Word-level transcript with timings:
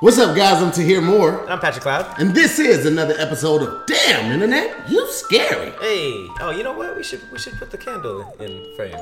What's 0.00 0.18
up, 0.18 0.34
guys? 0.34 0.62
I'm 0.62 0.72
Tahir 0.72 1.00
Moore, 1.02 1.48
I'm 1.50 1.58
Patrick 1.60 1.82
Cloud. 1.82 2.18
and 2.18 2.34
this 2.34 2.58
is 2.58 2.86
another 2.86 3.14
episode 3.18 3.62
of 3.62 3.86
Damn 3.86 4.32
Internet. 4.32 4.88
You 4.90 5.06
scary. 5.10 5.70
Hey, 5.80 6.26
oh, 6.40 6.52
you 6.56 6.62
know 6.62 6.72
what? 6.72 6.96
We 6.96 7.02
should 7.02 7.20
we 7.30 7.38
should 7.38 7.54
put 7.58 7.70
the 7.70 7.76
candle 7.78 8.34
in 8.40 8.64
frame. 8.76 8.96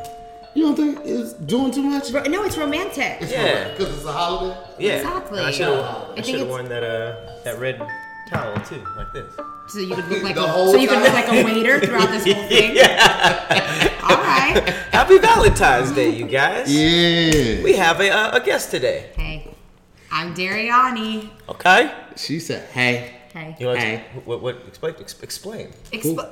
You 0.54 0.64
don't 0.64 0.76
think 0.76 0.98
it's 1.04 1.34
doing 1.34 1.70
too 1.70 1.82
much? 1.84 2.10
Ro- 2.10 2.24
No, 2.24 2.42
it's 2.42 2.56
romantic. 2.58 3.18
It's 3.20 3.30
Yeah. 3.30 3.70
because 3.70 3.94
it's 3.96 4.04
a 4.06 4.12
holiday. 4.12 4.56
Yeah, 4.78 4.96
Exactly. 4.96 5.38
I 5.40 5.50
should 5.52 5.66
have 5.68 5.78
I 5.78 5.88
I 6.10 6.14
think 6.14 6.26
should 6.26 6.34
have 6.34 6.48
it's- 6.48 6.50
worn 6.50 6.68
that 6.68 6.82
uh 6.82 7.14
that 7.44 7.58
red 7.60 7.80
towel 8.30 8.58
too, 8.66 8.82
like 8.96 9.12
this. 9.12 9.32
So 9.68 9.78
you 9.80 9.94
could 9.94 10.08
look 10.08 10.22
like 10.28 10.34
The 10.34 10.44
a, 10.44 10.48
whole 10.48 10.72
so 10.72 10.78
you 10.78 10.88
could 10.88 10.98
look 10.98 11.12
time? 11.12 11.28
like 11.28 11.32
a 11.32 11.44
waiter 11.44 11.78
throughout 11.80 12.10
this 12.10 12.24
whole 12.24 12.48
thing. 12.48 12.70
All 14.02 14.16
right. 14.16 14.68
Happy 14.90 15.18
Valentine's 15.18 15.92
Day, 15.92 16.10
you 16.10 16.26
guys. 16.26 16.66
Yeah. 16.74 17.62
We 17.62 17.74
have 17.74 18.00
a 18.00 18.10
uh, 18.10 18.36
a 18.38 18.40
guest 18.40 18.70
today. 18.72 19.10
Hey, 19.14 19.47
I'm 20.10 20.34
Dariany. 20.34 21.30
Okay. 21.48 21.92
She 22.16 22.40
said, 22.40 22.68
"Hey, 22.70 23.14
Hey. 23.32 23.56
You 23.60 23.66
want 23.66 23.78
Hey. 23.78 24.04
to, 24.14 24.20
what, 24.20 24.40
what 24.42 24.56
explain 24.66 24.94
explain 25.22 25.68
Expl- 25.92 26.30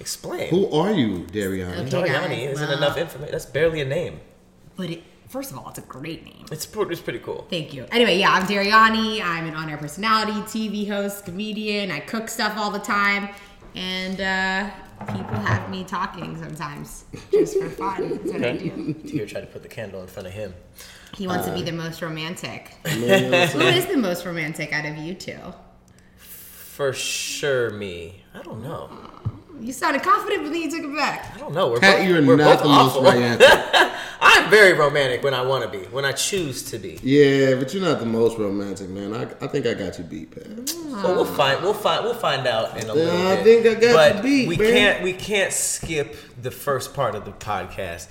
explain? 0.00 0.48
who 0.50 0.70
are 0.70 0.92
you, 0.92 1.26
Dariany?" 1.32 1.78
Okay. 1.86 1.90
Dariany 1.90 2.46
guys, 2.46 2.54
isn't 2.54 2.68
well- 2.68 2.78
enough 2.78 2.96
information. 2.96 3.32
That's 3.32 3.46
barely 3.46 3.80
a 3.80 3.84
name. 3.84 4.20
but 4.76 4.90
it, 4.90 5.02
first 5.28 5.50
of 5.50 5.58
all, 5.58 5.68
it's 5.68 5.78
a 5.78 5.82
great 5.82 6.24
name. 6.24 6.46
It's 6.52 6.66
it's 6.74 7.00
pretty 7.00 7.18
cool. 7.18 7.46
Thank 7.50 7.74
you. 7.74 7.86
Anyway, 7.90 8.16
yeah, 8.18 8.30
I'm 8.32 8.46
Dariany. 8.46 9.20
I'm 9.22 9.46
an 9.46 9.54
on-air 9.54 9.76
personality, 9.78 10.32
TV 10.42 10.88
host, 10.88 11.24
comedian. 11.24 11.90
I 11.90 12.00
cook 12.00 12.28
stuff 12.28 12.56
all 12.56 12.70
the 12.70 12.78
time, 12.78 13.28
and 13.74 14.20
uh, 14.20 14.70
people 15.12 15.34
have 15.34 15.68
me 15.68 15.82
talking 15.84 16.36
sometimes 16.40 17.04
just 17.32 17.58
for 17.58 17.68
fun. 17.68 18.10
That's 18.18 18.32
what 18.32 18.44
I 18.44 18.56
do. 18.56 18.94
Here, 19.04 19.26
try 19.26 19.40
to 19.40 19.46
put 19.48 19.62
the 19.64 19.68
candle 19.68 20.00
in 20.02 20.06
front 20.06 20.28
of 20.28 20.34
him. 20.34 20.54
He 21.16 21.26
wants 21.26 21.46
to 21.46 21.52
be 21.54 21.62
the 21.62 21.72
most 21.72 22.02
romantic. 22.02 22.68
Who 22.86 23.04
is 23.60 23.86
the 23.86 23.96
most 23.96 24.24
romantic 24.24 24.72
out 24.72 24.84
of 24.84 24.96
you 24.98 25.14
two? 25.14 25.38
For 26.16 26.92
sure, 26.92 27.70
me. 27.70 28.22
I 28.34 28.42
don't 28.42 28.62
know. 28.62 28.90
You 29.60 29.72
sounded 29.72 30.02
confident, 30.04 30.44
but 30.44 30.52
then 30.52 30.62
you 30.62 30.70
took 30.70 30.88
it 30.88 30.94
back. 30.96 31.34
I 31.34 31.38
don't 31.38 31.52
know. 31.52 31.68
We're 31.70 31.80
Pat, 31.80 31.98
both, 31.98 32.08
you're 32.08 32.24
we're 32.24 32.36
not 32.36 32.58
both 32.58 32.62
the 32.62 32.68
most 32.68 32.94
romantic. 32.96 33.48
I'm 34.20 34.48
very 34.50 34.72
romantic 34.74 35.24
when 35.24 35.34
I 35.34 35.42
want 35.42 35.64
to 35.64 35.78
be, 35.78 35.84
when 35.86 36.04
I 36.04 36.12
choose 36.12 36.62
to 36.70 36.78
be. 36.78 37.00
yeah, 37.02 37.54
but 37.56 37.74
you're 37.74 37.82
not 37.82 37.98
the 37.98 38.06
most 38.06 38.38
romantic, 38.38 38.88
man. 38.88 39.12
I, 39.14 39.22
I 39.44 39.48
think 39.48 39.66
I 39.66 39.74
got 39.74 39.98
you 39.98 40.04
beat, 40.04 40.30
Pat. 40.30 40.68
So 40.68 41.14
we'll 41.14 41.24
find 41.24 41.60
we'll 41.62 41.74
find 41.74 42.04
we'll 42.04 42.14
find 42.14 42.46
out 42.46 42.76
in 42.80 42.88
a 42.88 42.94
little 42.94 43.10
I 43.10 43.36
bit. 43.36 43.40
I 43.40 43.42
think 43.42 43.66
I 43.66 43.80
got 43.80 43.92
but 43.94 44.16
you 44.16 44.22
beat, 44.22 44.48
we 44.48 44.56
man. 44.56 44.72
can't 44.72 45.02
we 45.02 45.12
can't 45.12 45.52
skip 45.52 46.16
the 46.40 46.50
first 46.52 46.94
part 46.94 47.16
of 47.16 47.24
the 47.24 47.32
podcast. 47.32 48.06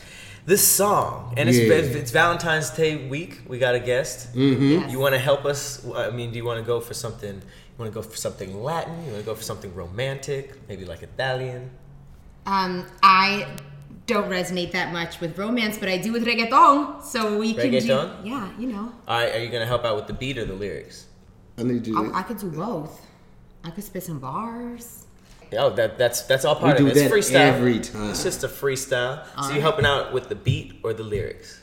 This 0.48 0.66
song, 0.66 1.34
and 1.36 1.50
it's, 1.50 1.58
Yeah. 1.58 2.00
it's 2.00 2.12
Valentine's 2.12 2.70
Day 2.70 3.06
week. 3.10 3.42
We 3.50 3.60
got 3.60 3.76
a 3.76 3.82
guest. 3.82 4.34
Mm-hmm. 4.34 4.64
Yes. 4.64 4.92
You 4.94 4.98
want 4.98 5.14
to 5.14 5.20
help 5.20 5.44
us? 5.44 5.86
I 5.94 6.10
mean, 6.10 6.32
do 6.32 6.38
you 6.38 6.46
want 6.46 6.58
to 6.58 6.66
go 6.66 6.80
for 6.80 6.94
something? 6.94 7.36
You 7.36 7.76
want 7.78 7.92
to 7.92 7.94
go 7.94 8.02
for 8.02 8.16
something 8.16 8.64
Latin? 8.64 8.96
You 9.04 9.12
want 9.12 9.24
to 9.26 9.26
go 9.26 9.36
for 9.36 9.44
something 9.44 9.76
romantic? 9.76 10.56
Maybe 10.70 10.86
like 10.86 11.04
Italian? 11.04 11.70
Um, 12.46 12.86
I 13.04 13.58
don't 14.06 14.30
resonate 14.30 14.72
that 14.72 14.94
much 14.94 15.20
with 15.20 15.38
romance, 15.38 15.78
but 15.78 15.90
I 15.90 15.98
do 15.98 16.14
with 16.14 16.26
reggaeton. 16.26 17.04
So 17.04 17.38
we 17.38 17.54
can 17.54 17.70
Reggaeton? 17.74 18.24
do. 18.24 18.30
Yeah, 18.30 18.50
you 18.58 18.68
know, 18.72 18.94
All 19.06 19.20
right, 19.20 19.36
are 19.36 19.44
you 19.44 19.50
gonna 19.50 19.66
help 19.66 19.84
out 19.84 19.98
with 19.98 20.08
the 20.08 20.14
beat 20.14 20.38
or 20.38 20.46
the 20.46 20.54
lyrics? 20.54 21.08
I 21.58 21.64
need 21.64 21.86
you. 21.86 22.00
I, 22.00 22.08
To, 22.08 22.16
I 22.16 22.22
could 22.24 22.38
do 22.38 22.50
both. 22.52 23.06
I 23.66 23.72
could 23.72 23.84
spit 23.84 24.04
some 24.04 24.20
bars. 24.20 25.07
Oh, 25.54 25.70
that 25.72 25.98
that's 25.98 26.22
that's 26.24 26.46
all 26.46 26.56
part 26.56 26.80
We 26.80 26.88
of 26.90 26.94
do 26.94 27.00
it. 27.00 27.06
It's 27.06 27.14
freestyle 27.14 27.36
every 27.36 27.80
time. 27.80 28.10
It's 28.10 28.24
just 28.24 28.44
a 28.44 28.48
freestyle. 28.48 29.24
so 29.26 29.32
All 29.38 29.48
you 29.48 29.54
right. 29.54 29.62
helping 29.62 29.86
out 29.86 30.14
with 30.14 30.30
the 30.30 30.36
beat 30.36 30.80
or 30.84 30.94
the 30.94 31.04
lyrics? 31.04 31.62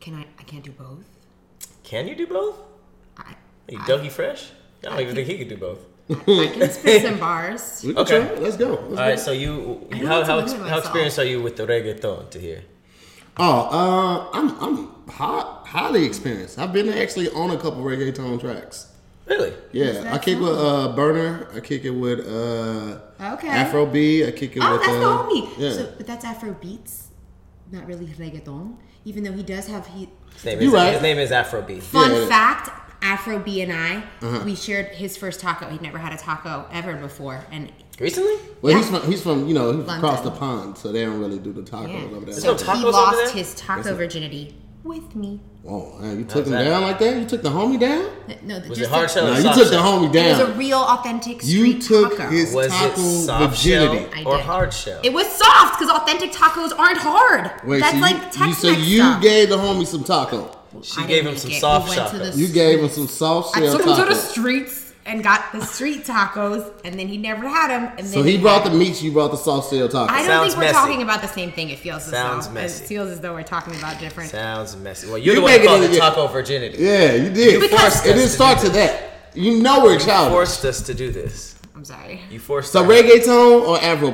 Can 0.00 0.14
I? 0.14 0.26
I 0.38 0.42
can't 0.44 0.64
do 0.64 0.72
both. 0.72 1.04
Can 1.82 2.06
you 2.08 2.14
do 2.14 2.26
both? 2.26 2.56
I, 3.16 3.22
Are 3.22 3.72
you 3.72 3.78
I, 3.78 3.82
Dougie 3.82 4.10
Fresh? 4.10 4.50
I 4.84 4.88
don't 4.90 5.00
even 5.00 5.14
think 5.14 5.28
he 5.28 5.38
could 5.38 5.48
do 5.48 5.56
both. 5.56 5.80
I 6.10 6.50
can 6.52 6.70
spit 6.70 7.02
some 7.02 7.18
bars. 7.18 7.82
we 7.86 7.94
can 7.94 8.02
Okay. 8.02 8.40
Let's 8.40 8.56
go. 8.56 8.70
Let's 8.70 8.82
All 8.82 8.88
go. 8.90 8.94
right, 8.96 9.18
so 9.18 9.32
you 9.32 9.86
I 9.92 9.96
how 9.98 10.24
how, 10.24 10.36
limit 10.40 10.68
how 10.68 10.78
experienced 10.78 11.18
are 11.18 11.24
you 11.24 11.42
with 11.42 11.56
the 11.56 11.66
reggaeton 11.66 12.30
Tahir? 12.30 12.62
Oh, 13.36 13.68
uh, 13.70 14.30
I'm 14.36 14.48
I'm 14.60 15.08
hot, 15.08 15.66
highly 15.66 16.04
experienced. 16.04 16.58
I've 16.58 16.72
been 16.72 16.88
actually 16.88 17.28
on 17.30 17.50
a 17.50 17.56
couple 17.56 17.82
reggaeton 17.82 18.40
tracks. 18.40 18.89
Really? 19.30 19.52
Yeah, 19.72 20.12
I 20.12 20.18
kick 20.18 20.34
song? 20.38 20.42
with 20.42 20.58
uh, 20.58 20.94
Burna. 20.96 21.56
I 21.56 21.60
kick 21.60 21.84
it 21.84 21.90
with 21.90 22.18
uh, 22.26 22.98
Okay. 23.34 23.48
Afro 23.48 23.86
B. 23.86 24.26
I 24.26 24.32
kick 24.32 24.56
it 24.56 24.60
Oh, 24.62 24.72
with. 24.72 24.80
that's 24.82 24.92
uh, 24.92 24.98
the 24.98 25.06
homie. 25.06 25.48
Yeah. 25.56 25.72
So, 25.72 25.92
but 25.96 26.06
that's 26.06 26.24
Afro 26.24 26.52
beats, 26.54 27.08
not 27.70 27.86
really 27.86 28.06
reggaeton. 28.06 28.76
Even 29.04 29.22
though 29.22 29.32
he 29.32 29.42
does 29.44 29.66
have 29.68 29.86
he. 29.86 30.08
His 30.34 30.44
name 30.44 30.60
You 30.60 30.68
is 30.68 30.74
right. 30.74 30.92
his 30.94 31.02
name 31.02 31.18
is 31.18 31.30
Afrobeat. 31.30 31.80
Fun 31.82 32.10
Yeah. 32.12 32.26
fact: 32.26 32.70
Afro 33.02 33.38
B 33.38 33.62
and 33.62 33.72
I, 33.72 33.96
Uh-huh. 34.20 34.42
we 34.44 34.54
shared 34.56 34.86
his 34.88 35.16
first 35.16 35.38
taco. 35.40 35.68
He'd 35.70 35.80
never 35.80 35.98
had 35.98 36.12
a 36.12 36.16
taco 36.18 36.66
ever 36.72 36.94
before, 36.96 37.44
and 37.52 37.70
Recently? 38.00 38.34
well, 38.62 38.72
yeah. 38.72 38.78
he's 38.78 38.90
from 38.90 39.02
he's 39.10 39.22
from 39.22 39.46
you 39.46 39.54
know 39.54 39.72
he's 39.72 39.88
across 39.88 40.22
the 40.22 40.30
pond, 40.32 40.76
so 40.76 40.90
they 40.92 41.04
don't 41.04 41.20
really 41.20 41.38
do 41.38 41.52
the 41.52 41.62
tacos 41.62 41.92
yeah. 41.92 42.16
over 42.16 42.26
there. 42.26 42.34
no 42.34 42.40
So 42.40 42.54
tacos 42.56 42.76
he 42.78 42.82
over 42.82 42.90
lost 42.92 43.16
there? 43.16 43.30
his 43.32 43.54
taco 43.54 43.94
virginity 43.94 44.54
with 44.84 45.14
me. 45.14 45.40
Oh, 45.68 45.98
man, 45.98 46.18
you 46.18 46.24
took 46.24 46.46
him 46.46 46.52
that? 46.52 46.64
down 46.64 46.82
like 46.82 46.98
that? 47.00 47.16
You 47.18 47.26
took 47.26 47.42
the 47.42 47.50
homie 47.50 47.78
down? 47.78 48.08
No, 48.44 48.58
Was 48.60 48.78
just 48.78 48.80
it 48.80 48.88
hard 48.88 49.10
shell 49.10 49.26
No, 49.26 49.36
you 49.36 49.42
soft 49.42 49.58
took 49.58 49.68
the 49.68 49.74
shell? 49.74 50.00
homie 50.00 50.14
It 50.14 50.38
was 50.38 50.48
a 50.48 50.52
real 50.54 50.78
authentic 50.78 51.40
You 51.44 51.78
took 51.78 52.16
taco. 52.16 52.30
his 52.30 52.54
Was 52.54 52.68
taco 52.68 53.00
it 53.00 53.24
soft 53.26 53.56
virginity. 53.56 54.22
shell 54.22 54.28
or 54.32 54.38
hard 54.38 54.72
shell? 54.72 55.00
It 55.04 55.12
was 55.12 55.26
soft 55.26 55.78
because 55.78 55.94
authentic 55.94 56.32
tacos 56.32 56.76
aren't 56.78 56.96
hard. 56.98 57.50
Wait, 57.66 57.80
That's 57.80 57.94
so 57.94 58.00
like 58.00 58.16
you, 58.16 58.22
Tex 58.22 58.38
you 58.46 58.54
so 58.54 58.68
you 58.70 58.96
stuff. 58.98 59.22
gave 59.22 59.48
the 59.50 59.56
homie 59.58 59.86
some 59.86 60.02
taco. 60.02 60.50
she 60.82 61.02
I 61.02 61.06
gave 61.06 61.26
him 61.26 61.36
some 61.36 61.50
it. 61.50 61.60
soft 61.60 61.88
We 61.90 61.94
shell. 61.96 62.38
You 62.38 62.48
gave 62.48 62.80
him 62.80 62.88
some 62.88 63.06
soft 63.06 63.54
shell. 63.54 63.68
I 63.68 63.76
took 63.76 63.86
him 63.86 63.96
to 63.96 64.04
the 64.06 64.14
streets 64.14 64.79
and 65.10 65.24
got 65.24 65.50
the 65.52 65.60
street 65.64 66.04
tacos, 66.04 66.72
and 66.84 66.98
then 66.98 67.08
he 67.08 67.16
never 67.18 67.48
had 67.48 67.68
them. 67.70 67.84
And 67.98 68.06
then 68.06 68.06
So 68.06 68.22
he 68.22 68.32
had 68.34 68.42
brought 68.42 68.62
the 68.64 68.70
them. 68.70 68.78
meats, 68.78 69.02
you 69.02 69.10
brought 69.10 69.32
the 69.32 69.36
soft 69.36 69.70
shell 69.70 69.88
tacos. 69.88 70.08
I 70.08 70.18
don't 70.18 70.26
Sounds 70.26 70.46
think 70.54 70.56
we're 70.58 70.62
messy. 70.62 70.74
talking 70.74 71.02
about 71.02 71.20
the 71.20 71.28
same 71.28 71.50
thing. 71.50 71.70
It 71.70 71.80
feels 71.80 72.04
as 72.04 72.10
Sounds 72.10 72.46
though 72.46 72.54
messy. 72.54 72.84
it 72.84 72.86
feels 72.86 73.10
as 73.10 73.20
though 73.20 73.34
we're 73.34 73.42
talking 73.42 73.74
about 73.76 73.98
different. 73.98 74.30
Sounds 74.30 74.76
messy. 74.76 75.08
Well, 75.08 75.18
you're 75.18 75.34
You 75.34 75.40
the 75.40 75.42
one 75.42 75.50
make 75.52 75.60
who 75.62 75.66
it 75.66 75.68
called 75.68 75.82
in 75.82 75.90
it 75.90 75.94
the- 75.94 75.98
taco 76.00 76.26
virginity. 76.28 76.76
yeah, 76.82 77.14
you 77.14 77.30
did. 77.30 77.60
Because- 77.60 78.06
it 78.06 78.14
didn't 78.14 78.28
start 78.30 78.58
to 78.60 78.68
that. 78.70 79.02
You 79.34 79.60
know 79.60 79.82
we're 79.82 79.94
You 79.94 79.98
childish. 80.00 80.32
forced 80.32 80.64
us 80.64 80.80
to 80.82 80.94
do 80.94 81.10
this. 81.10 81.56
I'm 81.74 81.84
sorry. 81.84 82.20
You 82.30 82.38
forced 82.38 82.72
So 82.72 82.82
us. 82.84 82.88
reggaeton 82.88 83.66
or 83.68 83.80
Afro 83.82 84.10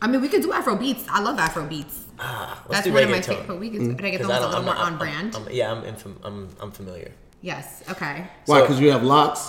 I 0.00 0.06
mean, 0.08 0.20
we 0.20 0.28
could 0.28 0.42
do 0.42 0.52
Afro 0.52 0.76
beats. 0.76 1.04
I 1.10 1.20
love 1.20 1.38
Afro 1.38 1.64
beats. 1.64 1.96
Ah, 2.20 2.60
let's 2.68 2.84
That's 2.84 2.86
do 2.86 2.92
one 2.92 3.02
of 3.04 3.10
my 3.10 3.18
reggaeton. 3.18 3.24
favorite. 3.24 3.46
But 3.48 3.60
we 3.60 3.70
could 3.70 3.80
reggaeton 3.80 4.18
'Cause 4.18 4.20
is 4.26 4.30
I 4.30 4.36
a 4.36 4.40
don't- 4.40 4.50
little 4.50 4.56
I'm 4.56 4.64
more 4.64 4.74
on 4.76 4.80
I'm- 4.92 4.98
brand. 4.98 5.34
I'm- 5.34 5.46
yeah, 5.50 5.70
I'm, 5.72 5.82
infam- 5.82 6.18
I'm 6.24 6.48
I'm 6.60 6.70
familiar. 6.70 7.12
yes. 7.40 7.82
Okay. 7.90 8.26
Why? 8.46 8.58
So- 8.58 8.62
Because 8.62 8.80
you 8.80 8.90
have 8.92 9.02
locks. 9.02 9.48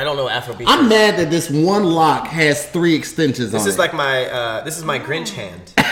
I 0.00 0.04
don't 0.04 0.16
know 0.16 0.28
Afrobeat. 0.28 0.64
I'm 0.66 0.88
mad 0.88 1.18
that 1.18 1.30
this 1.30 1.50
one 1.50 1.84
lock 1.84 2.26
has 2.28 2.66
three 2.70 2.94
extensions 2.94 3.52
This 3.52 3.64
on 3.64 3.68
is 3.68 3.76
like 3.78 3.92
my 3.92 4.24
uh, 4.30 4.64
this 4.64 4.78
is 4.78 4.84
my 4.84 4.98
Grinch 4.98 5.28
hand. 5.34 5.74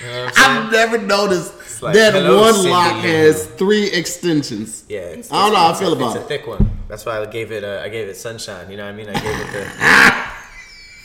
You 0.00 0.10
know 0.10 0.24
I'm 0.24 0.32
saying? 0.34 0.50
I've 0.58 0.72
never 0.72 0.98
noticed 0.98 1.82
like, 1.82 1.94
that 1.94 2.12
one 2.14 2.52
Cindy 2.54 2.68
lock 2.70 2.94
Lou. 2.96 3.00
has 3.08 3.46
three 3.46 3.90
extensions. 3.90 4.84
Yeah, 4.88 4.98
it's, 5.00 5.32
I 5.32 5.44
don't 5.44 5.52
know 5.54 5.58
how 5.60 5.70
I 5.72 5.74
feel 5.74 5.92
about 5.94 6.16
it. 6.16 6.20
it's 6.20 6.24
a 6.26 6.28
thick 6.28 6.46
one. 6.46 6.70
That's 6.88 7.06
why 7.06 7.20
I 7.20 7.26
gave 7.26 7.52
it. 7.52 7.64
Uh, 7.64 7.80
I 7.82 7.88
gave 7.88 8.08
it 8.08 8.16
sunshine. 8.16 8.70
You 8.70 8.76
know 8.76 8.84
what 8.84 8.92
I 8.92 8.96
mean? 8.96 9.08
I 9.08 9.14
gave 9.14 9.40
it 9.40 9.52
the. 9.52 9.70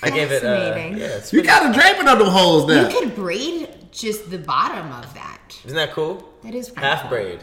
I 0.04 0.10
gave 0.10 0.32
it. 0.32 0.44
Uh, 0.44 0.58
Fascinating. 0.58 0.98
yeah, 0.98 1.06
it's 1.18 1.32
You 1.32 1.44
got 1.44 1.68
to 1.72 1.80
drape 1.80 1.98
it 1.98 2.08
on 2.10 2.20
them 2.20 2.28
holes 2.28 2.68
now. 2.68 2.90
You 2.90 3.00
could 3.00 3.16
braid 3.16 3.70
just 3.92 4.30
the 4.32 4.40
bottom 4.40 4.92
of 4.92 5.14
that. 5.14 5.58
Isn't 5.64 5.76
that 5.78 5.92
cool? 5.94 6.28
That 6.44 6.54
is 6.56 6.68
kinda 6.68 6.82
Half 6.82 7.02
cool. 7.04 7.10
braid. 7.12 7.40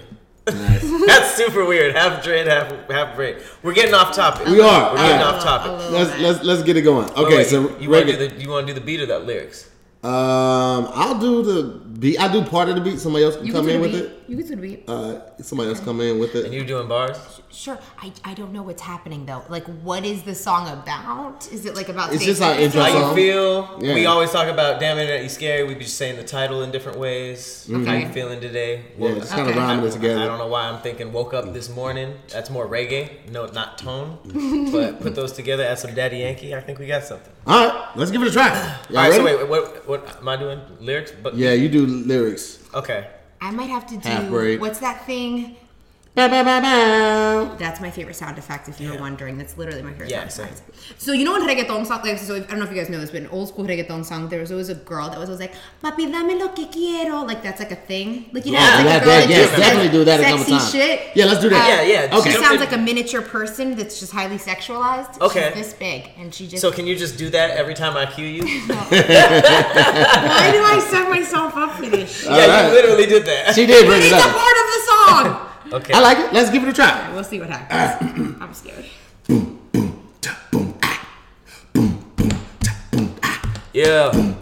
Nice. 0.48 0.82
That's 1.06 1.34
super 1.34 1.64
weird. 1.64 1.94
Half 1.96 2.22
braid, 2.24 2.46
half 2.46 2.72
half 2.88 3.16
braid. 3.16 3.38
We're 3.62 3.74
getting 3.74 3.94
off 3.94 4.14
topic. 4.14 4.46
We 4.46 4.60
are. 4.60 4.92
We're 4.92 4.96
getting 4.98 5.22
Alright. 5.22 5.34
off 5.34 5.42
topic. 5.42 5.90
Let's 5.90 6.18
let's 6.20 6.42
let's 6.44 6.62
get 6.62 6.76
it 6.76 6.82
going. 6.82 7.06
Wait, 7.08 7.16
Okay, 7.18 7.36
wait, 7.38 7.46
so 7.48 7.62
you, 7.62 7.76
you 7.80 7.90
want 7.90 8.06
to 8.06 8.12
do 8.16 8.28
the 8.28 8.42
you 8.42 8.48
want 8.50 8.66
to 8.66 8.72
do 8.72 8.78
the 8.78 8.84
beat 8.84 9.00
or 9.00 9.06
the 9.06 9.18
lyrics? 9.18 9.70
um, 10.04 10.88
I'll 10.94 11.18
do 11.18 11.42
the 11.42 11.62
beat. 11.98 12.20
I 12.20 12.30
do 12.32 12.42
part 12.44 12.68
of 12.68 12.76
the 12.76 12.80
beat. 12.80 13.00
Somebody 13.00 13.24
else 13.24 13.36
can 13.36 13.46
You 13.46 13.52
come 13.52 13.66
could 13.66 13.74
in 13.74 13.80
with 13.80 13.92
the 13.92 14.04
it. 14.06 14.25
Beat. 14.26 14.30
You 14.30 14.36
could 14.36 14.48
do 14.48 14.56
the 14.56 14.62
beat. 14.62 14.88
Uh, 14.88 15.42
somebody 15.42 15.70
else 15.70 15.80
come 15.80 16.00
in 16.00 16.18
with 16.18 16.34
it. 16.34 16.44
And 16.44 16.54
it. 16.54 16.56
you 16.56 16.64
doing 16.64 16.88
bars? 16.88 17.40
Sure. 17.50 17.78
I, 17.98 18.12
I 18.24 18.34
don't 18.34 18.52
know 18.52 18.62
what's 18.62 18.82
happening 18.82 19.26
though. 19.26 19.42
Like, 19.48 19.64
what 19.82 20.04
is 20.04 20.22
the 20.22 20.34
song 20.34 20.68
about? 20.68 21.50
Is 21.52 21.64
it 21.66 21.74
like 21.74 21.88
about? 21.88 22.12
It's 22.12 22.18
same 22.18 22.28
just 22.28 22.42
our 22.42 22.54
intro 22.54 22.82
How 22.82 23.08
you 23.08 23.14
feel? 23.14 23.78
Yeah. 23.80 23.94
We 23.94 24.06
always 24.06 24.30
talk 24.30 24.48
about 24.48 24.80
damn 24.80 24.98
it, 24.98 25.22
you 25.22 25.28
scary. 25.28 25.64
We 25.64 25.74
be 25.74 25.84
just 25.84 25.96
saying 25.96 26.16
the 26.16 26.24
title 26.24 26.62
in 26.62 26.70
different 26.70 26.98
ways. 26.98 27.68
How 27.70 27.94
you 27.94 28.08
feeling 28.08 28.40
today? 28.40 28.84
Yeah, 28.98 29.10
it's 29.10 29.30
kind 29.30 29.48
of 29.48 29.56
rhyming 29.56 29.84
it 29.86 29.92
together. 29.92 30.20
I 30.20 30.26
don't 30.26 30.38
know 30.38 30.48
why 30.48 30.68
I'm 30.68 30.80
thinking 30.80 31.12
woke 31.12 31.34
up 31.34 31.52
this 31.52 31.68
morning. 31.68 32.14
That's 32.28 32.50
more 32.50 32.66
reggae. 32.66 33.30
No, 33.30 33.46
not 33.46 33.78
tone. 33.78 34.18
but 34.72 35.00
put 35.00 35.14
those 35.14 35.32
together, 35.32 35.64
add 35.64 35.78
some 35.78 35.94
Daddy 35.94 36.18
Yankee. 36.18 36.54
I 36.54 36.60
think 36.60 36.78
we 36.78 36.86
got 36.86 37.04
something. 37.04 37.32
All 37.46 37.68
right, 37.68 37.96
let's 37.96 38.10
give 38.10 38.22
it 38.22 38.28
a 38.28 38.30
try. 38.30 38.48
Y'all 38.90 38.98
All 38.98 39.10
right. 39.10 39.10
ready? 39.10 39.16
So 39.16 39.24
wait, 39.24 39.48
what 39.48 39.88
what 39.88 40.16
am 40.18 40.28
I 40.28 40.36
doing? 40.36 40.60
Lyrics? 40.80 41.12
But 41.22 41.36
Yeah, 41.36 41.52
you 41.52 41.68
do 41.68 41.86
lyrics. 41.86 42.58
Okay. 42.74 43.08
I 43.40 43.50
might 43.50 43.70
have 43.70 43.86
to 43.88 43.96
do. 43.96 44.08
What's 44.60 44.78
that 44.80 45.04
thing? 45.06 45.56
Bow, 46.16 46.28
bow, 46.28 46.42
bow, 46.44 46.60
bow. 46.62 47.56
That's 47.58 47.78
my 47.78 47.90
favorite 47.90 48.16
sound 48.16 48.38
effect. 48.38 48.70
If 48.70 48.80
you 48.80 48.90
were 48.90 48.96
wondering, 48.98 49.36
that's 49.36 49.58
literally 49.58 49.82
my 49.82 49.90
favorite 49.90 50.08
Yeah, 50.08 50.20
sound 50.28 50.32
same. 50.32 50.46
effect. 50.66 50.94
So 51.02 51.12
you 51.12 51.26
know 51.26 51.36
in 51.36 51.42
reggaeton 51.42 51.84
song, 51.86 52.00
like 52.02 52.18
so 52.18 52.36
I 52.36 52.40
don't 52.40 52.58
know 52.58 52.64
if 52.64 52.70
you 52.70 52.76
guys 52.76 52.88
know 52.88 52.98
this, 52.98 53.10
but 53.10 53.20
in 53.20 53.26
old 53.28 53.48
school 53.48 53.66
reggaeton 53.66 54.02
song, 54.02 54.30
there 54.30 54.40
was 54.40 54.50
always 54.50 54.70
a 54.70 54.74
girl 54.76 55.10
that 55.10 55.18
was 55.18 55.28
always 55.28 55.40
like, 55.40 55.52
"Papi, 55.84 56.10
dame 56.10 56.38
lo 56.38 56.48
que 56.48 56.68
quiero," 56.68 57.20
like 57.22 57.42
that's 57.42 57.60
like 57.60 57.70
a 57.72 57.76
thing. 57.76 58.30
Like 58.32 58.46
you 58.46 58.52
know, 58.52 58.58
Yeah, 58.60 58.66
it's 58.66 58.76
like 58.78 58.86
that- 58.86 59.02
a 59.02 59.04
girl 59.04 59.14
that- 59.14 59.20
that 59.20 59.28
yes, 59.28 59.38
just 59.40 59.50
says 59.56 59.60
definitely 59.60 59.90
do 59.98 60.04
that 60.04 60.20
a 60.20 60.22
couple 60.22 60.38
sexy 60.38 60.52
times. 60.52 60.72
shit. 60.72 61.00
Yeah, 61.16 61.24
let's 61.26 61.40
do 61.42 61.48
that. 61.50 61.60
Um, 61.62 61.68
yeah, 61.86 62.06
yeah. 62.06 62.16
Okay. 62.18 62.30
She 62.32 62.36
sounds 62.38 62.60
like 62.60 62.72
a 62.72 62.78
miniature 62.78 63.20
person 63.20 63.76
that's 63.76 64.00
just 64.00 64.12
highly 64.12 64.38
sexualized. 64.38 65.20
Okay. 65.20 65.52
She's 65.54 65.64
this 65.66 65.74
big, 65.74 66.08
and 66.18 66.32
she 66.34 66.46
just. 66.48 66.62
So 66.62 66.72
can 66.72 66.86
you 66.86 66.96
just 66.96 67.18
do 67.18 67.28
that 67.28 67.50
every 67.58 67.74
time 67.74 67.94
I 67.94 68.06
cue 68.06 68.24
you? 68.26 68.42
Why 68.70 70.50
do 70.52 70.62
I 70.64 70.78
set 70.90 71.10
myself 71.10 71.54
up 71.58 71.72
for 71.76 71.86
this 71.86 72.10
shit? 72.20 72.30
yeah, 72.30 72.36
Alright. 72.38 72.64
you 72.68 72.72
literally 72.72 73.06
did 73.06 73.26
that. 73.26 73.54
She 73.54 73.66
did 73.66 73.84
bring 73.86 73.98
It's 74.00 74.06
it 74.06 74.12
a 74.12 74.16
up. 74.16 74.34
part 74.34 74.56
of 74.56 74.66
the 74.72 74.80
song. 74.88 75.45
Okay. 75.72 75.92
I 75.94 76.00
like 76.00 76.18
it. 76.18 76.32
Let's 76.32 76.50
give 76.50 76.62
it 76.62 76.68
a 76.68 76.72
try. 76.72 77.12
we'll 77.12 77.24
see 77.24 77.40
what 77.40 77.50
happens. 77.50 78.36
I'm 78.40 78.54
scared. 78.54 78.84
boom 79.26 79.58
boom 79.72 80.00
boom 80.50 80.74
Yeah. 83.72 84.34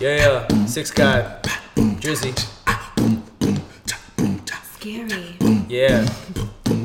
Yeah, 0.00 0.46
yeah. 0.48 0.64
Six 0.66 0.90
guy. 0.90 1.40
Drizzy. 2.00 2.32
Scary. 4.76 5.36
Yeah. 5.68 6.04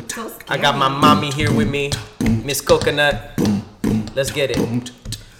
So 0.07 0.29
scary. 0.29 0.49
I 0.49 0.57
got 0.57 0.77
my 0.77 0.89
mommy 0.89 1.31
here 1.31 1.53
with 1.53 1.69
me, 1.69 1.91
Miss 2.43 2.59
Coconut. 2.59 3.31
Let's 4.15 4.31
get 4.31 4.51
it. 4.51 4.91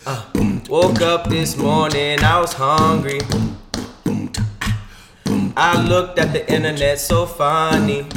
Uh, 0.05 0.23
woke 0.69 1.01
up 1.01 1.29
this 1.29 1.57
morning, 1.57 2.23
I 2.23 2.39
was 2.39 2.53
hungry. 2.53 3.19
I 5.55 5.79
looked 5.87 6.17
at 6.17 6.33
the 6.33 6.51
internet, 6.51 6.99
so 6.99 7.27
funny. 7.27 8.07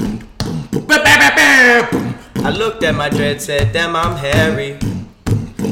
I 0.88 2.50
looked 2.56 2.82
at 2.82 2.94
my 2.94 3.10
dread, 3.10 3.42
said, 3.42 3.72
damn, 3.72 3.94
I'm 3.94 4.16
hairy. 4.16 4.78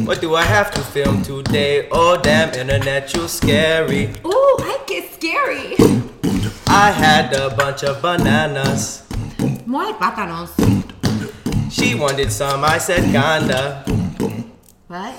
What 0.04 0.20
do 0.20 0.34
I 0.34 0.42
have 0.42 0.70
to 0.72 0.80
film 0.82 1.22
today? 1.22 1.88
Oh, 1.90 2.20
damn, 2.20 2.52
internet, 2.52 3.14
you 3.14 3.26
scary. 3.28 4.12
Ooh, 4.26 4.56
I 4.60 4.78
get 4.86 5.14
scary. 5.14 5.76
I 6.66 6.90
had 6.90 7.32
a 7.32 7.48
bunch 7.56 7.82
of 7.84 8.02
bananas. 8.02 9.04
More 9.64 9.94
plátanos. 9.94 10.50
She 11.72 11.94
wanted 11.94 12.30
some, 12.30 12.62
I 12.64 12.76
said, 12.76 13.04
kinda. 13.04 13.84
What? 14.88 15.14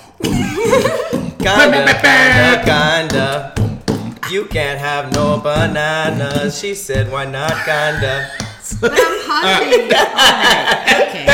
Kinda, 1.40 1.94
kinda, 2.02 2.62
kinda. 2.64 3.65
You 4.30 4.45
can't 4.45 4.80
have 4.80 5.13
no 5.13 5.39
bananas. 5.39 6.57
She 6.57 6.74
said, 6.74 7.12
why 7.12 7.25
not 7.25 7.51
kinda? 7.63 8.31
But 8.81 8.92
I'm 8.94 9.22
hungry. 9.22 9.86
Alright, 9.86 11.06
okay. 11.06 11.25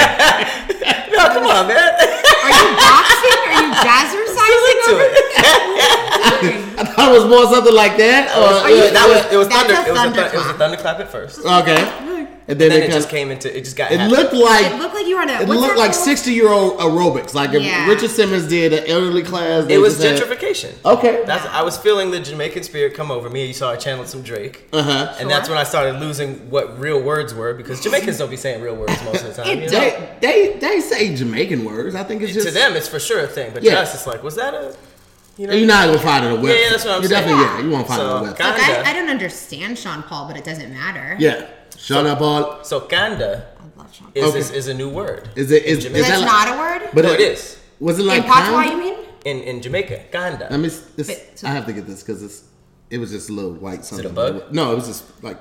No, 1.15 1.27
come 1.31 1.47
on, 1.47 1.67
man. 1.71 1.79
Are 1.79 2.51
you 2.51 2.67
boxing? 2.75 3.39
Are 3.47 3.63
you 3.63 3.71
jazzercising 3.79 4.77
to 4.83 4.91
over 4.91 5.07
it. 5.07 6.00
I 6.15 6.83
thought 6.95 7.11
it 7.13 7.19
was 7.19 7.25
more 7.29 7.45
something 7.53 7.73
like 7.73 7.97
that. 7.97 8.29
Or, 8.35 8.69
you- 8.69 8.91
That 8.91 9.07
was, 9.07 9.33
it 9.33 9.37
was 9.37 9.47
That's 9.47 9.61
thunder. 9.61 9.73
a 9.73 9.87
It 9.87 9.91
was 9.91 9.99
a, 9.99 10.11
thu- 10.11 10.19
it 10.19 10.23
was 10.37 10.45
a 10.45 10.53
thunderclap. 10.53 10.57
thunderclap 10.57 10.99
at 10.99 11.11
first. 11.11 11.39
okay. 11.45 12.07
And 12.47 12.59
then, 12.59 12.69
Then 12.69 12.81
it, 12.81 12.89
it 12.89 12.91
just 12.91 13.07
kinda- 13.07 13.17
came 13.17 13.31
into, 13.31 13.55
it 13.55 13.63
just 13.63 13.77
got 13.77 13.91
It 13.91 13.99
happy. 13.99 14.11
looked 14.13 14.33
like 14.33 14.65
It 14.65 14.77
looked 14.79 14.95
like 14.95 15.05
you 15.05 15.15
were 15.15 15.21
on 15.21 15.29
a. 15.29 15.33
it 15.33 15.47
what's 15.47 15.61
looked 15.61 15.75
that 15.75 15.79
like 15.79 15.91
called? 15.93 16.03
sixty 16.03 16.33
year 16.33 16.49
old 16.49 16.79
aerobics. 16.79 17.33
Like 17.33 17.53
if 17.53 17.61
Yeah. 17.61 17.87
Richard 17.87 18.09
Simmons 18.09 18.47
did 18.47 18.73
an 18.73 18.83
elderly 18.87 19.21
class. 19.21 19.65
they 19.67 19.75
It 19.75 19.77
was 19.77 19.99
just 19.99 20.19
had- 20.19 20.29
gentrification. 20.29 20.71
Okay. 20.83 21.23
That's 21.25 21.45
I 21.45 21.61
was 21.61 21.77
feeling 21.77 22.11
the 22.11 22.19
Jamaican 22.19 22.63
spirit 22.63 22.93
come 22.95 23.09
over 23.11 23.29
me. 23.29 23.45
You 23.45 23.53
saw 23.53 23.71
I 23.71 23.75
channeled 23.77 24.07
some 24.07 24.21
Drake. 24.23 24.67
Uh 24.73 24.81
huh. 24.81 25.13
And 25.19 25.29
that's 25.29 25.47
when 25.47 25.57
I 25.59 25.63
started 25.63 25.99
losing 26.01 26.49
what 26.49 26.77
real 26.77 26.99
words 27.01 27.33
were 27.33 27.53
because 27.53 27.79
Jamaicans 27.79 28.17
don't 28.17 28.31
be 28.31 28.37
saying 28.37 28.61
real 28.61 28.75
words 28.75 29.01
most 29.05 29.23
of 29.23 29.33
the 29.33 29.43
time. 29.43 29.51
It 29.59 29.63
You 29.65 29.69
know? 29.69 29.79
They, 29.79 30.17
they 30.19 30.57
they 30.59 30.81
say 30.81 31.15
Jamaican 31.15 31.63
words. 31.63 31.95
I 31.95 32.03
think 32.03 32.21
it's 32.23 32.33
just 32.33 32.47
To 32.47 32.53
them, 32.53 32.75
it's 32.75 32.87
for 32.87 32.99
sure 32.99 33.19
a 33.23 33.27
thing, 33.27 33.51
but 33.53 33.63
Yeah. 33.63 33.75
to 33.75 33.81
us, 33.81 33.93
it's 33.93 34.07
like, 34.07 34.23
was 34.23 34.35
that 34.35 34.53
a, 34.55 34.75
you 35.41 35.47
know? 35.47 35.53
You're 35.53 35.67
not 35.67 35.87
gonna 35.87 35.99
find 35.99 36.25
it 36.25 36.31
on 36.31 36.37
a 36.37 36.41
website. 36.41 36.47
Yeah, 36.47 36.61
yeah, 36.61 36.69
that's 36.69 36.85
what 36.85 36.93
I'm 36.95 37.01
You're 37.01 37.09
saying. 37.09 37.27
definitely 37.27 37.43
yeah. 37.57 37.61
You 37.65 37.69
won't 37.71 37.87
find 37.87 37.99
So, 37.99 38.05
it 38.05 38.11
on 38.11 38.23
a 38.23 38.25
website. 38.27 38.29
Look, 38.29 38.37
Kinda. 38.37 38.87
I, 38.87 38.89
I 38.89 38.93
don't 38.93 39.09
understand 39.09 39.77
Sean 39.77 40.03
Paul, 40.03 40.27
but 40.27 40.37
it 40.37 40.43
doesn't 40.43 40.71
matter. 40.71 41.15
Yeah. 41.19 41.47
Shut 41.77 42.05
up, 42.05 42.21
all. 42.21 42.63
So 42.63 42.81
kanda 42.81 43.47
I 43.59 43.79
love 43.79 43.93
Sean 43.95 44.11
Paul. 44.11 44.23
is 44.23 44.29
Okay. 44.29 44.39
is, 44.39 44.51
is 44.51 44.67
a 44.67 44.73
new 44.73 44.89
word. 44.89 45.29
Is 45.35 45.51
it 45.51 45.63
is, 45.63 45.79
is 45.79 45.83
Jamaican. 45.85 46.09
that 46.09 46.19
like, 46.19 46.25
not 46.27 46.47
a 46.55 46.59
word? 46.83 46.89
But 46.93 47.05
no, 47.05 47.11
it 47.13 47.19
is 47.21 47.59
Was 47.79 47.97
it 47.99 48.03
like 48.03 48.23
In 48.23 48.29
Patois, 48.31 48.61
you 48.71 48.77
mean? 48.77 48.95
in 49.25 49.37
in 49.41 49.61
Jamaica. 49.61 50.05
Kanda. 50.11 50.47
I 50.53 50.57
mean, 50.57 50.65
it's, 50.65 50.81
it's, 50.97 51.41
But- 51.41 51.49
I 51.49 51.53
have 51.53 51.65
to 51.65 51.73
get 51.73 51.85
this 51.87 52.03
because 52.03 52.21
it's 52.23 52.43
it 52.89 52.97
was 52.99 53.09
just 53.11 53.29
a 53.29 53.33
little 53.33 53.53
white 53.53 53.83
something. 53.85 54.05
a 54.05 54.09
bug? 54.09 54.51
No, 54.53 54.71
it 54.73 54.75
was 54.75 54.87
just 54.87 55.23
like 55.23 55.37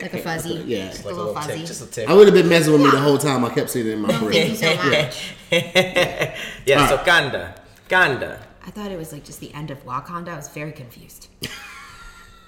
Like 0.00 0.14
a 0.14 0.18
fuzzy. 0.18 0.62
Yeah. 0.66 0.88
Just 0.90 1.04
like 1.04 1.14
a 1.14 1.16
little 1.16 1.34
fuzzy. 1.34 1.52
tick, 1.58 1.66
just 1.66 1.82
a 1.82 1.86
tick. 1.86 2.08
I 2.08 2.14
would 2.14 2.26
have 2.26 2.34
been 2.34 2.48
messing 2.48 2.72
with 2.72 2.82
me 2.82 2.90
the 2.90 2.98
whole 3.00 3.18
time. 3.18 3.44
I 3.44 3.48
kept 3.50 3.70
seeing 3.70 3.86
it 3.86 3.92
in 3.94 4.00
my 4.00 4.08
brain. 4.18 4.54
Thank 4.54 4.80
brain. 4.80 5.04
you 5.04 5.10
so 5.10 5.10
much. 5.10 5.34
yeah, 6.66 6.86
so 6.88 6.96
Alright. 6.96 7.06
kanda, 7.06 7.54
kanda. 7.88 8.40
I 8.66 8.70
thought 8.70 8.90
it 8.92 8.98
was 8.98 9.12
like 9.12 9.24
just 9.24 9.40
the 9.40 9.52
end 9.54 9.70
of 9.70 9.84
Wakanda. 9.84 10.28
I 10.28 10.36
was 10.36 10.48
very 10.48 10.72
confused. 10.72 11.28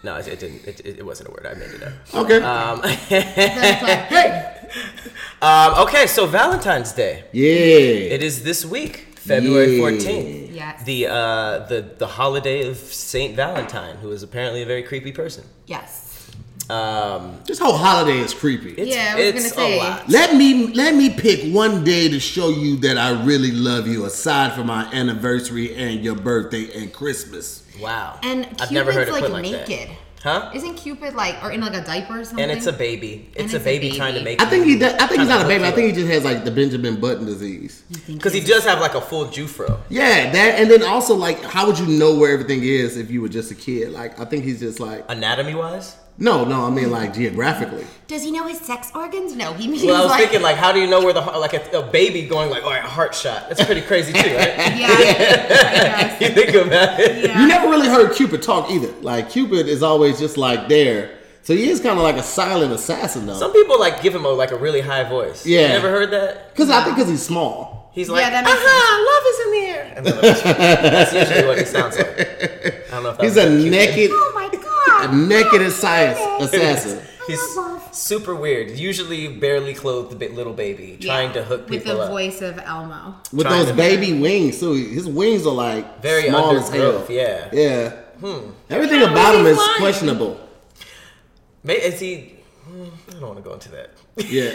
No, 0.05 0.17
it, 0.17 0.27
it 0.27 0.41
didn't. 0.41 0.65
It, 0.67 0.81
it, 0.81 0.99
it 0.99 1.07
wasn't 1.07 1.29
a 1.29 1.31
word. 1.31 1.47
I 1.47 1.55
made 1.55 1.71
it 1.71 1.81
up. 1.85 1.93
Okay. 2.13 2.43
Um, 2.43 2.83
hey, 2.83 4.69
um, 5.41 5.75
okay, 5.87 6.09
so 6.09 6.27
Valentine's 6.27 6.91
Day. 6.93 7.23
yeah. 7.31 8.15
It 8.17 8.21
is 8.21 8.43
this 8.43 8.65
week, 8.65 8.97
February 9.15 9.77
Yeah. 9.77 9.83
14th. 9.85 10.55
Yes. 10.57 10.83
The 10.85 11.07
uh, 11.07 11.59
the 11.69 11.95
the 11.99 12.07
holiday 12.09 12.69
of 12.69 12.79
Saint 12.79 13.37
Valentine, 13.37 13.95
who 13.99 14.11
is 14.11 14.25
apparently 14.25 14.63
a 14.63 14.67
very 14.67 14.83
creepy 14.83 15.13
person. 15.13 15.45
yes. 15.67 16.02
Um, 16.73 17.37
This 17.47 17.59
whole 17.59 17.77
holiday 17.77 18.19
is 18.19 18.33
creepy. 18.33 18.71
it's, 18.71 18.95
Yeah, 18.95 19.13
I 19.13 19.17
was 19.17 19.25
it's 19.27 19.53
gonna 19.53 19.67
say. 19.69 19.79
a 19.79 19.83
lot. 19.83 20.09
Let 20.09 20.35
me 20.37 20.69
let 20.69 20.95
me 20.95 21.11
pick 21.11 21.53
one 21.53 21.85
day 21.85 22.09
to 22.09 22.19
show 22.19 22.49
you 22.49 22.77
that 22.79 22.97
I 22.97 23.11
really 23.25 23.51
love 23.53 23.87
you, 23.87 24.05
aside 24.07 24.55
from 24.55 24.67
my 24.69 24.85
anniversary 24.93 25.75
and 25.75 26.03
your 26.03 26.15
birthday 26.15 26.71
and 26.81 26.93
Christmas. 26.93 27.63
Wow. 27.81 28.19
And 28.23 28.45
I've 28.47 28.69
Cupid's 28.69 28.71
never 28.71 28.93
heard 28.93 29.09
it 29.09 29.13
like 29.13 29.23
put 29.25 29.33
like 29.33 29.43
naked. 29.43 29.89
that. 29.91 29.97
Huh? 30.23 30.51
Isn't 30.55 30.75
Cupid 30.77 31.15
like, 31.15 31.43
or 31.43 31.51
in 31.51 31.61
like 31.61 31.75
a 31.75 31.83
diaper 31.85 32.21
or 32.21 32.25
something? 32.25 32.45
And 32.49 32.53
it's 32.57 32.67
a 32.69 32.73
baby. 32.73 33.29
It's, 33.35 33.41
And 33.43 33.53
a, 33.53 33.57
it's 33.57 33.63
a 33.63 33.65
baby 33.65 33.87
baby. 33.89 33.97
trying 33.97 34.15
to 34.15 34.23
make. 34.23 34.41
I 34.41 34.45
think 34.49 34.65
he 34.67 34.79
does, 34.79 34.95
I 34.95 35.09
think 35.09 35.19
he's 35.21 35.29
not 35.29 35.45
a 35.45 35.49
baby. 35.49 35.65
I 35.65 35.73
think 35.73 35.89
he 35.89 35.93
just 36.01 36.07
has 36.13 36.25
like 36.25 36.45
the 36.45 36.51
Benjamin 36.53 37.01
Button 37.01 37.27
disease. 37.27 37.83
because 38.07 38.33
he 38.33 38.39
does 38.41 38.65
have 38.65 38.79
like 38.81 38.95
a 38.95 39.01
full 39.01 39.27
Jufro. 39.27 39.81
Yeah, 39.89 40.31
that 40.31 40.61
and 40.61 40.71
then 40.71 40.85
also 40.85 41.17
like, 41.17 41.43
how 41.43 41.67
would 41.67 41.77
you 41.79 41.87
know 41.87 42.15
where 42.15 42.33
everything 42.33 42.63
is 42.63 42.97
if 42.97 43.11
you 43.11 43.21
were 43.21 43.29
just 43.29 43.51
a 43.51 43.57
kid? 43.57 43.91
Like, 43.91 44.19
I 44.21 44.25
think 44.25 44.45
he's 44.45 44.61
just 44.61 44.79
like, 44.79 45.05
Anatomy 45.09 45.57
wise. 45.57 45.97
No, 46.19 46.45
no, 46.45 46.65
I 46.67 46.71
mean 46.71 46.91
like 46.91 47.15
geographically. 47.15 47.87
Does 48.07 48.23
he 48.23 48.31
know 48.31 48.47
his 48.47 48.61
sex 48.61 48.91
organs? 48.95 49.35
No, 49.35 49.55
he 49.55 49.67
means 49.67 49.83
Well, 49.85 49.97
I 49.97 50.01
was 50.03 50.11
like. 50.11 50.21
thinking 50.21 50.43
like, 50.43 50.57
how 50.57 50.71
do 50.73 50.81
you 50.81 50.87
know 50.87 51.01
where 51.03 51.13
the 51.15 51.21
like 51.21 51.55
a, 51.55 51.79
a 51.79 51.83
baby 51.83 52.27
going 52.27 52.51
like, 52.51 52.63
all 52.65 52.71
right, 52.71 52.85
a 52.85 52.89
heart 52.89 53.15
shot? 53.15 53.49
That's 53.49 53.65
pretty 53.65 53.81
crazy 53.81 54.13
too, 54.13 54.19
right? 54.19 54.27
yeah, 54.57 56.19
you 56.21 56.29
think 56.29 56.55
about 56.55 57.01
it. 57.01 57.25
Yeah. 57.25 57.41
You 57.41 57.49
never 57.49 57.69
really 57.69 57.89
heard 57.89 58.15
Cupid 58.15 58.43
talk 58.43 58.71
either. 58.71 58.93
Like 59.01 59.31
Cupid 59.31 59.67
is 59.69 59.83
always 59.83 60.19
just 60.19 60.37
like 60.37 60.69
there, 60.69 61.19
so 61.43 61.55
he 61.55 61.69
is 61.71 61.81
kind 61.81 61.97
of 61.99 62.03
like 62.05 62.17
a 62.17 62.23
silent 62.23 62.73
assassin 62.73 63.27
though. 63.27 63.35
Some 63.35 63.53
people 63.53 63.81
like 63.81 64.03
give 64.03 64.15
him 64.15 64.25
a 64.25 64.29
like 64.29 64.53
a 64.53 64.57
really 64.59 64.81
high 64.83 65.05
voice. 65.09 65.47
Yeah. 65.47 65.63
You 65.63 65.69
never 65.69 65.91
heard 65.91 66.11
that? 66.11 66.53
Because 66.53 66.71
I 66.71 66.85
think 66.85 66.97
because 66.97 67.11
he's 67.11 67.23
small. 67.23 67.91
He's 67.95 68.09
like, 68.09 68.23
Yeah, 68.23 68.31
that 68.31 68.45
makes 68.45 68.57
aha, 68.57 69.05
love 69.11 69.25
is 69.27 69.39
in 69.47 69.53
the 69.53 69.67
air. 69.77 69.93
And 69.97 70.07
then 70.07 70.83
that's 70.93 71.13
usually 71.13 71.47
what 71.47 71.59
he 71.59 71.65
sounds 71.65 71.97
like. 71.99 72.09
I 72.09 72.91
don't 72.91 73.03
know 73.03 73.11
if 73.11 73.19
that 73.19 73.25
He's 73.25 73.37
a 73.37 73.51
naked, 73.51 74.11
Oh 74.13 74.33
my 74.35 74.42
god. 74.42 74.42
A 75.11 75.15
naked 75.15 75.63
assassin. 75.63 76.43
assassin. 76.47 77.03
He's 77.27 77.39
love 77.57 77.73
love. 77.83 77.95
super 77.95 78.35
weird. 78.35 78.71
Usually 78.73 79.29
barely 79.29 79.75
clothed 79.75 80.19
bi- 80.19 80.27
little 80.29 80.53
baby, 80.53 80.99
trying 81.01 81.29
Yeah, 81.29 81.35
to 81.35 81.45
hook 81.45 81.69
people 81.69 81.77
with 81.77 81.85
the 81.99 82.03
up. 82.03 82.11
voice 82.11 82.43
of 82.43 82.59
Elmo. 82.59 83.15
With 83.33 83.47
Trying 83.47 83.59
those 83.61 83.69
to- 83.69 83.75
baby 83.75 84.13
wings 84.21 84.59
too. 84.59 84.73
His 84.73 85.07
wings 85.07 85.47
are 85.47 85.55
like 85.55 86.03
Very 86.03 86.29
small 86.29 86.57
as 86.57 86.69
hell. 86.69 86.83
undergrowth, 86.97 87.11
yeah. 87.11 87.49
Yeah. 87.53 87.93
Everything 88.71 89.01
How 89.01 89.11
about 89.13 89.35
him 89.37 89.47
is 89.47 89.57
flying? 89.57 89.79
questionable. 89.81 90.41
May 91.65 91.75
Is 91.75 92.01
he? 92.01 92.35
hmm, 92.65 92.85
I 93.09 93.13
don't 93.13 93.23
want 93.23 93.37
to 93.37 93.43
go 93.43 93.53
into 93.55 93.71
that. 93.71 93.91
Oh, 94.25 94.29
oh, 94.29 94.29
yeah. 94.29 94.53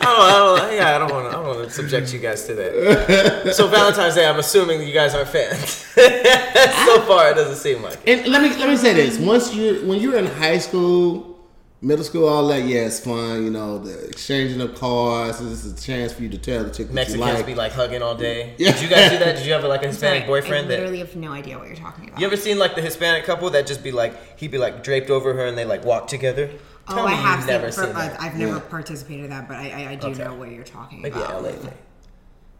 don't, 0.00 0.20
I 0.20 0.58
don't, 0.68 0.74
yeah, 0.76 0.94
I 0.94 0.98
don't 0.98 1.12
want 1.12 1.24
to. 1.30 1.36
I 1.36 1.42
don't 1.42 1.46
want 1.46 1.64
to 1.68 1.70
subject 1.70 2.12
you 2.12 2.18
guys 2.20 2.46
to 2.46 2.54
that. 2.54 3.54
So 3.54 3.66
Valentine's 3.68 4.14
Day, 4.14 4.26
I'm 4.26 4.38
assuming 4.38 4.86
you 4.86 4.92
guys 4.94 5.14
aren't 5.14 5.28
fans. 5.28 5.58
so 5.68 7.00
far, 7.02 7.30
it 7.30 7.34
doesn't 7.34 7.56
seem 7.56 7.82
like. 7.82 7.98
it. 8.06 8.20
and 8.20 8.28
let 8.32 8.42
me 8.42 8.50
let 8.58 8.68
me 8.68 8.76
say 8.76 8.94
this: 8.94 9.18
once 9.18 9.54
you 9.54 9.86
when 9.86 10.00
you're 10.00 10.16
in 10.16 10.26
high 10.26 10.58
school, 10.58 11.38
middle 11.82 12.04
school, 12.04 12.28
all 12.28 12.46
that, 12.48 12.62
yeah, 12.64 12.86
it's 12.86 13.00
fun. 13.00 13.44
You 13.44 13.50
know, 13.50 13.78
the 13.78 14.06
exchanging 14.08 14.60
of 14.60 14.74
cards. 14.76 15.40
This 15.40 15.64
is 15.64 15.72
a 15.72 15.76
chance 15.84 16.12
for 16.12 16.22
you 16.22 16.28
to 16.30 16.38
tell 16.38 16.64
the 16.64 16.70
chick 16.70 16.86
what 16.86 16.90
you 16.90 16.94
Mexicans 16.94 17.34
like. 17.34 17.46
be 17.46 17.54
like 17.54 17.72
hugging 17.72 18.02
all 18.02 18.14
day. 18.14 18.54
Yeah. 18.58 18.72
Did 18.72 18.82
you 18.82 18.88
guys 18.88 19.10
do 19.10 19.18
that? 19.18 19.36
Did 19.36 19.46
you 19.46 19.52
have 19.52 19.64
like 19.64 19.82
a 19.82 19.88
Hispanic 19.88 20.24
Sorry, 20.26 20.40
boyfriend 20.40 20.66
I 20.66 20.68
that? 20.68 20.78
literally 20.78 20.98
have 21.00 21.16
no 21.16 21.32
idea 21.32 21.58
what 21.58 21.66
you're 21.68 21.76
talking 21.76 22.08
about. 22.08 22.20
You 22.20 22.26
ever 22.26 22.36
seen 22.36 22.58
like 22.58 22.74
the 22.76 22.82
Hispanic 22.82 23.24
couple 23.24 23.50
that 23.50 23.66
just 23.66 23.82
be 23.82 23.90
like 23.92 24.38
he'd 24.38 24.50
be 24.52 24.58
like 24.58 24.82
draped 24.84 25.10
over 25.10 25.34
her 25.34 25.44
and 25.46 25.58
they 25.58 25.64
like 25.64 25.84
walk 25.84 26.06
together? 26.08 26.50
Oh, 26.90 26.94
Tell 26.94 27.06
I 27.06 27.12
have 27.12 27.38
you've 27.40 27.48
never 27.48 27.70
seen, 27.72 27.84
seen 27.84 27.92
but 27.94 28.12
that. 28.12 28.20
I've 28.20 28.36
never 28.36 28.54
Yeah. 28.54 28.60
participated 28.70 29.24
in 29.24 29.30
that, 29.30 29.48
but 29.48 29.56
I, 29.56 29.70
I, 29.70 29.90
I 29.90 29.94
do 29.96 30.08
Okay. 30.08 30.24
know 30.24 30.34
what 30.34 30.50
you're 30.50 30.64
talking 30.64 31.00
Maybe 31.02 31.16
about. 31.18 31.34
a 31.34 31.38
LA 31.38 31.52
thing. 31.52 31.74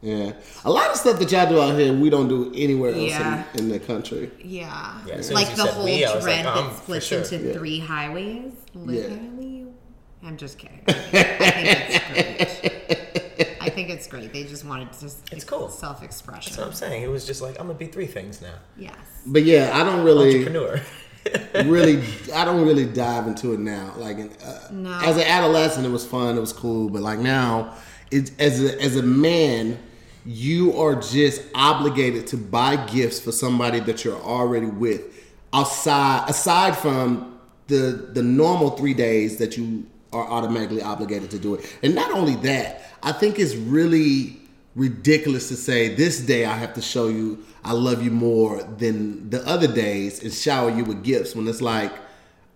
yeah, 0.01 0.33
a 0.65 0.71
lot 0.71 0.91
of 0.91 0.97
stuff 0.97 1.19
that 1.19 1.31
y'all 1.33 1.49
do 1.49 1.61
out 1.61 1.79
here, 1.79 1.93
we 1.93 2.09
don't 2.11 2.29
do 2.29 2.53
anywhere 2.55 2.93
else 2.93 3.11
Yeah. 3.11 3.45
in, 3.55 3.61
in 3.61 3.69
the 3.69 3.79
country. 3.81 4.31
Yeah. 4.43 5.01
Yeah, 5.07 5.21
like 5.33 5.55
the 5.57 5.67
whole 5.67 5.85
we, 5.85 6.05
I 6.05 6.15
was 6.15 6.25
like, 6.25 6.43
dread 6.43 6.47
um, 6.47 6.69
that 6.69 6.77
splits 6.79 7.07
sure. 7.07 7.19
into 7.23 7.37
Yeah. 7.39 7.53
three 7.55 7.79
highways. 7.81 8.53
Literally 8.75 9.67
I'm 10.25 10.37
just 10.37 10.59
kidding. 10.59 10.81
I 10.89 10.93
think 10.93 12.41
it's 12.41 12.61
great. 12.61 13.55
I 13.61 13.71
think 13.71 13.91
it's 13.91 14.07
great. 14.09 14.33
They 14.33 14.45
just 14.45 14.65
wanted 14.65 14.93
to 14.93 15.01
just 15.01 15.33
It's 15.33 15.45
cool. 15.45 15.69
self-expression. 15.69 16.51
That's 16.53 16.59
what 16.59 16.67
I'm 16.67 16.73
saying. 16.73 17.03
It 17.05 17.09
was 17.11 17.25
just 17.27 17.41
like 17.41 17.59
I'm 17.61 17.67
gonna 17.69 17.79
be 17.79 17.87
three 17.87 18.07
things 18.07 18.41
now. 18.43 18.55
Yes. 18.77 18.97
But 19.27 19.45
yeah, 19.45 19.71
I 19.75 19.85
don't 19.85 20.05
really. 20.05 20.31
Entrepreneur. 20.39 20.81
Really 21.67 22.03
I 22.35 22.45
don't 22.45 22.67
really 22.67 22.87
dive 22.87 23.27
into 23.27 23.53
it 23.53 23.61
now. 23.61 23.95
Like 23.97 24.19
uh, 24.19 24.59
No. 24.71 24.99
as 25.03 25.17
an 25.17 25.25
adolescent, 25.25 25.87
it 25.87 25.91
was 25.91 26.07
fun, 26.07 26.37
it 26.37 26.41
was 26.41 26.53
cool, 26.53 26.89
but 26.91 27.03
like 27.03 27.19
now, 27.19 27.75
it, 28.11 28.31
as 28.41 28.63
a 28.63 28.81
as 28.83 28.97
a 28.97 29.03
man, 29.03 29.79
you 30.25 30.77
are 30.79 30.95
just 30.95 31.43
obligated 31.55 32.27
to 32.29 32.37
buy 32.37 32.77
gifts 32.87 33.21
for 33.21 33.33
somebody 33.33 33.81
that 33.81 34.05
you're 34.05 34.21
already 34.21 34.67
with. 34.67 35.03
Outside, 35.53 36.29
aside 36.29 36.77
from 36.77 37.39
the 37.69 38.11
the 38.13 38.23
normal 38.23 38.71
three 38.71 38.95
days 38.95 39.39
that 39.39 39.57
you 39.57 39.87
are 40.13 40.27
automatically 40.27 40.83
obligated 40.83 41.31
to 41.31 41.39
do 41.39 41.55
it, 41.55 41.79
and 41.83 41.95
not 41.95 42.11
only 42.13 42.35
that, 42.37 42.83
I 43.03 43.13
think 43.13 43.39
it's 43.39 43.55
really 43.55 44.37
ridiculous 44.75 45.49
to 45.49 45.57
say 45.57 45.95
this 45.95 46.21
day 46.21 46.45
I 46.45 46.57
have 46.57 46.75
to 46.75 46.83
show 46.83 47.09
you 47.09 47.45
I 47.69 47.73
love 47.73 48.03
you 48.03 48.11
more 48.11 48.63
than 48.63 49.29
the 49.29 49.47
other 49.47 49.67
days 49.69 50.23
and 50.23 50.33
shower 50.33 50.71
you 50.71 50.85
with 50.85 51.05
gifts 51.05 51.35
when 51.37 51.47
it's 51.47 51.61
like 51.61 51.93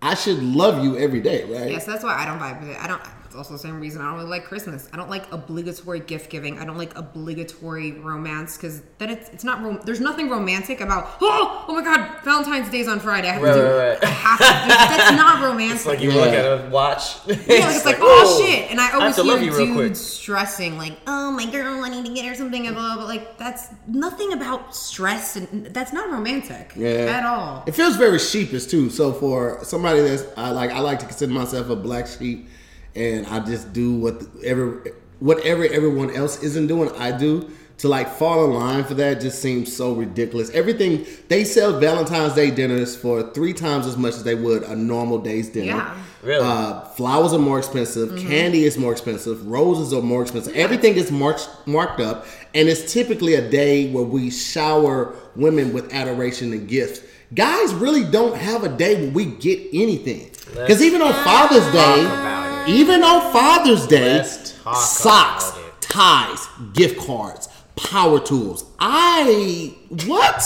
I 0.00 0.14
should 0.14 0.42
love 0.42 0.82
you 0.82 0.96
every 0.96 1.20
day, 1.20 1.44
right? 1.44 1.70
Yes, 1.70 1.84
that's 1.84 2.02
why 2.02 2.14
I 2.14 2.24
don't 2.24 2.38
vibe 2.38 2.60
with 2.60 2.70
it. 2.70 2.82
I 2.82 2.86
don't. 2.86 3.02
It's 3.32 3.38
also 3.38 3.54
the 3.54 3.58
same 3.58 3.80
reason 3.80 4.02
I 4.02 4.04
don't 4.10 4.16
really 4.18 4.28
like 4.28 4.44
Christmas. 4.44 4.90
I 4.92 4.96
don't 4.98 5.08
like 5.08 5.24
obligatory 5.32 6.00
gift 6.00 6.28
giving. 6.28 6.58
I 6.58 6.66
don't 6.66 6.76
like 6.76 6.94
obligatory 6.98 7.92
romance 7.92 8.58
because 8.58 8.82
then 8.98 9.08
it's 9.08 9.30
it's 9.30 9.42
not. 9.42 9.62
Rom- 9.62 9.80
there's 9.86 10.00
nothing 10.00 10.28
romantic 10.28 10.80
about. 10.82 11.08
Oh, 11.22 11.64
oh 11.68 11.74
my 11.74 11.82
God! 11.82 12.22
Valentine's 12.24 12.68
Day's 12.70 12.88
on 12.88 13.00
Friday. 13.00 13.28
I 13.28 13.32
have 13.32 13.42
Right, 13.42 13.54
to 13.54 13.58
do. 13.58 13.64
right, 13.66 13.88
right. 13.88 14.04
I 14.04 14.06
have 14.08 14.38
to. 14.38 14.44
That's 14.68 15.16
not 15.16 15.42
romantic. 15.42 15.76
It's 15.76 15.86
like 15.86 16.00
you 16.00 16.10
Yeah. 16.10 16.16
look 16.20 16.34
at 16.34 16.44
a 16.44 16.68
watch. 16.70 17.16
Yeah, 17.26 17.34
like, 17.66 17.76
it's 17.76 17.84
like, 17.86 17.96
oh 18.00 18.42
shit, 18.44 18.70
and 18.70 18.78
I 18.78 18.84
have 18.84 19.00
always 19.00 19.16
to 19.16 19.22
hear 19.24 19.38
you 19.38 19.56
real 19.56 19.74
dudes 19.74 19.98
stressing 20.00 20.76
like, 20.76 20.98
oh 21.06 21.30
my 21.32 21.46
girl, 21.50 21.82
I 21.82 21.88
need 21.88 22.04
to 22.04 22.12
get 22.12 22.26
her 22.26 22.34
something, 22.34 22.66
and 22.66 22.76
blah, 22.76 22.84
blah, 22.96 22.96
blah. 22.96 23.06
Like 23.06 23.38
that's 23.38 23.68
nothing 23.86 24.34
about 24.34 24.74
stress, 24.76 25.36
and 25.36 25.66
that's 25.66 25.94
not 25.94 26.10
romantic 26.10 26.72
Yeah. 26.76 27.16
at 27.18 27.24
all. 27.24 27.64
It 27.66 27.74
feels 27.74 27.96
very 27.96 28.18
sheepish 28.18 28.66
too. 28.66 28.90
So 28.90 29.12
for 29.14 29.60
somebody 29.62 30.00
that's 30.02 30.24
I 30.36 30.50
like, 30.50 30.70
I 30.70 30.80
like 30.80 30.98
to 30.98 31.06
consider 31.06 31.32
myself 31.32 31.70
a 31.70 31.76
black 31.76 32.06
sheep, 32.06 32.48
and 32.94 33.26
I 33.26 33.40
just 33.40 33.72
do 33.72 33.94
what 33.94 34.20
the, 34.20 34.46
every 34.46 34.92
whatever 35.20 35.64
everyone 35.64 36.10
else 36.10 36.42
isn't 36.42 36.66
doing, 36.66 36.90
I 36.96 37.16
do. 37.16 37.50
To 37.78 37.88
like 37.88 38.10
fall 38.10 38.44
in 38.44 38.52
line 38.52 38.84
for 38.84 38.94
that 38.94 39.20
just 39.20 39.42
seems 39.42 39.74
so 39.74 39.92
ridiculous. 39.92 40.50
Everything 40.50 41.04
they 41.28 41.42
sell 41.42 41.80
Valentine's 41.80 42.34
Day 42.34 42.52
dinners 42.52 42.94
for 42.94 43.32
three 43.32 43.52
times 43.52 43.86
as 43.88 43.96
much 43.96 44.14
as 44.14 44.22
they 44.22 44.36
would 44.36 44.62
a 44.62 44.76
normal 44.76 45.18
day's 45.18 45.48
dinner. 45.48 45.66
Yeah. 45.66 45.98
Really? 46.22 46.44
Uh, 46.44 46.82
flowers 46.82 47.32
are 47.32 47.40
more 47.40 47.58
expensive. 47.58 48.10
Mm-hmm. 48.10 48.28
Candy 48.28 48.64
is 48.64 48.78
more 48.78 48.92
expensive. 48.92 49.44
Roses 49.44 49.92
are 49.92 50.02
more 50.02 50.22
expensive. 50.22 50.54
Everything 50.54 50.94
is 50.94 51.10
marked 51.10 51.48
marked 51.66 51.98
up, 51.98 52.26
and 52.54 52.68
it's 52.68 52.92
typically 52.92 53.34
a 53.34 53.50
day 53.50 53.90
where 53.90 54.04
we 54.04 54.30
shower 54.30 55.16
women 55.34 55.72
with 55.72 55.92
adoration 55.92 56.52
and 56.52 56.68
gifts. 56.68 57.00
Guys 57.34 57.74
really 57.74 58.04
don't 58.04 58.36
have 58.36 58.62
a 58.62 58.68
day 58.68 59.02
where 59.02 59.10
we 59.10 59.24
get 59.24 59.58
anything. 59.72 60.30
Because 60.52 60.82
even 60.82 61.02
on 61.02 61.12
Father's 61.24 61.64
Day, 61.72 62.04
about 62.04 62.41
even 62.66 63.02
on 63.02 63.32
Father's 63.32 63.86
Day, 63.86 64.22
socks, 64.24 65.52
ties, 65.80 66.46
gift 66.72 66.98
cards, 67.06 67.48
power 67.76 68.20
tools. 68.20 68.64
I 68.78 69.74
what? 70.06 70.42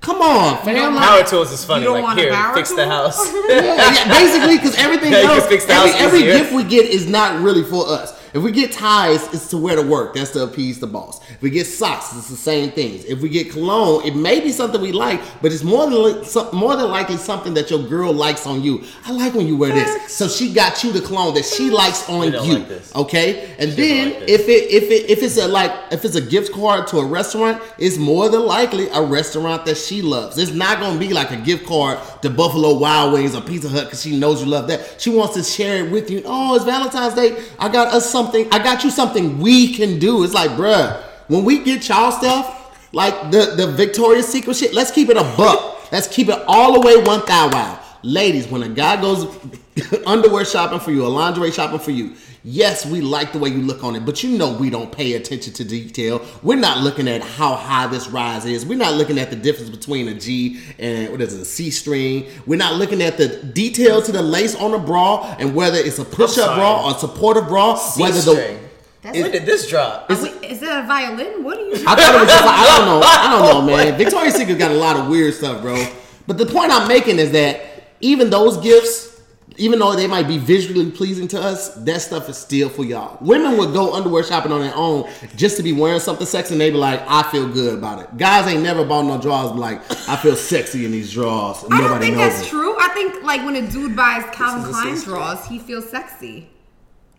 Come 0.00 0.20
on, 0.20 0.62
fam. 0.64 0.96
Power 0.96 1.24
tools 1.24 1.50
is 1.50 1.64
funny. 1.64 1.80
You 1.82 1.86
don't 1.88 1.94
Like 1.94 2.02
want 2.04 2.18
a 2.18 2.22
here, 2.24 2.32
power 2.32 2.54
fix 2.54 2.72
the 2.74 2.86
house. 2.86 3.32
yeah, 3.48 3.74
yeah, 3.92 4.08
basically, 4.08 4.56
because 4.58 4.74
everything 4.78 5.12
Yeah, 5.12 5.22
else, 5.32 5.46
fix 5.46 5.64
the 5.64 5.72
every, 5.72 5.90
house 5.92 6.00
every 6.00 6.22
gift 6.22 6.52
we 6.52 6.62
get 6.64 6.84
is 6.86 7.08
not 7.08 7.40
really 7.42 7.62
for 7.62 7.88
us. 7.88 8.12
If 8.34 8.42
we 8.42 8.50
get 8.50 8.72
ties, 8.72 9.22
it's 9.32 9.48
to 9.50 9.56
wear 9.58 9.76
to 9.76 9.82
work. 9.82 10.14
That's 10.14 10.32
to 10.32 10.42
appease 10.42 10.80
the 10.80 10.88
boss. 10.88 11.20
If 11.30 11.40
we 11.40 11.50
get 11.50 11.66
socks, 11.66 12.14
it's 12.16 12.28
the 12.28 12.36
same 12.36 12.72
things. 12.72 13.04
If 13.04 13.20
we 13.22 13.28
get 13.28 13.50
cologne, 13.52 14.04
it 14.04 14.16
may 14.16 14.40
be 14.40 14.50
something 14.50 14.80
we 14.80 14.90
like, 14.92 15.20
but 15.40 15.52
it's 15.52 15.62
more 15.62 15.84
than 15.88 16.02
li- 16.02 16.48
more 16.52 16.74
than 16.76 16.90
likely 16.90 17.16
something 17.16 17.54
that 17.54 17.70
your 17.70 17.82
girl 17.88 18.12
likes 18.12 18.46
on 18.46 18.62
you. 18.62 18.82
I 19.06 19.12
like 19.12 19.34
when 19.34 19.46
you 19.46 19.56
wear 19.56 19.72
this, 19.72 20.12
so 20.12 20.26
she 20.26 20.52
got 20.52 20.82
you 20.82 20.90
the 20.92 21.00
cologne 21.00 21.34
that 21.34 21.44
she 21.44 21.70
likes 21.70 22.08
on 22.08 22.32
don't 22.32 22.46
you. 22.46 22.54
like 22.58 22.68
this. 22.68 22.94
Okay, 22.94 23.54
and 23.58 23.70
She 23.70 23.76
then 23.76 24.14
like 24.14 24.28
if 24.28 24.48
it 24.48 24.70
if 24.70 24.84
it 24.90 25.10
if 25.10 25.22
it's 25.22 25.36
a 25.38 25.46
like 25.46 25.70
if 25.92 26.04
it's 26.04 26.16
a 26.16 26.20
gift 26.20 26.52
card 26.52 26.88
to 26.88 26.98
a 26.98 27.06
restaurant, 27.06 27.62
it's 27.78 27.98
more 27.98 28.28
than 28.28 28.44
likely 28.44 28.88
a 28.88 29.00
restaurant 29.02 29.64
that 29.66 29.76
she 29.76 30.02
loves. 30.02 30.38
It's 30.38 30.50
not 30.52 30.80
gonna 30.80 30.98
be 30.98 31.12
like 31.12 31.30
a 31.30 31.36
gift 31.36 31.66
card 31.66 32.00
to 32.22 32.30
Buffalo 32.30 32.78
Wild 32.78 33.12
Wings 33.12 33.36
or 33.36 33.42
Pizza 33.42 33.68
Hut 33.68 33.84
because 33.84 34.02
she 34.02 34.18
knows 34.18 34.42
you 34.42 34.48
love 34.48 34.66
that. 34.68 35.00
She 35.00 35.10
wants 35.10 35.34
to 35.34 35.42
share 35.44 35.84
it 35.84 35.92
with 35.92 36.10
you. 36.10 36.22
Oh, 36.24 36.56
it's 36.56 36.64
Valentine's 36.64 37.14
Day. 37.14 37.40
I 37.60 37.68
got 37.68 37.94
us 37.94 38.10
something. 38.24 38.48
I 38.52 38.62
got 38.62 38.84
you 38.84 38.90
something 38.90 39.38
we 39.38 39.74
can 39.74 39.98
do. 39.98 40.24
It's 40.24 40.34
like, 40.34 40.50
bruh, 40.52 41.02
when 41.28 41.44
we 41.44 41.62
get 41.62 41.88
y'all 41.88 42.12
stuff, 42.12 42.60
like 42.92 43.30
the 43.30 43.54
the 43.56 43.66
Victoria's 43.72 44.28
Secret 44.28 44.56
shit, 44.56 44.74
let's 44.74 44.90
keep 44.90 45.08
it 45.08 45.16
a 45.16 45.24
buck. 45.36 45.92
Let's 45.92 46.08
keep 46.08 46.28
it 46.28 46.42
all 46.46 46.72
the 46.72 46.80
way 46.80 46.96
one 46.96 47.24
thou 47.26 47.50
wow. 47.50 47.80
Ladies, 48.02 48.46
when 48.48 48.62
a 48.62 48.68
guy 48.68 49.00
goes 49.00 49.26
underwear 50.06 50.44
shopping 50.44 50.80
for 50.80 50.90
you 50.90 51.06
a 51.06 51.08
lingerie 51.08 51.50
shopping 51.50 51.78
for 51.78 51.90
you, 51.90 52.14
yes, 52.44 52.86
we 52.86 53.00
like 53.00 53.32
the 53.32 53.38
way 53.38 53.48
you 53.48 53.62
look 53.62 53.82
on 53.82 53.96
it, 53.96 54.04
but 54.04 54.22
you 54.22 54.36
know 54.36 54.52
we 54.52 54.70
don't 54.70 54.92
pay 54.92 55.14
attention 55.14 55.52
to 55.54 55.64
detail. 55.64 56.24
We're 56.42 56.58
not 56.58 56.78
looking 56.78 57.08
at 57.08 57.22
how 57.22 57.54
high 57.54 57.86
this 57.86 58.08
rise 58.08 58.44
is. 58.44 58.64
We're 58.64 58.78
not 58.78 58.94
looking 58.94 59.18
at 59.18 59.30
the 59.30 59.36
difference 59.36 59.70
between 59.70 60.08
a 60.08 60.14
G 60.14 60.60
and 60.78 61.10
what 61.10 61.20
is 61.20 61.34
it, 61.34 61.40
a 61.40 61.44
C 61.44 61.70
string. 61.70 62.26
We're 62.46 62.58
not 62.58 62.74
looking 62.74 63.02
at 63.02 63.16
the 63.16 63.28
detail 63.42 64.02
to 64.02 64.12
the 64.12 64.22
lace 64.22 64.54
on 64.54 64.72
the 64.72 64.78
bra 64.78 65.34
and 65.38 65.54
whether 65.54 65.78
it's 65.78 65.98
a 65.98 66.04
push-up 66.04 66.56
bra 66.56 66.84
or 66.86 66.94
a 66.94 66.98
supportive 66.98 67.48
bra. 67.48 67.78
whether 67.96 68.12
the 68.12 68.20
C-string. 68.20 68.60
That's 69.02 69.18
When 69.18 69.32
did 69.32 69.44
this 69.44 69.68
drop? 69.68 70.08
Wait, 70.08 70.18
is 70.42 70.60
that 70.60 70.84
a 70.84 70.86
violin? 70.86 71.44
What 71.44 71.58
are 71.58 71.60
you? 71.60 71.74
I 71.74 71.94
thought 71.94 72.14
it 72.14 72.20
was 72.20 72.28
just 72.30 72.44
like, 72.44 72.58
I 72.58 72.78
don't 72.78 72.86
know. 72.86 73.06
I 73.06 73.30
don't 73.30 73.42
oh 73.56 73.60
know, 73.60 73.66
man. 73.66 73.98
Victoria's 73.98 74.34
Secret 74.34 74.58
got 74.58 74.70
a 74.70 74.74
lot 74.74 74.96
of 74.96 75.08
weird 75.08 75.34
stuff, 75.34 75.60
bro. 75.60 75.86
But 76.26 76.38
the 76.38 76.46
point 76.46 76.72
I'm 76.72 76.88
making 76.88 77.18
is 77.18 77.32
that 77.32 77.60
even 78.00 78.30
those 78.30 78.56
gifts, 78.56 79.13
even 79.56 79.78
though 79.78 79.94
they 79.94 80.06
might 80.06 80.26
be 80.26 80.38
visually 80.38 80.90
pleasing 80.90 81.28
to 81.28 81.40
us, 81.40 81.74
that 81.76 82.00
stuff 82.02 82.28
is 82.28 82.36
still 82.36 82.68
for 82.68 82.84
y'all. 82.84 83.18
Women 83.20 83.56
would 83.58 83.72
go 83.72 83.94
underwear 83.94 84.22
shopping 84.24 84.52
on 84.52 84.60
their 84.60 84.74
own 84.74 85.08
just 85.36 85.56
to 85.58 85.62
be 85.62 85.72
wearing 85.72 86.00
something 86.00 86.26
sexy 86.26 86.54
and 86.54 86.60
they 86.60 86.70
be 86.70 86.76
like, 86.76 87.00
I 87.06 87.22
feel 87.30 87.48
good 87.48 87.78
about 87.78 88.00
it. 88.02 88.16
Guys 88.16 88.46
ain't 88.46 88.62
never 88.62 88.84
bought 88.84 89.02
no 89.04 89.20
drawers 89.20 89.52
like, 89.52 89.80
I 90.08 90.16
feel 90.16 90.36
sexy 90.36 90.84
in 90.84 90.90
these 90.92 91.12
drawers. 91.12 91.62
And 91.62 91.74
I 91.74 91.80
don't 91.80 92.00
think 92.00 92.16
knows 92.16 92.32
that's 92.32 92.46
it. 92.46 92.50
true. 92.50 92.74
I 92.78 92.88
think 92.88 93.22
like 93.22 93.44
when 93.44 93.56
a 93.56 93.70
dude 93.70 93.94
buys 93.94 94.24
Calvin 94.32 94.70
Klein 94.72 94.96
drawers, 95.00 95.46
he 95.46 95.58
feels 95.58 95.88
sexy. 95.88 96.48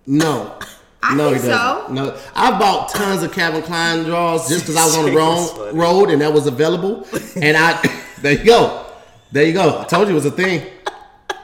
No. 0.06 0.58
I 1.02 1.14
no, 1.16 1.30
think 1.32 1.44
he 1.44 1.50
doesn't. 1.50 1.88
so. 1.88 1.94
No, 1.94 2.18
I 2.36 2.58
bought 2.58 2.90
tons 2.90 3.22
of 3.22 3.32
Calvin 3.32 3.62
Klein 3.62 4.04
drawers 4.06 4.48
just 4.48 4.66
because 4.66 4.76
I 4.78 4.86
was 4.86 4.98
on 4.98 5.06
the 5.06 5.12
wrong 5.16 5.48
funny. 5.56 5.78
road 5.78 6.10
and 6.10 6.22
that 6.22 6.34
was 6.34 6.48
available. 6.48 7.06
And 7.36 7.56
I, 7.56 7.80
there 8.22 8.34
you 8.34 8.44
go, 8.44 8.88
there 9.32 9.46
you 9.46 9.54
go. 9.54 9.80
I 9.82 9.84
told 9.86 10.08
you 10.08 10.14
it 10.14 10.16
was 10.16 10.26
a 10.26 10.32
thing. 10.32 10.66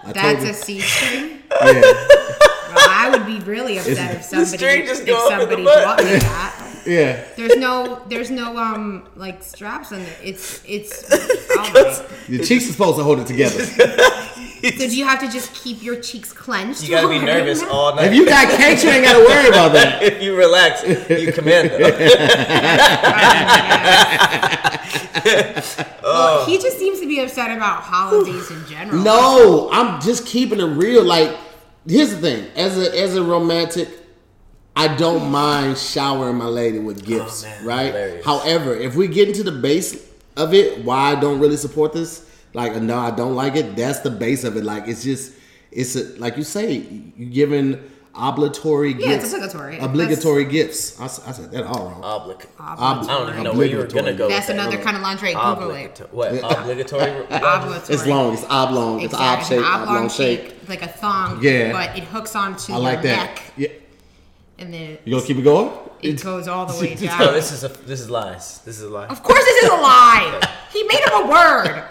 I 0.04 0.12
That's 0.14 0.44
told 0.44 0.44
a 0.44 0.48
you. 0.48 0.54
C 0.54 0.80
string. 0.82 1.30
yeah. 1.62 1.82
Well, 1.82 2.88
I 2.90 3.10
would 3.12 3.26
be 3.26 3.40
really 3.40 3.78
upset 3.78 4.16
if 4.16 4.24
somebody 4.24 4.58
string 4.58 4.86
just 4.86 5.02
if 5.02 5.08
go 5.08 5.28
up 5.28 5.52
in 5.52 5.64
the 5.64 5.74
somebody 5.74 5.86
bought 5.86 5.98
me 6.00 6.20
that. 6.20 6.82
yeah. 6.86 7.24
There's 7.36 7.58
no 7.58 8.02
there's 8.08 8.32
no 8.32 8.58
um 8.58 9.08
like 9.16 9.44
straps 9.44 9.92
on 9.92 10.02
it. 10.02 10.18
It's 10.24 10.64
it's. 10.66 11.06
oh. 11.12 12.10
Your 12.28 12.44
cheeks 12.44 12.70
are 12.70 12.72
supposed 12.72 12.98
to 12.98 13.04
hold 13.04 13.20
it 13.20 13.28
together. 13.28 13.66
So 14.82 14.88
do 14.88 14.96
you 14.96 15.06
have 15.06 15.20
to 15.22 15.28
just 15.28 15.54
keep 15.54 15.82
your 15.82 16.00
cheeks 16.00 16.32
clenched? 16.32 16.84
You 16.84 16.90
gotta 16.90 17.08
be 17.08 17.20
nervous 17.20 17.62
that? 17.62 17.70
all 17.70 17.96
night. 17.96 18.08
If 18.08 18.14
you 18.14 18.26
got 18.26 18.48
cakes, 18.58 18.84
you 18.84 18.92
ain't 18.92 19.04
got 19.04 19.14
to 19.14 19.26
worry 19.26 19.48
about 19.48 19.74
that. 19.74 20.04
if 20.04 20.22
you 20.22 20.36
relax, 20.36 20.84
you 21.10 21.32
command 21.32 21.72
them. 21.72 21.82
Well, 26.04 26.40
oh. 26.42 26.46
he 26.46 26.58
just 26.58 26.78
seems 26.78 27.00
to 27.00 27.08
be 27.08 27.20
upset 27.20 27.56
about 27.56 27.84
holidays 27.84 28.50
in 28.52 28.66
general. 28.66 29.02
No, 29.02 29.70
I'm 29.72 30.02
just 30.02 30.26
keeping 30.26 30.60
it 30.60 30.66
real. 30.66 31.04
Like, 31.04 31.38
here's 31.88 32.10
the 32.10 32.18
thing: 32.18 32.48
as 32.56 32.78
a 32.78 33.00
as 33.00 33.16
a 33.16 33.24
romantic, 33.24 33.88
I 34.76 34.96
don't 34.96 35.32
mind 35.32 35.78
showering 35.78 36.38
my 36.38 36.46
lady 36.46 36.80
with 36.80 37.04
oh, 37.04 37.06
gifts, 37.06 37.44
Oh, 37.44 37.48
man, 37.48 37.66
right? 37.66 37.86
hilarious. 37.88 38.26
However, 38.26 38.76
if 38.76 38.96
we 38.96 39.08
get 39.08 39.28
into 39.28 39.44
the 39.44 39.52
base 39.52 40.06
of 40.36 40.54
it, 40.54 40.84
why 40.84 41.12
I 41.12 41.20
don't 41.20 41.40
really 41.40 41.58
support 41.58 41.94
this, 41.94 42.26
like, 42.54 42.76
no, 42.82 42.98
I 42.98 43.12
don't 43.12 43.36
like 43.36 43.56
it. 43.56 43.76
That's 43.76 44.00
the 44.00 44.12
base 44.12 44.44
of 44.44 44.58
it. 44.58 44.64
Like, 44.64 44.88
it's 44.88 45.04
just, 45.04 45.34
it's 45.72 45.96
a, 45.96 46.04
like 46.20 46.38
you 46.38 46.44
say, 46.44 46.74
you 47.18 47.26
giving 47.28 47.82
obligatory 48.14 48.92
Yeah, 48.94 49.12
it's 49.12 49.24
gifts, 49.32 49.34
obligatory. 49.34 49.78
obligatory 49.80 50.44
gifts. 50.46 51.00
I 51.00 51.08
said 51.08 51.50
that 51.52 51.64
all 51.66 51.86
wrong. 51.86 52.02
Oblic. 52.04 52.46
Ob- 52.60 52.80
I 52.80 53.04
don't 53.08 53.30
even 53.30 53.44
know 53.46 53.54
where 53.54 53.68
you 53.68 53.78
were 53.78 53.86
gonna 53.88 54.14
go. 54.14 54.28
That's 54.28 54.48
with 54.50 54.58
that. 54.58 54.68
another 54.68 54.84
kind 54.84 54.98
of 54.98 55.02
lingerie. 55.04 55.34
Google 55.34 55.72
it. 55.72 56.00
Obligatory. 56.02 56.10
What? 56.12 56.58
Obligatory? 56.60 57.12
Obligatory. 57.30 57.96
It's 57.96 58.06
long. 58.06 58.34
It's 58.34 58.44
oblong. 58.50 59.00
It's 59.02 59.14
ob 59.14 59.40
Exactly. 59.40 59.58
shape. 59.58 59.66
An 59.66 59.82
Oblong 59.82 60.10
shape. 60.10 60.42
shape, 60.50 60.70
like 60.70 60.82
a 60.82 60.88
thong. 60.90 61.40
Yeah. 61.42 61.72
But 61.72 61.98
it 61.98 62.04
hooks 62.04 62.36
onto 62.36 62.74
I 62.74 62.76
your 62.76 62.84
like 62.84 63.02
that. 63.04 63.16
neck, 63.28 63.44
Yeah. 63.56 63.70
and 64.60 64.74
then 64.74 64.82
it, 64.82 65.02
You 65.06 65.14
gonna 65.16 65.26
keep 65.26 65.38
it 65.38 65.44
going? 65.44 65.72
it 66.02 66.22
goes 66.22 66.50
all 66.50 66.66
the 66.66 66.74
way 66.82 66.96
down. 66.96 67.18
No, 67.18 67.26
down. 67.28 67.34
this 67.36 67.52
is 67.54 67.64
a 67.64 67.70
this 67.70 68.02
is 68.02 68.10
lies. 68.10 68.60
This 68.66 68.76
is 68.78 68.84
a 68.84 68.90
lie. 68.90 69.08
Of 69.08 69.24
course, 69.24 69.40
this 69.46 69.64
is 69.64 69.70
a 69.70 69.76
lie. 69.76 70.48
He 70.74 70.84
made 70.84 71.02
up 71.08 71.26
a 71.26 71.28
word. 71.30 71.84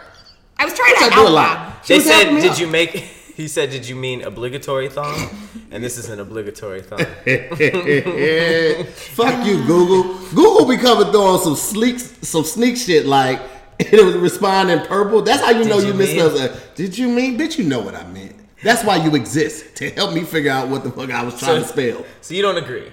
I 0.60 0.64
was 0.66 0.74
trying 0.74 0.94
to 0.96 1.04
I 1.06 1.08
do 1.14 1.22
a 1.22 1.24
lot. 1.24 1.32
loud. 1.32 1.72
She 1.84 1.94
They 1.94 2.00
said, 2.00 2.24
"Did 2.40 2.50
out. 2.52 2.60
you 2.60 2.66
make?" 2.66 2.90
He 3.40 3.48
said, 3.48 3.70
"Did 3.70 3.88
you 3.88 3.96
mean 3.96 4.22
obligatory 4.22 4.88
thong?" 4.90 5.18
And 5.72 5.82
this 5.84 5.96
is 5.96 6.08
an 6.10 6.18
obligatory 6.20 6.82
thong. 6.82 6.98
Fuck 9.16 9.46
you, 9.46 9.64
Google. 9.66 10.02
Google 10.34 10.66
be 10.68 10.76
coming 10.76 11.10
through 11.12 11.22
on 11.22 11.38
some 11.40 11.54
sleek, 11.56 11.98
some 12.00 12.44
sneak 12.44 12.76
shit 12.76 13.06
like 13.06 13.40
it 13.78 14.04
was 14.04 14.16
responding 14.16 14.80
purple. 14.86 15.22
That's 15.22 15.42
how 15.42 15.52
you 15.52 15.64
know 15.64 15.78
you 15.78 15.86
you, 15.88 15.94
mean? 15.94 15.98
misspelled 15.98 16.36
it. 16.40 16.52
Did 16.74 16.98
you 16.98 17.08
mean? 17.08 17.38
Bitch, 17.38 17.56
you 17.56 17.64
know 17.64 17.80
what 17.80 17.94
I 17.94 18.04
meant. 18.08 18.36
That's 18.62 18.82
why 18.84 18.96
you 18.96 19.14
exist 19.14 19.76
to 19.76 19.90
help 19.92 20.12
me 20.12 20.22
figure 20.24 20.50
out 20.50 20.68
what 20.68 20.82
the 20.84 20.90
fuck 20.90 21.10
I 21.10 21.22
was 21.22 21.38
trying 21.38 21.62
to 21.62 21.68
spell. 21.68 22.04
So 22.20 22.34
you 22.34 22.42
don't 22.42 22.58
agree? 22.58 22.90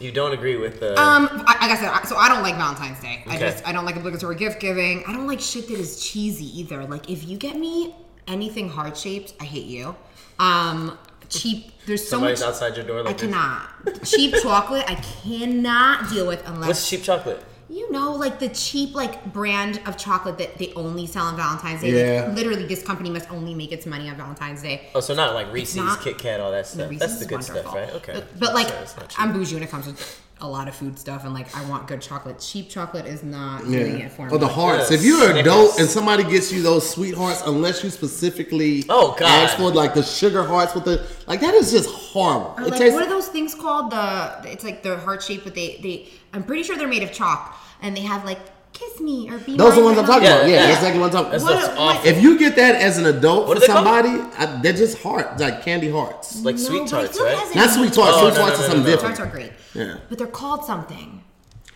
You 0.00 0.12
don't 0.12 0.32
agree 0.32 0.56
with 0.56 0.80
the? 0.80 0.92
Um, 1.00 1.28
I- 1.46 1.66
like 1.66 1.70
I 1.72 1.76
said, 1.76 1.88
I- 1.92 2.04
so 2.04 2.16
I 2.16 2.28
don't 2.28 2.42
like 2.42 2.56
Valentine's 2.56 3.00
Day. 3.00 3.24
I 3.26 3.38
just 3.38 3.66
I 3.66 3.72
don't 3.72 3.84
like 3.84 3.96
obligatory 3.96 4.36
gift 4.36 4.60
giving. 4.60 5.04
I 5.06 5.12
don't 5.12 5.26
like 5.26 5.40
shit 5.40 5.66
that 5.68 5.78
is 5.78 6.00
cheesy 6.00 6.60
either. 6.60 6.84
Like 6.86 7.10
if 7.10 7.26
you 7.28 7.36
get 7.36 7.56
me 7.56 7.94
anything 8.28 8.68
heart 8.68 8.96
shaped, 8.96 9.34
I 9.40 9.44
hate 9.44 9.66
you. 9.66 9.96
Um, 10.38 10.96
cheap. 11.28 11.72
There's 11.86 12.02
so 12.04 12.10
Somebody's 12.16 12.40
much. 12.40 12.48
outside 12.50 12.76
your 12.76 12.86
door 12.86 12.98
I 13.00 13.02
like 13.02 13.18
this. 13.18 13.28
cannot 13.30 14.04
cheap 14.04 14.34
chocolate. 14.42 14.84
I 14.88 14.94
cannot 14.96 16.10
deal 16.10 16.26
with 16.26 16.46
unless 16.46 16.68
What's 16.68 16.88
cheap 16.88 17.02
chocolate? 17.02 17.42
You 17.70 17.90
know, 17.92 18.12
like 18.12 18.38
the 18.38 18.48
cheap 18.48 18.94
like 18.94 19.32
brand 19.32 19.80
of 19.86 19.96
chocolate 19.98 20.38
that 20.38 20.56
they 20.58 20.72
only 20.74 21.06
sell 21.06 21.26
on 21.26 21.36
Valentine's 21.36 21.82
Day. 21.82 22.14
Yeah. 22.14 22.24
Like, 22.26 22.36
literally, 22.36 22.64
this 22.66 22.82
company 22.82 23.10
must 23.10 23.30
only 23.30 23.54
make 23.54 23.72
its 23.72 23.84
money 23.86 24.08
on 24.08 24.16
Valentine's 24.16 24.62
Day. 24.62 24.88
Oh, 24.94 25.00
so 25.00 25.14
not 25.14 25.34
like 25.34 25.52
Reese's, 25.52 25.76
not- 25.76 26.00
Kit 26.00 26.18
Kat, 26.18 26.40
all 26.40 26.50
that 26.50 26.66
stuff. 26.66 26.88
Reese's 26.88 27.00
That's 27.00 27.18
the 27.18 27.24
is 27.24 27.48
good 27.50 27.62
stuff, 27.62 27.74
right? 27.74 27.92
Okay. 27.94 28.12
But, 28.14 28.38
but, 28.38 28.54
like, 28.54 28.68
So 28.68 28.74
it's 28.80 28.96
not 28.96 29.08
cheap. 29.10 29.20
I'm 29.20 29.32
bougie 29.32 29.54
when 29.54 29.62
it 29.62 29.70
comes 29.70 29.86
to 29.86 30.04
a 30.40 30.48
lot 30.48 30.68
of 30.68 30.74
food 30.74 30.98
stuff, 30.98 31.24
and 31.24 31.34
like, 31.34 31.54
I 31.56 31.68
want 31.68 31.86
good 31.88 32.00
chocolate. 32.00 32.38
Cheap 32.38 32.68
chocolate 32.70 33.06
is 33.06 33.22
not 33.22 33.64
doing 33.64 33.98
Yeah. 33.98 34.06
it 34.06 34.12
for 34.12 34.22
oh, 34.22 34.26
me. 34.26 34.32
Or 34.34 34.38
the 34.38 34.48
hearts. 34.48 34.90
Yeah, 34.90 34.96
If 34.98 35.04
you're 35.04 35.16
an 35.24 35.30
Snickers. 35.32 35.40
adult 35.40 35.80
and 35.80 35.88
somebody 35.88 36.24
gets 36.24 36.52
you 36.52 36.62
those 36.62 36.88
sweethearts, 36.88 37.42
unless 37.46 37.82
you 37.82 37.90
specifically 37.90 38.84
Oh, 38.88 39.16
God. 39.18 39.22
ask 39.28 39.56
for 39.56 39.70
like 39.72 39.94
the 39.94 40.02
sugar 40.02 40.44
hearts 40.44 40.74
with 40.74 40.84
the 40.84 41.06
like 41.26 41.40
that 41.40 41.54
is 41.54 41.70
just 41.72 41.88
horrible. 41.90 42.54
Or 42.56 42.62
it 42.62 42.70
like, 42.70 42.78
tastes 42.80 42.94
what 42.94 43.04
are 43.06 43.10
those 43.10 43.28
things 43.28 43.54
called? 43.54 43.90
The 43.90 44.40
it's 44.44 44.64
like 44.64 44.82
they're 44.82 44.96
heart 44.96 45.22
shape, 45.22 45.42
but 45.44 45.54
they 45.54 45.78
they. 45.82 46.08
I'm 46.32 46.44
pretty 46.44 46.62
sure 46.62 46.76
they're 46.76 46.86
made 46.88 47.02
of 47.02 47.12
chalk, 47.12 47.56
and 47.82 47.96
they 47.96 48.02
have 48.02 48.24
like 48.24 48.38
kiss 48.78 49.00
me 49.00 49.28
or 49.30 49.38
be. 49.38 49.56
those 49.56 49.72
are 49.72 49.76
the 49.80 49.84
ones 49.84 49.98
I'm 49.98 50.06
talking 50.06 50.24
Yeah, 50.24 50.36
about. 50.36 50.48
Yeah, 50.48 50.54
yeah. 50.54 50.66
that's 50.66 50.76
exactly 50.78 51.00
what 51.00 51.06
I'm 51.06 51.12
talking 51.12 51.30
That's 51.32 51.42
about. 51.44 51.54
What- 51.62 51.70
what- 51.78 51.96
awful. 51.96 52.10
If 52.10 52.22
you 52.22 52.38
get 52.38 52.56
that 52.56 52.76
as 52.76 52.98
an 52.98 53.06
adult 53.06 53.48
What 53.48 53.58
for 53.58 53.64
are 53.64 53.66
they 53.66 53.72
called? 53.72 53.86
somebody, 54.06 54.34
I, 54.38 54.60
they're 54.62 54.72
just 54.72 54.98
hearts, 55.02 55.40
like 55.40 55.62
candy 55.64 55.90
hearts. 55.90 56.42
like 56.42 56.56
No, 56.56 56.62
sweet 56.62 56.78
but 56.78 56.86
I 56.86 56.88
tarts, 57.02 57.16
feel 57.18 57.26
it 57.26 57.30
right? 57.30 57.38
has 57.38 57.54
Not 57.56 57.70
sweet 57.70 57.92
tarts. 57.92 58.12
Oh, 58.16 58.20
sweet 58.20 58.34
no, 58.34 58.34
tarts 58.36 58.38
no, 58.38 58.44
are 58.44 58.48
no, 58.48 58.54
something 58.74 58.84
no. 58.84 58.90
different. 58.90 59.16
Tarts 59.16 59.28
are 59.28 59.32
great. 59.36 59.52
Yeah. 59.74 59.94
But 60.08 60.18
they're 60.18 60.26
called 60.26 60.64
something. 60.64 61.22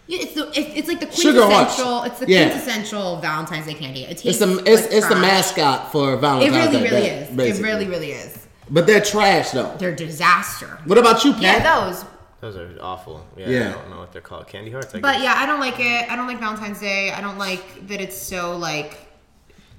Yeah, 0.09 0.19
it's 0.23 0.35
the 0.35 0.49
it's, 0.49 0.71
it's 0.79 0.89
like 0.89 1.01
the 1.01 1.11
Sugar 1.15 1.43
hearts. 1.45 1.75
quintessential. 1.77 2.03
It's 2.05 2.19
the 2.21 2.29
Yeah. 2.29 2.49
quintessential 2.51 3.17
Valentine's 3.21 3.67
Day 3.67 3.75
candy. 3.75 4.03
It 4.05 4.11
It's 4.13 4.23
tastes 4.23 4.41
the 4.41 4.59
it's, 4.67 4.83
like 4.83 4.93
it's 4.93 5.07
the 5.09 5.15
trash. 5.15 5.57
mascot 5.57 5.93
for 5.93 6.15
It 6.15 6.21
Valentine's 6.21 6.57
really, 6.57 6.73
Day. 6.73 6.83
really 6.91 7.09
that- 7.09 7.23
is. 7.23 7.29
It 7.31 7.37
basically. 7.37 7.63
really, 7.71 7.87
really 7.89 8.13
is. 8.13 8.39
But 8.71 8.87
they're 8.87 9.01
trash 9.01 9.51
though. 9.51 9.73
They're 9.79 9.95
disaster. 9.95 10.79
What 10.87 10.99
about 10.99 11.25
you, 11.25 11.33
Pat? 11.35 11.43
Yeah, 11.43 11.87
those. 11.87 12.05
Those 12.43 12.57
are 12.57 12.69
awful. 12.81 13.25
Yeah, 13.37 13.49
Yeah. 13.49 13.69
I 13.69 13.73
don't 13.73 13.91
know 13.91 13.99
what 14.01 14.13
they're 14.13 14.21
called. 14.21 14.49
Candy 14.49 14.71
hearts. 14.73 14.93
I 14.95 15.01
But 15.01 15.13
guess. 15.15 15.23
yeah, 15.23 15.35
I 15.37 15.47
don't 15.47 15.61
like 15.61 15.79
it. 15.79 16.11
I 16.11 16.17
don't 16.17 16.27
like 16.27 16.41
Valentine's 16.41 16.81
Day. 16.81 17.11
I 17.13 17.21
don't 17.21 17.39
like 17.39 17.87
that 17.87 18.01
it's 18.01 18.17
so 18.17 18.57
like 18.59 18.99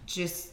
just 0.06 0.50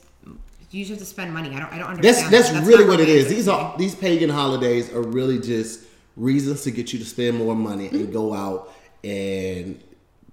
you 0.73 0.81
just 0.85 0.91
have 0.91 0.99
to 0.99 1.05
spend 1.05 1.33
money. 1.33 1.51
I 1.55 1.61
don't. 1.61 1.73
I 1.73 1.79
don't 1.79 2.03
That's 2.03 2.19
understand. 2.23 2.57
that's, 2.57 2.67
really 2.69 2.85
not 2.85 2.91
what 2.91 3.01
it 3.01 3.09
is. 3.09 3.29
These 3.29 3.49
are 3.49 3.77
these 3.79 3.95
pagan 3.95 4.29
holidays 4.31 4.93
are 4.93 5.03
really 5.03 5.39
just 5.39 5.85
reasons 6.17 6.63
to 6.65 6.71
get 6.73 6.93
you 6.93 6.99
to 6.99 7.05
spend 7.05 7.39
more 7.39 7.55
money 7.57 7.87
Mm-hmm. 7.87 7.97
and 7.97 8.13
go 8.13 8.35
out 8.35 8.73
and 9.05 9.81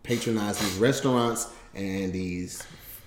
patronize 0.03 0.57
these 0.59 0.75
restaurants 0.77 1.47
and 1.75 2.11
these 2.11 2.63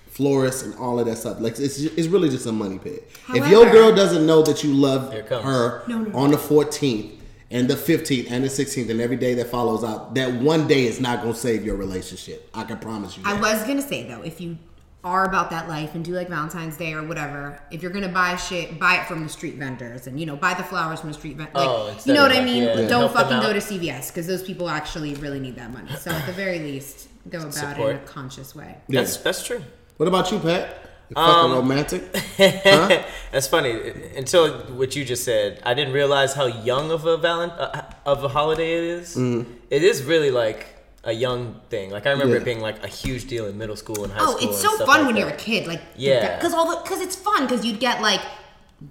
florists 0.07 0.63
and 0.63 0.75
all 0.75 0.97
of 0.99 1.05
that 1.07 1.17
stuff. 1.17 1.41
Like 1.41 1.59
it's 1.59 1.77
it's 1.79 2.07
really 2.07 2.29
just 2.29 2.45
a 2.45 2.51
money 2.53 2.79
pit. 2.79 3.09
if 3.35 3.47
your 3.49 3.69
girl 3.69 3.93
doesn't 3.93 4.25
know 4.25 4.41
that 4.43 4.63
you 4.63 4.73
love 4.73 5.11
Here 5.11 5.21
it 5.21 5.27
comes. 5.27 5.43
her 5.43 5.83
No, 5.87 5.99
no, 5.99 6.09
no. 6.09 6.17
on 6.17 6.31
the 6.31 6.37
14th 6.37 7.17
and 7.51 7.67
the 7.67 7.75
15th 7.75 8.31
and 8.31 8.43
the 8.43 8.47
16th 8.47 8.89
and 8.89 9.01
every 9.01 9.17
day 9.17 9.33
that 9.35 9.47
follows 9.47 9.83
out, 9.83 10.15
that 10.15 10.31
one 10.41 10.67
day 10.67 10.85
is 10.85 10.99
not 10.99 11.21
going 11.21 11.33
to 11.33 11.39
save 11.39 11.65
your 11.65 11.75
relationship. 11.75 12.49
I 12.53 12.63
can 12.63 12.79
promise 12.79 13.17
you. 13.17 13.23
I 13.25 13.39
was 13.39 13.63
gonna 13.63 13.81
say 13.81 14.07
though, 14.07 14.21
if 14.21 14.39
you 14.41 14.57
are 15.03 15.25
about 15.25 15.49
that 15.49 15.67
life 15.67 15.95
and 15.95 16.05
do 16.05 16.13
like 16.13 16.29
Valentine's 16.29 16.77
Day 16.77 16.93
or 16.93 17.03
whatever, 17.03 17.59
if 17.71 17.81
you're 17.81 17.91
gonna 17.91 18.07
buy 18.07 18.35
shit, 18.35 18.79
buy 18.79 19.01
it 19.01 19.07
from 19.07 19.23
the 19.23 19.29
street 19.29 19.55
vendors 19.55 20.07
and 20.07 20.19
you 20.19 20.25
know 20.25 20.35
buy 20.35 20.53
the 20.53 20.63
flowers 20.63 20.99
from 21.01 21.09
the 21.09 21.13
street 21.15 21.37
vendors. 21.37 21.55
Like, 21.55 21.67
Oh, 21.67 21.95
you 22.05 22.13
know 22.13 22.25
of 22.25 22.31
what 22.31 22.39
I 22.39 22.45
mean? 22.45 22.63
yeah, 22.63 22.87
Don't 22.87 23.11
fucking 23.11 23.41
go 23.41 23.51
to 23.51 23.59
CVS 23.59 24.07
because 24.09 24.27
those 24.27 24.43
people 24.43 24.69
actually 24.69 25.15
really 25.15 25.39
need 25.39 25.55
that 25.55 25.71
money. 25.73 25.91
So 25.95 26.11
at 26.11 26.25
the 26.25 26.33
very 26.33 26.59
least, 26.59 27.09
go 27.29 27.39
about 27.39 27.79
it 27.79 27.89
in 27.89 27.95
a 27.95 27.99
conscious 27.99 28.55
way. 28.55 28.77
That's 28.87 29.17
that's 29.17 29.43
true. 29.45 29.63
What 29.97 30.07
about 30.07 30.31
you, 30.31 30.39
Pat? 30.39 30.90
You 31.11 31.21
Um, 31.21 31.33
fucking 31.33 31.55
romantic? 31.55 32.01
That's 33.31 33.47
funny. 33.47 33.73
Until 34.15 34.53
what 34.79 34.95
you 34.95 35.03
just 35.03 35.23
said, 35.25 35.59
I 35.65 35.73
didn't 35.73 35.93
realize 35.93 36.33
how 36.33 36.45
young 36.45 36.89
of 36.91 37.05
a 37.05 37.17
valent 37.17 37.53
uh, 37.57 37.81
of 38.05 38.23
a 38.23 38.29
holiday 38.29 38.71
it 38.77 38.83
is. 38.99 39.15
Mm-hmm. 39.17 39.51
It 39.69 39.83
is 39.83 40.03
really 40.03 40.31
like 40.31 40.67
a 41.03 41.11
young 41.11 41.59
thing. 41.69 41.89
Like 41.91 42.05
I 42.07 42.11
remember 42.11 42.35
Yeah. 42.35 42.41
it 42.41 42.45
being 42.45 42.61
like 42.61 42.81
a 42.83 42.87
huge 42.87 43.27
deal 43.27 43.45
in 43.47 43.57
middle 43.57 43.75
school 43.75 44.03
and 44.05 44.13
high 44.13 44.19
Oh, 44.21 44.37
school. 44.37 44.47
Oh, 44.49 44.51
it's 44.51 44.61
so 44.61 44.71
fun 44.77 44.87
like 44.87 45.05
when 45.07 45.15
that. 45.15 45.19
you're 45.21 45.29
a 45.29 45.37
kid, 45.37 45.67
like 45.67 45.81
Yeah. 45.97 46.37
because 46.37 46.53
all 46.53 46.81
because 46.83 47.01
it's 47.01 47.15
fun 47.15 47.45
because 47.45 47.65
you'd 47.65 47.79
get 47.81 48.01
like 48.01 48.21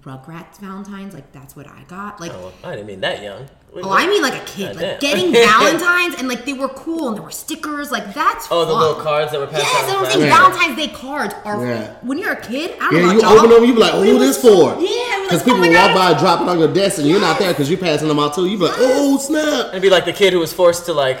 Rugrats 0.03 0.57
Valentines, 0.59 1.13
like 1.13 1.31
that's 1.33 1.53
what 1.55 1.67
I 1.67 1.83
got. 1.87 2.21
Like, 2.21 2.31
Oh, 2.33 2.53
I 2.63 2.71
didn't 2.71 2.87
mean 2.87 3.01
that 3.01 3.21
young. 3.21 3.41
Wait, 3.73 3.83
oh, 3.83 3.89
what? 3.89 4.01
I 4.01 4.07
mean 4.07 4.21
like 4.21 4.41
a 4.41 4.45
kid, 4.45 4.73
Goddamn. 4.73 4.89
like 4.91 4.99
getting 5.01 5.31
Valentines 5.33 6.15
and 6.17 6.29
like 6.29 6.45
they 6.45 6.53
were 6.53 6.69
cool 6.69 7.09
and 7.09 7.17
there 7.17 7.23
were 7.23 7.29
stickers, 7.31 7.91
like 7.91 8.13
that's 8.13 8.47
Oh, 8.49 8.63
the 8.65 8.73
little 8.73 8.95
cards 8.95 9.31
that 9.31 9.39
were 9.41 9.47
passed 9.47 9.63
Yes, 9.63 9.83
out. 9.83 9.87
that's 9.87 9.97
I'm 9.99 10.05
in 10.05 10.11
saying. 10.11 10.21
Yeah. 10.31 10.37
Valentine's 10.37 10.75
Day 10.77 10.87
cards 10.93 11.35
are 11.43 11.65
Yeah. 11.65 11.93
when 12.03 12.17
you're 12.17 12.31
a 12.33 12.41
kid. 12.41 12.71
I 12.79 12.89
don't 12.89 12.95
Yeah, 13.01 13.05
know. 13.07 13.11
you 13.11 13.21
y'all, 13.21 13.37
open 13.39 13.49
them, 13.49 13.65
you 13.65 13.73
be 13.73 13.79
like, 13.81 13.91
but 13.91 14.05
"Who 14.05 14.17
this 14.17 14.41
for?" 14.41 14.77
Yeah, 14.79 15.23
Because 15.23 15.39
like, 15.39 15.43
people 15.45 15.59
oh 15.65 15.67
walk 15.67 15.93
God. 15.93 16.13
by, 16.15 16.19
drop 16.19 16.41
it 16.41 16.47
on 16.47 16.57
your 16.59 16.73
desk, 16.73 16.99
and 16.99 17.07
you're 17.07 17.19
not 17.21 17.37
there 17.37 17.51
because 17.51 17.69
you're 17.69 17.77
passing 17.79 18.07
them 18.07 18.19
out 18.19 18.33
too. 18.33 18.45
You 18.45 18.57
be 18.57 18.63
like, 18.65 18.75
"Oh 18.77 19.17
snap!" 19.17 19.67
It'd 19.69 19.81
be 19.81 19.89
like 19.89 20.05
the 20.05 20.13
kid 20.13 20.31
who 20.31 20.39
was 20.39 20.53
forced 20.53 20.85
to 20.85 20.93
like 20.93 21.19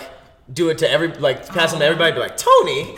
do 0.53 0.69
it 0.69 0.77
to 0.79 0.89
every 0.89 1.09
like 1.09 1.47
pass 1.47 1.71
them 1.71 1.79
to 1.79 1.85
everybody. 1.85 2.11
Be 2.13 2.19
like 2.19 2.37
Tony, 2.37 2.81
Again. 2.91 2.97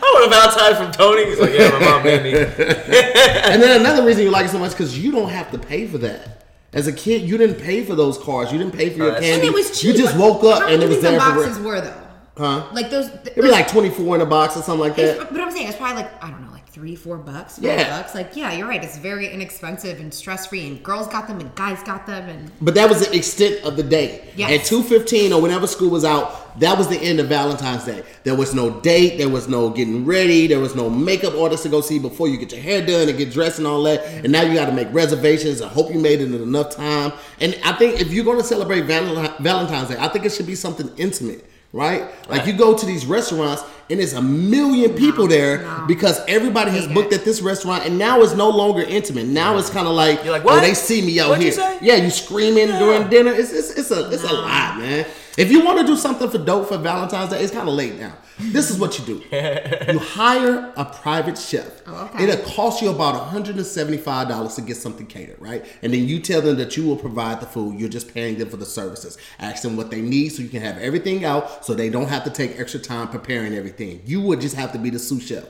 I 0.00 0.10
want 0.14 0.26
a 0.26 0.30
Valentine 0.30 0.76
from 0.84 0.92
Tony. 0.92 1.26
He's 1.26 1.38
like, 1.40 1.52
yeah, 1.52 1.70
my 1.70 1.78
mom 1.80 2.02
made 2.04 2.22
me. 2.22 2.32
and 2.38 3.62
then 3.62 3.80
another 3.80 4.04
reason 4.06 4.24
you 4.24 4.30
like 4.30 4.46
it 4.46 4.50
so 4.50 4.58
much 4.58 4.72
because 4.72 4.98
you 4.98 5.10
don't 5.12 5.28
have 5.30 5.50
to 5.52 5.58
pay 5.58 5.86
for 5.86 5.98
that. 5.98 6.44
As 6.72 6.86
a 6.86 6.92
kid, 6.92 7.22
you 7.22 7.38
didn't 7.38 7.60
pay 7.60 7.82
for 7.84 7.94
those 7.94 8.18
cards. 8.18 8.52
You 8.52 8.58
didn't 8.58 8.74
pay 8.74 8.90
for 8.90 8.98
your 8.98 9.06
that's- 9.12 9.24
candy. 9.24 9.46
And 9.46 9.54
it 9.54 9.56
was 9.56 9.80
cheap. 9.80 9.96
You 9.96 10.02
just 10.02 10.16
woke 10.16 10.44
up 10.44 10.62
How 10.62 10.68
and 10.68 10.82
it 10.82 10.88
was 10.88 10.98
do 10.98 11.02
you 11.06 11.08
think 11.08 11.18
there 11.22 11.34
the 11.34 11.40
for. 11.40 11.46
boxes 11.46 11.64
were 11.64 11.80
though. 11.80 12.07
Huh? 12.38 12.66
Like 12.72 12.88
those. 12.88 13.08
It'd 13.08 13.34
be 13.34 13.50
like 13.50 13.68
24 13.68 14.14
in 14.14 14.20
a 14.22 14.26
box 14.26 14.56
or 14.56 14.62
something 14.62 14.80
like 14.80 14.96
that. 14.96 15.30
but 15.32 15.40
I'm 15.40 15.50
saying 15.50 15.68
it's 15.68 15.76
probably 15.76 16.02
like 16.04 16.24
I 16.24 16.30
don't 16.30 16.46
know, 16.46 16.52
like 16.52 16.68
three, 16.68 16.94
four 16.94 17.16
bucks, 17.16 17.56
five 17.56 17.64
Yeah. 17.64 18.00
bucks. 18.00 18.14
Like 18.14 18.36
yeah, 18.36 18.52
you're 18.52 18.68
right. 18.68 18.82
It's 18.82 18.96
very 18.96 19.28
inexpensive 19.28 19.98
and 19.98 20.14
stress 20.14 20.46
free, 20.46 20.66
and 20.68 20.80
girls 20.82 21.08
got 21.08 21.26
them 21.26 21.40
and 21.40 21.52
guys 21.56 21.82
got 21.82 22.06
them, 22.06 22.28
and 22.28 22.50
But 22.60 22.74
that 22.76 22.88
was 22.88 23.06
the 23.06 23.16
extent 23.16 23.64
of 23.64 23.76
the 23.76 23.82
day. 23.82 24.30
Yes. 24.36 24.70
At 24.70 24.72
2.15 24.72 25.36
or 25.36 25.42
whenever 25.42 25.66
school 25.66 25.90
was 25.90 26.04
out, 26.04 26.58
that 26.60 26.78
was 26.78 26.86
the 26.88 26.96
end 26.98 27.18
of 27.18 27.26
Valentine's 27.28 27.84
Day. 27.84 28.02
There 28.22 28.36
was 28.36 28.54
no 28.54 28.70
date. 28.80 29.18
There 29.18 29.28
was 29.28 29.48
no 29.48 29.70
getting 29.70 30.04
ready. 30.04 30.46
There 30.46 30.60
was 30.60 30.76
no 30.76 30.88
makeup 30.88 31.34
artist 31.36 31.64
to 31.64 31.68
go 31.68 31.80
see 31.80 31.98
before 31.98 32.28
you 32.28 32.36
get 32.36 32.52
your 32.52 32.60
hair 32.60 32.84
done 32.86 33.08
and 33.08 33.18
get 33.18 33.32
dressed 33.32 33.58
and 33.58 33.66
all 33.66 33.82
that. 33.84 34.04
Mm-hmm. 34.04 34.24
And 34.24 34.32
now 34.32 34.42
you 34.42 34.54
got 34.54 34.66
to 34.66 34.72
make 34.72 34.88
reservations. 34.92 35.60
I 35.60 35.68
hope 35.68 35.92
you 35.92 35.98
made 35.98 36.20
it 36.20 36.26
in 36.26 36.34
enough 36.34 36.70
time. 36.74 37.12
And 37.40 37.58
I 37.64 37.72
think 37.72 38.00
if 38.00 38.12
you're 38.12 38.24
going 38.24 38.38
to 38.38 38.44
celebrate 38.44 38.82
Val- 38.82 39.36
Valentine's 39.40 39.88
Day, 39.88 39.96
I 39.98 40.06
think 40.08 40.24
it 40.24 40.32
should 40.32 40.46
be 40.46 40.54
something 40.54 40.90
intimate. 40.96 41.44
Right? 41.72 42.04
Like 42.30 42.46
you 42.46 42.54
go 42.54 42.76
to 42.76 42.86
these 42.86 43.04
restaurants 43.04 43.62
and 43.90 44.00
there's 44.00 44.14
a 44.14 44.22
million 44.22 44.94
people 44.94 45.26
there 45.26 45.62
no. 45.62 45.84
because 45.86 46.18
everybody 46.26 46.70
has 46.70 46.86
booked 46.88 47.12
at 47.12 47.24
this 47.26 47.42
restaurant 47.42 47.84
and 47.84 47.98
now 47.98 48.22
it's 48.22 48.34
no 48.34 48.48
longer 48.48 48.80
intimate. 48.82 49.26
Now 49.26 49.58
it's 49.58 49.68
kind 49.68 49.86
of 49.86 49.94
like, 49.94 50.24
You're 50.24 50.32
like, 50.32 50.44
oh, 50.46 50.60
they 50.60 50.72
see 50.74 51.02
me 51.02 51.20
out 51.20 51.28
What'd 51.28 51.42
here. 51.42 51.52
you 51.52 51.56
say? 51.58 51.78
Yeah, 51.82 51.96
you 51.96 52.10
screaming 52.10 52.68
Yeah. 52.68 52.78
during 52.78 53.08
dinner. 53.10 53.32
It's 53.32 53.52
it's, 53.52 53.70
it's 53.72 53.90
a 53.90 54.10
it's 54.10 54.24
a 54.24 54.32
lot, 54.32 54.78
man. 54.78 55.04
If 55.38 55.52
you 55.52 55.64
want 55.64 55.78
to 55.78 55.86
do 55.86 55.96
something 55.96 56.28
for 56.28 56.38
dope 56.38 56.66
for 56.66 56.78
Valentine's 56.78 57.30
Day, 57.30 57.40
it's 57.40 57.52
kind 57.52 57.68
of 57.68 57.74
late 57.76 57.94
now. 57.94 58.12
This 58.40 58.70
is 58.70 58.78
what 58.80 58.98
you 58.98 59.04
do: 59.04 59.22
you 59.92 60.00
hire 60.00 60.72
a 60.76 60.84
private 60.84 61.38
chef. 61.38 61.80
Oh, 61.86 62.06
okay. 62.06 62.24
It'll 62.24 62.44
cost 62.44 62.82
you 62.82 62.90
about 62.90 63.14
one 63.14 63.28
hundred 63.28 63.54
and 63.54 63.64
seventy-five 63.64 64.26
dollars 64.26 64.56
to 64.56 64.62
get 64.62 64.78
something 64.78 65.06
catered, 65.06 65.40
right? 65.40 65.64
And 65.82 65.94
then 65.94 66.08
you 66.08 66.18
tell 66.18 66.42
them 66.42 66.56
that 66.56 66.76
you 66.76 66.84
will 66.84 66.96
provide 66.96 67.40
the 67.40 67.46
food. 67.46 67.78
You're 67.78 67.88
just 67.88 68.12
paying 68.12 68.36
them 68.36 68.50
for 68.50 68.56
the 68.56 68.66
services. 68.66 69.16
Ask 69.38 69.62
them 69.62 69.76
what 69.76 69.92
they 69.92 70.00
need 70.00 70.30
so 70.30 70.42
you 70.42 70.48
can 70.48 70.60
have 70.60 70.76
everything 70.78 71.24
out, 71.24 71.64
so 71.64 71.72
they 71.72 71.88
don't 71.88 72.08
have 72.08 72.24
to 72.24 72.30
take 72.30 72.58
extra 72.58 72.80
time 72.80 73.06
preparing 73.06 73.54
everything. 73.54 74.02
You 74.04 74.20
would 74.22 74.40
just 74.40 74.56
have 74.56 74.72
to 74.72 74.78
be 74.78 74.90
the 74.90 74.98
sous 74.98 75.24
chef 75.24 75.44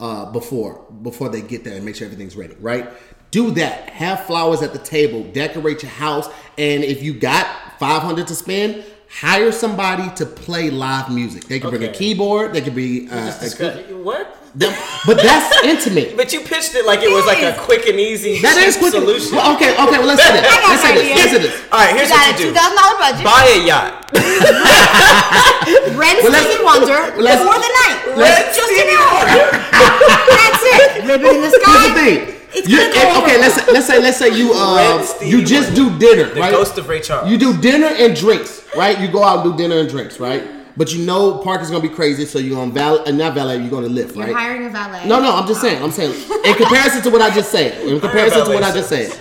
uh, 0.00 0.30
before 0.32 0.84
before 1.02 1.30
they 1.30 1.40
get 1.40 1.64
there 1.64 1.76
and 1.76 1.84
make 1.86 1.96
sure 1.96 2.04
everything's 2.04 2.36
ready, 2.36 2.56
right? 2.60 2.90
Do 3.30 3.52
that. 3.52 3.88
Have 3.88 4.26
flowers 4.26 4.60
at 4.60 4.74
the 4.74 4.78
table. 4.78 5.24
Decorate 5.32 5.82
your 5.82 5.92
house. 5.92 6.28
And 6.58 6.84
if 6.84 7.02
you 7.02 7.14
got 7.14 7.46
five 7.78 8.02
hundred 8.02 8.26
to 8.26 8.34
spend, 8.34 8.84
hire 9.10 9.50
somebody 9.52 10.08
to 10.16 10.24
play 10.26 10.70
live 10.70 11.10
music. 11.10 11.44
They 11.44 11.58
can 11.60 11.70
bring 11.70 11.84
a 11.84 11.88
keyboard. 11.92 12.52
They 12.52 12.60
can 12.62 12.74
be. 12.74 13.08
Uh, 13.10 13.26
Just 13.26 13.40
a- 13.42 13.44
describe- 13.44 13.90
what? 14.04 14.36
them- 14.54 14.74
but 15.06 15.16
that's 15.22 15.64
intimate. 15.64 16.16
But 16.16 16.32
you 16.32 16.40
pitched 16.40 16.74
it 16.74 16.84
like 16.86 17.00
it 17.02 17.10
was 17.10 17.24
like 17.26 17.42
a 17.42 17.54
quick 17.60 17.86
and 17.86 17.98
easy 18.00 18.40
That 18.42 18.56
is 18.58 18.76
quick. 18.76 18.92
solution. 18.92 19.36
Well, 19.36 19.54
okay, 19.56 19.72
okay. 19.74 19.98
Well, 19.98 20.06
let's 20.10 20.22
say 20.22 20.32
this. 20.32 20.42
I 20.46 20.60
got 20.60 20.70
Let's 20.70 20.82
say 20.82 20.90
an 20.90 20.94
this. 20.96 21.04
idea. 21.06 21.14
Listen 21.22 21.40
to 21.42 21.46
this. 21.48 21.54
All 21.72 21.78
right, 21.78 21.94
here's 21.94 22.08
you 22.10 22.14
got 22.14 22.26
what 22.26 22.34
a 22.34 22.38
you 22.38 22.38
two 22.38 22.50
do: 22.50 22.58
thousand 22.58 22.76
dollar 22.78 22.96
budget. 22.98 23.24
buy 23.26 23.42
a 23.46 23.58
yacht. 23.66 23.92
Rent 25.94 26.18
Well, 26.22 26.32
let's- 26.32 26.46
Stevie 26.50 26.64
Wonder 26.64 26.98
let's- 27.22 27.42
for 27.46 27.54
the 27.54 27.70
night. 27.82 27.98
let's- 28.18 28.56
just 28.56 28.72
an 28.74 28.88
hour. 28.90 29.22
That's 30.34 30.62
it. 30.66 31.04
Ribbon 31.06 31.34
in 31.34 31.42
the 31.42 31.50
Here's 31.50 31.52
the 31.52 31.60
sky. 31.62 31.94
thing. 31.94 32.39
It's 32.52 32.68
You, 32.68 32.78
gonna 32.78 32.92
go 32.92 33.00
and- 33.00 33.22
okay, 33.24 33.38
let's 33.40 33.54
say, 33.54 33.72
let's 33.72 33.86
say 33.86 34.00
let's 34.00 34.16
say 34.18 34.36
you 34.36 34.52
uh 34.54 35.06
you 35.22 35.44
just 35.44 35.74
do 35.74 35.96
dinner, 35.98 36.24
The 36.34 36.40
right? 36.40 36.50
ghost 36.52 36.76
of 36.78 36.88
Ray 36.88 37.00
Charles. 37.00 37.30
You 37.30 37.38
do 37.38 37.56
dinner 37.60 37.86
and 37.86 38.14
drinks, 38.16 38.62
right? 38.76 38.98
You 39.00 39.08
go 39.08 39.22
out 39.22 39.44
and 39.46 39.52
do 39.52 39.56
dinner 39.62 39.78
and 39.80 39.88
drinks, 39.88 40.18
right? 40.20 40.42
But 40.76 40.92
you 40.94 41.04
know 41.04 41.38
park 41.38 41.60
is 41.62 41.70
gonna 41.70 41.82
be 41.82 41.88
crazy, 41.94 42.24
so 42.24 42.38
you're 42.38 42.56
gonna 42.56 42.72
valet, 42.72 43.04
uh, 43.04 43.10
not 43.12 43.34
valet, 43.34 43.58
you're 43.58 43.70
gonna 43.70 43.88
Lyft, 43.88 44.16
You're 44.16 44.36
hiring 44.36 44.64
a 44.66 44.70
valet. 44.70 45.06
No, 45.06 45.20
no, 45.20 45.34
I'm 45.36 45.46
just 45.46 45.60
saying. 45.60 45.82
I'm 45.82 45.90
saying 45.90 46.14
in 46.44 46.54
comparison 46.54 47.02
to 47.02 47.10
what 47.10 47.20
I 47.22 47.30
just 47.34 47.50
said. 47.50 47.86
In 47.86 48.00
comparison 48.00 48.44
to 48.46 48.50
what 48.52 48.62
I 48.62 48.72
just 48.72 48.88
said. 48.88 49.12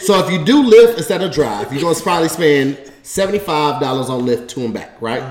So 0.00 0.18
if 0.24 0.30
you 0.32 0.44
do 0.44 0.62
Lyft 0.62 0.96
instead 0.96 1.22
of 1.22 1.32
drive, 1.32 1.72
you're 1.72 1.82
gonna 1.82 1.98
probably 2.00 2.28
spend 2.28 2.78
seventy 3.02 3.38
five 3.38 3.80
dollars 3.80 4.08
on 4.10 4.22
Lyft 4.26 4.48
to 4.48 4.64
and 4.64 4.72
back, 4.72 4.96
right? 5.00 5.22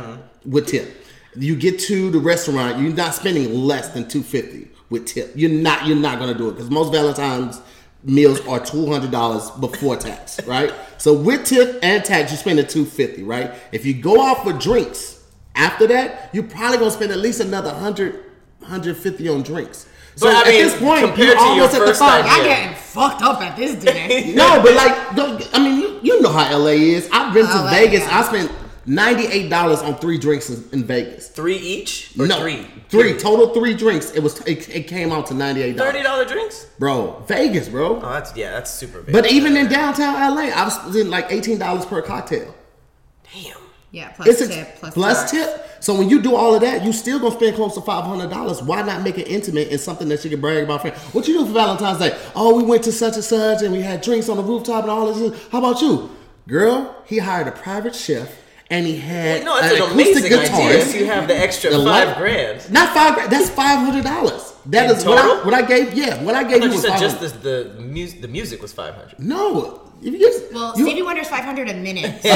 With 0.46 0.68
tip. 0.68 0.94
You 1.36 1.56
get 1.56 1.80
to 1.82 2.10
the 2.12 2.20
restaurant, 2.20 2.80
you're 2.80 2.94
not 2.94 3.14
spending 3.14 3.54
less 3.54 3.90
than 3.90 4.08
two 4.10 4.24
fifty 4.24 4.68
with 4.90 5.06
tip. 5.06 5.32
You're 5.36 5.52
not. 5.52 5.86
You're 5.86 5.98
not 5.98 6.20
gonna 6.20 6.34
do 6.38 6.50
it 6.50 6.54
because 6.54 6.70
most 6.70 6.92
Valentine's 6.92 7.62
meals 8.04 8.46
are 8.48 8.60
two 8.60 8.86
hundred 8.92 9.12
dollars 9.12 9.50
before 9.52 9.98
tax, 9.98 10.42
right? 10.48 10.74
So 10.98 11.14
with 11.14 11.46
tip 11.46 11.80
and 11.84 12.04
tax, 12.04 12.32
you're 12.32 12.38
spending 12.38 12.68
two 12.68 12.86
fifty, 12.86 13.24
right? 13.24 13.54
If 13.72 13.86
you 13.86 13.94
go 13.94 14.22
out 14.22 14.44
for 14.44 14.54
drinks 14.54 15.24
after 15.56 15.88
that, 15.88 16.30
you're 16.34 16.44
probably 16.44 16.78
gonna 16.78 16.92
spend 16.92 17.12
at 17.12 17.18
least 17.18 17.40
another 17.40 17.72
100, 17.72 18.14
150 18.60 19.30
on 19.30 19.42
drinks. 19.42 19.88
So 20.16 20.28
But, 20.28 20.48
at 20.48 20.52
mean, 20.52 20.64
this 20.66 20.80
point, 20.80 21.02
compared 21.06 21.28
you're 21.28 21.36
to 21.36 21.42
your 21.42 21.50
almost 21.52 21.74
at 21.76 21.80
the 21.80 21.86
first 21.88 22.00
five. 22.00 22.26
I'm 22.28 22.44
getting 22.44 22.76
fucked 22.76 23.22
up 23.22 23.42
at 23.42 23.56
this 23.56 23.76
dinner. 23.76 24.34
No, 24.36 24.62
but 24.64 24.74
like, 24.74 24.94
I 25.54 25.60
mean, 25.60 25.80
you, 25.80 26.00
you 26.02 26.22
know 26.22 26.30
how 26.32 26.58
LA 26.58 26.70
is. 26.70 27.08
I've 27.12 27.34
been 27.34 27.46
to 27.46 27.52
LA, 27.52 27.70
Vegas. 27.72 28.02
yeah. 28.02 28.20
I 28.20 28.24
spent 28.24 28.52
ninety 28.88 29.28
eight 29.28 29.50
dollars 29.50 29.82
on 29.82 29.96
three 29.98 30.18
drinks 30.18 30.50
in, 30.50 30.68
in 30.72 30.84
Vegas. 30.86 31.28
Three 31.30 31.58
each 31.58 32.14
or 32.18 32.26
no, 32.26 32.40
three? 32.40 32.66
three 32.90 33.18
total 33.18 33.54
three 33.54 33.76
drinks. 33.76 34.12
It 34.16 34.22
was 34.24 34.40
it, 34.48 34.68
it 34.76 34.88
came 34.88 35.12
out 35.12 35.28
to 35.28 35.34
ninety 35.36 35.62
eight 35.62 35.78
Thirty 35.78 36.02
dollars, 36.02 36.26
dollar 36.28 36.40
drinks? 36.40 36.66
bro. 36.80 37.24
Vegas, 37.28 37.70
bro. 37.70 37.98
Oh, 37.98 38.10
that's 38.14 38.36
yeah, 38.36 38.52
that's 38.52 38.72
super 38.72 39.02
big. 39.02 39.14
But 39.14 39.32
even 39.32 39.56
in 39.56 39.68
downtown 39.68 40.14
LA, 40.36 40.50
I 40.54 40.64
was 40.64 40.74
spending 40.76 41.10
like 41.10 41.32
eighteen 41.32 41.60
dollars 41.60 41.86
per 41.86 42.02
cocktail. 42.02 42.56
damn. 43.34 43.58
Yeah, 43.90 44.10
plus 44.10 44.28
It's 44.28 44.42
a 44.42 44.48
tip, 44.50 44.76
plus, 44.76 44.94
plus 44.94 45.32
tip. 45.32 45.66
So 45.80 45.96
when 45.98 46.10
you 46.10 46.22
do 46.22 46.36
all 46.36 46.54
of 46.54 46.60
that, 46.62 46.84
you 46.84 46.92
still 46.92 47.20
gonna 47.20 47.34
spend 47.34 47.56
close 47.56 47.74
to 47.76 47.82
five 47.82 48.04
hundred 48.04 48.30
dollars. 48.30 48.62
Why 48.62 48.82
not 48.82 49.02
make 49.02 49.18
it 49.18 49.30
intimate 49.30 49.70
and 49.70 49.80
something 49.80 50.10
that 50.10 50.24
you 50.26 50.30
can 50.30 50.42
brag 50.42 50.66
about? 50.66 50.82
Friend, 50.82 50.96
what 51.14 51.26
you 51.26 51.36
do 51.40 51.46
for 51.46 51.54
Valentine's 51.54 52.00
Day? 52.00 52.16
Oh, 52.36 52.58
we 52.58 52.64
went 52.64 52.84
to 52.84 52.92
such 52.92 53.16
and 53.16 53.24
such, 53.24 53.62
and 53.64 53.72
we 53.72 53.82
had 53.82 54.02
drinks 54.02 54.28
on 54.28 54.36
the 54.38 54.44
rooftop 54.44 54.84
and 54.84 54.92
all 54.92 55.12
this. 55.14 55.48
How 55.52 55.60
about 55.60 55.82
you, 55.82 56.10
girl? 56.50 57.02
He 57.06 57.20
hired 57.20 57.48
a 57.48 57.52
private 57.54 57.96
chef, 57.96 58.30
and 58.70 58.86
he 58.86 58.98
had 58.98 59.44
No, 59.46 59.58
it's 59.58 59.76
an 59.78 59.82
an 59.84 59.92
amazing 59.94 60.26
acoustic 60.26 60.54
idea. 60.54 60.78
If 60.80 60.96
you 60.96 61.06
have 61.06 61.28
the 61.28 61.38
extra 61.38 61.70
The 61.72 61.78
five 61.78 62.08
light- 62.10 62.18
grand. 62.18 62.72
Not 62.72 62.94
five 62.94 63.14
grand. 63.16 63.32
That's 63.32 63.50
five 63.50 63.80
hundred 63.80 64.04
dollars. 64.04 64.54
That 64.68 64.90
In 64.90 64.98
is 64.98 65.06
what 65.06 65.18
I, 65.18 65.22
total? 65.22 65.46
what 65.46 65.54
I 65.54 65.62
gave. 65.62 65.94
Yeah, 65.94 66.22
what 66.24 66.36
I 66.36 66.40
I 66.40 66.44
gave 66.44 66.60
thought 66.60 66.64
you 66.66 66.70
you 66.70 66.76
was 66.76 66.82
said 66.82 67.00
just 67.00 67.42
the 67.42 67.64
the 67.76 67.82
music. 67.82 68.22
The 68.22 68.28
music 68.28 68.62
was 68.62 68.74
five 68.74 68.94
hundred. 68.96 69.18
No, 69.20 69.82
if 70.02 70.14
you, 70.14 70.50
Well, 70.54 70.74
you, 70.78 70.86
Stevie 70.86 71.02
Wonder's 71.02 71.28
500 71.30 71.70
a 71.70 71.74
minute. 71.74 72.22
So 72.22 72.30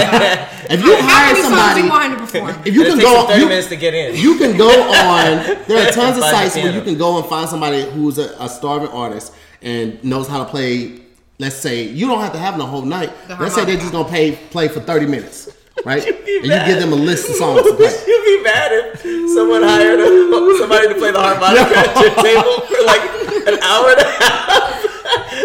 if 0.74 0.82
you 0.84 0.96
hire 0.98 1.36
somebody, 1.36 1.82
you 1.82 1.90
want 1.90 2.30
to 2.30 2.68
if 2.68 2.74
you 2.74 2.84
can 2.86 3.00
go, 3.00 3.14
them 3.18 3.28
30 3.28 3.40
you, 3.42 3.48
minutes 3.50 3.68
to 3.68 3.76
get 3.76 3.94
in. 3.94 4.16
You 4.16 4.38
can 4.38 4.58
go 4.58 4.70
on. 5.06 5.44
There 5.68 5.88
are 5.88 5.92
tons 5.92 6.18
of 6.18 6.24
sites 6.24 6.56
where 6.56 6.72
you 6.74 6.82
can 6.82 6.98
go 6.98 7.18
and 7.20 7.26
find 7.28 7.48
somebody 7.50 7.84
who's 7.92 8.18
a, 8.18 8.34
a 8.40 8.48
starving 8.50 8.90
artist 8.90 9.34
and 9.62 10.02
knows 10.04 10.28
how 10.28 10.40
to 10.44 10.50
play. 10.50 11.02
Let's 11.38 11.56
say 11.58 11.84
you 11.84 12.08
don't 12.08 12.20
have 12.22 12.32
to 12.34 12.40
have 12.40 12.54
them 12.54 12.60
the 12.60 12.66
whole 12.68 12.84
night. 12.84 13.12
The 13.28 13.36
Let's 13.36 13.54
say 13.56 13.66
they're 13.66 13.76
just 13.78 13.92
gonna 13.92 14.08
pay 14.10 14.32
play 14.50 14.68
for 14.68 14.80
thirty 14.80 15.06
minutes, 15.06 15.50
right? 15.86 16.06
and 16.08 16.46
you 16.46 16.60
give 16.66 16.80
them 16.80 16.94
a 16.94 16.96
list 16.96 17.30
of 17.30 17.36
songs 17.36 17.64
to 17.64 17.74
play. 17.76 17.92
You'd 18.08 18.26
be 18.26 18.44
mad 18.44 18.72
if 18.72 19.02
someone 19.34 19.64
hired 19.64 20.00
a, 20.00 20.58
somebody 20.58 20.88
to 20.90 20.96
play 20.96 21.12
the 21.12 21.20
harmonica 21.20 21.78
at 21.78 21.96
your 22.00 22.16
table 22.24 22.62
for 22.68 22.84
like 22.86 23.04
an 23.48 23.58
hour 23.62 23.90
and 23.92 24.02
a 24.02 24.10
half. 24.20 24.62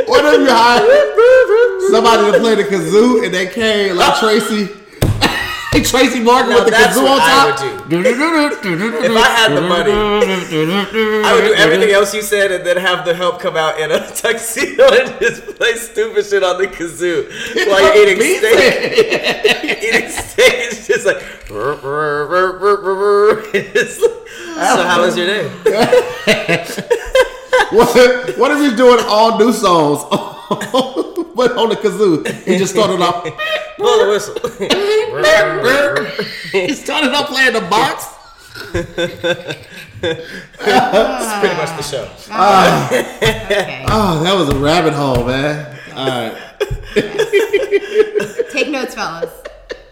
What 0.07 0.25
if 0.35 0.41
you 0.41 0.51
hire 0.51 1.91
somebody 1.91 2.33
to 2.33 2.39
play 2.39 2.55
the 2.55 2.65
kazoo 2.65 3.25
and 3.25 3.35
they 3.35 3.47
came 3.47 3.97
like 3.97 4.19
Tracy, 4.19 4.69
Tracy 5.85 6.21
Martin 6.21 6.51
Now 6.51 6.65
with 6.65 6.73
the 6.73 6.73
kazoo 6.73 7.07
on 7.09 7.21
I 7.21 7.55
top? 7.55 7.61
would 7.91 7.93
If 7.93 9.17
I 9.17 9.29
had 9.29 9.53
the 9.55 9.61
money, 9.61 9.93
I 9.93 11.33
would 11.35 11.43
do 11.49 11.55
everything 11.55 11.91
else 11.91 12.15
you 12.15 12.23
said 12.23 12.51
and 12.51 12.65
then 12.67 12.77
have 12.79 13.05
the 13.05 13.15
help 13.15 13.41
come 13.41 13.57
out 13.57 13.79
in 13.79 13.91
a 13.93 13.99
tuxedo 14.15 14.85
and 14.91 15.21
just 15.21 15.45
play 15.57 15.75
stupid 15.75 16.25
shit 16.27 16.43
on 16.43 16.59
the 16.61 16.67
kazoo 16.67 17.29
while 17.69 17.95
you're 17.95 18.09
eating 18.09 18.21
steak. 18.21 19.83
eating 19.83 20.09
steak, 20.11 20.55
it's 20.73 20.87
just 20.87 21.05
like. 21.07 21.23
It's 23.55 24.01
like- 24.01 24.13
so 24.57 24.83
how 24.83 25.03
was 25.03 25.17
your 25.17 25.27
day? 25.27 25.51
What, 27.73 28.39
what 28.39 28.51
if 28.53 28.59
you're 28.63 28.77
doing 28.77 29.05
all 29.09 29.39
new 29.39 29.53
songs, 29.53 30.01
but 30.49 31.57
on 31.57 31.69
the 31.69 31.77
kazoo? 31.77 32.27
He 32.45 32.57
just 32.59 32.73
started 32.73 33.01
off. 33.01 33.25
Blow 33.79 34.05
the 34.05 34.11
whistle. 34.11 34.35
he 36.53 36.73
started 36.75 37.13
off 37.13 37.29
playing 37.29 37.53
the 37.53 37.61
box. 37.63 38.07
That's 40.01 41.41
pretty 41.41 41.57
much 41.57 41.77
the 41.77 41.83
show. 41.83 42.09
Ah. 42.31 42.87
okay. 42.89 43.85
Oh, 43.89 44.23
that 44.23 44.35
was 44.35 44.49
a 44.49 44.57
rabbit 44.59 44.95
hole, 44.95 45.25
man. 45.27 45.79
All 45.95 46.07
right. 46.07 46.37
Take 48.51 48.71
notes, 48.71 48.95
fellas. 48.95 49.33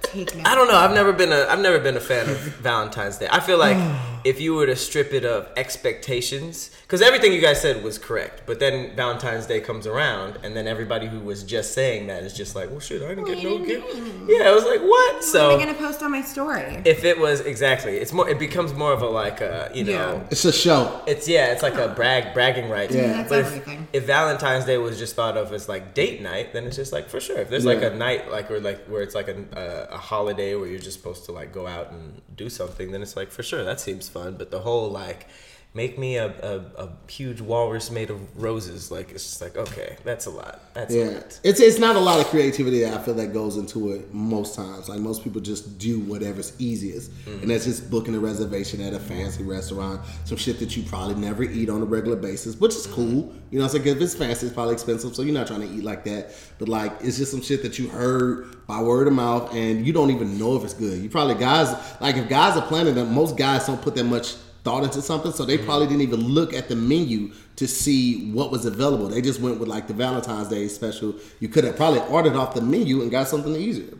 Take 0.02 0.34
notes. 0.34 0.48
I 0.48 0.54
don't 0.54 0.68
know. 0.68 0.76
I've 0.76 0.94
never 0.94 1.12
been 1.12 1.32
a 1.32 1.46
I've 1.48 1.60
never 1.60 1.78
been 1.80 1.96
a 1.96 2.00
fan 2.00 2.28
of 2.28 2.36
Valentine's 2.38 3.18
Day. 3.18 3.28
I 3.30 3.40
feel 3.40 3.58
like 3.58 3.76
oh. 3.80 4.13
If 4.24 4.40
you 4.40 4.54
were 4.54 4.66
to 4.66 4.76
strip 4.76 5.12
it 5.12 5.24
of 5.24 5.48
expectations, 5.56 6.70
because 6.82 7.02
everything 7.02 7.32
you 7.32 7.40
guys 7.40 7.60
said 7.60 7.82
was 7.84 7.98
correct, 7.98 8.42
but 8.46 8.58
then 8.60 8.94
Valentine's 8.96 9.46
Day 9.46 9.60
comes 9.60 9.86
around, 9.86 10.38
and 10.42 10.56
then 10.56 10.66
everybody 10.66 11.06
who 11.06 11.20
was 11.20 11.42
just 11.44 11.72
saying 11.74 12.06
that 12.08 12.22
is 12.24 12.32
just 12.34 12.54
like, 12.56 12.70
well, 12.70 12.80
shit, 12.80 13.02
I 13.02 13.08
didn't 13.08 13.24
get 13.26 13.42
no 13.42 13.58
gift. 13.58 13.86
Yeah, 14.28 14.48
I 14.48 14.52
was 14.52 14.64
like, 14.64 14.80
what? 14.80 14.94
What 14.94 15.10
am 15.12 15.16
I 15.16 15.20
So 15.20 15.58
gonna 15.58 15.74
post 15.74 16.02
on 16.02 16.10
my 16.12 16.22
story? 16.22 16.82
if 16.84 17.04
it 17.04 17.18
was 17.18 17.40
exactly, 17.40 17.96
it's 17.98 18.12
more. 18.12 18.28
It 18.28 18.38
becomes 18.38 18.72
more 18.74 18.92
of 18.92 19.02
a 19.02 19.06
like 19.08 19.40
a 19.40 19.70
you 19.74 19.84
know. 19.84 19.92
Yeah. 19.92 20.26
It's 20.30 20.44
a 20.44 20.52
show. 20.52 21.02
It's 21.06 21.28
yeah, 21.28 21.52
it's 21.52 21.62
like 21.62 21.74
a 21.74 21.88
brag 21.88 22.32
bragging 22.34 22.68
right. 22.70 22.90
Yeah. 22.90 23.08
That's 23.08 23.28
But 23.28 23.38
if, 23.40 23.46
everything. 23.46 23.88
if 23.92 24.04
Valentine's 24.06 24.64
Day 24.64 24.78
was 24.78 24.98
just 24.98 25.14
thought 25.14 25.36
of 25.36 25.52
as 25.52 25.68
like 25.68 25.94
date 25.94 26.22
night, 26.22 26.52
then 26.52 26.64
it's 26.66 26.76
just 26.76 26.92
like 26.92 27.08
for 27.08 27.20
sure. 27.20 27.38
If 27.38 27.50
there's 27.50 27.64
like 27.64 27.82
a 27.82 27.90
night 27.90 28.30
like 28.30 28.50
or 28.50 28.60
like 28.60 28.84
where 28.86 29.02
it's 29.02 29.14
like 29.14 29.28
a, 29.28 29.36
a 29.52 29.94
a 29.94 29.98
holiday 29.98 30.54
where 30.54 30.66
you're 30.68 30.78
just 30.80 30.98
supposed 30.98 31.24
to 31.26 31.32
like 31.32 31.52
go 31.52 31.66
out 31.66 31.90
and 31.92 32.20
do 32.36 32.48
something, 32.48 32.90
then 32.92 33.02
it's 33.02 33.16
like 33.16 33.30
for 33.30 33.42
sure 33.42 33.64
that 33.64 33.80
seems 33.80 34.08
fun. 34.14 34.36
But 34.38 34.50
the 34.50 34.60
whole 34.60 34.90
like 34.90 35.26
make 35.74 35.98
me 35.98 36.16
a, 36.16 36.26
a, 36.26 36.84
a 36.84 36.88
huge 37.10 37.40
walrus 37.40 37.90
made 37.90 38.08
of 38.08 38.40
roses, 38.40 38.92
like 38.92 39.10
it's 39.10 39.24
just 39.24 39.40
like 39.42 39.56
okay, 39.56 39.96
that's 40.04 40.26
a 40.26 40.30
lot. 40.30 40.60
That's 40.72 40.94
a 40.94 40.98
Yeah, 40.98 41.04
lot. 41.06 41.40
it's 41.42 41.60
it's 41.60 41.78
not 41.80 41.96
a 41.96 42.00
lot 42.00 42.20
of 42.20 42.26
creativity 42.26 42.80
that 42.82 42.94
I 42.94 43.02
feel 43.02 43.14
that 43.14 43.32
goes 43.32 43.56
into 43.56 43.92
it 43.92 44.14
most 44.14 44.54
times. 44.54 44.88
Like 44.88 45.00
most 45.00 45.24
people 45.24 45.40
just 45.40 45.78
do 45.78 45.98
whatever's 46.00 46.52
easiest, 46.60 47.10
mm-hmm. 47.24 47.42
and 47.42 47.50
that's 47.50 47.64
just 47.64 47.90
booking 47.90 48.14
a 48.14 48.20
reservation 48.20 48.80
at 48.80 48.92
a 48.94 49.00
fancy 49.00 49.42
restaurant, 49.42 50.00
some 50.24 50.36
shit 50.38 50.60
that 50.60 50.76
you 50.76 50.84
probably 50.84 51.16
never 51.16 51.42
eat 51.42 51.68
on 51.68 51.82
a 51.82 51.84
regular 51.84 52.16
basis, 52.16 52.56
which 52.60 52.74
is 52.74 52.86
cool. 52.86 53.24
Mm-hmm. 53.24 53.38
You 53.50 53.58
know, 53.58 53.64
it's 53.64 53.74
like 53.74 53.86
if 53.86 54.00
it's 54.00 54.14
fancy, 54.14 54.46
it's 54.46 54.54
probably 54.54 54.74
expensive, 54.74 55.14
so 55.14 55.22
you're 55.22 55.34
not 55.34 55.46
trying 55.48 55.60
to 55.60 55.68
eat 55.68 55.82
like 55.84 56.04
that. 56.04 56.34
But 56.58 56.68
like, 56.68 56.92
it's 57.00 57.18
just 57.18 57.30
some 57.32 57.42
shit 57.42 57.62
that 57.62 57.78
you 57.78 57.88
heard 57.88 58.66
by 58.66 58.80
word 58.80 59.06
of 59.08 59.12
mouth, 59.12 59.52
and 59.54 59.84
you 59.86 59.92
don't 59.92 60.10
even 60.10 60.38
know 60.38 60.56
if 60.56 60.64
it's 60.64 60.74
good. 60.74 61.00
You 61.02 61.08
probably 61.10 61.34
guys 61.34 61.68
like 62.00 62.16
if 62.16 62.28
guys 62.28 62.56
are 62.56 62.66
planning 62.66 62.94
that 62.94 63.06
most 63.06 63.36
guys 63.36 63.66
don't 63.66 63.82
put 63.82 63.94
that 63.96 64.04
much 64.04 64.34
thought 64.64 64.82
into 64.82 65.02
something, 65.02 65.30
so 65.30 65.44
they 65.44 65.56
mm-hmm. 65.56 65.66
probably 65.66 65.86
didn't 65.86 66.02
even 66.02 66.22
look 66.26 66.54
at 66.54 66.68
the 66.68 66.74
menu 66.74 67.32
to 67.56 67.68
see 67.68 68.32
what 68.32 68.50
was 68.50 68.64
available. 68.64 69.08
They 69.08 69.20
just 69.20 69.40
went 69.40 69.60
with 69.60 69.68
like 69.68 69.86
the 69.86 69.94
Valentine's 69.94 70.48
Day 70.48 70.66
special. 70.68 71.14
You 71.38 71.48
could 71.48 71.64
have 71.64 71.76
probably 71.76 72.00
ordered 72.00 72.34
off 72.34 72.54
the 72.54 72.62
menu 72.62 73.02
and 73.02 73.10
got 73.10 73.28
something 73.28 73.54
easier. 73.54 73.98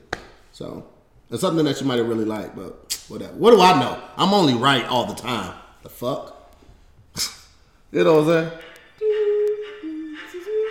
So 0.52 0.86
it's 1.30 1.42
something 1.42 1.64
that 1.66 1.80
you 1.80 1.86
might 1.86 1.98
have 1.98 2.08
really 2.08 2.24
liked, 2.24 2.56
but 2.56 2.98
whatever. 3.08 3.34
What 3.34 3.50
do 3.50 3.60
I 3.60 3.78
know? 3.78 4.02
I'm 4.16 4.32
only 4.32 4.54
right 4.54 4.84
all 4.86 5.04
the 5.06 5.14
time. 5.14 5.54
The 5.82 5.90
fuck? 5.90 6.50
you 7.92 8.02
know 8.02 8.22
what 8.22 8.34
I'm 8.34 8.50
saying? 8.50 8.60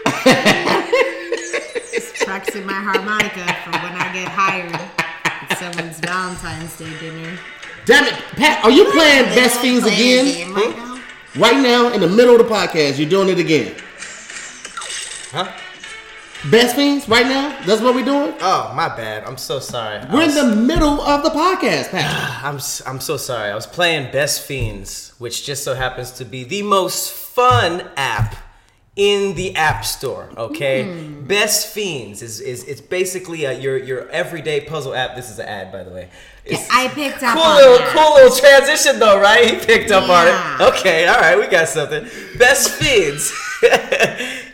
Practicing 2.25 2.65
my 2.65 2.73
harmonica 2.73 3.45
for 3.63 3.71
when 3.71 3.93
I 3.93 4.11
get 4.11 4.27
hired 4.27 4.73
at 4.73 5.57
someone's 5.59 5.99
Valentine's 5.99 6.75
Day 6.77 6.97
dinner. 6.99 7.37
Damn 7.85 8.05
it, 8.05 8.13
Pat, 8.37 8.63
are 8.63 8.71
you 8.71 8.85
playing 8.91 9.25
Best 9.35 9.59
Fiends 9.59 9.85
again? 9.85 10.53
Right 10.53 10.75
now? 10.77 11.01
Right 11.35 11.61
now, 11.61 11.93
in 11.93 11.99
the 11.99 12.07
middle 12.07 12.39
of 12.39 12.47
the 12.47 12.53
podcast, 12.53 12.97
you're 12.97 13.09
doing 13.09 13.27
it 13.29 13.39
again. 13.39 13.75
Huh? 15.31 15.51
Best 16.49 16.75
Fiends, 16.75 17.09
right 17.09 17.25
now? 17.25 17.59
That's 17.65 17.81
what 17.81 17.95
we're 17.95 18.05
doing? 18.05 18.33
Oh 18.41 18.71
my 18.75 18.87
bad. 18.89 19.23
I'm 19.25 19.37
so 19.37 19.59
sorry. 19.59 19.97
I 19.97 20.13
We're 20.13 20.23
in 20.23 20.35
the 20.35 20.55
middle 20.55 21.01
of 21.01 21.23
the 21.23 21.29
podcast, 21.29 21.89
Pat. 21.91 22.43
I'm 22.43 22.55
s- 22.55 22.81
I'm 22.85 22.99
so 23.01 23.17
sorry. 23.17 23.49
I 23.49 23.55
was 23.55 23.65
playing 23.67 24.11
Best 24.11 24.43
Fiends, 24.45 25.13
which 25.17 25.45
just 25.45 25.63
so 25.63 25.73
happens 25.73 26.11
to 26.11 26.25
be 26.25 26.43
the 26.43 26.61
most 26.61 27.11
fun 27.11 27.89
app 27.97 28.35
in 28.95 29.35
the 29.35 29.55
App 29.55 29.83
Store. 29.85 30.29
Okay, 30.37 30.83
hmm. 30.83 31.25
Best 31.25 31.73
Fiends 31.73 32.21
is 32.21 32.39
is 32.41 32.63
it's 32.65 32.81
basically 32.81 33.45
a, 33.45 33.53
your 33.57 33.77
your 33.77 34.07
everyday 34.09 34.59
puzzle 34.61 34.93
app. 34.93 35.15
This 35.15 35.29
is 35.29 35.39
an 35.39 35.47
ad, 35.47 35.71
by 35.71 35.83
the 35.83 35.91
way. 35.91 36.09
It's 36.45 36.67
I 36.69 36.89
picked 36.89 37.23
up 37.23 37.35
cool 37.35 37.43
on 37.43 37.55
little 37.55 37.77
that. 37.77 37.93
cool 37.95 38.13
little 38.15 38.35
transition 38.37 38.99
though, 38.99 39.19
right? 39.19 39.45
He 39.59 39.65
picked 39.65 39.91
up 39.91 40.09
on 40.09 40.27
it. 40.27 40.67
Okay, 40.77 41.07
all 41.07 41.17
right, 41.19 41.37
we 41.37 41.47
got 41.47 41.67
something. 41.69 42.03
Best 42.37 42.71
Fiends 42.71 43.31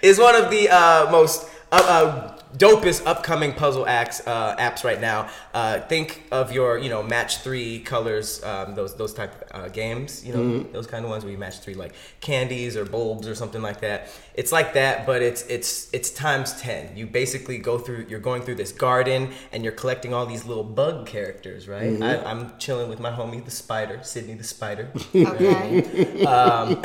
is 0.01 0.19
one 0.19 0.35
of 0.35 0.51
the 0.51 0.69
uh, 0.69 1.11
most 1.11 1.47
uh, 1.71 1.81
uh, 1.87 2.35
dopest 2.57 3.05
upcoming 3.05 3.53
puzzle 3.53 3.87
acts 3.87 4.25
uh, 4.27 4.55
apps 4.57 4.83
right 4.83 4.99
now. 5.01 5.29
Uh, 5.53 5.79
think 5.81 6.23
of 6.31 6.51
your 6.51 6.77
you 6.77 6.89
know 6.89 7.01
match 7.01 7.37
three 7.39 7.79
colors, 7.79 8.43
um, 8.43 8.75
those 8.75 8.95
those 8.95 9.13
type 9.13 9.49
of 9.51 9.63
uh, 9.65 9.67
games. 9.69 10.23
You 10.25 10.33
know 10.33 10.39
Mm-hmm. 10.39 10.71
those 10.73 10.87
kind 10.87 11.03
of 11.03 11.09
ones 11.11 11.23
where 11.23 11.31
you 11.31 11.37
match 11.39 11.59
three 11.59 11.73
like 11.73 11.93
candies 12.21 12.77
or 12.77 12.85
bulbs 12.85 13.27
or 13.27 13.33
something 13.35 13.61
like 13.61 13.81
that. 13.81 14.09
It's 14.39 14.53
like 14.53 14.71
that, 14.75 15.05
but 15.05 15.21
it's 15.21 15.41
it's 15.47 15.93
it's 15.93 16.09
times 16.11 16.53
ten. 16.61 16.95
You 16.95 17.07
basically 17.07 17.57
go 17.57 17.77
through. 17.77 18.05
You're 18.07 18.21
going 18.21 18.41
through 18.41 18.55
this 18.55 18.71
garden 18.71 19.33
and 19.51 19.65
you're 19.65 19.73
collecting 19.73 20.13
all 20.13 20.25
these 20.25 20.45
little 20.45 20.63
bug 20.63 21.07
characters, 21.07 21.67
right? 21.67 21.91
Mm-hmm. 21.91 22.03
I, 22.03 22.23
I'm 22.23 22.57
chilling 22.57 22.87
with 22.89 23.01
my 23.01 23.11
homie 23.11 23.43
the 23.43 23.51
spider, 23.51 23.99
Sydney 24.01 24.35
the 24.35 24.45
spider. 24.45 24.91
Okay. 25.13 26.23
Um, 26.23 26.81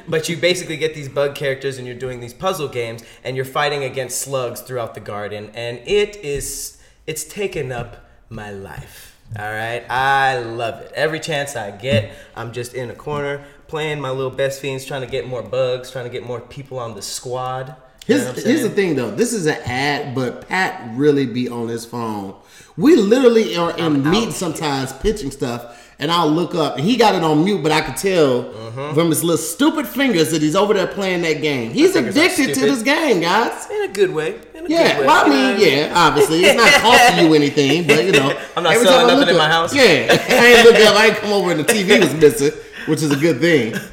but 0.08 0.30
you 0.30 0.36
basically 0.38 0.78
get 0.78 0.94
these 0.94 1.10
bug 1.10 1.34
characters 1.34 1.76
and 1.76 1.86
you're 1.86 2.02
doing 2.06 2.20
these 2.20 2.32
puzzle 2.32 2.68
games 2.68 3.02
and 3.22 3.36
you're 3.36 3.44
fighting 3.44 3.84
against 3.84 4.22
slugs 4.22 4.62
throughout 4.62 4.94
the 4.94 5.00
garden 5.00 5.50
and 5.54 5.78
it 5.86 6.16
is 6.16 6.80
it's 7.06 7.24
taken 7.24 7.70
up 7.70 8.08
my 8.30 8.50
life 8.50 9.16
all 9.38 9.50
right 9.50 9.84
i 9.90 10.38
love 10.38 10.80
it 10.80 10.90
every 10.94 11.20
chance 11.20 11.54
i 11.56 11.70
get 11.70 12.10
i'm 12.34 12.52
just 12.52 12.72
in 12.74 12.90
a 12.90 12.94
corner 12.94 13.44
playing 13.68 14.00
my 14.00 14.10
little 14.10 14.30
best 14.30 14.60
fiends 14.60 14.84
trying 14.84 15.02
to 15.02 15.06
get 15.06 15.26
more 15.26 15.42
bugs 15.42 15.90
trying 15.90 16.04
to 16.04 16.10
get 16.10 16.24
more 16.26 16.40
people 16.40 16.78
on 16.78 16.94
the 16.94 17.02
squad 17.02 17.76
You 18.06 18.16
know 18.16 18.32
Here's, 18.32 18.44
here's 18.44 18.62
the 18.62 18.70
thing 18.70 18.96
though. 18.96 19.10
This 19.10 19.32
is 19.32 19.46
an 19.46 19.58
ad, 19.64 20.14
but 20.14 20.48
Pat 20.48 20.90
really 20.94 21.26
be 21.26 21.48
on 21.48 21.68
his 21.68 21.84
phone. 21.84 22.34
We 22.76 22.96
literally 22.96 23.56
are 23.56 23.76
in 23.76 24.08
meetings 24.08 24.36
sometimes 24.36 24.92
pitching 24.94 25.30
stuff, 25.30 25.60
and 25.98 26.10
I'll 26.10 26.30
look 26.30 26.54
up 26.54 26.76
and 26.78 26.84
he 26.86 26.96
got 26.96 27.14
it 27.16 27.22
on 27.24 27.44
mute, 27.44 27.62
but 27.62 27.70
I 27.72 27.80
could 27.82 27.96
tell 27.96 28.44
Mm-hmm. 28.44 28.94
from 28.94 29.08
his 29.10 29.22
little 29.24 29.36
stupid 29.38 29.86
fingers 29.88 30.30
that 30.30 30.40
he's 30.40 30.54
over 30.54 30.72
there 30.72 30.86
playing 30.86 31.22
that 31.22 31.42
game. 31.42 31.72
He's 31.72 31.96
addicted 31.96 32.54
to 32.54 32.60
this 32.60 32.82
game, 32.82 33.20
guys. 33.20 33.68
in 33.70 33.90
a 33.90 33.92
good 33.92 34.12
way 34.14 34.36
in 34.54 34.66
a 34.66 34.68
Yeah, 34.68 34.92
good 34.92 35.00
way 35.00 35.06
well, 35.06 35.24
I 35.26 35.28
mean, 35.28 35.60
yeah, 35.60 35.92
obviously 35.94 36.44
it's 36.44 36.56
not 36.56 36.72
costing 36.80 37.26
you 37.26 37.34
anything, 37.34 37.86
but 37.88 38.04
you 38.04 38.12
know, 38.12 38.30
I'm 38.56 38.62
not 38.62 38.76
selling 38.76 39.08
nothing 39.08 39.28
in 39.34 39.36
my 39.36 39.48
house. 39.48 39.74
Yeah, 39.74 40.06
I 40.28 40.46
ain't 40.46 40.64
look 40.64 40.76
up, 40.76 40.94
I 40.96 41.06
ain't 41.08 41.16
come 41.16 41.32
over 41.32 41.50
and 41.50 41.60
the 41.60 41.64
TV 41.64 41.98
was 42.00 42.14
missing, 42.14 42.52
which 42.88 43.02
is 43.02 43.10
a 43.12 43.16
good 43.16 43.40
thing. 43.40 43.74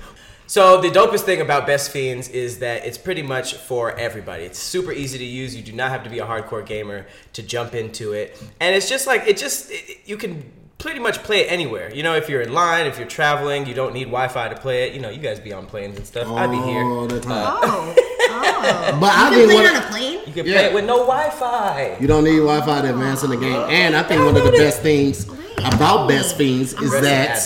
So 0.47 0.79
the 0.79 0.89
dopest 0.89 1.21
thing 1.21 1.41
about 1.41 1.65
Best 1.65 1.89
Fiends 1.89 2.29
is 2.29 2.60
that 2.60 2.86
it's 2.86 2.99
pretty 2.99 3.23
much 3.23 3.55
for 3.55 3.97
everybody. 3.97 4.43
It's 4.43 4.60
super 4.60 4.91
easy 4.91 5.17
to 5.17 5.25
use. 5.25 5.55
You 5.55 5.63
do 5.63 5.71
not 5.71 5.89
have 5.89 6.03
to 6.03 6.10
be 6.12 6.19
a 6.19 6.23
hardcore 6.27 6.63
gamer 6.63 7.08
to 7.34 7.41
jump 7.41 7.73
into 7.73 8.13
it, 8.13 8.39
and 8.60 8.75
it's 8.75 8.88
just 8.88 9.08
like 9.08 9.23
it 9.25 9.38
just 9.38 9.71
it, 9.71 10.01
you 10.05 10.17
can 10.17 10.43
pretty 10.77 10.99
much 10.99 11.23
play 11.23 11.39
it 11.47 11.51
anywhere. 11.51 11.91
You 11.91 12.03
know, 12.03 12.13
if 12.13 12.29
you're 12.29 12.41
in 12.41 12.53
line, 12.53 12.86
if 12.86 12.99
you're 12.99 13.08
traveling, 13.08 13.65
you 13.65 13.73
don't 13.73 13.91
need 13.91 14.03
Wi-Fi 14.03 14.49
to 14.49 14.55
play 14.55 14.88
it. 14.88 14.93
You 14.93 14.99
know, 15.01 15.10
you 15.10 15.17
guys 15.19 15.39
be 15.39 15.51
on 15.51 15.65
planes 15.65 15.97
and 15.97 16.05
stuff. 16.05 16.27
I'd 16.27 16.51
be 16.51 16.58
here. 16.58 16.84
All 16.84 17.08
the 17.08 17.19
time. 17.21 17.58
Oh. 17.63 17.95
Oh. 17.97 18.01
But 18.99 19.10
I 19.13 19.29
you 19.31 19.47
didn't 19.47 19.49
can 19.49 19.49
play 19.49 19.55
it 19.55 19.65
wanna- 19.65 19.77
on 19.79 19.84
a 19.84 19.88
plane? 19.89 20.19
You 20.27 20.34
can 20.34 20.45
Yeah. 20.45 20.53
play 20.53 20.65
it 20.65 20.73
with 20.75 20.86
no 20.86 20.97
Wi-Fi. 21.05 21.97
You 21.99 22.05
don't 22.08 22.23
need 22.23 22.38
Wi-Fi 22.38 22.81
to 22.81 22.89
advance 22.91 23.23
in 23.23 23.29
the 23.31 23.38
game. 23.38 23.55
And 23.69 23.95
I 23.95 24.03
think 24.03 24.23
one 24.23 24.36
of 24.38 24.43
the 24.43 24.51
best 24.51 24.81
things 24.81 25.25
about 25.65 26.08
Best 26.08 26.38
Fiends 26.38 26.73
is 26.73 26.91
that. 27.01 27.38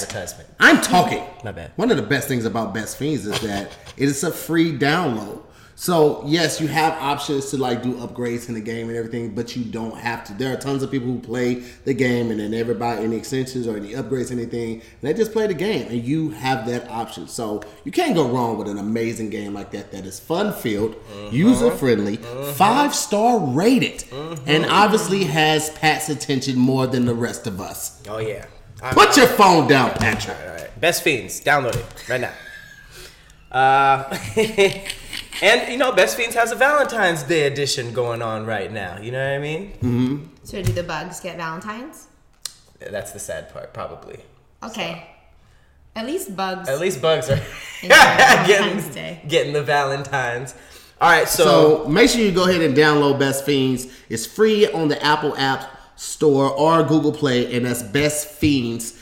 I'm 0.60 0.82
talking. 0.82 1.24
My 1.44 1.52
bad. 1.52 1.72
One 1.78 1.90
of 1.92 1.98
the 1.98 2.04
best 2.04 2.28
things 2.28 2.46
about 2.46 2.74
Best 2.74 2.98
Fiends 2.98 3.26
is 3.26 3.40
that 3.42 3.72
it 3.98 4.10
is 4.10 4.24
a 4.24 4.32
free 4.32 4.78
download. 4.78 5.42
So 5.80 6.22
yes, 6.26 6.60
you 6.60 6.68
have 6.68 6.92
options 7.02 7.52
to 7.52 7.58
like 7.58 7.82
do 7.82 7.94
upgrades 7.94 8.50
in 8.50 8.54
the 8.54 8.60
game 8.60 8.90
and 8.90 8.98
everything, 8.98 9.34
but 9.34 9.56
you 9.56 9.64
don't 9.64 9.96
have 9.96 10.26
to. 10.26 10.34
There 10.34 10.52
are 10.52 10.58
tons 10.58 10.84
of 10.84 10.92
people 10.92 11.08
who 11.08 11.20
play 11.20 11.64
the 11.86 11.94
game 11.94 12.32
and 12.32 12.40
they 12.42 12.50
never 12.50 12.74
buy 12.74 12.98
any 12.98 13.16
extensions 13.16 13.66
or 13.66 13.78
any 13.78 13.94
upgrades, 13.94 14.30
anything. 14.30 14.74
And 14.82 14.84
they 15.02 15.14
just 15.14 15.32
play 15.32 15.48
the 15.48 15.54
game, 15.54 15.88
and 15.88 16.04
you 16.04 16.32
have 16.32 16.66
that 16.68 16.90
option. 16.90 17.30
So 17.30 17.64
you 17.86 17.94
can't 17.94 18.14
go 18.14 18.28
wrong 18.28 18.58
with 18.58 18.68
an 18.68 18.78
amazing 18.78 19.30
game 19.30 19.54
like 19.54 19.72
that. 19.72 19.94
That 19.94 20.06
is 20.06 20.20
fun 20.20 20.52
filled, 20.52 20.98
user 21.32 21.68
uh-huh. 21.68 21.78
friendly, 21.78 22.18
uh-huh. 22.18 22.52
five 22.52 22.94
star 22.94 23.40
rated, 23.40 24.04
uh-huh. 24.12 24.36
and 24.48 24.66
obviously 24.66 25.24
has 25.24 25.70
Pat's 25.70 26.10
attention 26.10 26.60
more 26.60 26.88
than 26.88 27.06
the 27.06 27.16
rest 27.16 27.48
of 27.48 27.62
us. 27.62 28.04
Oh 28.10 28.18
yeah. 28.18 28.48
I'm- 28.84 28.94
Put 28.94 29.16
your 29.16 29.28
phone 29.28 29.70
down, 29.70 29.92
Patrick. 29.92 30.36
All 30.42 30.56
right. 30.56 30.82
Best 30.82 31.04
Fiends, 31.04 31.42
download 31.42 31.78
it 31.78 32.10
right 32.10 32.20
now. 32.20 32.34
Uh, 33.50 34.18
and 35.42 35.72
you 35.72 35.78
know, 35.78 35.92
Best 35.92 36.18
Fiends 36.18 36.36
has 36.36 36.52
a 36.52 36.56
Valentine's 36.56 37.24
Day 37.24 37.48
edition 37.48 37.94
going 37.94 38.22
on 38.22 38.46
right 38.46 38.72
now. 38.72 39.00
You 39.00 39.12
know 39.12 39.24
what 39.24 39.36
I 39.36 39.40
mean? 39.40 39.72
Mm-hmm. 39.74 40.26
So 40.44 40.62
do 40.62 40.72
the 40.72 40.84
bugs 40.84 41.20
get 41.20 41.38
Valentine's? 41.38 42.08
That's 42.80 43.12
the 43.12 43.20
sad 43.20 43.52
part, 43.54 43.74
probably. 43.74 44.20
Okay. 44.64 45.06
At 45.96 46.06
least 46.06 46.36
bugs. 46.36 46.70
At 46.70 46.80
least 46.80 47.02
bugs 47.02 47.30
are 47.30 47.36
Valentine's 47.82 48.48
getting, 48.48 48.94
Day. 48.94 49.22
getting 49.28 49.54
the 49.54 49.64
Valentines. 49.64 50.56
All 51.02 51.10
right, 51.10 51.28
so, 51.28 51.84
So 51.84 51.90
make 51.90 52.10
sure 52.10 52.22
you 52.22 52.32
go 52.32 52.48
ahead 52.48 52.62
and 52.62 52.76
download 52.76 53.20
Best 53.20 53.46
Fiends. 53.46 53.88
It's 54.10 54.26
free 54.26 54.70
on 54.72 54.90
the 54.90 55.02
Apple 55.04 55.36
App 55.38 55.70
Store 55.96 56.50
or 56.50 56.84
Google 56.84 57.14
Play, 57.14 57.56
and 57.56 57.66
that's 57.66 57.84
Best 57.84 58.28
Fiends, 58.28 59.00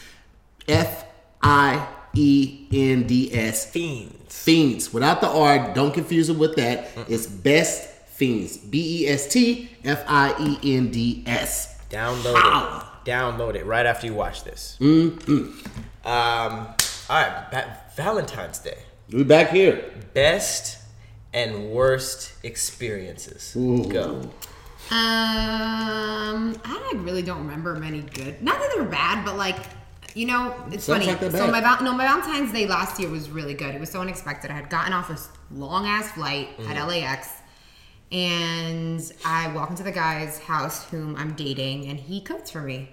F 0.68 1.06
I 1.42 1.88
E 2.14 2.68
N 2.72 3.08
D 3.08 3.34
S. 3.34 3.70
Fiends. 3.70 4.14
Fiends 4.48 4.94
without 4.94 5.20
the 5.20 5.28
R. 5.28 5.74
Don't 5.74 5.94
confuse 5.94 6.30
it 6.30 6.38
with 6.38 6.56
that. 6.56 6.88
It's 7.10 7.28
Best 7.28 7.90
Fiends. 8.08 8.56
B 8.56 9.04
E 9.04 9.08
S 9.10 9.28
T 9.28 9.70
F 9.84 10.06
I 10.08 10.34
E 10.40 10.78
N 10.78 10.90
D 10.90 11.22
S. 11.28 11.78
Download 11.90 12.34
Ow. 12.34 12.80
it. 12.80 13.10
Download 13.10 13.56
it 13.56 13.66
right 13.66 13.86
after 13.86 14.08
you 14.08 14.14
watch 14.14 14.46
this. 14.46 14.78
Mm-hmm. 14.80 15.50
Um, 16.08 16.76
all 17.10 17.22
right, 17.22 17.48
ba- 17.52 17.78
Valentine's 17.98 18.60
Day. 18.60 18.78
We 19.12 19.26
back 19.26 19.50
here. 19.50 19.84
Best 20.14 20.78
and 21.34 21.72
worst 21.72 22.32
experiences. 22.44 23.52
Go. 23.54 24.22
Um, 24.90 26.56
I 26.64 26.94
really 26.96 27.22
don't 27.22 27.40
remember 27.40 27.76
many 27.76 28.00
good. 28.00 28.42
Not 28.42 28.60
that 28.60 28.72
they're 28.74 28.86
bad, 28.86 29.26
but 29.26 29.36
like, 29.36 29.58
you 30.18 30.26
know, 30.26 30.54
it's 30.72 30.84
Sounds 30.86 31.06
funny. 31.06 31.20
like 31.20 31.32
so 31.32 31.48
my 31.52 31.62
val- 31.62 31.84
no, 31.84 31.94
my 31.94 32.06
Valentine's 32.06 32.52
Day 32.52 32.66
last 32.66 33.00
year 33.00 33.10
was 33.10 33.30
really 33.30 33.54
good. 33.54 33.76
It 33.76 33.80
was 33.80 33.92
so 33.92 34.02
unexpected. 34.02 34.50
I 34.52 34.56
had 34.56 34.70
gotten 34.70 34.92
off 34.94 35.10
a 35.10 35.18
long 35.54 35.86
ass 35.86 36.12
flight 36.12 36.48
Mm-hmm. 36.58 36.72
at 36.72 36.88
LAX, 36.88 37.30
and 38.12 39.12
I 39.26 39.52
walk 39.54 39.70
into 39.70 39.84
the 39.84 39.92
guy's 39.92 40.40
house 40.40 40.86
whom 40.90 41.16
I'm 41.16 41.34
dating, 41.34 41.88
and 41.88 42.00
he 42.00 42.22
cooked 42.22 42.52
for 42.52 42.62
me. 42.62 42.90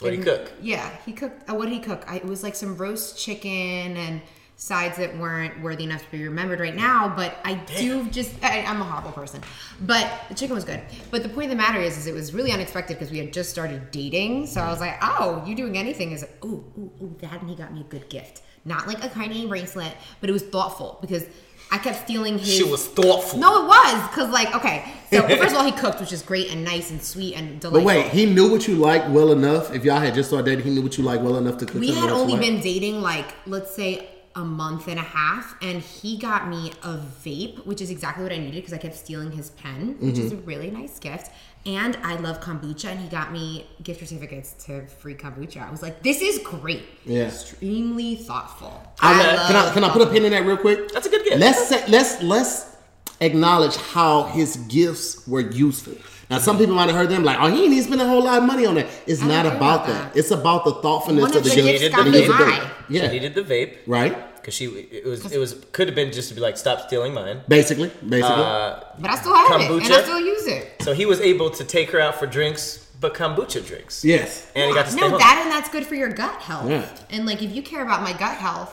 What 0.00 0.10
did 0.10 0.18
he 0.18 0.24
cook? 0.24 0.52
Yeah, 0.60 0.90
he 1.06 1.12
cooked. 1.12 1.48
Uh, 1.48 1.54
what 1.54 1.66
did 1.66 1.74
he 1.74 1.80
cook? 1.80 2.04
I, 2.08 2.16
it 2.16 2.24
was 2.24 2.42
like 2.42 2.54
some 2.56 2.76
roast 2.76 3.18
chicken 3.18 3.96
and 3.96 4.20
sides 4.56 4.96
that 4.98 5.16
weren't 5.18 5.60
worthy 5.60 5.84
enough 5.84 6.04
to 6.04 6.10
be 6.10 6.24
remembered 6.24 6.60
right 6.60 6.74
now. 6.74 7.12
But 7.14 7.38
I 7.44 7.54
do 7.54 8.08
just. 8.10 8.32
I, 8.42 8.62
I'm 8.62 8.80
a 8.80 8.84
horrible 8.84 9.12
person. 9.12 9.42
But 9.82 10.10
the 10.28 10.34
chicken 10.34 10.54
was 10.54 10.64
good. 10.64 10.80
But 11.10 11.22
the 11.22 11.28
point 11.28 11.46
of 11.46 11.50
the 11.50 11.62
matter 11.62 11.80
is, 11.80 11.98
is 11.98 12.06
it 12.06 12.14
was 12.14 12.32
really 12.32 12.52
unexpected 12.52 12.98
because 12.98 13.10
we 13.10 13.18
had 13.18 13.32
just 13.32 13.50
started 13.50 13.90
dating. 13.90 14.46
So 14.46 14.60
I 14.60 14.70
was 14.70 14.80
like, 14.80 14.96
oh, 15.02 15.42
you 15.46 15.54
doing 15.54 15.76
anything 15.76 16.12
is 16.12 16.24
ooh, 16.44 16.64
ooh, 16.78 16.92
ooh, 17.02 17.16
that, 17.20 17.40
and 17.40 17.50
he 17.50 17.56
got 17.56 17.72
me 17.72 17.80
a 17.80 17.84
good 17.84 18.08
gift. 18.08 18.42
Not 18.64 18.86
like 18.86 19.04
a 19.04 19.10
Cartier 19.10 19.46
bracelet, 19.46 19.92
but 20.20 20.30
it 20.30 20.32
was 20.32 20.42
thoughtful 20.42 20.96
because 21.02 21.26
I 21.70 21.76
kept 21.76 22.04
stealing 22.04 22.38
his. 22.38 22.48
She 22.48 22.64
was 22.64 22.86
thoughtful. 22.86 23.38
No, 23.38 23.64
it 23.64 23.66
was 23.66 24.08
because 24.08 24.30
like 24.30 24.54
okay. 24.54 24.90
So 25.10 25.22
first 25.36 25.54
of 25.54 25.58
all, 25.58 25.64
he 25.64 25.72
cooked, 25.72 26.00
which 26.00 26.12
is 26.12 26.22
great 26.22 26.50
and 26.50 26.64
nice 26.64 26.90
and 26.90 27.02
sweet 27.02 27.36
and 27.36 27.60
But 27.60 27.82
wait, 27.82 28.06
he 28.06 28.24
knew 28.24 28.50
what 28.50 28.66
you 28.66 28.76
liked 28.76 29.10
well 29.10 29.32
enough. 29.32 29.74
If 29.74 29.84
y'all 29.84 30.00
had 30.00 30.14
just 30.14 30.30
started 30.30 30.46
dating, 30.46 30.64
he 30.64 30.70
knew 30.70 30.82
what 30.82 30.96
you 30.96 31.04
liked 31.04 31.22
well 31.22 31.36
enough 31.36 31.58
to 31.58 31.66
cook. 31.66 31.80
we 31.80 31.92
had 31.92 32.10
only 32.10 32.38
been 32.38 32.60
dating 32.60 33.02
like 33.02 33.26
let's 33.46 33.74
say 33.74 34.08
a 34.36 34.44
month 34.44 34.88
and 34.88 34.98
a 34.98 35.02
half 35.02 35.54
and 35.62 35.80
he 35.80 36.16
got 36.18 36.48
me 36.48 36.72
a 36.82 36.96
vape 37.24 37.64
which 37.66 37.80
is 37.80 37.90
exactly 37.90 38.22
what 38.24 38.32
i 38.32 38.36
needed 38.38 38.54
because 38.56 38.72
i 38.72 38.78
kept 38.78 38.94
stealing 38.96 39.30
his 39.32 39.50
pen 39.50 39.96
which 40.00 40.18
is 40.18 40.32
a 40.32 40.36
Mm-hmm. 40.36 40.46
really 40.46 40.70
nice 40.70 40.98
gift 40.98 41.30
and 41.66 41.96
i 42.02 42.16
love 42.16 42.40
kombucha 42.40 42.86
and 42.86 42.98
he 43.00 43.08
got 43.08 43.32
me 43.32 43.66
gift 43.82 44.00
certificates 44.00 44.52
to 44.64 44.84
free 44.86 45.14
kombucha 45.14 45.66
i 45.66 45.70
was 45.70 45.82
like 45.82 46.02
this 46.02 46.20
is 46.20 46.38
great 46.40 46.82
Yeah. 47.06 47.26
extremely 47.28 48.16
thoughtful 48.16 48.82
I, 49.00 49.16
love 49.36 49.46
can 49.46 49.56
I 49.56 49.72
can 49.72 49.84
I 49.84 49.90
put 49.90 50.02
a 50.02 50.06
pin 50.06 50.24
in 50.24 50.32
that 50.32 50.44
real 50.44 50.56
quick? 50.56 50.90
That's 50.92 51.06
a 51.06 51.10
good 51.10 51.24
gift. 51.24 51.38
Let's 51.38 51.68
say, 51.68 51.84
let's 51.88 52.22
let's 52.22 52.76
acknowledge 53.20 53.76
how 53.76 54.24
his 54.24 54.56
gifts 54.68 55.26
were 55.28 55.40
useful. 55.40 55.94
Now, 56.30 56.38
some 56.38 56.56
people 56.58 56.74
might 56.74 56.86
have 56.88 56.96
heard 56.96 57.08
them 57.10 57.22
like, 57.24 57.38
"Oh, 57.40 57.48
he 57.48 57.68
didn't 57.68 57.84
spend 57.84 58.00
a 58.00 58.08
whole 58.08 58.22
lot 58.24 58.38
of 58.38 58.44
money 58.44 58.64
on 58.66 58.78
it." 58.78 58.86
It's 59.06 59.22
I 59.22 59.26
don't 59.26 59.46
about 59.46 59.56
about 59.56 59.86
that. 59.86 60.14
that. 60.14 60.18
It's 60.18 60.30
about 60.30 60.64
the 60.64 60.72
thoughtfulness 60.74 61.22
One 61.22 61.30
of 61.30 61.36
of 61.38 61.44
the 61.44 61.50
the 61.50 61.54
gift. 61.56 61.66
gifts 61.66 61.82
the 61.84 61.90
got 61.90 62.06
me 62.08 62.22
usability. 62.22 62.58
high. 62.58 62.70
She 62.88 63.08
needed 63.08 63.34
the 63.34 63.42
vape 63.42 63.76
right. 63.86 64.36
because 64.36 64.54
she 64.54 64.66
it 64.66 65.04
was 65.06 65.30
it 65.32 65.38
was 65.38 65.54
could 65.72 65.88
have 65.88 65.94
been 65.94 66.12
just 66.12 66.28
to 66.30 66.34
be 66.34 66.40
like 66.40 66.56
stop 66.56 66.80
stealing 66.86 67.12
mine. 67.14 67.40
Basically, 67.48 67.88
basically. 68.08 68.42
Uh, 68.44 68.80
but 68.98 69.10
i 69.10 69.16
still 69.16 69.34
have 69.34 69.60
it 69.60 69.70
and 69.70 69.80
Kombucha? 69.82 69.90
i 69.90 70.02
still 70.02 70.20
use 70.20 70.46
it 70.46 70.82
so 70.82 70.92
he 70.92 71.06
was 71.06 71.20
able 71.20 71.50
to 71.50 71.64
take 71.64 71.90
her 71.92 72.00
out 72.00 72.14
for 72.16 72.26
drinks, 72.26 72.86
but 73.00 73.14
kombucha 73.14 73.64
drinks. 73.66 74.04
yes. 74.04 74.50
And 74.54 74.68
he 74.68 74.74
got 74.74 74.86
to 74.86 74.92
stay 74.92 75.00
no 75.00 75.10
home. 75.10 75.18
that 75.18 75.40
and 75.42 75.50
that's 75.50 75.68
good 75.70 75.86
for 75.86 75.94
your 75.94 76.10
gut 76.10 76.40
health 76.42 76.68
Yeah. 76.70 76.86
and 77.10 77.24
like 77.26 77.42
if 77.42 77.54
you 77.54 77.62
care 77.62 77.82
about 77.82 78.02
my 78.02 78.12
gut 78.12 78.36
health 78.36 78.72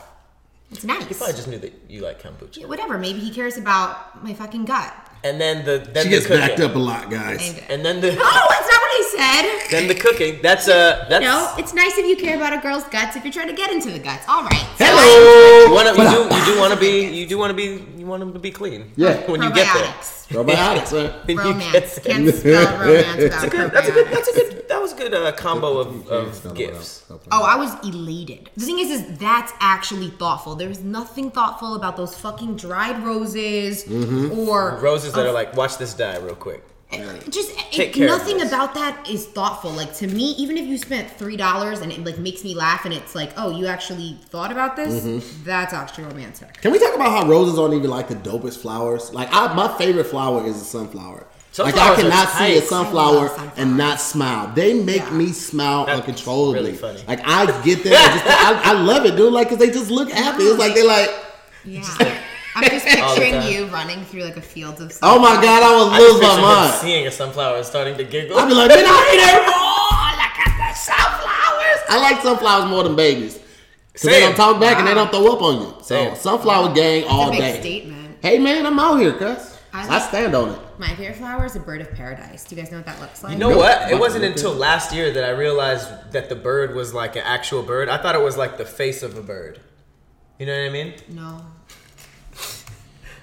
it's 0.72 0.84
nice 0.86 1.06
He 1.08 1.14
probably 1.14 1.36
just 1.36 1.48
knew 1.50 1.58
that 1.60 1.74
you 1.90 2.02
like 2.02 2.22
kombucha. 2.22 2.66
whatever 2.68 2.98
maybe 2.98 3.20
he 3.20 3.32
cares 3.32 3.58
about 3.58 4.24
my 4.24 4.34
fucking 4.34 4.66
gut 4.66 4.94
And 5.24 5.40
then 5.40 5.64
the 5.66 5.78
then 5.94 6.04
She 6.04 6.10
the 6.10 6.16
gets 6.16 6.26
cooking. 6.28 6.42
backed 6.48 6.60
up 6.62 6.76
a 6.76 6.80
lot, 6.80 7.10
guys. 7.12 7.48
and, 7.70 7.70
And 7.70 7.86
then 7.86 8.02
the 8.02 8.12
no 8.12 8.24
that's 8.24 8.68
not 8.71 8.71
what 8.91 8.97
he 8.97 9.17
said. 9.17 9.69
Then 9.71 9.88
the 9.88 9.95
cooking. 9.95 10.39
That's 10.41 10.67
uh 10.67 11.06
that's 11.10 11.23
You 11.23 11.30
know, 11.30 11.54
it's 11.58 11.73
nice 11.73 11.97
if 11.97 12.06
you 12.06 12.15
care 12.17 12.36
about 12.36 12.54
a 12.54 12.58
girl's 12.58 12.84
guts 12.86 13.15
if 13.15 13.23
you're 13.23 13.34
trying 13.34 13.47
to 13.47 13.54
get 13.54 13.71
into 13.71 13.91
the 13.91 13.99
guts. 13.99 14.25
All 14.27 14.43
right. 14.43 14.65
So 14.77 14.86
Hello. 14.86 15.65
you, 15.67 15.73
wanna, 15.73 15.91
you 15.91 16.27
do 16.30 16.36
you 16.36 16.45
do 16.54 16.60
want 16.60 16.73
to 16.73 16.80
be 16.80 17.08
you 17.17 17.25
do 17.27 17.38
want 17.38 17.51
to 17.51 17.56
be 17.56 17.84
you 17.99 18.06
want 18.06 18.19
them 18.21 18.34
to 18.34 18.39
be 18.39 18.51
clean. 18.51 18.91
Yeah. 18.95 19.15
when 19.32 19.41
you 19.41 19.51
get 19.54 19.73
there. 19.73 19.86
Probiotics. 19.86 20.17
Probiotics, 20.32 20.93
man. 20.93 21.12
When 21.25 21.38
you 21.38 21.43
Romance. 21.43 21.99
get. 21.99 22.04
Can't 22.06 22.36
spell 22.36 22.80
romance 22.88 23.17
without 23.17 23.41
That's 23.41 23.43
a 23.43 23.49
good. 23.49 23.71
That's 23.71 23.88
a 23.89 23.91
good. 23.91 24.08
That's 24.08 24.27
a 24.30 24.34
good. 24.34 24.67
That 24.69 24.82
was 24.82 24.93
a 24.93 24.95
good 24.95 25.13
uh, 25.13 25.32
combo 25.34 25.80
of, 25.80 26.08
of 26.08 26.56
gifts. 26.56 27.04
Oh, 27.10 27.43
I 27.43 27.58
was 27.58 27.73
elated. 27.86 28.49
The 28.56 28.65
thing 28.65 28.80
is, 28.80 28.89
is 28.89 29.17
that's 29.19 29.51
actually 29.60 30.12
thoughtful. 30.12 30.56
There's 30.56 30.80
nothing 30.82 31.30
thoughtful 31.32 31.75
about 31.75 31.97
those 31.97 32.15
fucking 32.17 32.56
dried 32.56 33.04
roses 33.04 33.84
Mm-hmm. 33.84 34.39
or 34.39 34.77
Roses 34.82 35.12
that 35.13 35.25
are 35.25 35.32
like, 35.34 35.56
watch 35.58 35.77
this 35.77 35.93
die 35.93 36.17
real 36.19 36.36
quick. 36.36 36.63
Just 37.30 37.58
Take 37.71 37.80
it, 37.89 37.93
care 37.93 38.08
nothing 38.08 38.38
this. 38.38 38.49
about 38.49 38.73
that 38.73 39.08
is 39.10 39.25
thoughtful. 39.27 39.71
Like 39.71 39.93
to 39.95 40.08
me, 40.08 40.32
even 40.38 40.58
if 40.58 40.65
you 40.65 40.77
spent 40.77 41.10
three 41.12 41.38
dollars 41.38 41.80
and 41.80 41.91
it 41.91 42.04
like 42.04 42.17
makes 42.17 42.43
me 42.43 42.54
laugh, 42.56 42.86
and 42.86 42.93
it's 42.93 43.15
like, 43.15 43.32
oh, 43.38 43.58
you 43.58 43.67
actually 43.67 44.17
thought 44.30 44.51
about 44.51 44.75
this. 44.75 45.04
Mm-hmm. 45.04 45.43
That's 45.43 45.73
actually 45.73 46.06
romantic. 46.06 46.62
Can 46.62 46.71
we 46.71 46.80
talk 46.80 46.93
about 46.95 47.10
how 47.12 47.30
roses 47.30 47.58
aren't 47.58 47.73
even 47.73 47.89
like 47.89 48.08
the 48.10 48.15
dopest 48.15 48.60
flowers? 48.62 49.13
Like, 49.13 49.30
I, 49.32 49.54
my 49.54 49.75
favorite 49.77 50.06
flower 50.08 50.45
is 50.45 50.58
a 50.62 50.65
sunflower. 50.65 51.27
like, 51.58 51.75
I 51.75 51.95
cannot 51.95 52.30
see 52.30 52.58
a 52.58 52.60
tight. 52.62 52.67
sunflower 52.69 53.06
I 53.06 53.21
love 53.21 53.30
sunflowers. 53.32 53.60
and 53.60 53.77
not 53.77 53.99
smile. 54.01 54.51
They 54.54 54.73
make 54.84 54.97
Yeah. 55.01 55.10
me 55.12 55.27
smile 55.34 55.86
That's 55.86 55.99
uncontrollably. 56.01 56.54
really 56.62 56.73
funny. 56.77 57.01
Like, 57.08 57.21
I 57.25 57.45
get 57.63 57.84
that. 57.84 57.93
I, 57.93 58.13
just, 58.13 58.65
I, 58.67 58.71
I 58.71 58.82
love 58.82 59.06
it, 59.06 59.15
dude. 59.17 59.34
Like, 59.34 59.49
because 59.49 59.60
they 59.65 59.71
just 59.71 59.91
look 59.91 60.10
happy. 60.12 60.43
It's 60.43 60.60
like 60.60 60.75
they're 60.75 60.86
like, 60.86 61.10
Yeah. 61.65 61.82
I'm 62.56 62.64
just 62.70 62.86
picturing 62.88 63.42
you 63.44 63.66
running 63.68 64.04
through 64.06 64.24
like 64.24 64.38
a 64.38 64.42
fields 64.42 64.82
of. 64.82 64.92
Sunflowers. 64.92 65.18
Oh 65.18 65.22
my 65.22 65.42
God, 65.42 65.64
I 65.64 65.84
would 65.84 65.94
I 65.94 65.98
just 65.98 66.12
lose 66.14 66.20
picture 66.22 66.42
my 66.42 66.54
mind. 66.54 66.74
seeing 66.76 67.08
a 67.08 67.12
sunflower 67.12 67.58
and 67.58 67.66
starting 67.66 67.98
to 67.98 68.04
giggle. 68.04 68.38
I'd 68.38 68.48
be 68.48 68.54
like, 68.54 68.70
man, 68.70 68.86
I 68.86 69.08
hate 69.10 69.20
it. 69.20 69.48
Oh, 69.94 70.12
look 70.18 70.48
at 70.48 70.58
the 70.58 70.78
sunflowers. 70.78 71.80
I 71.90 71.98
like 72.02 72.22
sunflowers 72.22 72.70
more 72.70 72.84
than 72.84 72.96
babies. 72.96 73.40
Because 73.94 74.10
they 74.10 74.20
don't 74.22 74.36
talk 74.36 74.60
back 74.60 74.78
and 74.80 74.88
they 74.88 74.94
don't 74.94 75.12
throw 75.12 75.34
up 75.34 75.42
on 75.42 75.62
you. 75.62 75.68
So, 75.82 75.96
Same. 75.96 76.16
sunflower 76.16 76.74
gang 76.74 77.04
all 77.06 77.26
That's 77.32 77.38
a 77.38 77.42
big 77.42 77.54
day. 77.54 77.60
statement. 77.62 78.18
Hey, 78.22 78.40
man, 78.40 78.66
I'm 78.66 78.80
out 78.80 78.96
here, 79.00 79.14
cuz. 79.14 79.60
I 79.74 79.88
I, 79.96 80.00
stand 80.00 80.36
on 80.36 80.50
it. 80.50 80.60
My 80.80 80.90
favorite 80.96 81.16
flower 81.16 81.46
is 81.46 81.56
a 81.56 81.60
bird 81.60 81.80
of 81.82 81.92
paradise. 81.94 82.44
Do 82.44 82.56
you 82.56 82.62
guys 82.62 82.72
know 82.72 82.78
what 82.80 82.86
that 82.88 83.00
looks 83.00 83.24
like? 83.24 83.34
You 83.34 83.40
know 83.40 83.50
Nope. 83.52 83.60
what? 83.60 83.90
It 83.92 83.98
wasn't 84.00 84.26
until 84.26 84.54
last 84.54 84.94
year 84.94 85.12
that 85.14 85.24
I 85.24 85.30
realized 85.30 86.12
that 86.12 86.28
the 86.28 86.36
bird 86.36 86.76
was 86.76 86.94
like 86.94 87.16
an 87.16 87.22
actual 87.26 87.64
bird. 87.64 87.88
I 87.88 87.98
thought 87.98 88.14
it 88.16 88.22
was 88.22 88.36
like 88.36 88.58
the 88.58 88.66
face 88.66 89.02
of 89.02 89.18
a 89.18 89.22
bird. 89.22 89.62
You 90.40 90.46
know 90.46 90.58
what 90.60 90.66
I 90.70 90.74
mean? 90.74 90.94
No. 91.10 91.46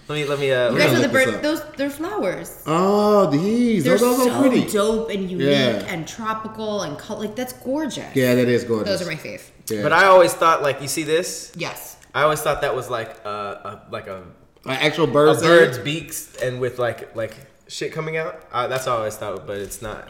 Let 0.09 0.15
me 0.17 0.25
let 0.25 0.39
me 0.39 0.51
uh. 0.51 0.71
You 0.71 0.79
let 0.79 0.79
guys 0.79 0.87
me- 0.89 0.95
know 0.95 1.09
the 1.09 1.13
look 1.13 1.13
this 1.13 1.35
bird? 1.35 1.43
Those 1.43 1.63
they're 1.77 1.91
flowers. 1.91 2.63
Oh, 2.67 3.27
these. 3.31 3.85
They're 3.85 3.99
Those, 3.99 4.17
those 4.19 4.27
so 4.27 4.33
are 4.33 4.41
pretty. 4.41 4.65
dope 4.67 5.11
and 5.11 5.31
unique 5.31 5.49
Yeah. 5.49 5.85
and 5.93 6.09
tropical 6.09 6.83
and 6.83 6.99
color. 6.99 7.21
Like 7.27 7.37
that's 7.37 7.53
gorgeous. 7.53 8.17
Yeah, 8.17 8.35
that 8.35 8.49
is 8.49 8.65
gorgeous. 8.65 8.89
Those 8.89 9.03
are 9.07 9.11
my 9.11 9.17
fave. 9.19 9.43
Yeah. 9.69 9.83
But 9.83 9.93
I 9.93 10.07
always 10.07 10.33
thought 10.33 10.63
like 10.63 10.81
you 10.81 10.89
see 10.89 11.03
this. 11.03 11.53
Yes. 11.57 11.97
I 12.15 12.23
always 12.23 12.41
thought 12.41 12.63
that 12.63 12.75
was 12.75 12.89
like 12.89 13.19
a, 13.27 13.29
a 13.29 13.83
like 13.93 14.07
a, 14.07 14.25
like 14.65 14.83
actual 14.83 15.05
a 15.05 15.09
birds. 15.13 15.43
bird's 15.43 15.79
beaks 15.79 16.35
and 16.37 16.59
with 16.59 16.79
like 16.79 17.15
like 17.15 17.35
shit 17.69 17.93
coming 17.93 18.17
out. 18.17 18.43
Uh, 18.51 18.67
that's 18.67 18.87
all 18.87 18.95
I 18.97 18.99
always 19.01 19.17
thought, 19.17 19.47
but 19.47 19.59
it's 19.59 19.83
not. 19.83 20.09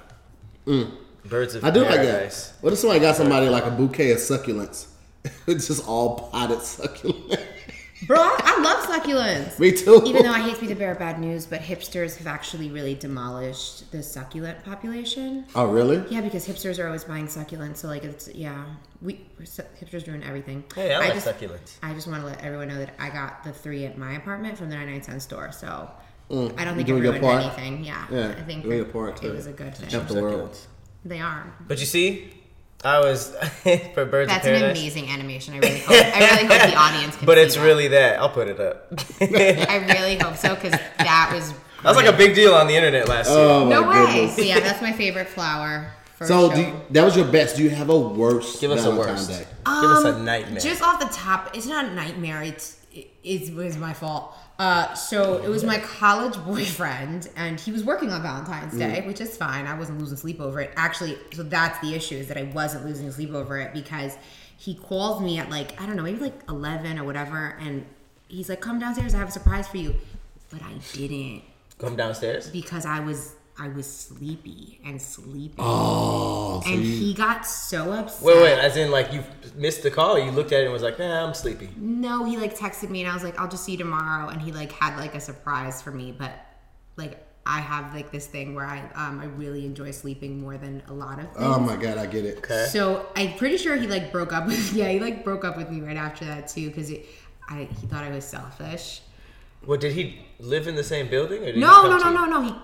Birds 0.64 1.54
of 1.56 1.62
Mm. 1.62 1.66
I 1.66 1.70
do 1.70 1.80
like 1.80 1.90
paradise. 1.90 2.48
that. 2.50 2.62
What 2.62 2.72
if 2.72 2.78
somebody 2.78 3.00
got 3.00 3.16
somebody 3.16 3.48
like 3.48 3.64
a 3.64 3.70
bouquet 3.72 4.12
of 4.12 4.18
succulents? 4.18 4.86
it's 5.48 5.66
just 5.72 5.86
all 5.88 6.28
potted 6.30 6.62
succulent. 6.62 7.40
Bro, 8.06 8.18
I 8.20 8.60
love 8.62 8.84
succulents. 8.86 9.58
Me 9.58 9.72
too. 9.72 10.02
Even 10.06 10.22
though 10.22 10.32
I 10.32 10.40
hate 10.40 10.54
to 10.56 10.60
be 10.60 10.66
the 10.68 10.74
bearer 10.76 10.92
of 10.92 10.98
bad 10.98 11.18
news, 11.18 11.46
but 11.46 11.60
hipsters 11.60 12.16
have 12.18 12.26
actually 12.26 12.70
really 12.70 12.94
demolished 12.94 13.90
the 13.90 14.02
succulent 14.02 14.62
population. 14.64 15.46
Oh, 15.54 15.66
really? 15.66 16.04
Yeah, 16.10 16.20
because 16.20 16.46
hipsters 16.46 16.78
are 16.82 16.86
always 16.86 17.04
buying 17.04 17.26
succulents. 17.26 17.78
So 17.78 17.88
like, 17.88 18.04
it's 18.04 18.28
yeah, 18.34 18.64
we 19.02 19.26
hipsters 19.40 20.04
doing 20.04 20.22
everything. 20.22 20.64
Hey, 20.74 20.94
I 20.94 20.98
like 21.00 21.14
just, 21.14 21.26
succulents. 21.26 21.78
I 21.82 21.92
just 21.92 22.06
want 22.06 22.20
to 22.22 22.26
let 22.26 22.40
everyone 22.42 22.68
know 22.68 22.78
that 22.78 22.94
I 22.98 23.10
got 23.10 23.42
the 23.42 23.52
three 23.52 23.84
at 23.84 23.98
my 23.98 24.12
apartment 24.14 24.56
from 24.58 24.70
the 24.70 24.76
99 24.76 25.02
cent 25.02 25.22
store. 25.22 25.52
So 25.52 25.90
Mm, 26.30 26.60
I 26.60 26.64
don't 26.66 26.76
think 26.76 26.86
you 26.88 26.96
it 26.96 27.00
doing 27.00 27.02
your 27.04 27.12
ruined 27.14 27.24
part? 27.24 27.42
anything. 27.42 27.84
Yeah, 27.84 28.06
Yeah, 28.10 28.28
I 28.36 28.42
think 28.42 28.62
doing 28.64 28.76
your 28.76 28.86
it, 28.86 28.92
part 28.92 29.24
it 29.24 29.32
was 29.32 29.46
a 29.46 29.52
good 29.52 29.74
thing. 29.74 29.88
Help 29.88 30.08
the 30.08 30.20
world. 30.20 30.58
They 31.04 31.20
are. 31.20 31.54
But 31.66 31.80
you 31.80 31.86
see, 31.86 32.30
I 32.84 33.00
was 33.00 33.34
for 33.94 34.04
birds 34.04 34.30
That's 34.30 34.46
of 34.46 34.52
an 34.54 34.70
amazing 34.70 35.08
animation. 35.10 35.54
I 35.54 35.58
really 35.58 35.80
hope. 35.80 35.90
I 35.90 36.18
really 36.20 36.46
hope 36.46 36.70
the 36.70 36.76
audience 36.78 37.16
can. 37.16 37.26
But 37.26 37.36
see 37.38 37.42
it's 37.42 37.54
that. 37.56 37.64
really 37.64 37.88
that. 37.88 38.20
I'll 38.20 38.28
put 38.28 38.48
it 38.48 38.60
up. 38.60 38.92
I 39.20 39.84
really 39.92 40.16
hope 40.16 40.36
so 40.36 40.54
because 40.54 40.72
that 40.98 41.30
was. 41.34 41.52
That 41.82 41.90
was 41.90 41.96
like 41.96 42.06
a 42.12 42.16
big 42.16 42.34
deal 42.34 42.54
on 42.54 42.66
the 42.66 42.74
internet 42.76 43.08
last 43.08 43.28
year. 43.30 43.38
Oh, 43.38 43.64
my 43.64 43.70
No 43.70 43.88
way. 43.88 44.28
So 44.30 44.42
yeah, 44.42 44.60
that's 44.60 44.82
my 44.82 44.92
favorite 44.92 45.28
flower. 45.28 45.92
For 46.16 46.26
So 46.26 46.52
do 46.52 46.60
you- 46.60 46.80
that 46.90 47.04
was 47.04 47.16
your 47.16 47.26
best. 47.26 47.56
Do 47.56 47.62
you 47.62 47.70
have 47.70 47.88
a 47.90 47.98
worst 47.98 48.60
Give 48.60 48.70
us 48.72 48.80
a 48.84 48.90
Valentine's 48.90 49.28
worst. 49.28 49.40
Day? 49.40 49.46
Give 49.64 49.90
us 49.90 50.04
a 50.04 50.14
Um, 50.14 50.24
nightmare. 50.24 50.60
Just 50.60 50.82
off 50.82 50.98
the 50.98 51.06
top, 51.06 51.56
it's 51.56 51.66
not 51.66 51.84
a 51.84 51.94
nightmare. 51.94 52.42
It's 52.42 52.76
it, 52.92 53.08
it 53.22 53.54
was 53.54 53.76
my 53.76 53.92
fault. 53.92 54.34
Uh, 54.58 54.92
so 54.94 55.36
it 55.42 55.48
was 55.48 55.62
my 55.62 55.78
college 55.78 56.36
boyfriend, 56.44 57.28
and 57.36 57.60
he 57.60 57.70
was 57.70 57.84
working 57.84 58.10
on 58.10 58.22
Valentine's 58.22 58.74
Mm. 58.74 58.78
Day, 58.78 59.06
which 59.06 59.20
is 59.20 59.36
fine. 59.36 59.66
I 59.66 59.78
wasn't 59.78 60.00
losing 60.00 60.16
sleep 60.16 60.40
over 60.40 60.60
it. 60.60 60.72
Actually, 60.76 61.16
so 61.32 61.44
that's 61.44 61.78
the 61.80 61.94
issue 61.94 62.16
is 62.16 62.26
that 62.26 62.36
I 62.36 62.42
wasn't 62.42 62.84
losing 62.84 63.10
sleep 63.12 63.32
over 63.32 63.58
it 63.58 63.72
because 63.72 64.16
he 64.56 64.74
calls 64.74 65.22
me 65.22 65.38
at 65.38 65.48
like 65.48 65.80
I 65.80 65.86
don't 65.86 65.94
know, 65.96 66.02
maybe 66.02 66.18
like 66.18 66.40
eleven 66.48 66.98
or 66.98 67.04
whatever, 67.04 67.56
and 67.60 67.86
he's 68.26 68.48
like, 68.48 68.60
"Come 68.60 68.80
downstairs, 68.80 69.14
I 69.14 69.18
have 69.18 69.28
a 69.28 69.32
surprise 69.32 69.68
for 69.68 69.76
you," 69.76 69.94
but 70.50 70.60
I 70.62 70.72
didn't 70.92 71.42
Come 71.78 71.94
downstairs. 71.94 72.48
because 72.50 72.84
I 72.84 72.98
was 72.98 73.34
I 73.60 73.68
was 73.68 73.86
sleepy 73.92 74.80
and 74.84 75.00
sleeping, 75.02 75.56
Oh, 75.58 76.60
so 76.64 76.70
and 76.70 76.84
you, 76.84 76.90
he 76.90 77.14
got 77.14 77.44
so 77.44 77.92
upset. 77.92 78.22
Wait, 78.24 78.36
wait. 78.36 78.58
As 78.58 78.76
in, 78.76 78.90
like 78.90 79.12
you 79.12 79.24
missed 79.56 79.82
the 79.82 79.90
call. 79.90 80.18
You 80.18 80.30
looked 80.30 80.52
at 80.52 80.60
it 80.60 80.64
and 80.64 80.72
was 80.72 80.82
like, 80.82 80.98
"Nah, 80.98 81.26
I'm 81.26 81.34
sleepy." 81.34 81.68
No, 81.76 82.24
he 82.24 82.36
like 82.36 82.56
texted 82.56 82.88
me 82.90 83.00
and 83.02 83.10
I 83.10 83.14
was 83.14 83.24
like, 83.24 83.38
I'll 83.40 83.48
just 83.48 83.64
see 83.64 83.72
you 83.72 83.78
tomorrow. 83.78 84.28
And 84.28 84.40
he 84.40 84.52
like 84.52 84.70
had 84.72 84.96
like 84.96 85.14
a 85.14 85.20
surprise 85.20 85.82
for 85.82 85.90
me, 85.90 86.12
but 86.16 86.32
like 86.96 87.24
I 87.46 87.60
have 87.60 87.94
like 87.94 88.12
this 88.12 88.26
thing 88.26 88.54
where 88.54 88.66
I 88.66 88.78
um 88.94 89.18
I 89.20 89.24
really 89.24 89.64
enjoy 89.66 89.90
sleeping 89.90 90.40
more 90.40 90.56
than 90.56 90.82
a 90.88 90.92
lot 90.92 91.18
of 91.18 91.24
things. 91.32 91.38
oh 91.38 91.58
my 91.58 91.76
god, 91.76 91.98
I 91.98 92.06
get 92.06 92.24
it. 92.24 92.38
Okay. 92.38 92.66
So 92.70 93.06
I'm 93.16 93.34
pretty 93.34 93.56
sure 93.56 93.74
he 93.76 93.86
like 93.86 94.12
broke 94.12 94.32
up 94.32 94.46
with 94.46 94.72
yeah 94.74 94.88
he 94.90 95.00
like 95.00 95.24
broke 95.24 95.44
up 95.44 95.56
with 95.56 95.70
me 95.70 95.80
right 95.80 95.96
after 95.96 96.24
that 96.26 96.46
too 96.48 96.68
because 96.68 96.92
I 97.48 97.68
he 97.80 97.86
thought 97.88 98.04
I 98.04 98.10
was 98.10 98.24
selfish. 98.24 99.00
Well, 99.66 99.78
did 99.78 99.92
he 99.92 100.20
live 100.40 100.66
in 100.68 100.76
the 100.76 100.84
same 100.84 101.08
building, 101.08 101.42
or 101.42 101.46
did 101.46 101.56
he 101.56 101.60
No, 101.60 101.82
come 101.82 101.90
no, 101.90 101.98
to 101.98 102.04
no, 102.04 102.10
you? 102.10 102.30
no, 102.30 102.40
no. 102.40 102.42
He, 102.42 102.54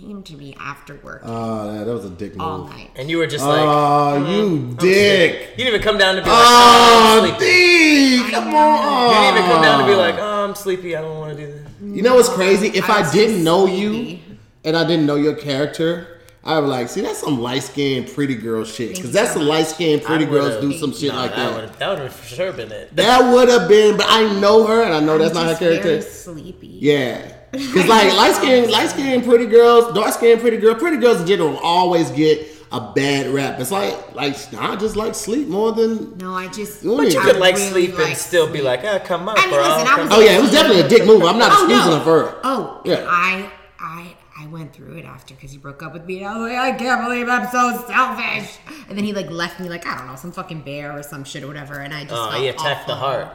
he 0.00 0.06
came 0.08 0.22
to 0.22 0.36
me 0.36 0.54
after 0.60 0.96
work 0.96 1.22
ah, 1.24 1.28
Oh, 1.62 1.72
that, 1.72 1.84
that 1.84 1.92
was 1.92 2.04
a 2.04 2.10
dick 2.10 2.32
move. 2.36 2.40
all 2.46 2.64
night. 2.64 2.90
And 2.96 3.08
you 3.10 3.18
were 3.18 3.26
just 3.26 3.44
like, 3.44 3.60
Oh, 3.62 4.30
you 4.30 4.74
dick. 4.78 5.50
You 5.52 5.64
didn't 5.64 5.74
even 5.74 5.82
come 5.82 5.96
down 5.98 6.16
to 6.16 6.22
be 6.22 6.28
like, 6.28 6.38
oh, 6.38 6.42
Oh, 6.42 7.22
I'm 7.24 7.30
ah, 7.32 7.36
sleepy. 7.38 7.44
D, 7.44 8.24
I 8.26 8.30
come 8.30 8.54
on. 8.54 9.10
You 9.10 9.20
didn't 9.20 9.38
even 9.38 9.50
come 9.50 9.62
down 9.62 9.80
to 9.80 9.86
be 9.86 9.94
like, 9.94 10.14
oh, 10.18 10.44
I'm 10.48 10.54
sleepy. 10.54 10.96
I 10.96 11.00
don't 11.00 11.18
want 11.18 11.36
to 11.36 11.46
do 11.46 11.52
that. 11.52 11.96
You 11.96 12.02
know 12.02 12.14
what's 12.16 12.28
crazy? 12.28 12.68
If 12.68 12.90
I 12.90 12.98
I, 12.98 13.00
was 13.00 13.12
didn't 13.12 13.34
just 13.36 13.44
know 13.44 13.66
sleepy. 13.66 13.80
you 13.82 14.18
and 14.64 14.76
I 14.76 14.86
didn't 14.86 15.06
know 15.06 15.16
your 15.16 15.34
character, 15.34 16.19
I 16.42 16.56
would 16.58 16.66
be 16.66 16.70
like, 16.70 16.88
see, 16.88 17.02
that's 17.02 17.18
some 17.18 17.38
light 17.40 17.62
skinned 17.62 18.08
pretty 18.14 18.34
girl 18.34 18.64
shit. 18.64 18.94
Because 18.96 19.12
that's 19.12 19.32
so 19.34 19.40
some 19.40 19.48
light 19.48 19.66
skinned 19.66 20.02
pretty 20.02 20.24
girls 20.24 20.60
do 20.60 20.72
some 20.72 20.92
shit 20.92 21.12
Nah, 21.12 21.22
like 21.22 21.30
that 21.32 21.36
that. 21.36 21.60
Would, 21.70 21.74
that 21.78 21.88
would 21.90 21.98
have 21.98 22.12
for 22.14 22.26
sure 22.34 22.52
been 22.52 22.72
it. 22.72 22.96
That 22.96 23.32
would 23.32 23.48
have 23.50 23.68
been, 23.68 23.96
but 23.98 24.06
I 24.08 24.22
know 24.40 24.66
her 24.66 24.82
and 24.82 24.94
I 24.94 25.00
know 25.00 25.18
that's 25.18 25.36
I'm 25.36 25.44
not 25.46 25.46
her 25.46 25.50
just 25.50 25.60
very 25.60 25.78
character. 25.82 26.02
sleepy. 26.10 26.66
Yeah. 26.68 27.32
Because 27.52 27.86
like 27.88 28.14
light 28.16 28.34
skinned, 28.36 28.70
light 28.70 28.88
skinned 28.88 29.24
pretty 29.24 29.46
girls, 29.46 29.92
dark 29.92 30.14
skinned 30.14 30.40
pretty 30.40 30.56
girl, 30.56 30.74
pretty 30.76 30.96
girls 30.96 31.20
in 31.20 31.26
general 31.26 31.58
always 31.58 32.10
get 32.10 32.46
a 32.72 32.92
bad 32.94 33.26
rap. 33.34 33.58
It's 33.60 33.72
like 33.72 34.14
like 34.14 34.34
I 34.54 34.76
just 34.76 34.94
like 34.96 35.14
sleep 35.16 35.48
more 35.48 35.72
than. 35.72 36.16
No, 36.18 36.32
I 36.34 36.46
just. 36.48 36.84
But 36.84 36.96
But 36.96 37.12
you 37.12 37.20
I 37.20 37.24
could 37.24 37.36
like 37.38 37.56
really 37.56 37.68
sleep 37.70 37.90
and 37.90 37.98
like 37.98 38.16
still 38.16 38.50
be 38.50 38.62
like, 38.62 38.80
ah, 38.84 39.00
come 39.04 39.28
up, 39.28 39.36
I 39.38 39.42
mean, 39.46 39.54
bro. 39.54 39.62
listen, 39.68 39.86
I 39.88 40.00
was- 40.02 40.08
Oh 40.12 40.20
yeah, 40.20 40.38
it 40.38 40.40
was 40.40 40.52
definitely 40.52 40.82
a 40.84 40.88
dick 40.88 41.04
move. 41.04 41.22
I'm 41.24 41.36
not 41.38 41.50
Oh, 41.52 41.64
excusing 41.64 41.90
no. 41.90 41.98
her 41.98 42.04
for 42.04 42.28
it. 42.30 42.34
Oh, 42.44 42.80
Yeah. 42.84 43.04
I, 43.08 43.50
I, 43.80 44.14
I 44.40 44.46
went 44.46 44.72
through 44.72 44.96
it 44.96 45.04
after 45.04 45.34
because 45.34 45.52
he 45.52 45.58
broke 45.58 45.82
up 45.82 45.92
with 45.92 46.04
me. 46.06 46.18
And 46.18 46.26
I 46.28 46.38
was 46.38 46.50
like, 46.50 46.58
I 46.58 46.72
can't 46.78 47.04
believe 47.04 47.28
I'm 47.28 47.46
so 47.50 47.84
selfish. 47.86 48.58
And 48.88 48.96
then 48.96 49.04
he 49.04 49.12
like 49.12 49.30
left 49.30 49.60
me 49.60 49.68
like 49.68 49.86
I 49.86 49.98
don't 49.98 50.06
know 50.06 50.16
some 50.16 50.32
fucking 50.32 50.62
bear 50.62 50.96
or 50.96 51.02
some 51.02 51.24
shit 51.24 51.42
or 51.42 51.46
whatever. 51.48 51.74
And 51.80 51.92
I 51.92 52.02
just 52.04 52.14
Oh, 52.14 52.30
felt 52.30 52.40
he 52.42 52.48
attacked 52.48 52.86
the 52.86 52.94
heart. 52.94 53.28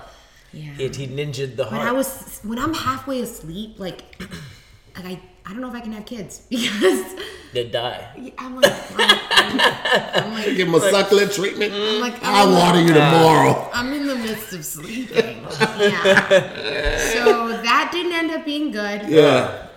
Yeah. 0.51 0.71
He, 0.73 0.87
he 0.87 1.07
ninja'd 1.07 1.57
the 1.57 1.63
when 1.65 1.73
heart. 1.75 1.87
I 1.89 1.91
was 1.91 2.39
when 2.43 2.57
I'm 2.57 2.73
halfway 2.73 3.21
asleep, 3.21 3.77
like, 3.79 4.03
like 4.95 5.05
I, 5.05 5.19
I 5.45 5.51
don't 5.51 5.61
know 5.61 5.67
if 5.69 5.75
I 5.75 5.81
can 5.81 5.91
have 5.91 6.05
kids 6.05 6.39
because 6.49 7.03
They 7.53 7.69
die. 7.69 8.31
I'm 8.37 8.59
like, 8.59 8.73
I'm, 8.97 9.59
I'm 10.23 10.33
like, 10.33 10.45
Give 10.57 10.67
him 10.67 10.75
a 10.75 10.79
succulent 10.79 11.31
treatment. 11.33 11.71
I'm 11.73 12.01
like, 12.01 12.15
I'll 12.23 12.47
I'm, 12.49 12.53
water 12.55 12.81
you 12.81 12.93
tomorrow. 12.93 13.69
I'm 13.73 13.93
in 13.93 14.07
the 14.07 14.15
midst 14.15 14.53
of 14.53 14.65
sleeping. 14.65 15.45
Yeah. 15.79 16.51
So 17.15 17.49
that 17.49 17.89
didn't 17.91 18.13
end 18.13 18.31
up 18.31 18.43
being 18.45 18.71
good. 18.71 19.07
Yeah. 19.07 19.67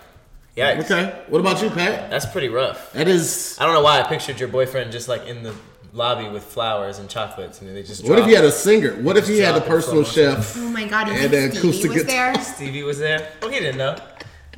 Yikes. 0.58 0.84
Okay. 0.90 1.22
What 1.28 1.40
about 1.40 1.62
you, 1.62 1.70
Pat? 1.70 2.10
That's 2.10 2.26
pretty 2.26 2.48
rough. 2.48 2.92
That 2.92 3.06
is. 3.08 3.56
I 3.60 3.64
don't 3.64 3.74
know 3.74 3.82
why 3.82 4.00
I 4.00 4.02
pictured 4.02 4.40
your 4.40 4.48
boyfriend 4.48 4.90
just 4.92 5.08
like 5.08 5.26
in 5.26 5.42
the 5.42 5.54
lobby 5.92 6.28
with 6.28 6.42
flowers 6.44 6.98
and 6.98 7.08
chocolates, 7.08 7.60
and 7.60 7.74
they 7.74 7.82
just. 7.82 8.02
What 8.02 8.12
if 8.12 8.16
drop 8.18 8.28
he 8.28 8.34
had 8.34 8.44
a 8.44 8.50
singer? 8.52 8.94
What 9.02 9.16
if 9.16 9.26
he 9.28 9.38
had 9.38 9.56
a 9.56 9.60
personal 9.60 10.04
chef? 10.04 10.56
Oh 10.56 10.68
my 10.70 10.84
god, 10.84 11.08
you 11.08 11.14
And 11.14 11.30
think 11.30 11.52
Stevie 11.52 11.58
acoustic 11.68 11.90
was 11.92 12.02
guitar. 12.04 12.34
there? 12.34 12.42
Stevie 12.44 12.82
was 12.82 12.98
there. 12.98 13.32
Well, 13.40 13.50
he 13.50 13.60
didn't 13.60 13.78
know. 13.78 13.96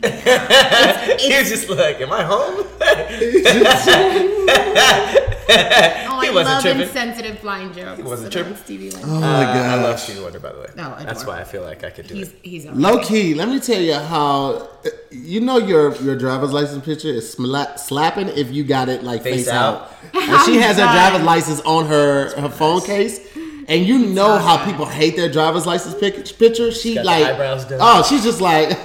he 1.20 1.38
was 1.38 1.48
just 1.48 1.68
like, 1.68 2.00
"Am 2.00 2.12
I 2.12 2.22
home?" 2.22 2.66
Oh, 5.52 6.20
He 6.22 6.28
I 6.28 6.32
wasn't 6.32 6.54
love 6.54 6.62
tripping. 6.62 6.82
insensitive 6.82 7.40
blind 7.42 7.74
jokes. 7.74 7.96
He 7.96 8.02
wasn't 8.04 8.32
tripping? 8.32 8.54
Stevie 8.56 8.90
Wonder. 8.90 9.06
Oh 9.08 9.20
my 9.20 9.44
Uh, 9.44 9.62
I 9.62 9.74
love 9.76 9.82
gosh. 9.96 10.02
Stevie 10.04 10.20
Wonder, 10.22 10.38
by 10.38 10.52
the 10.52 10.60
way. 10.60 10.66
No, 10.76 10.94
That's 11.00 11.26
why 11.26 11.40
I 11.40 11.44
feel 11.44 11.62
like 11.62 11.82
I 11.82 11.90
could 11.90 12.06
do 12.06 12.14
He's 12.14 12.28
it. 12.28 12.38
he's 12.42 12.64
a 12.66 12.72
Low 12.72 13.02
key, 13.02 13.34
let 13.34 13.48
me 13.48 13.58
tell 13.58 13.80
you 13.80 13.94
how 13.94 14.68
you 15.10 15.40
know 15.40 15.58
your 15.58 15.94
your 15.96 16.14
driver's 16.16 16.52
license 16.52 16.84
picture 16.84 17.08
is 17.08 17.34
sla- 17.34 17.76
slapping 17.78 18.28
if 18.28 18.52
you 18.52 18.62
got 18.64 18.88
it 18.88 19.02
like 19.02 19.22
face, 19.24 19.46
Face 19.46 19.48
out. 19.48 19.74
out. 19.74 19.92
And 20.14 20.44
she 20.44 20.56
has 20.58 20.76
her 20.76 20.84
driver's 20.84 21.22
license 21.22 21.60
on 21.62 21.86
her 21.86 22.30
her 22.40 22.48
phone 22.48 22.80
case. 22.82 23.18
And 23.66 23.84
you 23.86 23.98
know 24.06 24.38
how 24.38 24.64
people 24.64 24.86
hate 24.86 25.16
their 25.16 25.28
driver's 25.30 25.66
license 25.66 25.94
pic- 25.98 26.38
picture. 26.38 26.70
She 26.70 26.94
got 26.94 27.02
the 27.02 27.06
like, 27.06 27.24
eyebrows 27.26 27.64
done. 27.64 27.78
oh, 27.80 28.02
she's 28.08 28.22
just 28.24 28.40
like, 28.40 28.76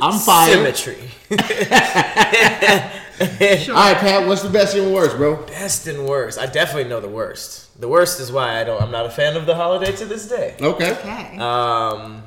I'm 0.00 0.18
fired. 0.18 0.54
Symmetry. 0.54 1.10
sure. 3.58 3.74
All 3.74 3.92
right, 3.92 3.96
Pat, 3.96 4.26
what's 4.26 4.42
the 4.42 4.50
best 4.50 4.76
and 4.76 4.92
worst, 4.92 5.16
bro? 5.16 5.36
Best 5.46 5.86
and 5.86 6.06
worst. 6.06 6.38
I 6.38 6.46
definitely 6.46 6.88
know 6.88 7.00
the 7.00 7.08
worst. 7.08 7.80
The 7.80 7.88
worst 7.88 8.20
is 8.20 8.32
why 8.32 8.60
I 8.60 8.64
don't. 8.64 8.82
I'm 8.82 8.90
not 8.90 9.06
a 9.06 9.10
fan 9.10 9.36
of 9.36 9.46
the 9.46 9.54
holiday 9.54 9.92
to 9.92 10.04
this 10.04 10.28
day. 10.28 10.56
Okay. 10.60 10.92
Okay. 10.92 11.38
Um, 11.38 12.24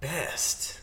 best. 0.00 0.80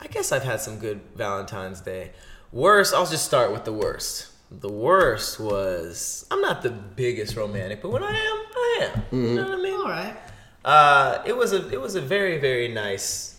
I 0.00 0.06
guess 0.06 0.32
I've 0.32 0.44
had 0.44 0.60
some 0.60 0.78
good 0.78 1.00
Valentine's 1.14 1.80
Day. 1.80 2.12
Worst. 2.52 2.94
I'll 2.94 3.06
just 3.06 3.24
start 3.24 3.52
with 3.52 3.64
the 3.64 3.72
worst. 3.72 4.28
The 4.50 4.70
worst 4.70 5.40
was 5.40 6.24
I'm 6.30 6.40
not 6.40 6.62
the 6.62 6.70
biggest 6.70 7.36
romantic, 7.36 7.82
but 7.82 7.90
when 7.90 8.02
I 8.02 8.10
am, 8.10 8.44
I 8.54 8.78
am. 8.82 9.02
You 9.10 9.34
know 9.34 9.44
what 9.44 9.58
I 9.58 9.62
mean? 9.62 9.74
All 9.74 9.88
right. 9.88 10.16
Uh, 10.64 11.22
it 11.26 11.36
was 11.36 11.52
a 11.52 11.68
it 11.70 11.80
was 11.80 11.94
a 11.94 12.00
very 12.00 12.38
very 12.38 12.68
nice 12.68 13.35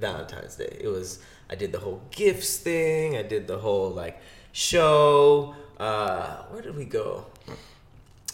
Valentine's 0.00 0.56
Day. 0.56 0.76
It 0.80 0.88
was 0.88 1.18
I 1.50 1.54
did 1.54 1.72
the 1.72 1.78
whole 1.80 2.00
gifts 2.10 2.56
thing. 2.58 3.16
I 3.16 3.22
did 3.22 3.46
the 3.46 3.58
whole 3.58 3.90
like 3.90 4.18
show. 4.52 5.54
Uh, 5.78 6.42
where 6.50 6.62
did 6.62 6.76
we 6.76 6.84
go? 6.84 7.24
I 7.48 7.52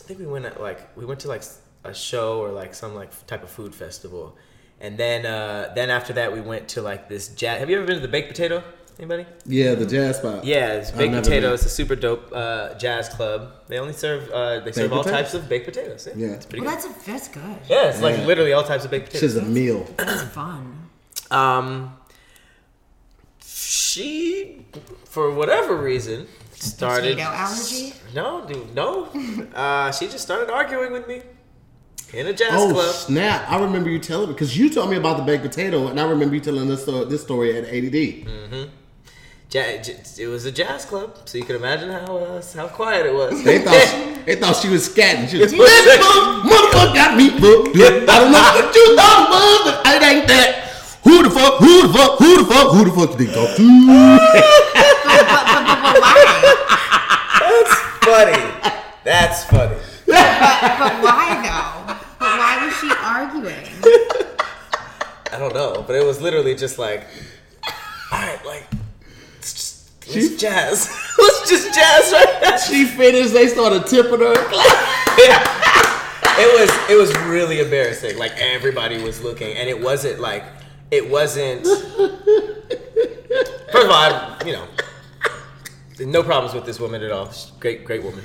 think 0.07 0.19
we 0.19 0.27
went 0.27 0.45
at 0.45 0.61
like 0.61 0.97
we 0.97 1.05
went 1.05 1.21
to 1.21 1.29
like 1.29 1.43
a 1.85 1.95
show 1.95 2.41
or 2.41 2.51
like 2.51 2.75
some 2.75 2.95
like 2.95 3.11
type 3.27 3.43
of 3.43 3.51
food 3.51 3.75
festival, 3.75 4.37
and 4.81 4.97
then 4.99 5.27
uh, 5.27 5.73
then 5.75 5.91
after 5.91 6.13
that 6.15 6.33
we 6.33 6.41
went 6.41 6.69
to 6.69 6.83
like 6.83 7.09
this 7.09 7.29
jazz. 7.29 7.59
Have 7.61 7.71
you 7.71 7.77
ever 7.77 7.87
been 7.87 7.97
to 7.97 8.01
the 8.03 8.09
Baked 8.09 8.29
Potato? 8.29 8.63
Anybody? 8.97 9.27
Yeah, 9.45 9.75
the 9.75 9.87
jazz 9.87 10.19
spot. 10.19 10.45
Yeah, 10.45 10.75
it's 10.75 10.93
baked 10.93 11.11
never 11.11 11.25
potato. 11.25 11.47
been. 11.49 11.55
It's 11.55 11.67
a 11.67 11.69
super 11.69 11.97
dope 11.97 12.31
uh, 12.33 12.75
jazz 12.75 13.09
club. 13.09 13.51
They 13.67 13.79
only 13.81 13.93
serve 13.93 14.31
uh, 14.31 14.61
they 14.61 14.71
serve 14.71 14.93
all 14.93 15.03
potatoes? 15.03 15.21
types 15.33 15.35
of 15.35 15.49
baked 15.49 15.65
potatoes. 15.67 16.07
Yeah, 16.07 16.27
Yeah. 16.29 16.33
it's 16.35 16.47
pretty 16.47 16.65
Well, 16.65 16.77
good. 16.77 16.85
that's 16.93 17.07
a, 17.09 17.11
that's 17.11 17.29
good. 17.29 17.59
Yeah, 17.69 17.89
it's 17.89 18.01
like 18.01 18.19
literally 18.25 18.53
all 18.53 18.63
types 18.63 18.85
of 18.85 18.93
baked 18.93 19.07
It's 19.09 19.15
potatoes. 19.15 19.35
just 19.35 19.47
a 19.47 19.51
meal. 19.51 19.85
That's 19.97 20.23
fun. 20.33 20.84
Um, 21.35 21.97
she, 23.43 24.67
for 25.05 25.31
whatever 25.33 25.77
reason, 25.77 26.27
started. 26.53 27.17
Potato 27.19 27.31
allergy. 27.31 27.93
No, 28.15 28.45
dude, 28.47 28.75
no. 28.75 29.09
Uh, 29.55 29.93
she 29.93 30.07
just 30.07 30.21
started 30.25 30.51
arguing 30.53 30.93
with 30.93 31.07
me 31.07 31.23
in 32.13 32.27
a 32.27 32.33
jazz 32.33 32.51
Oh 32.53 32.73
club. 32.73 32.93
snap! 32.95 33.49
I 33.51 33.61
remember 33.63 33.89
you 33.89 33.99
telling 34.01 34.29
me 34.29 34.33
because 34.35 34.57
you 34.59 34.69
told 34.69 34.91
me 34.91 34.97
about 34.97 35.17
the 35.17 35.23
baked 35.23 35.45
potato, 35.45 35.87
and 35.89 36.01
I 36.01 36.09
remember 36.09 36.35
you 36.35 36.41
telling 36.41 36.67
this 36.69 36.83
story, 36.83 37.05
this 37.07 37.23
story 37.23 37.57
at 37.57 37.65
ADD. 37.65 38.69
Ja- 39.53 39.81
j- 39.83 39.97
it 40.19 40.27
was 40.27 40.45
a 40.47 40.51
jazz 40.51 40.85
club, 40.85 41.17
so 41.29 41.39
you 41.39 41.45
can 41.45 41.55
imagine 41.55 41.89
how 41.91 42.17
uh, 42.17 42.43
how 42.57 42.67
quiet 42.67 43.07
it 43.07 43.15
was. 43.15 43.45
They 43.45 43.61
thought 43.61 43.87
she, 44.17 44.23
they 44.25 44.35
thought 44.37 44.57
she 44.57 44.69
was 44.69 44.89
scatting. 44.89 45.29
She 45.29 45.39
was 45.39 45.53
"This 45.53 45.61
motherfucker 45.61 46.95
got 46.95 47.17
me 47.17 47.31
booked. 47.39 47.77
I 47.77 48.01
don't 48.05 48.33
know 48.33 48.43
what 48.59 48.75
you 48.75 48.97
thought 48.97 49.21
it 49.23 49.31
was, 49.31 49.75
but 49.85 49.95
it 49.95 50.03
ain't 50.03 50.27
that. 50.29 50.64
Who 51.05 51.23
the 51.23 51.31
fuck? 51.31 51.59
Who 51.59 51.87
the 51.87 51.93
fuck? 51.93 52.19
Who 52.19 52.39
the 52.39 52.45
fuck? 52.45 52.73
Who 52.73 52.85
the 52.85 52.91
fuck 52.91 53.11
you 53.11 53.17
think 53.17 53.33
talk 53.35 53.57
to? 53.57 53.87
Why? 53.87 54.43
funny. 58.05 58.43
That's 59.05 59.45
funny. 59.45 59.77
But, 60.07 60.79
but 60.79 61.03
why 61.03 61.41
though? 61.43 61.95
But 62.19 62.39
why 62.39 62.65
was 62.65 62.75
she 62.79 62.91
arguing? 63.03 63.67
I 65.33 65.39
don't 65.39 65.55
know, 65.55 65.83
but 65.87 65.97
it 65.97 66.05
was 66.05 66.21
literally 66.21 66.55
just 66.55 66.79
like, 66.79 67.07
all 68.13 68.21
right, 68.21 68.45
like, 68.47 68.67
let's 69.37 69.53
just 69.53 69.91
let's 70.09 70.31
She- 70.31 70.37
jazz. 70.37 70.89
let's 71.19 71.49
just 71.49 71.75
jazz 71.75 72.13
right 72.13 72.39
now. 72.43 72.57
She 72.57 72.85
finished. 72.85 73.33
They 73.33 73.49
started 73.49 73.87
tipping 73.87 74.21
her. 74.21 74.35
Yeah. 75.19 75.43
it 76.39 76.61
was 76.61 76.91
it 76.91 76.97
was 76.99 77.15
really 77.27 77.61
embarrassing. 77.61 78.17
Like 78.19 78.33
everybody 78.39 79.03
was 79.03 79.23
looking, 79.23 79.57
and 79.57 79.69
it 79.69 79.81
wasn't 79.81 80.21
like 80.21 80.45
it 80.91 81.11
wasn't. 81.11 81.65
First 81.65 81.87
of 83.87 83.91
all, 83.91 83.93
I, 83.93 84.43
you 84.47 84.53
know, 84.53 84.67
no 86.01 86.23
problems 86.23 86.55
with 86.55 86.65
this 86.65 86.81
woman 86.81 87.03
at 87.03 87.11
all. 87.11 87.31
She's 87.31 87.53
a 87.57 87.61
great, 87.61 87.85
great 87.85 88.03
woman. 88.03 88.23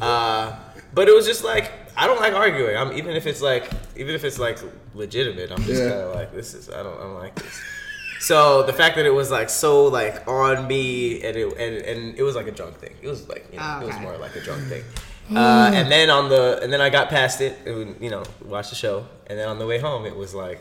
Uh, 0.00 0.56
but 0.94 1.08
it 1.08 1.14
was 1.14 1.26
just 1.26 1.44
like 1.44 1.72
I 1.96 2.06
don't 2.06 2.20
like 2.20 2.32
arguing. 2.34 2.76
I'm 2.76 2.92
even 2.92 3.16
if 3.16 3.26
it's 3.26 3.42
like 3.42 3.70
even 3.96 4.14
if 4.14 4.24
it's 4.24 4.38
like 4.38 4.58
legitimate. 4.94 5.50
I'm 5.50 5.62
just 5.62 5.82
Yeah. 5.82 5.90
kind 5.90 6.00
of 6.02 6.14
like 6.14 6.32
this 6.32 6.54
is 6.54 6.70
I 6.70 6.82
don't 6.82 6.96
I 6.98 7.02
don't 7.02 7.14
like 7.18 7.34
this. 7.36 7.60
So 8.20 8.64
the 8.64 8.72
fact 8.72 8.96
that 8.96 9.06
it 9.06 9.14
was 9.14 9.30
like 9.30 9.48
so 9.48 9.84
like 9.86 10.26
on 10.26 10.66
me 10.66 11.22
and 11.22 11.36
it 11.36 11.46
and, 11.56 11.76
and 11.76 12.18
it 12.18 12.22
was 12.22 12.34
like 12.34 12.48
a 12.48 12.52
drunk 12.52 12.76
thing. 12.78 12.94
It 13.02 13.08
was 13.08 13.28
like 13.28 13.46
you 13.52 13.58
know, 13.58 13.78
Oh, 13.80 13.84
it 13.84 13.86
was 13.86 13.98
more 14.00 14.16
like 14.16 14.34
a 14.34 14.40
drunk 14.40 14.62
thing. 14.64 14.82
Uh, 15.30 15.70
and 15.74 15.90
then 15.92 16.08
on 16.10 16.28
the 16.30 16.58
and 16.62 16.72
then 16.72 16.80
I 16.80 16.88
got 16.88 17.10
past 17.10 17.42
it, 17.42 17.58
and, 17.66 18.00
you 18.02 18.08
know, 18.10 18.22
watched 18.44 18.70
the 18.70 18.76
show, 18.76 19.06
and 19.26 19.38
then 19.38 19.46
on 19.46 19.58
the 19.58 19.66
way 19.66 19.78
home 19.78 20.06
it 20.06 20.16
was 20.16 20.34
like, 20.34 20.58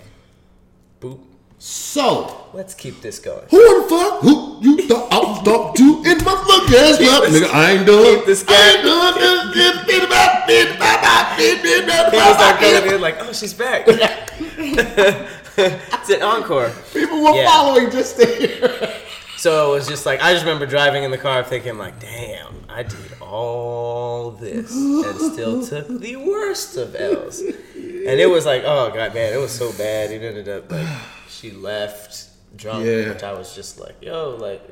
boop. 0.99 1.21
So 1.59 2.45
Let's 2.53 2.73
keep 2.73 3.01
this 3.01 3.19
going. 3.19 3.45
who 3.49 3.83
the 3.83 3.89
fuck? 3.89 4.21
Who 4.21 4.59
you 4.61 4.87
thought 4.87 5.11
I 5.11 5.17
was 5.17 5.43
talking 5.43 6.03
to 6.03 6.09
in 6.11 6.17
my 6.23 6.35
fucking 6.47 6.75
ass 6.75 6.97
club? 6.97 7.23
Nigga, 7.23 7.49
I 7.53 7.71
ain't 7.71 7.85
done. 7.87 8.15
keep 8.17 8.25
this 8.25 8.45
I 8.47 8.71
ain't 8.73 8.83
done. 8.83 9.19
This, 9.19 9.55
this, 9.55 9.85
bit 9.87 10.03
about, 10.03 10.47
bit 10.47 10.75
about, 10.75 11.37
bit, 11.37 11.61
bit 11.63 11.85
People 11.85 12.33
start 12.33 12.59
bit. 12.59 12.79
coming 12.79 12.95
in 12.95 13.01
like, 13.01 13.15
oh, 13.19 13.33
she's 13.33 13.53
back. 13.53 13.85
it's 13.87 16.09
an 16.09 16.21
encore. 16.21 16.71
People 16.93 17.23
were 17.23 17.35
Yeah. 17.35 17.45
following 17.49 17.89
just 17.91 18.17
there. 18.17 18.93
So 19.37 19.71
it 19.71 19.75
was 19.77 19.87
just 19.87 20.05
like 20.05 20.21
I 20.21 20.33
just 20.33 20.43
remember 20.45 20.65
driving 20.65 21.03
in 21.03 21.11
the 21.11 21.17
car 21.17 21.43
thinking 21.43 21.77
like, 21.77 21.99
damn, 21.99 22.65
I 22.69 22.83
did 22.83 23.21
all 23.21 24.31
this 24.31 24.71
and 24.75 25.19
still 25.33 25.65
took 25.65 25.87
the 25.99 26.15
worst 26.15 26.75
of 26.77 26.95
L's. 26.95 27.39
And 27.41 28.19
it 28.19 28.29
was 28.29 28.45
like, 28.45 28.63
oh 28.65 28.91
god, 28.93 29.13
man, 29.13 29.33
it 29.33 29.37
was 29.37 29.51
so 29.51 29.71
bad. 29.73 30.11
It 30.11 30.23
ended 30.23 30.49
up 30.49 30.71
like 30.71 30.87
she 31.29 31.51
left 31.51 32.29
drunk, 32.57 32.85
Yeah. 32.85 33.09
which 33.09 33.23
I 33.23 33.33
was 33.33 33.53
just 33.55 33.79
like, 33.79 33.95
yo, 34.01 34.35
like 34.39 34.67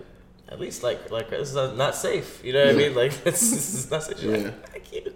at 0.49 0.59
least 0.59 0.82
like 0.84 1.11
like 1.11 1.30
this 1.30 1.53
is 1.53 1.78
not 1.78 1.95
safe. 1.95 2.43
You 2.43 2.53
know 2.53 2.66
what 2.66 2.76
I 2.76 2.78
mean? 2.78 2.95
Like 2.95 3.11
this, 3.24 3.39
this 3.51 3.74
is 3.74 3.91
not 3.91 4.03
safe. 4.03 4.18
She's 4.20 4.26
Yeah. 4.32 4.38
like, 4.38 4.70
thank 4.70 4.93
you. 4.93 5.13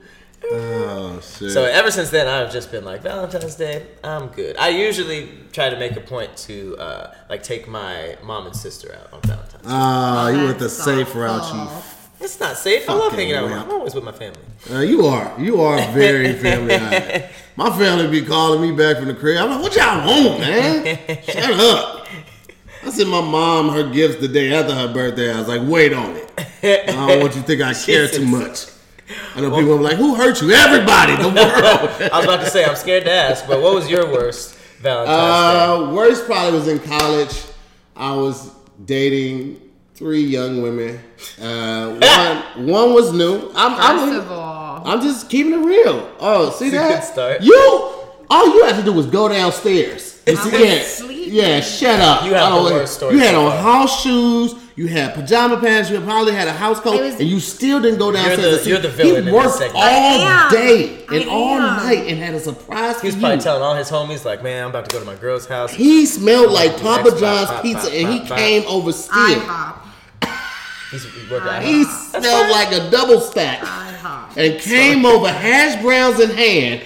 Oh 0.51 1.19
shit. 1.21 1.51
So 1.51 1.63
ever 1.65 1.91
since 1.91 2.09
then, 2.09 2.27
I've 2.27 2.51
just 2.51 2.71
been 2.71 2.85
like 2.85 3.01
Valentine's 3.01 3.55
Day. 3.55 3.85
I'm 4.03 4.27
good. 4.27 4.57
I 4.57 4.69
usually 4.69 5.29
try 5.51 5.69
to 5.69 5.77
make 5.77 5.95
a 5.95 6.01
point 6.01 6.35
to 6.37 6.77
uh, 6.77 7.13
like 7.29 7.43
take 7.43 7.67
my 7.67 8.17
mom 8.23 8.47
and 8.47 8.55
sister 8.55 8.95
out 8.95 9.13
on 9.13 9.21
Valentine's. 9.21 9.63
Day. 9.63 9.69
Ah, 9.69 10.29
you 10.29 10.45
went 10.45 10.59
the 10.59 10.69
safe 10.69 11.13
route, 11.15 11.41
awful. 11.41 11.83
It's 12.21 12.39
not 12.39 12.57
safe. 12.57 12.89
I 12.89 12.93
love 12.93 13.13
hanging 13.13 13.33
out. 13.35 13.43
with 13.43 13.51
wimp. 13.53 13.65
I'm 13.65 13.71
always 13.71 13.95
with 13.95 14.03
my 14.03 14.11
family. 14.11 14.39
you. 14.69 14.75
Uh, 14.75 14.81
you 14.81 15.05
are. 15.05 15.39
You 15.39 15.61
are 15.61 15.77
very 15.93 16.33
family 16.41 16.73
oriented. 16.75 17.29
My 17.55 17.69
family 17.77 18.07
be 18.07 18.25
calling 18.25 18.61
me 18.61 18.75
back 18.75 18.97
from 18.97 19.07
the 19.07 19.13
crib. 19.13 19.37
I'm 19.37 19.49
like, 19.49 19.61
what 19.61 19.75
y'all 19.75 20.05
want, 20.05 20.39
man? 20.41 20.97
Shut 21.23 21.51
up. 21.59 22.07
I 22.83 22.89
sent 22.91 23.09
my 23.09 23.21
mom 23.21 23.69
her 23.69 23.89
gifts 23.89 24.17
the 24.17 24.27
day 24.27 24.53
after 24.53 24.73
her 24.73 24.91
birthday. 24.93 25.33
I 25.33 25.39
was 25.39 25.47
like, 25.47 25.61
wait 25.63 25.93
on 25.93 26.15
it. 26.15 26.31
I 26.89 27.07
don't 27.07 27.19
want 27.21 27.35
you 27.35 27.41
to 27.41 27.47
think 27.47 27.61
I 27.61 27.73
care 27.85 28.07
too 28.07 28.25
much. 28.25 28.65
I 29.35 29.41
know 29.41 29.49
people 29.55 29.73
are 29.73 29.81
like, 29.81 29.97
who 29.97 30.15
hurt 30.15 30.41
you? 30.41 30.51
Everybody, 30.51 31.15
the 31.15 31.29
world. 31.29 32.11
I 32.11 32.17
was 32.17 32.25
about 32.25 32.39
to 32.41 32.49
say 32.49 32.63
I'm 32.65 32.75
scared 32.75 33.05
to 33.05 33.11
ask, 33.11 33.47
but 33.47 33.61
what 33.61 33.73
was 33.73 33.89
your 33.89 34.05
worst 34.11 34.55
Valentine's 34.81 35.89
Uh, 35.89 35.93
worst 35.93 36.25
probably 36.25 36.57
was 36.59 36.67
in 36.67 36.79
college. 36.79 37.43
I 37.95 38.15
was 38.15 38.51
dating 38.85 39.59
three 39.95 40.21
young 40.23 40.61
women. 40.61 40.99
Uh, 41.41 42.43
one 42.55 42.67
one 42.67 42.93
was 42.93 43.11
new. 43.11 43.51
I'm, 43.55 43.71
First 43.75 44.13
I'm, 44.13 44.19
of 44.19 44.31
all, 44.31 44.87
I'm 44.87 45.01
just 45.01 45.29
keeping 45.29 45.53
it 45.53 45.65
real. 45.65 46.09
Oh, 46.19 46.51
see 46.51 46.67
It's 46.67 46.75
a 46.75 46.77
that? 46.79 47.01
good 47.01 47.03
start. 47.11 47.41
You, 47.41 47.93
all 48.29 48.47
you 48.55 48.63
had 48.65 48.75
to 48.77 48.83
do 48.83 48.93
was 48.93 49.05
go 49.07 49.27
downstairs. 49.27 50.21
You 50.27 50.33
I 50.33 50.35
see 50.35 50.51
was 50.77 50.87
sleeping. 50.87 51.33
Yeah, 51.33 51.59
shut 51.61 51.99
up. 51.99 52.23
You 52.25 52.33
have 52.35 52.53
the 52.63 52.71
worst 52.71 52.93
story 52.93 53.15
You 53.15 53.19
had 53.21 53.35
on 53.35 53.51
house 53.51 54.01
shoes. 54.03 54.53
You 54.79 54.87
had 54.87 55.13
pajama 55.13 55.57
pants. 55.59 55.89
You 55.89 55.99
probably 55.99 56.31
had 56.31 56.47
a 56.47 56.53
house 56.53 56.79
coat, 56.79 57.01
was- 57.01 57.19
and 57.19 57.27
you 57.27 57.41
still 57.41 57.81
didn't 57.81 57.99
go 57.99 58.13
downstairs. 58.13 58.39
the- 58.39 58.57
to 58.59 58.63
see- 58.63 58.69
you're 58.69 58.79
the 58.79 58.87
villain 58.87 59.15
He 59.25 59.29
this 59.29 59.33
worked 59.33 59.57
segment. 59.57 59.75
all 59.75 60.49
day 60.51 60.99
and 61.11 61.27
all 61.29 61.59
night, 61.59 62.05
and 62.07 62.17
had 62.17 62.33
a 62.33 62.39
surprise 62.39 62.95
for 62.95 63.01
He 63.01 63.07
was 63.07 63.15
you. 63.15 63.19
probably 63.21 63.39
telling 63.43 63.61
all 63.61 63.75
his 63.75 63.89
homies 63.91 64.23
like, 64.23 64.41
"Man, 64.41 64.63
I'm 64.63 64.69
about 64.69 64.87
to 64.87 64.93
go 64.93 65.01
to 65.01 65.05
my 65.05 65.15
girl's 65.15 65.47
house." 65.47 65.71
He 65.73 66.05
smelled 66.05 66.51
like 66.53 66.81
Papa 66.81 67.09
John's 67.19 67.19
bop, 67.47 67.55
bop, 67.55 67.61
pizza, 67.61 67.87
bop, 67.87 67.93
and 67.93 68.07
he 68.13 68.19
bop, 68.19 68.29
bop. 68.29 68.37
came 68.37 68.63
over 68.69 68.93
still. 68.93 69.41
He's 70.91 71.03
he 71.03 71.09
worked. 71.29 71.63
He 71.63 71.83
smelled 71.83 72.49
like 72.49 72.71
a 72.71 72.89
double 72.89 73.19
stack, 73.19 73.59
IHOP. 73.61 74.37
and 74.37 74.61
came 74.61 75.05
over 75.05 75.27
hash 75.29 75.81
browns 75.81 76.21
in 76.21 76.29
hand 76.29 76.83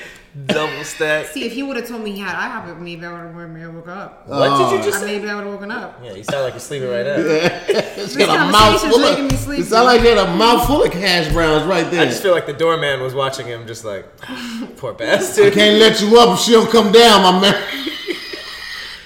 Double 0.47 0.84
stack. 0.84 1.27
See, 1.27 1.45
if 1.45 1.53
he 1.53 1.61
would 1.61 1.77
have 1.77 1.88
told 1.88 2.01
me 2.03 2.11
he 2.11 2.19
had 2.19 2.36
IHOP, 2.36 2.79
maybe 2.79 3.05
I 3.05 3.11
would 3.11 3.36
have 3.36 3.49
maybe 3.51 3.65
I 3.65 3.67
woke 3.67 3.88
up. 3.88 4.27
What 4.27 4.49
did 4.57 4.71
you 4.71 4.79
I 4.79 4.81
just 4.84 4.99
say? 4.99 5.05
maybe 5.05 5.29
I 5.29 5.36
would 5.36 5.43
have 5.43 5.53
woken 5.53 5.69
up. 5.69 5.99
Yeah, 6.03 6.13
you 6.13 6.23
sound 6.23 6.43
like 6.45 6.53
you're 6.53 6.59
sleeping 6.59 6.89
right 6.89 7.05
now. 7.05 7.17
She 8.07 8.17
got 8.17 8.49
a 8.49 8.51
conversation's 8.51 8.51
mouthful 8.51 8.99
making 8.99 9.27
me 9.27 9.34
of. 9.36 9.39
sleepy. 9.39 9.61
It 9.61 9.65
sound 9.65 9.86
like 9.86 10.01
she 10.01 10.07
had 10.07 10.17
a 10.17 10.36
mouthful 10.36 10.84
of 10.84 10.91
cash 10.91 11.31
browns 11.31 11.65
right 11.65 11.89
there. 11.91 12.01
I 12.01 12.05
just 12.05 12.23
feel 12.23 12.31
like 12.31 12.47
the 12.47 12.53
doorman 12.53 13.01
was 13.01 13.13
watching 13.13 13.45
him, 13.45 13.67
just 13.67 13.86
like 13.86 14.07
poor 14.77 14.93
bastard. 14.93 15.53
Can't 15.53 15.79
let 15.79 16.01
you 16.01 16.19
up 16.19 16.39
she 16.39 16.53
don't 16.53 16.69
come 16.71 16.91
down, 16.91 17.21
my 17.21 17.39
man. 17.39 17.63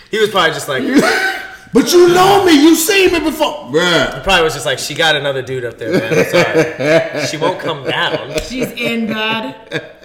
He 0.10 0.20
was 0.22 0.30
probably 0.30 0.52
just 0.54 0.70
like, 0.70 0.84
But 1.74 1.92
you 1.92 2.08
know 2.08 2.46
me, 2.46 2.54
you 2.54 2.74
seen 2.76 3.12
me 3.12 3.20
before, 3.20 3.66
bruh. 3.70 4.24
probably 4.24 4.44
was 4.46 4.54
just 4.54 4.66
like, 4.66 4.80
she 4.80 4.96
got 4.96 5.18
another 5.18 5.42
dude 5.42 5.66
up 5.66 5.78
there, 5.78 5.92
man. 5.92 6.18
I'm 6.18 6.26
sorry. 6.26 7.28
She 7.28 7.36
won't 7.36 7.60
come 7.60 7.84
down. 7.84 8.32
She's 8.44 8.72
in 8.72 9.08
bed. 9.08 9.56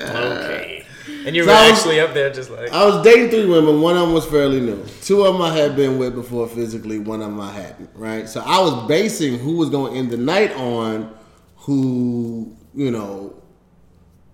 Okay. 0.00 0.81
And 1.26 1.36
you 1.36 1.42
were 1.42 1.48
So 1.48 1.54
I 1.54 1.70
was- 1.70 1.78
actually 1.78 2.00
up 2.00 2.14
there, 2.14 2.30
just 2.32 2.50
like, 2.50 2.72
I 2.72 2.84
was 2.84 3.02
dating 3.04 3.30
three 3.30 3.46
women. 3.46 3.80
One 3.80 3.96
of 3.96 4.02
them 4.02 4.12
was 4.12 4.24
fairly 4.26 4.60
new. 4.60 4.84
Two 5.02 5.24
of 5.24 5.34
them 5.34 5.42
I 5.42 5.56
had 5.56 5.76
been 5.76 5.98
with 5.98 6.14
before 6.14 6.48
physically. 6.48 6.98
One 6.98 7.20
of 7.22 7.28
them 7.30 7.40
I 7.40 7.52
hadn't. 7.52 7.90
Right. 7.94 8.28
So 8.28 8.42
I 8.44 8.60
was 8.60 8.88
basing 8.88 9.38
who 9.38 9.56
was 9.56 9.70
going 9.70 9.92
to 9.92 9.98
end 9.98 10.10
the 10.10 10.16
night 10.16 10.52
on 10.56 11.12
who 11.58 12.56
you 12.74 12.90
know 12.90 13.34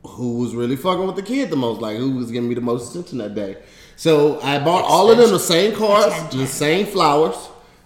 who 0.07 0.39
was 0.39 0.55
really 0.55 0.76
fucking 0.76 1.07
with 1.07 1.16
the 1.16 1.22
kid 1.22 1.51
the 1.51 1.57
most, 1.57 1.80
like 1.80 1.97
who 1.99 2.12
was 2.12 2.30
giving 2.30 2.49
me 2.49 2.55
the 2.55 2.61
most 2.61 2.91
attention 2.91 3.18
that 3.18 3.34
day. 3.34 3.57
So 3.97 4.41
I 4.41 4.59
bought 4.59 4.84
all 4.84 5.11
of 5.11 5.18
them 5.18 5.30
the 5.30 5.39
same 5.41 5.74
cards, 5.74 6.14
the 6.34 6.47
same 6.47 6.86
flowers. 6.86 7.36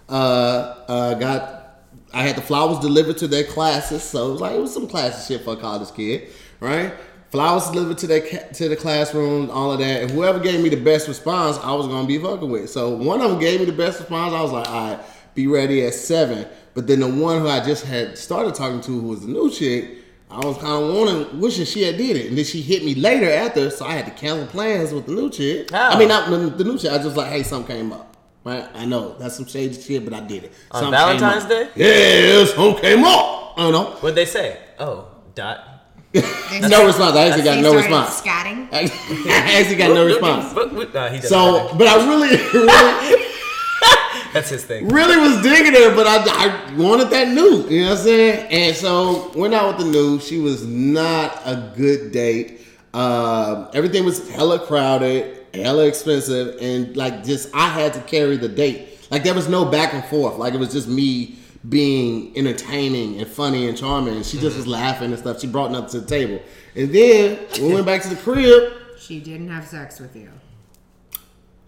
Uh, 0.07 0.75
uh, 0.87 1.13
got 1.15 1.79
I 2.13 2.21
had 2.21 2.35
the 2.35 2.41
flowers 2.41 2.79
delivered 2.79 3.17
to 3.17 3.27
their 3.27 3.43
classes, 3.43 4.03
so 4.03 4.29
it 4.29 4.31
was 4.33 4.41
like 4.41 4.51
it 4.55 4.59
was 4.61 4.73
some 4.73 4.87
classy 4.87 5.33
shit 5.33 5.43
for 5.43 5.53
a 5.53 5.57
college 5.57 5.91
kid, 5.95 6.29
right? 6.59 6.93
Flowers 7.33 7.67
delivered 7.71 7.97
to 7.97 8.21
ca- 8.21 8.53
to 8.53 8.69
the 8.69 8.75
classroom, 8.75 9.49
all 9.49 9.71
of 9.71 9.79
that, 9.79 10.03
and 10.03 10.11
whoever 10.11 10.37
gave 10.37 10.61
me 10.61 10.69
the 10.69 10.77
best 10.77 11.07
response, 11.07 11.57
I 11.63 11.73
was 11.73 11.87
gonna 11.87 12.05
be 12.05 12.19
fucking 12.19 12.47
with. 12.47 12.69
So 12.69 12.91
one 12.91 13.21
of 13.21 13.31
them 13.31 13.39
gave 13.39 13.59
me 13.59 13.65
the 13.65 13.71
best 13.71 13.97
response. 14.01 14.35
I 14.35 14.41
was 14.43 14.51
like, 14.51 14.69
all 14.69 14.89
right, 14.91 14.99
be 15.33 15.47
ready 15.47 15.83
at 15.83 15.95
seven. 15.95 16.45
But 16.75 16.85
then 16.85 16.99
the 16.99 17.07
one 17.07 17.41
who 17.41 17.47
I 17.47 17.59
just 17.65 17.85
had 17.85 18.19
started 18.19 18.53
talking 18.53 18.81
to, 18.81 18.91
who 19.01 19.07
was 19.07 19.21
the 19.21 19.29
new 19.29 19.49
chick, 19.49 19.95
I 20.29 20.45
was 20.45 20.57
kind 20.57 20.83
of 20.83 20.93
wanting, 20.93 21.39
wishing 21.39 21.65
she 21.65 21.81
had 21.81 21.97
did 21.97 22.17
it, 22.17 22.27
and 22.27 22.37
then 22.37 22.45
she 22.45 22.61
hit 22.61 22.85
me 22.85 22.93
later 22.93 23.31
after, 23.31 23.71
so 23.71 23.83
I 23.83 23.93
had 23.93 24.05
to 24.05 24.11
cancel 24.11 24.45
plans 24.45 24.93
with 24.93 25.07
the 25.07 25.13
new 25.13 25.31
chick. 25.31 25.71
How? 25.71 25.89
I 25.89 25.97
mean, 25.97 26.09
not 26.09 26.29
the, 26.29 26.37
the 26.37 26.63
new 26.63 26.77
chick. 26.77 26.91
I 26.91 26.99
just 26.99 27.17
like, 27.17 27.31
hey, 27.31 27.41
something 27.41 27.75
came 27.75 27.91
up. 27.93 28.15
Right, 28.43 28.67
I 28.75 28.85
know 28.85 29.15
that's 29.17 29.37
some 29.37 29.47
shady 29.47 29.73
shit, 29.81 30.03
but 30.05 30.13
I 30.13 30.19
did 30.19 30.43
it. 30.43 30.53
On 30.69 30.83
Something 30.83 30.99
Valentine's. 30.99 31.45
Day? 31.45 31.69
Yeah, 31.75 32.45
something 32.45 32.79
came 32.79 33.03
up. 33.03 33.53
I 33.57 33.61
don't 33.61 33.71
know. 33.71 33.91
what'd 34.01 34.15
they 34.15 34.25
say? 34.25 34.59
Oh, 34.77 35.07
dot. 35.33 35.72
No 36.13 36.85
response. 36.85 37.15
I 37.15 37.27
actually 37.27 37.43
got 37.43 37.59
no 37.59 37.73
response. 37.75 38.21
Scatting. 38.21 38.67
I 38.71 39.59
actually 39.59 39.75
got 39.77 39.93
no 39.93 40.05
response. 40.05 40.53
But- 40.53 40.75
but- 40.93 41.11
he 41.13 41.21
So, 41.21 41.73
but 41.77 41.87
I 41.87 42.07
really, 42.07 42.37
really. 42.53 43.29
That's 44.33 44.49
his 44.49 44.63
thing. 44.65 44.87
really 44.89 45.17
was 45.17 45.41
digging 45.43 45.73
her, 45.73 45.95
but 45.95 46.07
I, 46.07 46.23
I 46.25 46.73
wanted 46.75 47.09
that 47.11 47.27
new. 47.27 47.67
You 47.69 47.83
know 47.83 47.89
what 47.91 47.99
I'm 47.99 48.03
saying? 48.03 48.47
And 48.51 48.75
so 48.75 49.31
went 49.35 49.53
out 49.53 49.75
with 49.77 49.85
the 49.85 49.91
new. 49.91 50.19
She 50.19 50.39
was 50.39 50.65
not 50.65 51.39
a 51.45 51.71
good 51.75 52.11
date. 52.11 52.61
Um, 52.95 53.69
everything 53.73 54.05
was 54.05 54.27
hella 54.31 54.59
crowded, 54.65 55.45
hella 55.53 55.85
expensive, 55.85 56.57
and 56.61 56.95
like 56.97 57.23
just 57.23 57.49
I 57.55 57.67
had 57.69 57.93
to 57.93 58.01
carry 58.01 58.37
the 58.37 58.49
date. 58.49 58.99
Like 59.11 59.23
there 59.23 59.33
was 59.35 59.47
no 59.49 59.65
back 59.65 59.93
and 59.93 60.03
forth. 60.05 60.37
Like 60.37 60.53
it 60.55 60.59
was 60.59 60.71
just 60.71 60.87
me 60.87 61.35
being 61.67 62.35
entertaining 62.37 63.19
and 63.19 63.27
funny 63.27 63.67
and 63.67 63.77
charming. 63.77 64.15
And 64.15 64.25
she 64.25 64.37
just 64.37 64.51
mm-hmm. 64.51 64.57
was 64.59 64.67
laughing 64.67 65.11
and 65.11 65.19
stuff. 65.19 65.39
She 65.41 65.47
brought 65.47 65.71
nothing 65.71 65.89
to 65.91 65.99
the 66.01 66.07
table. 66.07 66.41
And 66.75 66.93
then 66.93 67.39
we 67.61 67.73
went 67.73 67.85
back 67.85 68.01
to 68.03 68.09
the 68.09 68.15
crib. 68.15 68.73
She 68.99 69.19
didn't 69.19 69.49
have 69.49 69.67
sex 69.67 69.99
with 69.99 70.15
you. 70.15 70.29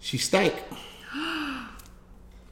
She 0.00 0.18
stank. 0.18 0.54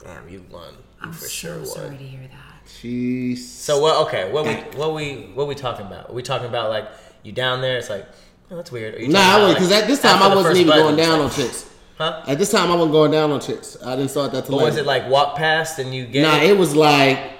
Damn, 0.03 0.29
you 0.29 0.45
won. 0.51 0.73
You 0.73 0.79
I'm 1.03 1.13
for 1.13 1.21
so 1.25 1.29
sure 1.29 1.57
won. 1.59 1.67
sorry 1.67 1.97
to 1.97 2.05
hear 2.05 2.21
that. 2.21 2.69
She 2.69 3.37
So 3.37 3.81
what? 3.81 4.07
Okay, 4.09 4.31
what 4.33 4.45
we 4.45 4.55
what 4.79 4.95
we 4.95 5.31
what 5.35 5.47
we 5.47 5.55
talking 5.55 5.87
about? 5.87 6.11
Are 6.11 6.13
we 6.13 6.23
talking 6.23 6.49
about 6.49 6.71
like 6.71 6.89
you 7.23 7.33
down 7.33 7.61
there? 7.61 7.79
It's 7.79 7.91
like 7.91 8.07
oh, 8.51 8.57
that's 8.57 8.73
weird. 8.73 8.95
Are 8.97 9.01
you 9.01 9.09
Nah, 9.09 9.19
talking 9.21 9.31
I 9.31 9.37
about, 9.37 9.47
was 9.47 9.55
because 9.55 9.71
like, 9.71 9.83
at 9.83 9.87
this 9.89 10.01
time 10.03 10.15
after 10.17 10.25
I 10.25 10.29
the 10.31 10.37
wasn't 10.37 10.51
first 10.53 10.61
even 10.61 10.71
button, 10.71 10.83
going 10.85 10.99
it's 10.99 11.07
down 11.09 11.19
like- 11.21 11.31
on 11.31 11.37
chicks. 11.37 11.71
Huh? 11.97 12.23
At 12.27 12.39
this 12.39 12.51
time 12.51 12.71
I 12.73 12.75
wasn't 12.75 12.93
going 12.93 13.11
down 13.13 13.31
on 13.31 13.41
chicks. 13.41 13.77
I 13.85 13.95
didn't 13.95 14.11
start 14.11 14.33
that 14.33 14.47
till 14.47 14.57
But 14.59 14.65
was 14.65 14.75
later. 14.75 14.83
it 14.85 14.87
like 14.87 15.09
walk 15.09 15.37
past 15.37 15.79
and 15.79 15.95
you 15.95 16.07
get? 16.07 16.23
Nah, 16.23 16.43
it 16.43 16.59
was 16.59 16.75
like 16.75 17.34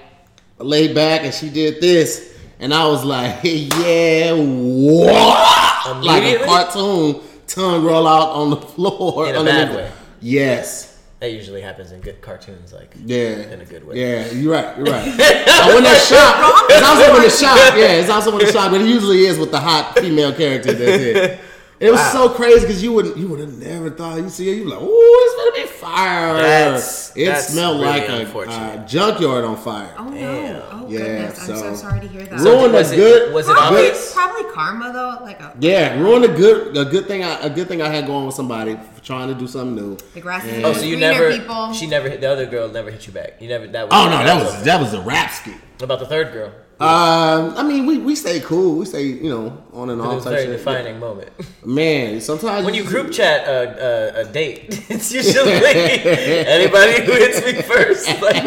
laid 0.59 0.95
back 0.95 1.23
and 1.23 1.33
she 1.35 1.49
did 1.51 1.81
this, 1.81 2.37
and 2.61 2.73
I 2.73 2.87
was 2.87 3.05
like, 3.05 3.41
yeah, 3.45 4.33
what? 4.33 6.03
Like 6.03 6.23
a 6.41 6.45
cartoon, 6.45 7.21
tongue 7.47 7.85
roll 7.85 8.07
out 8.07 8.31
on 8.31 8.51
the 8.51 8.57
floor. 8.57 9.29
In 9.29 9.37
a 9.37 9.45
bad 9.45 9.75
way. 9.75 9.91
Yes. 10.21 10.99
that 11.21 11.31
usually 11.33 11.61
happens 11.61 11.93
in 11.93 12.01
good 12.01 12.21
cartoons, 12.23 12.73
like 12.73 12.95
Yeah. 13.05 13.53
in 13.53 13.61
a 13.61 13.65
good 13.65 13.87
way. 13.87 14.01
Yeah, 14.01 14.31
you're 14.33 14.53
right. 14.53 14.77
You're 14.77 14.87
right. 14.87 15.07
I 15.09 15.71
went 15.73 15.85
that 15.85 16.01
shop. 16.09 16.65
It's 16.71 16.87
also 16.87 17.17
in 17.17 17.23
the 17.23 17.31
shop. 17.31 17.77
Yeah, 17.77 18.01
it's 18.01 18.11
also 18.11 18.33
in 18.39 18.47
the 18.47 18.53
shop, 18.53 18.71
but 18.71 18.81
it 18.81 18.87
usually 18.87 19.27
is 19.27 19.39
with 19.39 19.51
the 19.51 19.61
hot 19.61 19.99
female 19.99 20.33
character. 20.33 20.73
That's 20.73 21.03
it. 21.03 21.41
It 21.85 21.91
was 21.91 22.01
so 22.13 22.29
crazy 22.31 22.61
because 22.61 22.83
you 22.83 22.93
wouldn't 22.93 23.17
you 23.17 23.29
would 23.29 23.41
have 23.41 23.57
never 23.59 23.91
thought 23.91 24.17
you 24.19 24.29
see 24.31 24.49
it. 24.51 24.55
You 24.57 24.65
be 24.65 24.71
like, 24.71 24.81
"Ooh, 24.81 24.89
it's 25.25 25.37
gonna 25.37 25.67
be 25.67 25.73
fire!" 25.73 26.35
That's- 26.35 27.13
it 27.15 27.27
that's 27.27 27.49
smelled 27.49 27.81
really 27.81 28.01
like 28.01 28.09
a, 28.09 28.21
unfortunate. 28.21 28.85
a 28.85 28.87
junkyard 28.89 29.45
on 29.45 29.57
fire. 29.57 29.95
Oh 29.99 30.11
Damn. 30.11 30.53
no! 30.53 30.63
Oh 30.73 30.87
Yeah, 30.89 30.99
goodness! 30.99 31.41
I'm 31.41 31.47
so 31.47 31.55
so- 31.57 31.75
sorry 31.75 32.01
to 32.01 32.09
hear 32.09 32.23
that. 32.25 32.41
Ruined 32.41 32.73
was 32.73 32.91
a 32.91 32.95
it- 32.95 32.97
good. 32.97 33.35
was 33.35 33.49
it 33.49 33.53
probably, 33.55 33.79
obvious? 33.89 34.13
probably 34.15 34.45
karma 34.53 34.93
though. 34.93 35.25
Like 35.25 35.41
a 35.41 35.53
Yeah, 35.61 36.01
ruined 36.01 36.25
a 36.25 36.29
good 36.29 36.77
a 36.77 36.85
good 36.87 37.07
thing. 37.07 37.23
I, 37.23 37.39
a 37.41 37.51
good 37.51 37.69
thing 37.69 37.83
I 37.83 37.89
had 37.89 38.07
going 38.07 38.25
with 38.27 38.35
somebody 38.35 38.79
trying 39.05 39.29
to 39.29 39.35
do 39.35 39.47
something 39.47 39.75
new. 39.77 39.97
the 40.15 40.21
grass 40.21 40.45
is 40.47 40.59
Yeah. 40.59 40.67
Oh, 40.67 40.73
so 40.73 40.83
you 40.83 40.97
greener, 40.97 41.13
never? 41.13 41.31
people. 41.39 41.73
She 41.75 41.87
never. 41.87 42.09
hit 42.09 42.21
The 42.23 42.31
other 42.33 42.47
girl 42.47 42.69
never 42.69 42.91
hit 42.91 43.07
you 43.07 43.13
back. 43.13 43.35
You 43.41 43.49
never. 43.49 43.67
That 43.67 43.89
was. 43.89 43.93
Oh 43.95 44.09
no, 44.11 44.25
that 44.25 44.43
was 44.43 44.65
that 44.65 44.81
was 44.81 44.95
a 44.95 45.01
rap 45.03 45.31
ski. 45.33 45.53
What 45.77 45.85
about 45.85 45.99
the 46.01 46.07
third 46.07 46.33
girl. 46.33 46.51
Um, 46.81 47.55
I 47.57 47.63
mean, 47.63 47.87
we 47.87 47.99
we 47.99 48.17
stay 48.17 48.41
cool. 48.41 48.79
We 48.79 48.85
stay 48.85 49.05
you 49.05 49.31
know 49.31 49.65
on 49.73 49.91
and 49.91 50.01
off. 50.01 50.23
a 50.23 50.25
type 50.25 50.33
very 50.33 50.47
shit. 50.47 50.59
defining 50.59 50.99
moment. 50.99 51.31
Man, 51.65 52.21
sometimes 52.21 52.67
When 52.67 52.75
you 52.75 52.83
group 52.83 53.13
chat 53.13 53.47
a, 53.47 54.17
a, 54.17 54.23
a 54.23 54.25
date, 54.33 54.65
it's 54.91 55.13
usually 55.13 55.53
anybody 55.53 57.05
who 57.05 57.13
hits 57.13 57.45
me 57.47 57.63
first. 57.63 58.09
Like, 58.21 58.43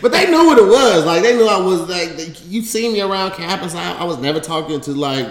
But 0.00 0.12
they 0.12 0.30
knew 0.30 0.46
what 0.46 0.58
it 0.58 0.66
was. 0.66 1.04
Like 1.04 1.22
they 1.22 1.36
knew 1.36 1.48
I 1.48 1.60
was 1.60 1.88
like 1.88 2.12
you 2.46 2.62
see 2.62 2.92
me 2.92 3.00
around 3.00 3.32
campus. 3.32 3.74
I, 3.74 3.94
I 3.94 4.04
was 4.04 4.18
never 4.18 4.38
talking 4.38 4.80
to 4.82 4.92
like 4.92 5.26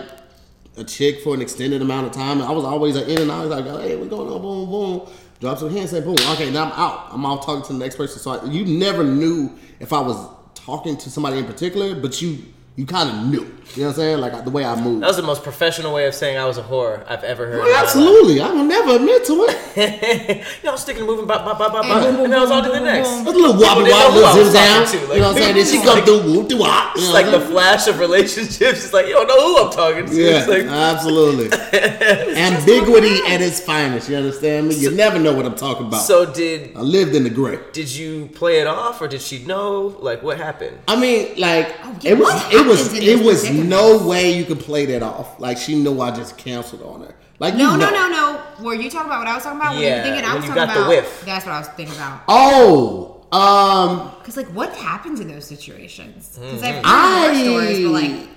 a 0.78 0.84
chick 0.84 1.22
for 1.22 1.34
an 1.34 1.42
extended 1.42 1.82
amount 1.82 2.08
of 2.08 2.12
time. 2.12 2.42
I 2.42 2.52
was 2.52 2.66
always 2.66 2.98
like, 2.98 3.08
in 3.08 3.22
and 3.22 3.32
out. 3.32 3.48
Like, 3.48 3.66
hey, 3.66 3.96
what's 3.96 4.10
going 4.10 4.30
on? 4.30 4.42
Boom, 4.42 4.70
boom. 4.70 5.10
Drop 5.40 5.58
some 5.58 5.70
hints. 5.70 5.92
Say, 5.92 6.02
boom. 6.02 6.16
Okay, 6.32 6.52
now 6.52 6.66
I'm 6.66 6.72
out. 6.74 7.08
I'm 7.12 7.26
out 7.26 7.44
talking 7.44 7.64
to 7.68 7.74
the 7.74 7.80
next 7.80 7.96
person. 7.96 8.20
So 8.20 8.32
I, 8.32 8.46
you 8.46 8.66
never 8.66 9.04
knew 9.04 9.58
if 9.80 9.94
I 9.94 10.02
was 10.02 10.35
talking 10.66 10.98
to 10.98 11.12
somebody 11.12 11.38
in 11.38 11.46
particular, 11.46 11.94
but 11.94 12.22
you 12.22 12.44
you 12.76 12.86
kind 12.86 13.10
of 13.10 13.28
knew. 13.28 13.52
You 13.74 13.82
know 13.82 13.88
what 13.88 13.94
I'm 13.94 13.96
saying? 13.96 14.20
Like 14.20 14.46
the 14.46 14.52
way 14.52 14.64
I 14.64 14.80
moved. 14.80 15.02
that 15.04 15.08
was 15.08 15.18
the 15.18 15.24
most 15.24 15.44
professional 15.44 15.92
way 15.94 16.06
of 16.08 16.14
saying 16.14 16.38
I 16.38 16.46
was 16.46 16.58
a 16.58 16.64
whore 16.64 17.04
I've 17.10 17.24
ever 17.24 17.48
heard. 17.48 17.60
in 17.60 17.66
my 17.66 17.72
life. 17.72 17.84
Absolutely. 17.84 18.40
I 18.40 18.52
will 18.52 18.64
never 18.64 18.96
admit 18.96 19.26
to 19.26 19.34
it. 19.50 20.38
you 20.38 20.64
know, 20.64 20.70
I 20.70 20.72
was 20.74 20.82
sticking 20.82 21.06
moving, 21.06 21.26
bop, 21.26 21.44
bop, 21.44 21.58
bop, 21.58 21.74
bop, 21.74 21.84
And 21.84 21.94
bop, 21.94 22.06
and 22.24 22.32
then 22.32 22.40
I 22.40 22.42
was 22.42 22.50
boom, 22.50 22.58
on 22.60 22.64
to 22.66 22.70
the 22.72 22.80
next. 22.80 23.10
boom, 23.10 23.24
That's 23.26 23.36
a 23.38 23.40
little 23.40 23.54
wobbly 23.60 23.66
People 23.66 23.84
didn't 23.86 23.90
know 23.90 24.06
wobble, 24.06 24.20
who 24.20 24.26
I 24.26 24.38
was 24.38 24.52
zip 24.52 24.54
down. 24.54 24.86
to, 24.86 24.98
like- 24.98 25.02
you 25.02 25.08
know 25.08 25.28
what 25.28 25.36
I'm 25.38 25.42
saying? 25.44 25.56
Then 25.56 25.66
she 25.66 25.82
come 25.88 26.06
through, 26.06 26.32
whoop 26.32 26.48
de 26.50 26.58
wop. 26.58 26.96
It's 26.96 27.12
like 27.12 27.26
the 27.32 27.42
flash 27.42 27.88
of 27.88 28.00
relationships. 28.00 28.86
It's 28.86 28.94
like 28.94 29.08
you 29.08 29.14
don't 29.14 29.28
know 29.28 29.42
who 29.42 29.66
I'm 29.66 29.72
talking 29.72 30.06
to. 30.06 30.16
Yeah, 30.16 30.46
like, 30.46 30.64
absolutely. 30.66 31.50
Ambiguity 32.38 33.20
at 33.28 33.42
its 33.42 33.60
finest. 33.60 34.10
You 34.10 34.16
understand 34.18 34.68
me? 34.70 34.76
You 34.76 34.92
never 34.92 35.20
know 35.20 35.34
what 35.34 35.46
I'm 35.46 35.56
talking 35.56 35.88
about. 35.88 36.02
so 36.02 36.26
did 36.32 36.76
I 36.78 36.82
lived 36.82 37.16
in 37.16 37.24
the 37.24 37.30
gray. 37.30 37.60
did 37.74 37.90
you 37.94 38.28
play 38.34 38.60
it 38.60 38.68
off 38.68 39.02
or 39.02 39.08
did 39.08 39.22
she 39.22 39.44
know? 39.46 39.96
Like 40.00 40.22
what 40.24 40.38
happened? 40.38 40.78
I 40.88 40.96
mean, 41.00 41.36
like 41.40 41.74
oh, 41.84 42.00
it 42.04 42.18
was, 42.18 42.32
what 42.34 42.54
it 42.66 42.70
was, 42.70 42.94
it 42.94 43.24
was 43.26 43.40
predicaments? 43.42 43.70
no 43.70 44.08
way 44.08 44.38
you 44.38 44.46
could 44.46 44.60
play 44.60 44.86
that 44.88 45.04
off. 45.04 45.40
Like 45.40 45.58
she 45.58 45.76
knew 45.82 46.00
I 46.02 46.12
just 46.12 46.38
canceled 46.38 46.82
on 46.84 47.02
her. 47.02 47.16
Like 47.40 47.56
No, 47.56 47.76
no, 47.76 47.90
know. 47.90 47.92
no, 47.92 48.10
no. 48.60 48.64
Were 48.66 48.76
you 48.76 48.90
talking 48.90 49.08
about 49.08 49.20
what 49.20 49.28
I 49.28 49.36
was 49.36 49.44
talking 49.44 49.60
about? 49.60 49.76
Were 49.76 49.82
Yeah, 49.82 49.98
you 49.98 50.04
thinking 50.04 50.24
I 50.26 50.34
when 50.34 50.36
was 50.42 50.50
you 50.50 50.56
talking 50.56 50.68
got 50.68 50.74
the 50.74 50.80
about? 50.80 50.90
whiff. 50.90 51.24
That's 51.26 51.46
what 51.46 51.52
I 51.56 51.60
was 51.60 51.68
thinking 51.70 51.96
about. 51.96 52.22
Oh, 52.28 53.26
um, 53.32 54.12
Because 54.20 54.38
like, 54.38 54.48
what 54.48 54.74
happens 54.76 55.20
in 55.20 55.28
those 55.28 55.46
situations? 55.46 56.38
Because 56.40 56.64
I've 56.64 56.76
heard 56.76 56.82
I- 56.86 57.20
horror 57.20 57.36
stories, 57.36 57.84
but 57.86 57.92
like, 57.92 58.30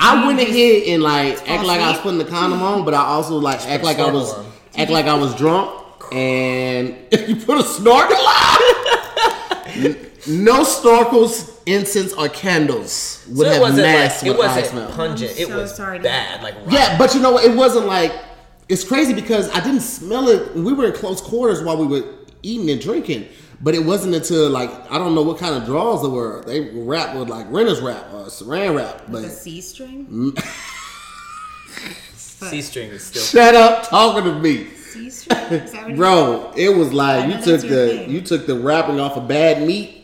I 0.00 0.20
You 0.20 0.26
went 0.28 0.38
just 0.38 0.50
ahead 0.52 0.82
and 0.94 1.02
like 1.02 1.36
fall 1.38 1.56
act 1.56 1.64
like 1.66 1.80
I 1.80 1.90
was 1.90 2.00
putting 2.00 2.18
the 2.18 2.24
condom 2.24 2.62
on, 2.62 2.84
but 2.84 2.94
I 2.94 3.02
also 3.02 3.36
like 3.36 3.60
act 3.66 3.82
like 3.84 3.98
I 3.98 4.10
was 4.10 4.32
act 4.76 4.90
like 4.90 5.06
I 5.06 5.14
was 5.14 5.34
drunk 5.34 5.70
and 6.12 6.96
you 7.28 7.36
put 7.36 7.58
a 7.58 7.62
snorkel 7.64 8.16
on. 8.16 8.58
no 10.28 10.62
snorkels, 10.64 11.57
incense, 11.68 12.12
or 12.12 12.28
candles 12.28 13.24
would 13.28 13.46
so 13.46 13.52
have 13.52 13.60
wasn't 13.60 13.82
masked 13.82 14.22
like 14.22 14.32
it 14.32 14.38
what 14.38 14.48
I 14.48 14.56
wasn't 14.56 14.66
smelled. 14.72 14.94
pungent. 14.94 15.32
I'm 15.32 15.38
it 15.42 15.46
so 15.48 15.56
was 15.58 15.74
sorry 15.74 15.98
bad. 16.00 16.42
Like 16.42 16.54
Yeah, 16.68 16.96
but 16.98 17.14
you 17.14 17.20
know 17.20 17.32
what? 17.32 17.44
It 17.44 17.54
wasn't 17.56 17.86
like 17.86 18.12
it's 18.68 18.84
crazy 18.84 19.14
because 19.14 19.50
I 19.50 19.60
didn't 19.60 19.80
smell 19.80 20.28
it. 20.28 20.54
We 20.54 20.72
were 20.72 20.86
in 20.86 20.92
close 20.92 21.20
quarters 21.20 21.62
while 21.62 21.76
we 21.76 21.86
were 21.86 22.06
eating 22.42 22.68
and 22.70 22.80
drinking, 22.80 23.26
but 23.60 23.74
it 23.74 23.84
wasn't 23.84 24.14
until 24.14 24.50
like 24.50 24.70
I 24.90 24.98
don't 24.98 25.14
know 25.14 25.22
what 25.22 25.38
kind 25.38 25.54
of 25.54 25.64
draws 25.64 26.02
they 26.02 26.08
were. 26.08 26.42
They 26.46 26.60
were 26.70 26.84
wrapped 26.84 27.16
with 27.18 27.28
like 27.28 27.46
Reynolds 27.50 27.80
Wrap 27.80 28.12
or 28.12 28.26
saran 28.26 28.76
wrap, 28.76 29.02
but 29.08 29.22
the 29.22 29.30
C 29.30 29.60
string. 29.60 30.06
Mm. 30.06 30.38
C 32.16 32.62
string 32.62 32.90
is 32.90 33.04
still. 33.04 33.22
Shut 33.22 33.54
up 33.54 33.88
talking 33.88 34.24
to 34.24 34.38
me. 34.38 34.68
C 34.70 35.10
string? 35.10 35.38
Is 35.52 35.72
that 35.72 35.82
what 35.84 35.90
it 35.92 35.96
Bro, 35.96 36.52
it 36.56 36.68
was 36.70 36.92
like 36.92 37.26
you 37.34 37.42
took 37.42 37.60
the 37.62 37.88
thing. 37.88 38.10
you 38.10 38.20
took 38.20 38.46
the 38.46 38.54
wrapping 38.58 39.00
off 39.00 39.16
of 39.16 39.26
bad 39.28 39.66
meat 39.66 39.97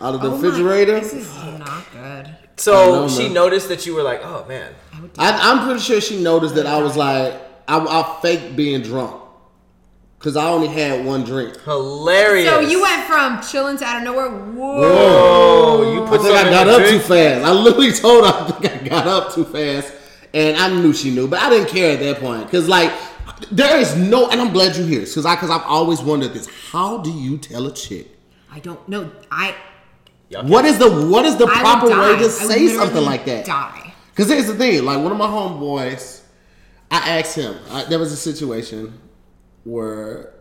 out 0.00 0.14
of 0.14 0.20
the 0.22 0.28
Oh 0.28 0.36
my- 0.36 0.42
refrigerator. 0.42 1.00
This 1.00 1.12
is 1.14 1.34
not 1.58 1.84
good. 1.92 2.28
So 2.56 3.08
she 3.08 3.28
noticed 3.28 3.68
that 3.68 3.86
you 3.86 3.94
were 3.94 4.02
like, 4.02 4.20
oh 4.22 4.44
man. 4.48 4.72
I 4.94 5.00
would 5.00 5.12
do 5.12 5.20
I, 5.20 5.30
I'm 5.50 5.64
pretty 5.64 5.80
sure 5.80 6.00
she 6.00 6.22
noticed 6.22 6.54
that 6.56 6.66
I 6.66 6.80
was 6.82 6.96
like 6.96 7.34
I, 7.68 7.78
I 7.78 8.18
faked 8.20 8.56
being 8.56 8.82
drunk 8.82 9.16
because 10.18 10.36
I 10.36 10.48
only 10.50 10.68
had 10.68 11.06
one 11.06 11.24
drink. 11.24 11.58
Hilarious. 11.62 12.48
So 12.50 12.60
you 12.60 12.82
went 12.82 13.04
from 13.06 13.40
chilling 13.42 13.78
to 13.78 13.84
out 13.84 13.98
of 13.98 14.02
nowhere. 14.02 14.28
Whoa. 14.30 14.80
Oh, 14.82 15.92
you 15.94 16.04
I 16.04 16.08
put 16.08 16.20
think 16.22 16.34
I 16.36 16.50
got 16.50 16.68
up 16.68 16.82
the 16.82 16.90
too 16.90 16.98
fast. 16.98 17.44
I 17.44 17.52
literally 17.52 17.92
told 17.92 18.26
her 18.26 18.30
I 18.32 18.50
think 18.50 18.82
I 18.84 18.88
got 18.88 19.06
up 19.06 19.32
too 19.34 19.44
fast, 19.44 19.94
and 20.34 20.56
I 20.58 20.68
knew 20.68 20.92
she 20.92 21.10
knew, 21.14 21.26
but 21.28 21.40
I 21.40 21.48
didn't 21.48 21.68
care 21.70 21.94
at 21.94 22.00
that 22.00 22.18
point 22.20 22.44
because 22.44 22.68
like 22.68 22.92
there 23.50 23.78
is 23.78 23.96
no, 23.96 24.28
and 24.28 24.38
I'm 24.40 24.52
glad 24.52 24.76
you're 24.76 24.86
here 24.86 25.00
because 25.00 25.24
I 25.24 25.34
because 25.36 25.48
I've 25.50 25.62
always 25.62 26.02
wondered 26.02 26.34
this: 26.34 26.46
How 26.70 26.98
do 26.98 27.10
you 27.10 27.38
tell 27.38 27.66
a 27.66 27.72
chick? 27.72 28.08
I 28.52 28.58
don't 28.58 28.86
know. 28.88 29.10
I. 29.30 29.54
Y'all 30.30 30.46
What 30.46 30.64
is 30.64 30.78
the 30.78 30.88
what 31.08 31.24
is 31.26 31.36
the 31.36 31.46
I 31.46 31.60
proper 31.60 31.88
way 31.88 32.16
to 32.18 32.30
say 32.30 32.68
something 32.68 33.04
like 33.04 33.24
that? 33.26 33.44
Die. 33.44 33.92
Because 34.10 34.30
here's 34.30 34.46
the 34.46 34.54
thing: 34.54 34.84
like 34.84 34.98
one 35.02 35.10
of 35.12 35.18
my 35.18 35.26
homeboys, 35.26 36.22
I 36.90 37.18
asked 37.18 37.34
him. 37.36 37.56
I, 37.70 37.84
there 37.84 37.98
was 37.98 38.12
a 38.12 38.16
situation 38.16 38.98
where 39.64 40.32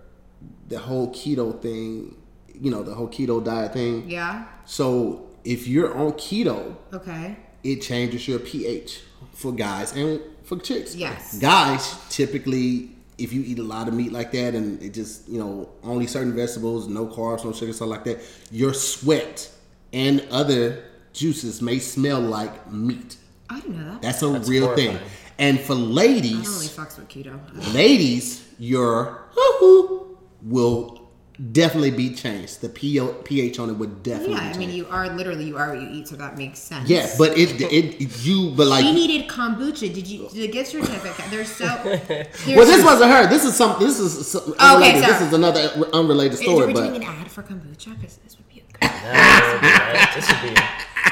the 0.67 0.77
whole 0.79 1.11
keto 1.11 1.59
thing, 1.59 2.15
you 2.53 2.69
know, 2.71 2.83
the 2.83 2.93
whole 2.93 3.07
keto 3.07 3.43
diet 3.43 3.73
thing. 3.73 4.07
Yeah. 4.09 4.45
So 4.65 5.27
if 5.43 5.67
you're 5.67 5.95
on 5.97 6.11
keto, 6.13 6.75
Okay. 6.93 7.35
it 7.63 7.77
changes 7.81 8.27
your 8.27 8.39
pH 8.39 9.01
for 9.33 9.51
guys 9.51 9.95
and 9.95 10.21
for 10.43 10.57
chicks. 10.59 10.95
Yes. 10.95 11.39
Guys 11.39 11.97
typically, 12.09 12.91
if 13.17 13.33
you 13.33 13.41
eat 13.41 13.57
a 13.59 13.63
lot 13.63 13.87
of 13.87 13.93
meat 13.95 14.11
like 14.11 14.31
that 14.33 14.53
and 14.55 14.81
it 14.83 14.93
just, 14.93 15.27
you 15.27 15.39
know, 15.39 15.69
only 15.83 16.05
certain 16.07 16.35
vegetables, 16.35 16.87
no 16.87 17.07
carbs, 17.07 17.43
no 17.43 17.51
sugar, 17.53 17.73
stuff 17.73 17.87
like 17.89 18.03
that, 18.03 18.19
your 18.51 18.73
sweat 18.73 19.49
and 19.93 20.25
other 20.31 20.83
juices 21.13 21.61
may 21.61 21.79
smell 21.79 22.19
like 22.21 22.71
meat. 22.71 23.17
I 23.49 23.59
didn't 23.61 23.77
know 23.79 23.91
that. 23.93 24.01
That's 24.01 24.21
a 24.21 24.27
That's 24.27 24.47
real 24.49 24.65
horrifying. 24.65 24.97
thing. 24.97 25.07
And 25.39 25.59
for 25.59 25.73
I 25.73 25.75
don't 25.77 25.87
really 25.87 25.93
ladies, 25.93 26.47
fucks 26.77 26.97
with 26.97 27.07
keto. 27.07 27.39
ladies, 27.73 28.45
your 28.59 29.23
hoo-hoo 29.31 30.17
will 30.43 30.97
definitely 31.53 31.91
be 31.91 32.13
changed. 32.13 32.59
The 32.59 32.67
PO 32.67 33.13
pH 33.23 33.57
on 33.59 33.69
it 33.69 33.73
would 33.73 34.03
definitely 34.03 34.35
Yeah, 34.35 34.49
be 34.49 34.55
I 34.55 34.57
mean, 34.57 34.69
you 34.71 34.85
are 34.87 35.07
literally 35.15 35.45
you 35.45 35.57
are 35.57 35.69
what 35.69 35.81
you 35.81 35.87
eat, 35.89 36.09
so 36.09 36.17
that 36.17 36.37
makes 36.37 36.59
sense. 36.59 36.89
yeah, 36.89 37.07
but 37.17 37.37
it, 37.37 37.61
it, 37.61 38.01
you, 38.25 38.51
but 38.57 38.67
like, 38.67 38.83
She 38.83 38.91
needed 38.93 39.29
kombucha. 39.29 39.93
Did 39.93 40.05
you 40.05 40.27
the 40.29 40.49
gift 40.49 40.71
certificate? 40.71 41.25
They're 41.31 41.45
so. 41.45 41.65
Well, 42.55 42.65
this 42.65 42.83
wasn't 42.83 43.09
her. 43.11 43.27
This 43.27 43.45
is 43.45 43.55
some. 43.55 43.79
This 43.79 43.97
is 43.99 44.27
some, 44.27 44.41
Okay, 44.43 44.55
unrelated. 44.59 45.03
This 45.03 45.21
is 45.21 45.33
another 45.33 45.61
unrelated 45.93 46.33
Are 46.39 46.43
story. 46.43 46.67
we 46.67 46.73
doing 46.73 46.91
But 46.91 46.95
an 46.97 47.03
ad 47.03 47.31
for 47.31 47.43
kombucha? 47.43 47.95
Because 47.97 48.17
this 48.17 48.35
would 48.37 48.48
be 48.79 48.87
a 48.87 48.89
good. 48.89 49.61
Right? 49.63 50.11
This 50.15 50.27
would 50.29 50.41
be. 50.53 50.61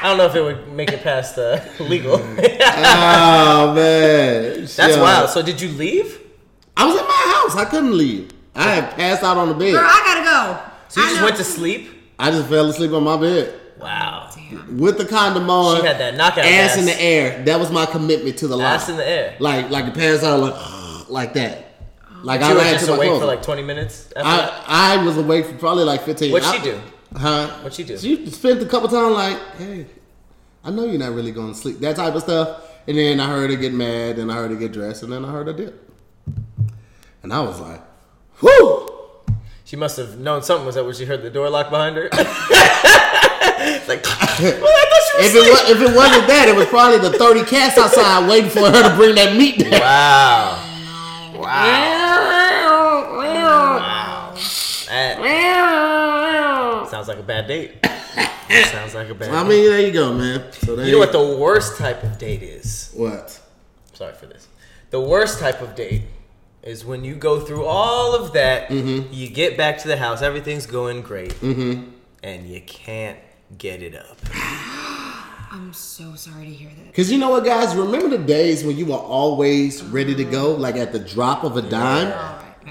don't 0.04 0.16
know 0.18 0.26
if 0.26 0.34
it 0.36 0.42
would 0.42 0.72
make 0.72 0.92
it 0.92 1.02
past 1.02 1.34
the 1.36 1.62
legal. 1.80 2.14
oh 2.20 3.72
man, 3.74 4.60
That's 4.60 4.78
Yo. 4.96 5.02
wild. 5.02 5.30
So 5.30 5.42
did 5.42 5.60
you 5.60 5.68
leave? 5.70 6.20
I 6.76 6.86
was 6.86 6.96
at 6.96 7.06
my 7.06 7.34
house. 7.34 7.56
I 7.56 7.64
couldn't 7.64 7.96
leave. 7.96 8.30
I 8.54 8.62
had 8.74 8.90
passed 8.94 9.22
out 9.22 9.36
on 9.36 9.48
the 9.48 9.54
bed. 9.54 9.72
Girl, 9.72 9.84
I 9.84 10.02
gotta 10.04 10.24
go. 10.24 10.70
So 10.88 11.00
you 11.00 11.06
I 11.06 11.10
just 11.10 11.20
know. 11.20 11.24
went 11.26 11.36
to 11.36 11.44
sleep? 11.44 11.90
I 12.18 12.30
just 12.30 12.48
fell 12.48 12.66
asleep 12.68 12.92
on 12.92 13.04
my 13.04 13.16
bed 13.16 13.60
Wow. 13.80 14.30
Damn. 14.34 14.78
with 14.78 14.98
the 14.98 15.04
condom 15.04 15.48
on. 15.50 15.80
She 15.80 15.86
had 15.86 15.98
that 15.98 16.16
knockout 16.16 16.44
ass 16.44 16.76
in 16.76 16.84
the 16.86 17.00
air. 17.00 17.44
That 17.44 17.60
was 17.60 17.70
my 17.70 17.86
commitment 17.86 18.38
to 18.38 18.48
the 18.48 18.56
life. 18.56 18.82
Ass 18.82 18.88
in 18.88 18.96
the 18.96 19.08
air. 19.08 19.36
Like 19.40 19.70
like 19.70 19.84
the 19.86 19.92
pass 19.92 20.22
out 20.24 20.40
like 20.40 21.08
like 21.10 21.32
that. 21.34 21.64
Like 22.24 22.40
You 22.40 22.46
I 22.46 22.54
were 22.54 22.60
just 22.60 22.86
to 22.86 22.90
my 22.92 22.96
awake 22.96 23.20
for 23.20 23.26
like 23.26 23.42
20 23.42 23.62
minutes? 23.62 24.06
After 24.16 24.22
that? 24.22 24.64
I 24.66 24.94
I 25.00 25.04
was 25.04 25.16
awake 25.16 25.46
for 25.46 25.54
probably 25.54 25.84
like 25.84 26.02
fifteen. 26.02 26.32
What'd 26.32 26.48
she 26.52 26.58
I- 26.58 26.62
do? 26.64 26.80
Huh? 27.16 27.48
What'd 27.58 27.74
she 27.74 27.84
do? 27.84 27.98
She 27.98 28.30
spent 28.30 28.62
a 28.62 28.66
couple 28.66 28.88
times 28.88 29.14
like, 29.14 29.38
hey, 29.56 29.86
I 30.64 30.70
know 30.70 30.84
you're 30.84 30.98
not 30.98 31.12
really 31.12 31.32
going 31.32 31.52
to 31.52 31.58
sleep. 31.58 31.78
That 31.80 31.96
type 31.96 32.14
of 32.14 32.22
stuff. 32.22 32.64
And 32.86 32.96
then 32.96 33.20
I 33.20 33.26
heard 33.26 33.50
her 33.50 33.56
get 33.56 33.72
mad, 33.72 34.18
and 34.18 34.30
I 34.30 34.34
heard 34.34 34.50
her 34.50 34.56
get 34.56 34.72
dressed, 34.72 35.02
and 35.02 35.12
then 35.12 35.24
I 35.24 35.30
heard 35.30 35.46
her 35.46 35.52
dip. 35.52 35.90
And 37.22 37.32
I 37.32 37.40
was 37.40 37.60
like, 37.60 37.80
whoo! 38.40 38.90
She 39.64 39.76
must 39.76 39.98
have 39.98 40.18
known 40.18 40.42
something 40.42 40.64
was 40.64 40.76
that 40.76 40.84
when 40.84 40.94
she 40.94 41.04
heard 41.04 41.22
the 41.22 41.30
door 41.30 41.50
lock 41.50 41.70
behind 41.70 41.96
her. 41.96 42.08
Like, 43.88 44.04
well, 44.40 44.64
I 44.64 44.84
thought 44.88 45.24
If 45.24 45.32
she 45.32 45.38
was 45.38 45.46
it, 45.46 45.50
was, 45.50 45.70
if 45.70 45.80
it 45.90 45.96
wasn't 45.96 46.26
that, 46.28 46.48
it 46.48 46.54
was 46.54 46.66
probably 46.66 46.98
the 46.98 47.18
30 47.18 47.44
cats 47.44 47.76
outside 47.76 48.28
waiting 48.28 48.50
for 48.50 48.60
her 48.70 48.88
to 48.88 48.94
bring 48.96 49.14
that 49.16 49.36
meat 49.36 49.58
down. 49.58 49.80
Wow. 49.80 50.64
Wow. 51.34 51.97
Sounds 57.08 57.16
like 57.16 57.24
a 57.24 57.26
bad 57.26 57.46
date. 57.48 57.72
sounds 58.66 58.94
like 58.94 59.08
a 59.08 59.14
bad 59.14 59.30
I 59.30 59.42
mean, 59.46 59.64
there 59.70 59.80
you 59.80 59.92
go, 59.92 60.12
man. 60.14 60.52
So 60.52 60.76
there 60.76 60.86
You 60.86 60.92
know 60.92 60.98
what 60.98 61.12
the 61.12 61.36
worst 61.38 61.78
type 61.78 62.02
of 62.02 62.18
date 62.18 62.42
is? 62.42 62.90
What? 62.94 63.40
Sorry 63.94 64.14
for 64.14 64.26
this. 64.26 64.48
The 64.90 65.00
worst 65.00 65.38
type 65.38 65.60
of 65.60 65.74
date 65.74 66.02
is 66.62 66.84
when 66.84 67.04
you 67.04 67.14
go 67.14 67.40
through 67.40 67.64
all 67.64 68.14
of 68.14 68.32
that, 68.34 68.68
Mm-hmm. 68.68 69.12
you 69.12 69.28
get 69.30 69.56
back 69.56 69.78
to 69.78 69.88
the 69.88 69.96
house, 69.96 70.22
everything's 70.22 70.66
going 70.66 71.02
great, 71.02 71.40
and 71.42 72.48
you 72.48 72.60
can't 72.66 73.18
get 73.56 73.82
it 73.82 73.94
up. 73.94 74.18
I'm 75.50 75.72
so 75.72 76.14
sorry 76.14 76.44
to 76.44 76.52
hear 76.52 76.68
that. 76.68 76.86
Because 76.88 77.10
you 77.10 77.16
know 77.18 77.30
what, 77.30 77.44
guys? 77.44 77.74
Remember 77.74 78.08
the 78.14 78.22
days 78.22 78.64
when 78.64 78.76
you 78.76 78.84
were 78.86 78.96
always 78.96 79.82
ready 79.82 80.14
to 80.14 80.24
go, 80.24 80.52
like 80.54 80.76
at 80.76 80.92
the 80.92 80.98
drop 80.98 81.42
of 81.42 81.56
a 81.56 81.62
dime? 81.62 82.12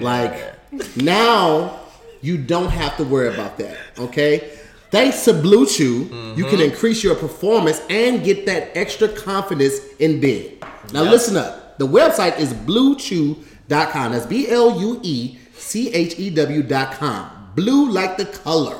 Like 0.00 0.54
now, 0.96 1.80
you 2.20 2.38
don't 2.38 2.70
have 2.70 2.96
to 2.98 3.04
worry 3.04 3.32
about 3.32 3.58
that. 3.58 3.76
Okay. 3.98 4.50
Thanks 4.90 5.24
to 5.26 5.34
Blue 5.34 5.66
Chew, 5.66 6.34
you 6.36 6.44
can 6.46 6.60
increase 6.62 7.04
your 7.04 7.14
performance 7.14 7.82
and 7.90 8.24
get 8.24 8.46
that 8.46 8.74
extra 8.76 9.06
confidence 9.08 9.80
in 9.98 10.18
bed. 10.20 10.52
Now, 10.94 11.02
Yep. 11.02 11.12
listen 11.12 11.36
up. 11.36 11.78
The 11.78 11.86
website 11.86 12.38
is 12.38 12.54
bluechew.com. 12.54 14.12
That's 14.12 14.26
B 14.26 14.48
L 14.48 14.80
U 14.80 14.98
E 15.02 15.38
C 15.56 15.92
H 15.92 16.18
E 16.18 16.30
W.com. 16.30 17.30
Blue 17.54 17.90
like 17.90 18.16
the 18.16 18.24
color, 18.24 18.78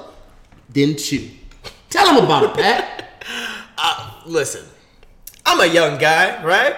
then 0.70 0.97
chew. 0.97 1.28
Tell 1.91 2.07
them 2.14 2.24
about 2.24 2.45
it, 2.45 2.55
Pat. 2.55 3.05
Listen, 4.26 4.64
I'm 5.47 5.61
a 5.61 5.66
young 5.66 5.99
guy, 5.99 6.43
right? 6.45 6.74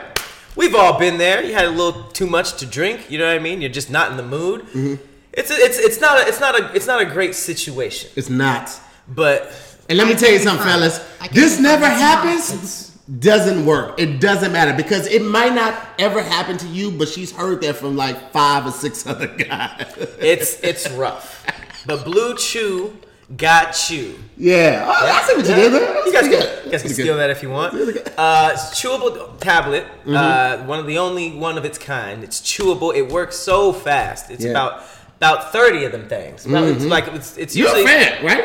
We've 0.56 0.74
all 0.74 0.98
been 0.98 1.18
there. 1.18 1.42
You 1.44 1.52
had 1.54 1.66
a 1.66 1.70
little 1.70 2.04
too 2.10 2.26
much 2.26 2.56
to 2.58 2.66
drink. 2.66 3.10
You 3.10 3.18
know 3.18 3.26
what 3.26 3.34
I 3.34 3.38
mean? 3.38 3.60
You're 3.60 3.70
just 3.70 3.90
not 3.90 4.10
in 4.10 4.16
the 4.16 4.22
mood. 4.22 4.62
Mm-hmm. 4.62 4.94
It's 5.32 5.50
a, 5.50 5.54
it's 5.54 5.78
it's 5.78 6.00
not 6.00 6.18
a, 6.24 6.28
it's 6.28 6.40
not 6.40 6.58
a 6.60 6.74
it's 6.74 6.86
not 6.86 7.00
a 7.00 7.04
great 7.04 7.34
situation. 7.34 8.10
It's 8.16 8.28
not. 8.30 8.70
But 9.08 9.52
And 9.88 9.98
let 9.98 10.06
me 10.08 10.14
tell 10.14 10.30
you 10.30 10.38
something, 10.38 10.66
fellas. 10.66 10.98
This 11.32 11.58
never 11.60 11.84
it's 11.86 12.00
happens. 12.00 12.90
Doesn't 13.18 13.66
work. 13.66 13.98
It 13.98 14.20
doesn't 14.20 14.52
matter 14.52 14.72
because 14.76 15.06
it 15.08 15.22
might 15.22 15.52
not 15.52 15.74
ever 15.98 16.22
happen 16.22 16.56
to 16.58 16.66
you, 16.68 16.92
but 16.92 17.08
she's 17.08 17.32
heard 17.32 17.60
that 17.62 17.74
from 17.76 17.96
like 17.96 18.30
five 18.32 18.66
or 18.66 18.70
six 18.70 19.04
other 19.10 19.26
guys. 19.26 19.92
it's 20.20 20.60
it's 20.62 20.88
rough. 20.92 21.44
But 21.86 22.04
Blue 22.04 22.36
Chew 22.36 22.96
got 23.36 23.90
you. 23.90 24.18
yeah. 24.36 24.84
Oh, 24.86 25.06
I 25.06 25.22
see 25.22 25.36
what 25.36 25.48
you 25.48 25.54
did 25.54 25.72
there. 25.72 26.06
You 26.06 26.12
guys 26.12 26.22
can, 26.28 26.30
pretty 26.30 26.64
you 26.66 26.70
guys 26.72 26.82
can 26.82 26.88
good. 26.90 26.94
steal 27.02 27.16
that 27.16 27.30
if 27.30 27.42
you 27.42 27.50
want. 27.50 27.74
Uh, 27.74 28.50
it's 28.52 28.80
chewable 28.80 29.38
tablet. 29.40 29.86
Uh, 30.06 30.58
one 30.64 30.78
of 30.78 30.86
the 30.86 30.98
only 30.98 31.32
one 31.32 31.56
of 31.58 31.64
its 31.64 31.78
kind. 31.78 32.22
It's 32.22 32.40
chewable. 32.40 32.94
It 32.94 33.10
works 33.10 33.36
so 33.36 33.72
fast. 33.72 34.30
It's 34.30 34.44
Yeah. 34.44 34.50
about 34.52 34.82
about 35.20 35.52
thirty 35.52 35.84
of 35.84 35.92
them 35.92 36.08
things. 36.08 36.46
About- 36.46 36.64
It's 36.68 36.84
like 36.84 37.06
it's, 37.08 37.36
it's 37.36 37.54
You're 37.54 37.68
usually 37.68 37.84
a 37.84 37.86
fan, 37.86 38.24
right? 38.24 38.44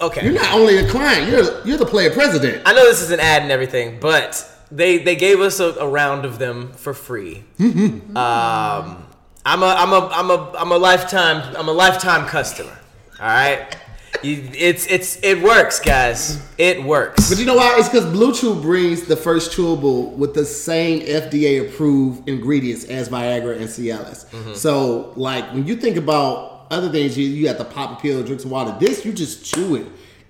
okay. 0.00 0.22
You're 0.24 0.34
not 0.34 0.52
only 0.54 0.76
a 0.78 0.88
client. 0.88 1.30
You're 1.30 1.64
you're 1.66 1.78
the 1.78 1.86
player 1.86 2.10
president. 2.10 2.62
I 2.66 2.74
know 2.74 2.84
this 2.84 3.00
is 3.00 3.10
an 3.10 3.20
ad 3.20 3.42
and 3.42 3.50
everything, 3.50 3.98
but 4.00 4.46
they 4.70 4.98
they 4.98 5.16
gave 5.16 5.40
us 5.40 5.60
a, 5.60 5.70
a 5.80 5.88
round 5.88 6.24
of 6.26 6.38
them 6.38 6.72
for 6.72 6.92
free. 6.94 7.44
um, 7.60 9.06
I'm 9.46 9.62
a 9.62 9.66
I'm 9.66 9.92
a 9.92 10.08
I'm 10.12 10.30
a 10.30 10.52
I'm 10.58 10.72
a 10.72 10.76
lifetime 10.78 11.54
I'm 11.56 11.68
a 11.68 11.72
lifetime 11.72 12.26
customer. 12.26 12.76
All 13.20 13.26
right, 13.26 13.76
you, 14.22 14.48
it's 14.54 14.86
it's 14.86 15.18
it 15.22 15.42
works, 15.42 15.80
guys. 15.80 16.40
It 16.56 16.82
works. 16.82 17.28
But 17.28 17.38
you 17.38 17.44
know 17.46 17.56
why? 17.56 17.76
It's 17.78 17.88
because 17.88 18.06
Blue 18.06 18.32
Chew 18.34 18.54
brings 18.60 19.04
the 19.04 19.16
first 19.16 19.52
chewable 19.52 20.12
with 20.12 20.34
the 20.34 20.44
same 20.44 21.00
FDA 21.00 21.68
approved 21.68 22.28
ingredients 22.28 22.84
as 22.84 23.08
Viagra 23.08 23.56
and 23.56 23.66
Cialis. 23.66 24.26
Mm-hmm. 24.30 24.54
So, 24.54 25.12
like, 25.16 25.52
when 25.52 25.66
you 25.66 25.76
think 25.76 25.96
about 25.96 26.66
other 26.70 26.90
things, 26.90 27.18
you, 27.18 27.26
you 27.26 27.48
have 27.48 27.58
to 27.58 27.64
pop 27.64 27.98
a 27.98 28.02
pill, 28.02 28.22
drink 28.22 28.40
some 28.40 28.50
water. 28.50 28.74
This, 28.80 29.04
you 29.04 29.12
just 29.12 29.44
chew 29.44 29.76
it. 29.76 29.86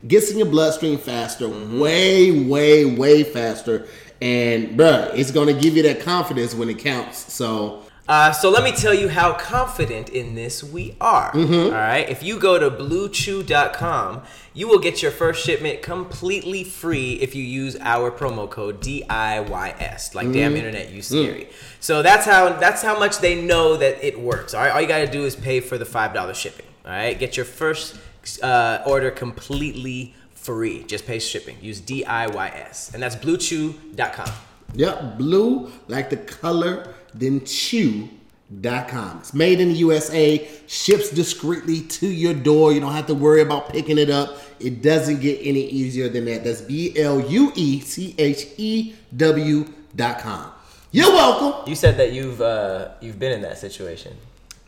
Gets 0.06 0.30
in 0.30 0.38
your 0.38 0.48
bloodstream 0.48 0.98
faster, 0.98 1.46
Mm-hmm. 1.46 1.78
way, 1.80 2.30
way, 2.44 2.84
way 2.84 3.22
faster. 3.22 3.86
And, 4.20 4.78
bruh, 4.78 5.10
it's 5.14 5.30
going 5.30 5.54
to 5.54 5.60
give 5.60 5.76
you 5.76 5.82
that 5.84 6.00
confidence 6.00 6.54
when 6.54 6.68
it 6.68 6.78
counts. 6.78 7.32
So, 7.32 7.83
Uh, 8.06 8.30
so 8.32 8.50
let 8.50 8.62
me 8.62 8.70
tell 8.70 8.92
you 8.92 9.08
how 9.08 9.32
confident 9.32 10.10
in 10.10 10.34
this 10.34 10.62
we 10.62 10.94
are. 11.00 11.32
Mm-hmm. 11.32 11.54
All 11.66 11.70
right. 11.72 12.06
If 12.08 12.22
you 12.22 12.38
go 12.38 12.58
to 12.58 12.70
bluechew.com, 12.70 14.22
you 14.52 14.68
will 14.68 14.78
get 14.78 15.00
your 15.02 15.10
first 15.10 15.44
shipment 15.44 15.80
completely 15.80 16.64
free 16.64 17.14
if 17.14 17.34
you 17.34 17.42
use 17.42 17.76
our 17.80 18.10
promo 18.10 18.48
code 18.50 18.80
DIYS. 18.82 20.14
Like 20.14 20.26
Mm-hmm. 20.26 20.32
damn 20.32 20.56
internet, 20.56 20.90
you 20.90 21.00
Mm. 21.00 21.04
scary. 21.04 21.48
So 21.80 22.02
that's 22.02 22.26
how 22.26 22.50
that's 22.50 22.82
how 22.82 22.98
much 22.98 23.18
they 23.18 23.40
know 23.40 23.76
that 23.78 24.04
it 24.06 24.20
works. 24.20 24.52
All 24.52 24.60
right. 24.62 24.70
All 24.72 24.80
you 24.82 24.86
got 24.88 24.98
to 24.98 25.10
do 25.10 25.24
is 25.24 25.34
pay 25.34 25.60
for 25.60 25.78
the 25.78 25.86
five 25.86 26.12
dollar 26.12 26.34
shipping. 26.34 26.66
All 26.84 26.92
right. 26.92 27.18
Get 27.18 27.36
your 27.38 27.46
first 27.46 27.96
uh, 28.42 28.82
order 28.86 29.10
completely 29.10 30.14
free. 30.34 30.84
Just 30.84 31.06
pay 31.06 31.18
shipping. 31.18 31.56
Use 31.62 31.80
DIYS, 31.80 32.92
and 32.92 33.02
that's 33.02 33.16
bluechew.com. 33.16 34.30
Yep, 34.74 35.18
blue 35.18 35.70
like 35.88 36.10
the 36.10 36.16
color, 36.16 36.94
then 37.14 37.44
chew.com. 37.44 39.18
It's 39.18 39.34
made 39.34 39.60
in 39.60 39.68
the 39.68 39.74
USA, 39.76 40.48
ships 40.66 41.10
discreetly 41.10 41.82
to 41.82 42.06
your 42.08 42.34
door. 42.34 42.72
You 42.72 42.80
don't 42.80 42.92
have 42.92 43.06
to 43.06 43.14
worry 43.14 43.40
about 43.40 43.68
picking 43.70 43.98
it 43.98 44.10
up. 44.10 44.36
It 44.60 44.82
doesn't 44.82 45.20
get 45.20 45.38
any 45.42 45.66
easier 45.66 46.08
than 46.08 46.24
that. 46.26 46.44
That's 46.44 46.60
B 46.60 46.96
L 46.98 47.20
U 47.20 47.52
E 47.54 47.80
C 47.80 48.14
H 48.18 48.46
E 48.56 48.94
W 49.16 49.64
dot 49.94 50.18
com. 50.18 50.50
You're 50.90 51.10
welcome. 51.12 51.68
You 51.68 51.74
said 51.74 51.96
that 51.98 52.12
you've 52.12 52.40
uh, 52.40 52.90
you've 53.00 53.18
been 53.18 53.32
in 53.32 53.42
that 53.42 53.58
situation. 53.58 54.16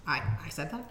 I, 0.06 0.22
I 0.44 0.48
said 0.50 0.70
that. 0.70 0.90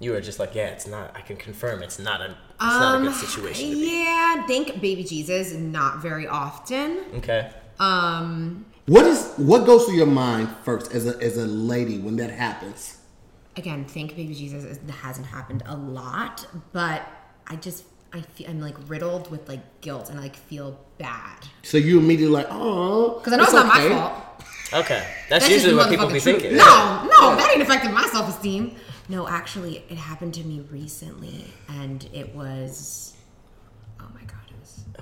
You 0.00 0.12
were 0.12 0.20
just 0.22 0.38
like, 0.38 0.54
yeah, 0.54 0.68
it's 0.68 0.86
not. 0.86 1.14
I 1.14 1.20
can 1.20 1.36
confirm 1.36 1.82
it's 1.82 1.98
not 1.98 2.22
a 2.22 2.24
it's 2.30 2.36
not 2.60 3.00
a 3.00 3.04
good 3.04 3.14
situation. 3.14 3.70
To 3.70 3.76
be. 3.76 3.82
Um, 3.88 3.94
Yeah, 3.94 4.46
thank 4.46 4.80
baby 4.80 5.04
Jesus 5.04 5.52
not 5.52 6.00
very 6.00 6.26
often. 6.26 7.04
Okay. 7.16 7.50
Um, 7.80 8.66
What 8.86 9.04
is 9.06 9.32
what 9.36 9.64
goes 9.66 9.84
through 9.86 9.96
your 9.96 10.06
mind 10.06 10.48
first 10.64 10.92
as 10.94 11.06
a 11.06 11.20
as 11.22 11.36
a 11.36 11.46
lady 11.46 11.98
when 11.98 12.16
that 12.16 12.30
happens? 12.30 12.96
again, 13.56 13.84
thank 13.84 14.14
baby 14.16 14.34
Jesus 14.34 14.64
It 14.64 14.90
hasn't 14.90 15.26
happened 15.26 15.62
a 15.66 15.76
lot, 15.76 16.46
but 16.72 17.02
I 17.46 17.56
just 17.56 17.84
I 18.12 18.20
feel 18.22 18.48
I'm 18.50 18.60
like 18.60 18.76
riddled 18.88 19.30
with 19.30 19.48
like 19.48 19.80
guilt 19.80 20.08
and 20.10 20.18
I 20.18 20.22
like 20.22 20.36
feel 20.36 20.78
bad 20.98 21.38
So 21.62 21.76
you 21.78 21.98
immediately 21.98 22.34
like, 22.34 22.46
oh, 22.50 23.18
because 23.18 23.32
I 23.32 23.36
know 23.36 23.44
it's, 23.44 23.52
not 23.52 23.66
my 23.66 23.88
fault. 23.88 24.12
Okay. 24.72 25.04
That's, 25.28 25.44
That's 25.44 25.50
usually 25.50 25.74
what 25.74 25.88
people 25.90 26.06
motherfucking 26.06 26.12
be 26.12 26.20
truth. 26.20 26.40
thinking. 26.42 26.56
No, 26.56 27.08
no, 27.18 27.36
that 27.36 27.50
ain't 27.52 27.62
affecting 27.62 27.92
my 27.92 28.06
self 28.06 28.28
esteem. 28.28 28.76
No, 29.08 29.26
actually, 29.26 29.78
it 29.88 29.98
happened 29.98 30.34
to 30.34 30.44
me 30.44 30.60
recently, 30.70 31.52
and 31.68 32.08
it 32.12 32.32
was. 32.34 33.14
Oh 34.00 34.06
my 34.14 34.20
god, 34.22 34.30
it 34.30 34.38
was. 34.38 34.39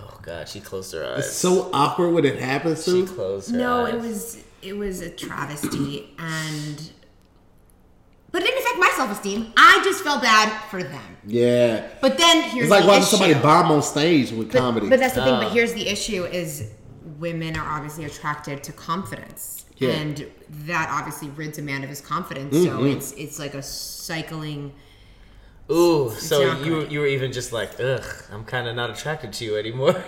Oh 0.00 0.18
god, 0.22 0.48
she 0.48 0.60
closed 0.60 0.92
her 0.92 1.04
eyes. 1.04 1.18
It's 1.18 1.28
eyes. 1.28 1.36
so 1.36 1.70
awkward 1.72 2.10
when 2.10 2.24
it 2.24 2.38
happens 2.38 2.84
To. 2.84 2.90
she 3.02 3.06
to. 3.06 3.12
closed 3.14 3.50
her 3.50 3.56
No, 3.58 3.86
eyes. 3.86 3.94
it 3.94 4.00
was 4.00 4.44
it 4.62 4.76
was 4.76 5.00
a 5.00 5.10
travesty, 5.10 6.14
and 6.18 6.90
but 8.30 8.42
it 8.42 8.46
didn't 8.46 8.60
affect 8.62 8.78
my 8.78 8.92
self 8.96 9.10
esteem. 9.10 9.52
I 9.56 9.80
just 9.84 10.02
felt 10.04 10.22
bad 10.22 10.50
for 10.70 10.82
them. 10.82 11.16
Yeah. 11.26 11.86
But 12.00 12.18
then 12.18 12.42
here's 12.50 12.64
It's 12.64 12.70
like 12.70 12.82
the 12.82 12.88
watching 12.88 13.02
issue. 13.02 13.10
somebody 13.16 13.34
bomb 13.34 13.70
on 13.72 13.82
stage 13.82 14.32
with 14.32 14.52
But, 14.52 14.58
comedy. 14.58 14.88
but 14.88 15.00
that's 15.00 15.14
the 15.14 15.24
thing. 15.24 15.40
But 15.40 15.52
here's 15.52 15.72
the 15.72 15.88
issue: 15.88 16.24
is 16.24 16.70
women 17.18 17.56
are 17.56 17.68
obviously 17.76 18.04
attracted 18.04 18.62
to 18.64 18.72
confidence, 18.72 19.64
Yeah. 19.78 19.90
and 19.90 20.26
that 20.66 20.88
obviously 20.92 21.30
rids 21.30 21.58
a 21.58 21.62
man 21.62 21.82
of 21.82 21.88
his 21.88 22.00
confidence. 22.00 22.54
So 22.54 22.78
Mhm. 22.78 22.96
it's 22.96 23.12
it's 23.12 23.38
like 23.38 23.54
a 23.54 23.62
cycling. 23.62 24.72
Ooh, 25.70 26.10
so 26.10 26.54
you 26.54 26.64
good. 26.64 26.92
you 26.92 27.00
were 27.00 27.06
even 27.06 27.32
just 27.32 27.52
like, 27.52 27.78
ugh, 27.78 28.04
I'm 28.32 28.44
kind 28.44 28.68
of 28.68 28.74
not 28.74 28.90
attracted 28.90 29.32
to 29.34 29.44
you 29.44 29.56
anymore. 29.56 30.02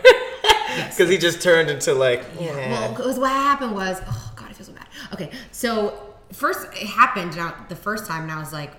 Because 0.89 1.11
he 1.11 1.19
just 1.19 1.43
turned 1.43 1.69
into 1.69 1.95
like, 1.95 2.25
yeah. 2.39 2.71
Well, 2.71 2.95
because 2.95 3.19
what 3.19 3.31
happened 3.31 3.75
was, 3.75 4.01
oh 4.07 4.33
god, 4.37 4.49
I 4.51 4.53
feel 4.53 4.67
so 4.67 4.73
bad. 4.73 4.87
Okay, 5.13 5.31
so 5.51 6.15
first 6.33 6.67
it 6.73 6.87
happened 6.87 7.37
now 7.37 7.55
the 7.69 7.77
first 7.77 8.07
time, 8.07 8.23
and 8.23 8.33
I 8.33 8.39
was 8.39 8.53
like, 8.53 8.73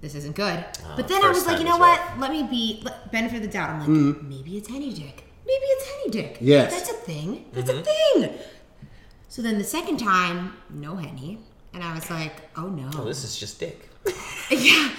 this 0.00 0.14
isn't 0.14 0.36
good. 0.36 0.64
Oh, 0.84 0.92
but 0.96 1.08
then 1.08 1.24
I 1.24 1.30
was 1.30 1.46
like, 1.46 1.58
you 1.58 1.64
know 1.64 1.78
what? 1.78 1.98
rough. 1.98 2.18
Let 2.18 2.30
me 2.30 2.44
be 2.44 2.80
let, 2.84 3.10
benefit 3.10 3.36
of 3.36 3.42
the 3.42 3.48
doubt. 3.48 3.70
I'm 3.70 3.80
like, 3.80 3.88
mm-hmm. 3.88 4.28
maybe 4.28 4.56
it's 4.56 4.68
henny 4.68 4.92
dick. 4.92 5.24
Maybe 5.44 5.64
it's 5.64 5.90
henny 5.90 6.10
dick. 6.10 6.38
Yes. 6.40 6.72
that's 6.72 6.90
a 6.90 6.94
thing. 6.94 7.46
That's 7.52 7.70
a 7.70 7.74
mm-hmm. 7.74 8.22
thing. 8.22 8.38
So 9.28 9.42
then 9.42 9.58
the 9.58 9.64
second 9.64 9.96
time, 9.96 10.52
no 10.70 10.94
henny, 10.94 11.40
and 11.74 11.82
I 11.82 11.92
was 11.94 12.08
like, 12.08 12.34
oh 12.56 12.68
no. 12.68 12.88
Oh, 12.94 13.04
this 13.04 13.24
is 13.24 13.36
just 13.36 13.58
dick. 13.58 13.88
yeah 14.50 14.90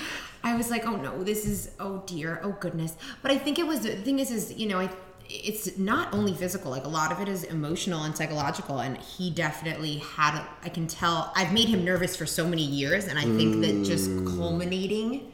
i 0.43 0.55
was 0.55 0.69
like 0.69 0.85
oh 0.85 0.95
no 0.95 1.23
this 1.23 1.45
is 1.45 1.71
oh 1.79 2.03
dear 2.05 2.39
oh 2.43 2.55
goodness 2.59 2.95
but 3.21 3.31
i 3.31 3.37
think 3.37 3.59
it 3.59 3.65
was 3.65 3.81
the 3.81 3.95
thing 3.97 4.19
is 4.19 4.31
is 4.31 4.53
you 4.53 4.67
know 4.67 4.79
i 4.79 4.89
it's 5.29 5.77
not 5.77 6.13
only 6.13 6.33
physical 6.33 6.69
like 6.69 6.83
a 6.83 6.89
lot 6.89 7.11
of 7.11 7.19
it 7.19 7.27
is 7.27 7.43
emotional 7.45 8.03
and 8.03 8.15
psychological 8.15 8.79
and 8.79 8.97
he 8.97 9.31
definitely 9.31 9.97
had 9.97 10.35
a, 10.35 10.47
i 10.63 10.69
can 10.69 10.85
tell 10.85 11.31
i've 11.35 11.53
made 11.53 11.67
him 11.67 11.83
nervous 11.83 12.15
for 12.15 12.25
so 12.25 12.47
many 12.47 12.63
years 12.63 13.07
and 13.07 13.17
i 13.17 13.23
think 13.23 13.61
that 13.61 13.83
just 13.83 14.09
mm. 14.09 14.37
culminating 14.37 15.29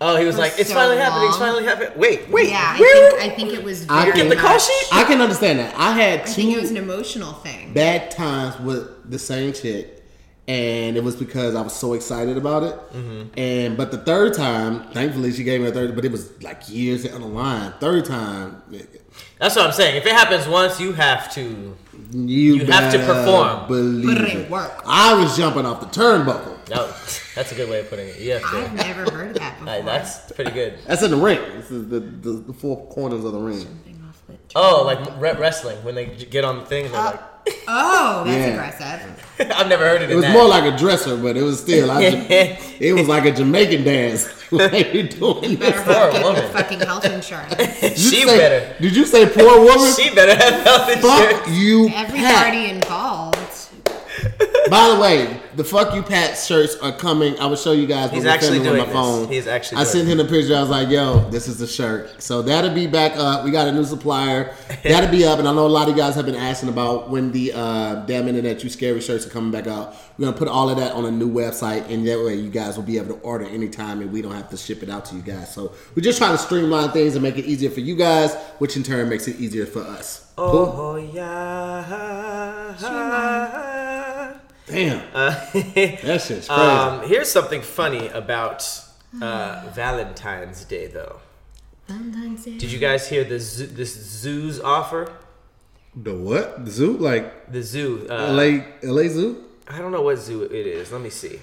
Oh, 0.00 0.16
he 0.16 0.26
was 0.26 0.36
like, 0.36 0.58
it's 0.58 0.68
so 0.68 0.74
finally 0.74 0.98
happening. 0.98 1.28
It's 1.28 1.38
finally 1.38 1.64
happening. 1.64 1.96
Wait, 1.96 2.28
wait. 2.28 2.50
yeah 2.50 2.78
where? 2.78 3.14
I 3.14 3.20
think, 3.20 3.32
I 3.32 3.36
think 3.36 3.52
it 3.52 3.64
was 3.64 3.88
I 3.88 4.02
very 4.02 4.12
can- 4.12 4.28
Get 4.28 4.36
the 4.36 4.42
call 4.42 4.58
sheet? 4.58 4.88
I 4.92 5.04
can 5.04 5.20
understand 5.20 5.60
that. 5.60 5.74
I 5.78 5.92
had 5.92 6.20
i 6.20 6.24
think 6.24 6.54
it 6.54 6.60
was 6.60 6.70
an 6.70 6.76
emotional 6.76 7.32
thing 7.32 7.72
bad 7.72 8.10
times 8.10 8.58
with 8.60 9.10
the 9.10 9.18
same 9.18 9.52
chick, 9.52 9.93
and 10.46 10.96
it 10.96 11.02
was 11.02 11.16
because 11.16 11.54
I 11.54 11.62
was 11.62 11.72
so 11.74 11.94
excited 11.94 12.36
about 12.36 12.62
it. 12.62 12.74
Mm-hmm. 12.92 13.38
And 13.38 13.76
but 13.76 13.90
the 13.90 13.98
third 13.98 14.34
time, 14.34 14.84
thankfully, 14.92 15.32
she 15.32 15.44
gave 15.44 15.60
me 15.60 15.68
a 15.68 15.72
third, 15.72 15.94
but 15.94 16.04
it 16.04 16.12
was 16.12 16.42
like 16.42 16.68
years 16.68 17.04
down 17.04 17.20
the 17.20 17.26
line. 17.26 17.72
Third 17.80 18.04
time, 18.04 18.62
That's 19.38 19.56
what 19.56 19.66
I'm 19.66 19.72
saying. 19.72 19.96
If 19.96 20.06
it 20.06 20.12
happens 20.12 20.46
once, 20.46 20.78
you 20.80 20.92
have 20.92 21.32
to. 21.34 21.76
you, 22.12 22.56
You 22.56 22.64
have 22.66 22.92
to 22.92 22.98
perform. 22.98 23.66
Believe 23.68 24.18
Put 24.18 24.28
it 24.28 24.36
in 24.44 24.50
work. 24.50 24.82
I 24.86 25.14
was 25.22 25.36
jumping 25.36 25.64
off 25.66 25.80
the 25.80 25.86
turnbuckle. 25.86 26.52
No, 26.70 26.86
that's 27.34 27.52
a 27.52 27.54
good 27.54 27.68
way 27.68 27.80
of 27.80 27.90
putting 27.90 28.08
it. 28.08 28.18
You 28.20 28.32
have 28.32 28.42
to. 28.42 28.56
i've 28.58 28.74
never 28.74 29.10
heard 29.10 29.28
of 29.30 29.34
that 29.42 29.58
before 29.58 29.66
Like, 29.66 29.84
that's 29.84 30.32
pretty 30.32 30.50
good. 30.50 30.78
That's 30.86 31.02
in 31.02 31.10
the 31.10 31.16
ring. 31.16 31.38
This 31.56 31.70
is 31.70 31.88
the, 31.88 32.00
the, 32.00 32.30
the 32.32 32.52
four 32.52 32.86
corners 32.88 33.24
of 33.24 33.32
the 33.32 33.38
ring. 33.40 33.60
Jumping 33.60 34.04
off 34.08 34.22
the 34.26 34.34
Oh, 34.56 34.82
like 34.84 35.20
re- 35.20 35.38
wrestling 35.38 35.76
when 35.84 35.94
they 35.94 36.06
get 36.06 36.44
on 36.44 36.58
the 36.60 36.64
thing 36.66 36.86
and 36.86 36.94
they're 36.94 37.02
like, 37.04 37.20
oh 37.68 38.22
that's 38.26 38.38
Yeah. 38.38 38.46
aggressive 38.54 39.20
I've 39.56 39.68
never 39.68 39.84
heard 39.84 40.02
it 40.02 40.10
It 40.10 40.14
was 40.14 40.24
that. 40.24 40.32
more 40.32 40.46
like 40.46 40.72
a 40.72 40.76
dresser, 40.76 41.16
but 41.16 41.36
it 41.36 41.42
was 41.42 41.58
still. 41.60 41.90
I 41.90 42.08
ju- 42.10 42.16
it 42.28 42.92
was 42.94 43.08
like 43.08 43.24
a 43.24 43.32
Jamaican 43.32 43.82
dance. 43.82 44.28
like 44.52 44.94
you 44.94 45.08
doing 45.08 45.56
better 45.56 45.72
this. 45.76 45.82
Poor 45.84 45.92
have 45.94 46.12
good 46.12 46.22
woman. 46.22 46.52
fucking 46.52 46.78
health 46.80 47.04
insurance 47.04 47.52
Did 47.56 47.98
you 47.98 48.10
she 48.10 48.22
say- 48.22 48.38
better. 48.38 48.76
Did 48.80 48.94
you 48.94 49.04
say 49.04 49.26
poor 49.28 49.58
woman? 49.64 49.92
She 49.92 50.14
better 50.14 50.36
have 50.36 50.62
health 50.62 50.88
Fuck 51.02 51.22
insurance. 51.22 51.48
you, 51.58 51.88
every 51.88 52.20
Pat. 52.20 52.44
party 52.44 52.70
involved 52.70 53.33
By 54.70 54.88
the 54.94 55.00
way, 55.00 55.40
the 55.56 55.64
fuck 55.64 55.94
you 55.94 56.02
Pat 56.02 56.38
shirts 56.38 56.74
are 56.76 56.92
coming. 56.92 57.38
I 57.38 57.46
will 57.46 57.56
show 57.56 57.72
you 57.72 57.86
guys. 57.86 58.06
when 58.10 58.14
He's 58.16 58.24
we're 58.24 58.30
actually 58.30 58.58
doing 58.60 58.70
on 58.70 58.78
my 58.78 58.84
this. 58.86 58.92
phone. 58.94 59.28
He's 59.28 59.46
actually 59.46 59.78
I 59.78 59.84
sent 59.84 60.08
him 60.08 60.20
a 60.20 60.24
picture. 60.24 60.56
I 60.56 60.60
was 60.60 60.70
like, 60.70 60.88
"Yo, 60.88 61.28
this 61.30 61.48
is 61.48 61.58
the 61.58 61.66
shirt." 61.66 62.22
So 62.22 62.40
that'll 62.42 62.74
be 62.74 62.86
back 62.86 63.12
up. 63.16 63.44
We 63.44 63.50
got 63.50 63.68
a 63.68 63.72
new 63.72 63.84
supplier. 63.84 64.54
That'll 64.82 65.10
be 65.10 65.24
up, 65.26 65.38
and 65.38 65.46
I 65.46 65.52
know 65.52 65.66
a 65.66 65.68
lot 65.68 65.88
of 65.88 65.94
you 65.96 66.00
guys 66.02 66.14
have 66.14 66.24
been 66.24 66.34
asking 66.34 66.70
about 66.70 67.10
when 67.10 67.30
the 67.30 67.52
uh, 67.54 67.94
damn 68.06 68.26
internet 68.26 68.64
you 68.64 68.70
scary 68.70 69.00
shirts 69.02 69.26
are 69.26 69.30
coming 69.30 69.50
back 69.50 69.66
out. 69.66 69.94
We're 70.18 70.26
gonna 70.26 70.36
put 70.36 70.48
all 70.48 70.70
of 70.70 70.78
that 70.78 70.92
on 70.92 71.04
a 71.04 71.10
new 71.10 71.30
website, 71.30 71.90
and 71.90 72.06
that 72.08 72.18
way 72.24 72.34
you 72.36 72.48
guys 72.50 72.76
will 72.76 72.84
be 72.84 72.96
able 72.96 73.14
to 73.16 73.20
order 73.20 73.44
anytime, 73.44 74.00
and 74.00 74.10
we 74.12 74.22
don't 74.22 74.32
have 74.32 74.48
to 74.50 74.56
ship 74.56 74.82
it 74.82 74.88
out 74.88 75.04
to 75.06 75.14
you 75.14 75.22
guys. 75.22 75.52
So 75.54 75.72
we're 75.94 76.02
just 76.02 76.16
trying 76.18 76.32
to 76.32 76.38
streamline 76.42 76.90
things 76.92 77.14
and 77.14 77.22
make 77.22 77.36
it 77.36 77.44
easier 77.44 77.68
for 77.70 77.80
you 77.80 77.96
guys, 77.96 78.34
which 78.58 78.76
in 78.76 78.82
turn 78.82 79.08
makes 79.10 79.28
it 79.28 79.38
easier 79.38 79.66
for 79.66 79.80
us. 79.82 80.22
Cool? 80.36 80.74
Oh 80.76 80.96
yeah. 80.96 81.34
Damn, 84.66 85.02
Uh, 85.14 85.30
that 85.52 86.22
shit's 86.26 86.48
crazy. 86.48 86.50
um, 86.50 87.06
here's 87.08 87.30
something 87.30 87.60
funny 87.62 88.08
about 88.08 88.64
uh, 89.20 89.70
Valentine's 89.74 90.64
Day, 90.64 90.86
though. 90.86 91.20
Valentine's 91.86 92.44
Day. 92.44 92.56
Did 92.58 92.72
you 92.72 92.78
guys 92.78 93.08
hear 93.08 93.24
the 93.24 93.38
zoo, 93.38 93.66
this 93.66 93.92
zoo's 93.94 94.60
offer? 94.60 95.12
the 95.94 96.14
what? 96.14 96.64
The 96.64 96.70
zoo? 96.70 96.96
Like 96.96 97.52
The 97.52 97.62
zoo. 97.62 98.06
Uh, 98.10 98.32
LA, 98.32 98.64
LA 98.82 99.08
Zoo? 99.08 99.44
I 99.68 99.78
don't 99.78 99.92
know 99.92 100.02
what 100.02 100.16
zoo 100.18 100.42
it 100.42 100.66
is. 100.66 100.90
Let 100.92 101.00
me 101.02 101.10
see. 101.10 101.38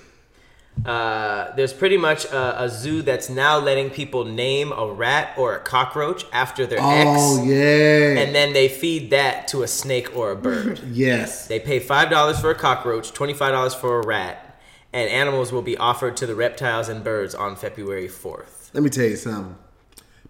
Uh, 0.86 1.54
there's 1.56 1.74
pretty 1.74 1.98
much 1.98 2.26
a, 2.26 2.64
a 2.64 2.70
zoo 2.70 3.02
that's 3.04 3.30
now 3.30 3.60
letting 3.60 3.90
people 3.92 4.26
name 4.26 4.72
a 4.72 4.88
rat 4.92 5.38
or 5.38 5.56
a 5.56 5.60
cockroach 5.60 6.26
after 6.34 6.66
their 6.66 6.80
Oh 6.82 7.38
ex, 7.40 7.48
yeah. 7.48 8.20
and 8.22 8.34
then 8.34 8.54
they 8.54 8.68
feed 8.68 9.12
that 9.12 9.48
to 9.50 9.62
a 9.62 9.68
snake 9.68 10.16
or 10.16 10.32
a 10.32 10.36
bird. 10.36 10.80
yes. 10.92 11.48
they 11.48 11.60
pay 11.60 11.80
five 11.80 12.10
dollars 12.10 12.40
for 12.40 12.50
a 12.50 12.56
cockroach, 12.56 13.12
twenty 13.12 13.34
five 13.34 13.52
dollars 13.52 13.76
for 13.76 14.00
a 14.00 14.06
rat, 14.08 14.60
and 14.92 15.08
animals 15.10 15.52
will 15.52 15.62
be 15.62 15.78
offered 15.78 16.18
to 16.18 16.26
the 16.26 16.34
reptiles 16.36 16.90
and 16.90 17.04
birds 17.04 17.36
on 17.36 17.56
February 17.56 18.08
fourth. 18.08 18.72
Let 18.74 18.82
me 18.82 18.90
tell 18.90 19.06
you 19.06 19.18
something. 19.18 19.56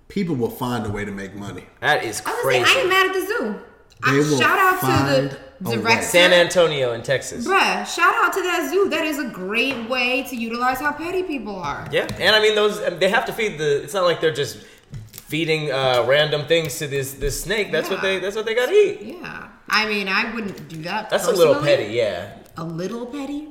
People 0.09 0.35
will 0.35 0.49
find 0.49 0.85
a 0.85 0.89
way 0.89 1.05
to 1.05 1.11
make 1.11 1.33
money. 1.33 1.67
That 1.79 2.03
is 2.03 2.21
I 2.25 2.29
was 2.31 2.35
say, 2.37 2.41
crazy. 2.41 2.65
I 2.65 2.79
ain't 2.81 2.89
mad 2.89 3.05
at 3.07 3.13
the 3.13 3.25
zoo. 3.25 3.61
I, 4.03 4.11
They 4.13 4.17
will 4.19 4.39
shout 4.39 4.59
out 4.59 4.79
to 4.81 5.37
the 5.63 5.71
a 5.71 5.75
director. 5.75 6.03
San 6.03 6.33
Antonio 6.33 6.93
in 6.93 7.03
Texas. 7.03 7.47
Bruh, 7.47 7.85
shout 7.85 8.13
out 8.23 8.33
to 8.33 8.41
that 8.41 8.69
zoo. 8.71 8.89
That 8.89 9.05
is 9.05 9.19
a 9.19 9.29
great 9.29 9.89
way 9.89 10.23
to 10.23 10.35
utilize 10.35 10.79
how 10.79 10.91
petty 10.91 11.23
people 11.23 11.55
are. 11.55 11.87
Yeah, 11.91 12.07
and 12.19 12.35
I 12.35 12.41
mean 12.41 12.55
those 12.55 12.79
they 12.99 13.09
have 13.09 13.25
to 13.25 13.33
feed 13.33 13.57
the. 13.59 13.83
It's 13.83 13.93
not 13.93 14.03
like 14.05 14.21
they're 14.21 14.33
just 14.33 14.57
feeding 15.13 15.71
uh, 15.71 16.03
random 16.07 16.45
things 16.47 16.77
to 16.79 16.87
this 16.87 17.13
this 17.13 17.41
snake. 17.43 17.71
That's 17.71 17.89
what 17.89 18.01
they 18.01 18.19
that's 18.19 18.35
what 18.35 18.45
they 18.45 18.55
got 18.55 18.67
to 18.69 18.73
eat. 18.75 19.01
Yeah. 19.01 19.49
I 19.69 19.87
mean, 19.87 20.09
I 20.09 20.33
wouldn't 20.33 20.67
do 20.67 20.81
that. 20.83 21.09
That's 21.09 21.27
a 21.27 21.31
little 21.31 21.61
petty, 21.61 21.93
yeah. 21.93 22.37
A 22.57 22.63
little 22.63 23.05
petty? 23.05 23.47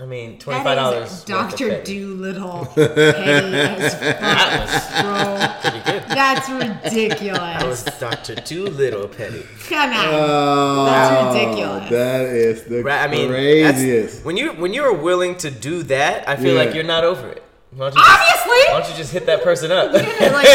I 0.00 0.06
mean, 0.06 0.38
twenty 0.38 0.62
five 0.62 0.76
dollars. 0.76 1.24
Doctor 1.24 1.82
Dolittle 1.82 2.66
petty 2.74 3.54
as 3.56 3.94
fuck, 3.94 5.02
bro. 5.04 5.70
Pretty 5.70 5.90
good. 5.90 5.93
That's 6.14 6.48
ridiculous. 6.48 7.38
That 7.64 7.66
was 7.66 7.84
Doctor 7.84 8.34
Dolittle 8.36 9.08
Petty. 9.08 9.42
Come 9.68 9.90
on. 9.90 10.04
Oh, 10.08 10.84
That's 10.86 11.34
ridiculous. 11.34 11.90
That 11.90 12.20
is 12.26 12.62
the 12.64 12.82
Right, 12.82 13.02
I 13.04 13.08
mean, 13.08 13.28
craziest. 13.28 14.24
when 14.24 14.36
you 14.36 14.52
when 14.52 14.72
you're 14.72 14.92
willing 14.94 15.36
to 15.38 15.50
do 15.50 15.82
that, 15.84 16.28
I 16.28 16.36
feel 16.36 16.54
Yeah. 16.54 16.64
like 16.64 16.74
you're 16.74 16.84
not 16.84 17.04
over 17.04 17.28
it. 17.28 17.42
Why 17.76 17.90
don't, 17.90 17.96
you 17.96 18.04
just, 18.04 18.20
Obviously. 18.20 18.72
why 18.72 18.80
don't 18.80 18.90
you 18.90 18.96
just 18.96 19.12
hit 19.12 19.26
that 19.26 19.42
person 19.42 19.72
up? 19.72 19.92
Yeah, 19.94 20.30
like 20.32 20.46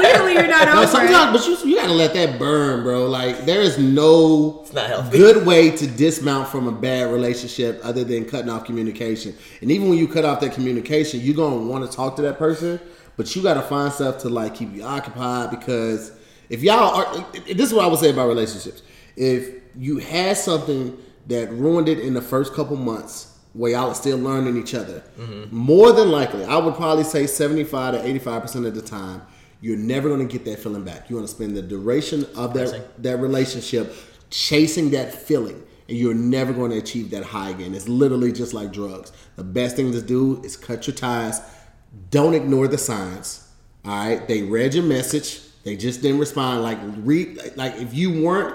clearly 0.00 0.32
you're 0.32 0.48
not 0.48 0.66
No, 0.74 0.78
over 0.82 0.86
sometimes, 0.88 1.46
it. 1.46 1.48
but 1.56 1.64
you, 1.64 1.70
you 1.70 1.76
gotta 1.76 1.92
let 1.92 2.14
that 2.14 2.36
burn, 2.38 2.82
bro. 2.82 3.06
Like 3.06 3.44
there 3.46 3.60
is 3.60 3.78
no 3.78 4.60
It's 4.62 4.72
not 4.72 5.12
good 5.12 5.46
way 5.46 5.70
to 5.70 5.86
dismount 5.86 6.48
from 6.48 6.66
a 6.66 6.72
bad 6.72 7.12
relationship 7.12 7.80
other 7.84 8.02
than 8.02 8.24
cutting 8.24 8.50
off 8.50 8.64
communication. 8.64 9.36
And 9.62 9.70
even 9.70 9.88
when 9.88 9.98
you 9.98 10.08
cut 10.08 10.24
off 10.24 10.40
that 10.40 10.52
communication, 10.52 11.20
you're 11.20 11.36
gonna 11.36 11.56
want 11.58 11.88
to 11.88 11.96
talk 11.96 12.16
to 12.16 12.22
that 12.22 12.38
person, 12.38 12.80
but 13.16 13.34
you 13.34 13.42
gotta 13.42 13.62
find 13.62 13.92
stuff 13.92 14.18
to 14.18 14.28
like 14.28 14.54
keep 14.54 14.72
you 14.74 14.82
occupied 14.82 15.50
because 15.50 16.12
if 16.48 16.62
y'all 16.62 16.94
are, 16.94 17.26
this 17.46 17.68
is 17.68 17.74
what 17.74 17.84
I 17.84 17.88
would 17.88 17.98
say 17.98 18.10
about 18.10 18.28
relationships. 18.28 18.82
If 19.16 19.62
you 19.76 19.98
had 19.98 20.36
something 20.36 20.96
that 21.26 21.50
ruined 21.52 21.88
it 21.88 21.98
in 21.98 22.14
the 22.14 22.22
first 22.22 22.54
couple 22.54 22.76
months. 22.76 23.30
Where 23.54 23.70
y'all 23.70 23.90
are 23.90 23.94
still 23.94 24.18
learning 24.18 24.56
each 24.56 24.74
other. 24.74 25.04
Mm-hmm. 25.16 25.56
More 25.56 25.92
than 25.92 26.10
likely, 26.10 26.44
I 26.44 26.56
would 26.56 26.74
probably 26.74 27.04
say 27.04 27.28
75 27.28 27.94
to 27.94 28.20
85% 28.20 28.66
of 28.66 28.74
the 28.74 28.82
time, 28.82 29.22
you're 29.60 29.76
never 29.76 30.08
going 30.08 30.26
to 30.26 30.30
get 30.30 30.44
that 30.46 30.58
feeling 30.58 30.82
back. 30.82 31.08
You're 31.08 31.18
going 31.20 31.28
to 31.28 31.32
spend 31.32 31.56
the 31.56 31.62
duration 31.62 32.26
of 32.34 32.52
that, 32.54 33.00
that 33.00 33.18
relationship 33.20 33.94
chasing 34.28 34.90
that 34.90 35.14
feeling, 35.14 35.62
and 35.88 35.96
you're 35.96 36.14
never 36.14 36.52
going 36.52 36.72
to 36.72 36.78
achieve 36.78 37.10
that 37.12 37.22
high 37.22 37.50
again. 37.50 37.76
It's 37.76 37.88
literally 37.88 38.32
just 38.32 38.54
like 38.54 38.72
drugs. 38.72 39.12
The 39.36 39.44
best 39.44 39.76
thing 39.76 39.92
to 39.92 40.02
do 40.02 40.42
is 40.42 40.56
cut 40.56 40.88
your 40.88 40.96
ties. 40.96 41.40
Don't 42.10 42.34
ignore 42.34 42.68
the 42.68 42.78
signs. 42.78 43.48
All 43.84 43.92
right, 43.92 44.26
they 44.26 44.42
read 44.42 44.74
your 44.74 44.84
message. 44.84 45.40
They 45.64 45.76
just 45.76 46.02
didn't 46.02 46.18
respond. 46.20 46.62
Like 46.62 46.78
read, 46.98 47.38
like 47.56 47.76
if 47.76 47.94
you 47.94 48.22
weren't 48.22 48.54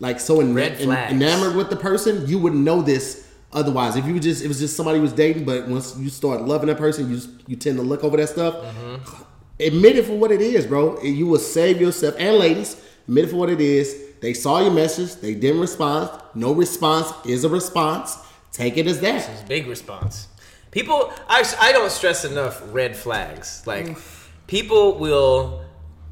like 0.00 0.20
so 0.20 0.40
en- 0.40 0.56
en- 0.58 0.90
enamored 0.90 1.56
with 1.56 1.70
the 1.70 1.76
person, 1.76 2.26
you 2.26 2.38
wouldn't 2.38 2.62
know 2.62 2.82
this 2.82 3.28
otherwise. 3.52 3.96
If 3.96 4.06
you 4.06 4.14
were 4.14 4.20
just, 4.20 4.44
it 4.44 4.48
was 4.48 4.58
just 4.58 4.76
somebody 4.76 5.00
was 5.00 5.12
dating, 5.12 5.44
but 5.44 5.68
once 5.68 5.96
you 5.96 6.08
start 6.10 6.42
loving 6.42 6.68
that 6.68 6.78
person, 6.78 7.10
you 7.10 7.20
you 7.46 7.56
tend 7.56 7.76
to 7.76 7.82
look 7.82 8.04
over 8.04 8.16
that 8.16 8.28
stuff. 8.28 8.54
Mm-hmm. 8.54 9.22
Admit 9.60 9.96
it 9.96 10.04
for 10.04 10.12
what 10.16 10.30
it 10.30 10.40
is, 10.40 10.66
bro. 10.66 11.00
You 11.02 11.26
will 11.26 11.38
save 11.38 11.80
yourself 11.80 12.14
and 12.18 12.36
ladies. 12.36 12.80
Admit 13.08 13.24
it 13.24 13.28
for 13.30 13.36
what 13.36 13.50
it 13.50 13.60
is. 13.60 14.04
They 14.20 14.34
saw 14.34 14.60
your 14.60 14.70
message. 14.72 15.16
They 15.16 15.34
didn't 15.34 15.60
respond. 15.60 16.10
No 16.34 16.52
response 16.52 17.12
is 17.26 17.44
a 17.44 17.48
response. 17.48 18.16
Take 18.52 18.76
it 18.76 18.86
as 18.86 19.00
that. 19.00 19.48
Big 19.48 19.66
response. 19.66 20.28
People, 20.70 21.12
I, 21.28 21.44
I 21.60 21.72
don't 21.72 21.90
stress 21.90 22.24
enough 22.24 22.62
red 22.72 22.96
flags. 22.96 23.62
Like, 23.66 23.96
people 24.46 24.98
will 24.98 25.64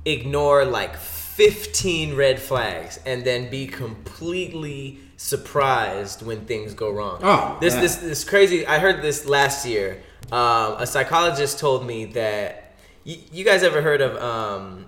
ignore 0.05 0.65
like 0.65 0.97
15 0.97 2.15
red 2.15 2.41
flags 2.41 2.99
and 3.05 3.25
then 3.25 3.51
be 3.51 3.67
completely 3.67 4.99
surprised 5.17 6.23
when 6.23 6.47
things 6.47 6.75
go 6.75 6.91
wrong. 6.91 7.21
Oh, 7.23 7.59
this, 7.61 7.75
this, 7.75 7.97
this 7.97 8.25
crazy. 8.25 8.67
I 8.67 8.79
heard 8.79 9.03
this 9.03 9.27
last 9.27 9.67
year. 9.67 10.03
Um, 10.33 10.77
a 10.79 10.87
psychologist 10.87 11.59
told 11.59 11.87
me 11.87 12.07
that 12.07 12.75
you, 13.05 13.19
you 13.33 13.45
guys 13.45 13.63
ever 13.63 13.81
heard 13.83 14.01
of 14.01 14.17
um, 14.17 14.87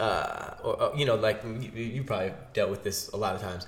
uh, 0.00 0.54
or, 0.64 0.82
uh, 0.82 0.94
you 0.96 1.04
know, 1.04 1.16
like 1.16 1.42
you, 1.44 1.70
you 1.82 2.04
probably 2.04 2.32
dealt 2.54 2.70
with 2.70 2.82
this 2.82 3.08
a 3.08 3.16
lot 3.16 3.34
of 3.34 3.40
times. 3.40 3.66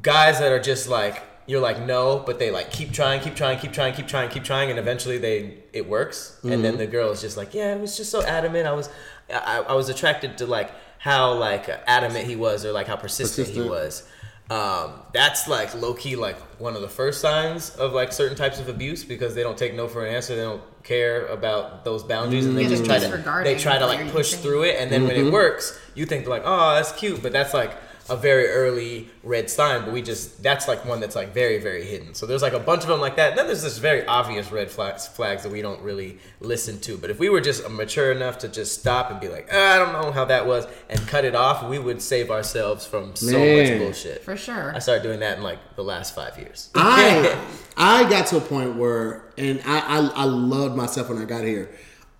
Guys 0.00 0.38
that 0.38 0.52
are 0.52 0.60
just 0.60 0.88
like 0.88 1.22
you're 1.46 1.60
like 1.60 1.80
no, 1.84 2.22
but 2.24 2.38
they 2.38 2.50
like 2.50 2.70
keep 2.70 2.92
trying, 2.92 3.20
keep 3.20 3.34
trying, 3.34 3.58
keep 3.58 3.72
trying, 3.72 3.94
keep 3.94 4.06
trying, 4.06 4.30
keep 4.30 4.44
trying, 4.44 4.70
and 4.70 4.78
eventually 4.78 5.18
they 5.18 5.58
it 5.72 5.88
works. 5.88 6.40
And 6.46 6.54
Mm-hmm. 6.54 6.62
then 6.62 6.76
the 6.78 6.86
girl 6.86 7.10
is 7.10 7.20
just 7.20 7.36
like, 7.36 7.54
yeah, 7.54 7.74
it 7.74 7.80
was 7.80 7.96
just 7.96 8.10
so 8.10 8.24
adamant. 8.24 8.66
I 8.66 8.72
was, 8.72 8.88
I, 9.32 9.64
I 9.68 9.74
was 9.74 9.88
attracted 9.88 10.38
to 10.38 10.46
like 10.46 10.70
how 10.98 11.34
like 11.34 11.68
adamant 11.86 12.26
he 12.26 12.36
was, 12.36 12.64
or 12.64 12.72
like 12.72 12.86
how 12.86 12.96
persistent, 12.96 13.48
he 13.48 13.62
was. 13.62 14.08
Um, 14.50 15.00
that's 15.14 15.48
like 15.48 15.74
low 15.74 15.94
key 15.94 16.14
like 16.14 16.36
one 16.60 16.76
of 16.76 16.82
the 16.82 16.88
first 16.88 17.20
signs 17.22 17.70
of 17.76 17.92
like 17.94 18.12
certain 18.12 18.36
types 18.36 18.60
of 18.60 18.68
abuse 18.68 19.02
because 19.02 19.34
they 19.34 19.42
don't 19.42 19.56
take 19.56 19.74
no 19.74 19.88
for 19.88 20.04
an 20.04 20.14
answer. 20.14 20.36
They 20.36 20.42
don't 20.42 20.62
care 20.82 21.26
about 21.26 21.84
those 21.84 22.02
boundaries 22.02 22.46
and 22.46 22.56
they 22.56 22.64
Yeah, 22.64 22.68
just 22.68 22.84
try 22.84 22.98
to 22.98 23.08
they 23.42 23.56
try 23.56 23.78
to 23.78 23.86
like 23.86 24.10
push 24.10 24.34
through 24.34 24.64
it 24.64 24.76
and 24.80 24.90
then 24.90 25.06
when 25.06 25.16
Mm-hmm. 25.16 25.26
it 25.28 25.32
works 25.32 25.78
you 25.94 26.04
think 26.06 26.26
like 26.26 26.42
oh 26.44 26.74
that's 26.74 26.90
cute 26.92 27.22
but 27.22 27.32
that's 27.32 27.54
like 27.54 27.70
a 28.10 28.16
very 28.16 28.48
early 28.48 29.08
red 29.22 29.48
sign 29.48 29.84
but 29.84 29.92
we 29.92 30.02
just 30.02 30.42
that's 30.42 30.66
like 30.68 30.84
one 30.84 31.00
that's 31.00 31.14
like 31.14 31.32
very 31.32 31.58
very 31.58 31.84
hidden 31.84 32.14
so 32.14 32.26
there's 32.26 32.42
like 32.42 32.52
a 32.52 32.58
bunch 32.58 32.82
of 32.82 32.88
them 32.88 33.00
like 33.00 33.16
that 33.16 33.30
and 33.30 33.38
then 33.38 33.46
there's 33.46 33.62
this 33.62 33.78
very 33.78 34.04
obvious 34.06 34.50
red 34.50 34.70
flags 34.70 35.06
flags 35.06 35.42
that 35.42 35.52
we 35.52 35.62
don't 35.62 35.80
really 35.82 36.18
listen 36.40 36.78
to 36.80 36.98
but 36.98 37.10
if 37.10 37.18
we 37.18 37.28
were 37.28 37.40
just 37.40 37.68
mature 37.70 38.10
enough 38.12 38.38
to 38.38 38.48
just 38.48 38.78
stop 38.80 39.10
and 39.10 39.20
be 39.20 39.28
like 39.28 39.48
"Ah, 39.52 39.74
i 39.74 39.78
don't 39.78 39.92
know 39.92 40.10
how 40.10 40.24
that 40.24 40.46
was 40.46 40.66
and 40.90 40.98
cut 41.06 41.24
it 41.24 41.34
off 41.34 41.68
we 41.68 41.78
would 41.78 42.02
save 42.02 42.30
ourselves 42.30 42.84
from 42.86 43.14
so 43.14 43.38
much 43.38 43.78
bullshit 43.78 44.22
For 44.24 44.36
sure. 44.36 44.74
i 44.74 44.78
started 44.78 45.02
doing 45.02 45.20
that 45.20 45.38
in 45.38 45.42
like 45.44 45.76
the 45.76 45.84
last 45.84 46.14
five 46.14 46.36
years 46.38 46.70
I 46.74 47.38
I 47.76 48.08
got 48.10 48.26
to 48.28 48.36
a 48.36 48.40
point 48.40 48.76
where, 48.76 49.24
and 49.38 49.60
I, 49.64 49.78
I 49.80 49.98
I 50.14 50.24
loved 50.24 50.76
myself 50.76 51.08
when 51.08 51.18
I 51.18 51.24
got 51.24 51.42
here. 51.44 51.70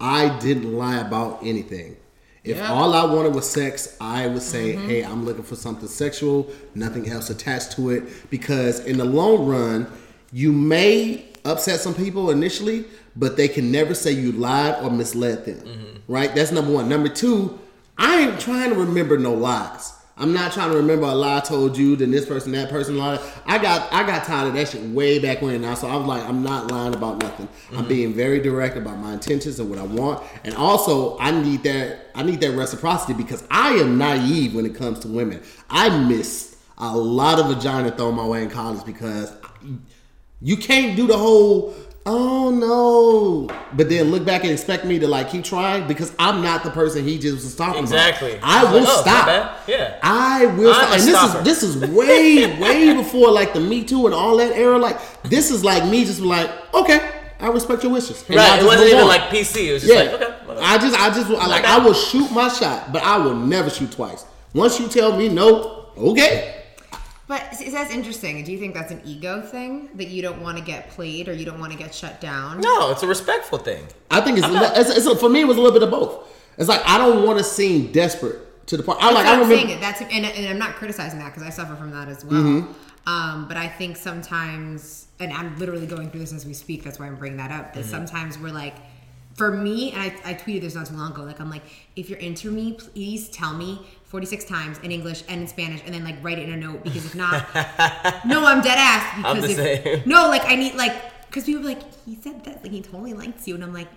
I 0.00 0.38
didn't 0.38 0.72
lie 0.72 0.96
about 0.98 1.40
anything. 1.44 1.96
If 2.44 2.56
Yeah. 2.56 2.72
all 2.72 2.92
I 2.92 3.04
wanted 3.04 3.34
was 3.34 3.48
sex, 3.48 3.94
I 4.00 4.26
would 4.26 4.42
say, 4.42 4.74
mm-hmm. 4.74 4.88
"Hey, 4.88 5.02
I'm 5.02 5.24
looking 5.24 5.44
for 5.44 5.54
something 5.54 5.88
sexual, 5.88 6.48
nothing 6.74 7.08
else 7.08 7.30
attached 7.30 7.72
to 7.72 7.90
it." 7.90 8.30
Because 8.30 8.80
in 8.80 8.98
the 8.98 9.04
long 9.04 9.46
run, 9.46 9.86
you 10.32 10.50
may 10.52 11.24
upset 11.44 11.80
some 11.80 11.94
people 11.94 12.30
initially, 12.30 12.84
but 13.14 13.36
they 13.36 13.48
can 13.48 13.70
never 13.70 13.94
say 13.94 14.10
you 14.12 14.32
lied 14.32 14.76
or 14.82 14.90
misled 14.90 15.44
them. 15.44 15.58
Mm-hmm. 15.58 16.12
Right? 16.12 16.34
That's 16.34 16.50
number 16.50 16.72
one. 16.72 16.88
Number 16.88 17.08
two, 17.08 17.58
I 17.96 18.20
ain't 18.22 18.40
trying 18.40 18.70
to 18.70 18.76
remember 18.76 19.18
no 19.18 19.32
lies. 19.34 19.92
I'm 20.16 20.32
not 20.34 20.52
trying 20.52 20.70
to 20.70 20.76
remember 20.76 21.06
a 21.06 21.14
lie 21.14 21.38
I 21.38 21.40
told 21.40 21.76
you, 21.76 21.96
then 21.96 22.10
this 22.10 22.26
person, 22.26 22.52
that 22.52 22.68
person 22.68 22.98
lied. 22.98 23.18
I 23.46 23.58
got 23.58 23.90
I 23.92 24.06
got 24.06 24.24
tired 24.24 24.48
of 24.48 24.54
that 24.54 24.68
shit 24.68 24.82
way 24.90 25.18
back 25.18 25.40
when 25.40 25.62
now. 25.62 25.74
So 25.74 25.88
I 25.88 25.96
was 25.96 26.06
like, 26.06 26.22
I'm 26.24 26.42
not 26.42 26.70
lying 26.70 26.94
about 26.94 27.18
nothing. 27.18 27.48
I'm 27.70 27.78
mm-hmm. 27.78 27.88
being 27.88 28.12
very 28.14 28.40
direct 28.40 28.76
about 28.76 28.98
my 28.98 29.14
intentions 29.14 29.58
and 29.58 29.70
what 29.70 29.78
I 29.78 29.84
want. 29.84 30.22
And 30.44 30.54
also 30.54 31.18
I 31.18 31.30
need 31.30 31.62
that 31.62 32.10
I 32.14 32.22
need 32.22 32.40
that 32.42 32.50
reciprocity 32.50 33.14
because 33.14 33.42
I 33.50 33.70
am 33.74 33.96
naive 33.96 34.54
when 34.54 34.66
it 34.66 34.74
comes 34.74 34.98
to 35.00 35.08
women. 35.08 35.42
I 35.70 35.88
missed 36.06 36.56
a 36.76 36.96
lot 36.96 37.38
of 37.38 37.46
vagina 37.46 37.90
thrown 37.90 38.14
my 38.14 38.26
way 38.26 38.42
in 38.42 38.50
college 38.50 38.84
because 38.84 39.32
you 40.42 40.56
can't 40.56 40.96
do 40.96 41.06
the 41.06 41.16
whole 41.16 41.74
oh 42.04 42.50
no 42.50 43.54
but 43.76 43.88
then 43.88 44.10
look 44.10 44.24
back 44.24 44.42
and 44.42 44.50
expect 44.52 44.84
me 44.84 44.98
to 44.98 45.06
like 45.06 45.30
keep 45.30 45.44
trying 45.44 45.86
because 45.86 46.12
i'm 46.18 46.42
not 46.42 46.64
the 46.64 46.70
person 46.70 47.04
he 47.04 47.16
just 47.16 47.34
was 47.44 47.54
talking 47.54 47.82
Exactly. 47.82 48.34
about 48.36 48.48
i 48.48 48.64
will 48.72 48.80
like, 48.80 48.88
oh, 48.88 49.00
stop. 49.02 49.68
Yeah. 49.68 49.98
i 50.02 50.46
will 50.46 50.74
stop 50.74 50.90
and 50.90 51.00
this 51.02 51.08
stopper. 51.10 51.38
is 51.38 51.44
this 51.44 51.62
is 51.62 51.76
way 51.92 52.58
way 52.60 52.94
before 52.96 53.30
like 53.30 53.52
the 53.52 53.60
me 53.60 53.84
too 53.84 54.06
and 54.06 54.14
all 54.14 54.36
that 54.38 54.50
era 54.56 54.78
like 54.78 54.98
this 55.22 55.50
is 55.52 55.62
like 55.64 55.88
me 55.88 56.04
just 56.04 56.20
like 56.20 56.50
okay 56.74 57.20
i 57.38 57.46
respect 57.48 57.84
your 57.84 57.92
wishes 57.92 58.24
And 58.28 58.36
right 58.36 58.60
it 58.60 58.64
wasn't 58.66 58.88
even 58.88 59.02
on. 59.02 59.08
like 59.08 59.22
pc 59.30 59.68
it 59.68 59.72
was 59.74 59.82
just 59.82 59.94
yeah 59.94 60.10
like 60.10 60.20
okay 60.22 60.46
whatever. 60.46 60.60
i 60.66 60.78
just 60.78 61.00
i 61.00 61.08
just 61.10 61.30
I, 61.30 61.46
like 61.46 61.64
i 61.64 61.78
will 61.78 61.94
shoot 61.94 62.30
my 62.32 62.48
shot 62.48 62.92
but 62.92 63.02
i 63.04 63.16
will 63.16 63.36
never 63.36 63.70
shoot 63.70 63.92
twice 63.92 64.24
once 64.54 64.80
you 64.80 64.88
tell 64.88 65.16
me 65.16 65.28
no 65.28 65.86
okay 65.96 66.61
But 67.28 67.54
see, 67.54 67.70
that's 67.70 67.92
interesting. 67.92 68.42
Do 68.44 68.52
you 68.52 68.58
think 68.58 68.74
that's 68.74 68.90
an 68.90 69.00
ego 69.04 69.40
thing 69.40 69.90
that 69.94 70.08
you 70.08 70.22
don't 70.22 70.42
want 70.42 70.58
to 70.58 70.64
get 70.64 70.90
played 70.90 71.28
or 71.28 71.32
you 71.32 71.44
don't 71.44 71.60
want 71.60 71.72
to 71.72 71.78
get 71.78 71.94
shut 71.94 72.20
down? 72.20 72.60
no 72.60 72.90
it's 72.90 73.02
a 73.02 73.06
respectful 73.06 73.58
thing 73.58 73.86
I 74.10 74.20
think 74.20 74.38
it's, 74.38 74.48
not- 74.48 74.76
it's, 74.76 74.90
it's 74.90 75.20
for 75.20 75.28
me. 75.28 75.40
It 75.40 75.46
was 75.46 75.56
a 75.56 75.60
little 75.60 75.78
bit 75.78 75.82
of 75.82 75.90
both. 75.90 76.28
It's 76.58 76.68
like 76.68 76.82
I 76.86 76.98
don't 76.98 77.24
want 77.24 77.38
to 77.38 77.44
seem 77.44 77.92
desperate 77.92 78.66
to 78.66 78.76
the 78.76 78.82
point. 78.82 78.98
I 79.00 79.12
That's 79.12 79.14
like. 79.14 79.26
I 79.26 79.32
remember. 79.34 79.54
saying 79.54 79.70
it. 79.70 79.80
That's 79.80 80.00
and, 80.00 80.26
and 80.26 80.48
I'm 80.48 80.58
not 80.58 80.74
criticizing 80.74 81.18
that 81.20 81.32
because 81.34 81.42
I 81.42 81.50
suffer 81.50 81.74
from 81.76 81.90
that 81.92 82.08
as 82.08 82.24
well. 82.24 82.42
Mm-hmm. 82.42 83.08
Um, 83.08 83.48
but 83.48 83.56
I 83.56 83.68
think 83.68 83.96
sometimes, 83.96 85.08
and 85.18 85.32
I'm 85.32 85.58
literally 85.58 85.86
going 85.86 86.10
through 86.10 86.20
this 86.20 86.32
as 86.32 86.46
we 86.46 86.54
speak. 86.54 86.84
That's 86.84 86.98
why 86.98 87.06
I'm 87.06 87.16
bringing 87.16 87.38
that 87.38 87.50
up. 87.50 87.68
Mm-hmm. 87.72 87.80
That 87.80 87.86
sometimes 87.86 88.38
we're 88.38 88.52
like, 88.52 88.74
for 89.34 89.50
me, 89.50 89.92
and 89.92 90.02
I, 90.02 90.30
I 90.30 90.34
tweeted 90.34 90.60
this 90.60 90.74
not 90.74 90.86
too 90.86 90.94
long 90.94 91.12
ago. 91.12 91.22
Like 91.22 91.40
I'm 91.40 91.50
like, 91.50 91.64
if 91.96 92.08
you're 92.08 92.18
into 92.18 92.50
me, 92.50 92.74
please 92.74 93.28
tell 93.30 93.54
me 93.54 93.86
46 94.12 94.44
times 94.44 94.78
in 94.84 94.92
English 94.92 95.24
and 95.28 95.40
in 95.42 95.46
Spanish, 95.48 95.80
and 95.86 95.92
then 95.94 96.04
like 96.04 96.22
write 96.22 96.38
it 96.38 96.46
in 96.48 96.52
a 96.54 96.56
note 96.66 96.84
because 96.84 97.04
if 97.06 97.14
not, 97.16 97.32
no, 98.26 98.44
I'm 98.46 98.60
dead 98.62 98.78
ass. 98.78 99.16
Because 99.16 99.36
I'm 99.36 99.40
the 99.42 99.50
if, 99.50 99.84
same. 99.84 100.02
no, 100.06 100.28
like 100.28 100.44
I 100.44 100.54
need 100.54 100.74
like 100.74 100.94
because 101.26 101.44
people 101.44 101.62
are 101.62 101.70
like 101.74 101.82
he 102.04 102.14
said 102.16 102.44
that 102.44 102.62
like 102.62 102.70
he 102.70 102.80
totally 102.82 103.14
likes 103.14 103.48
you, 103.48 103.54
and 103.56 103.64
I'm 103.64 103.74
like. 103.74 103.88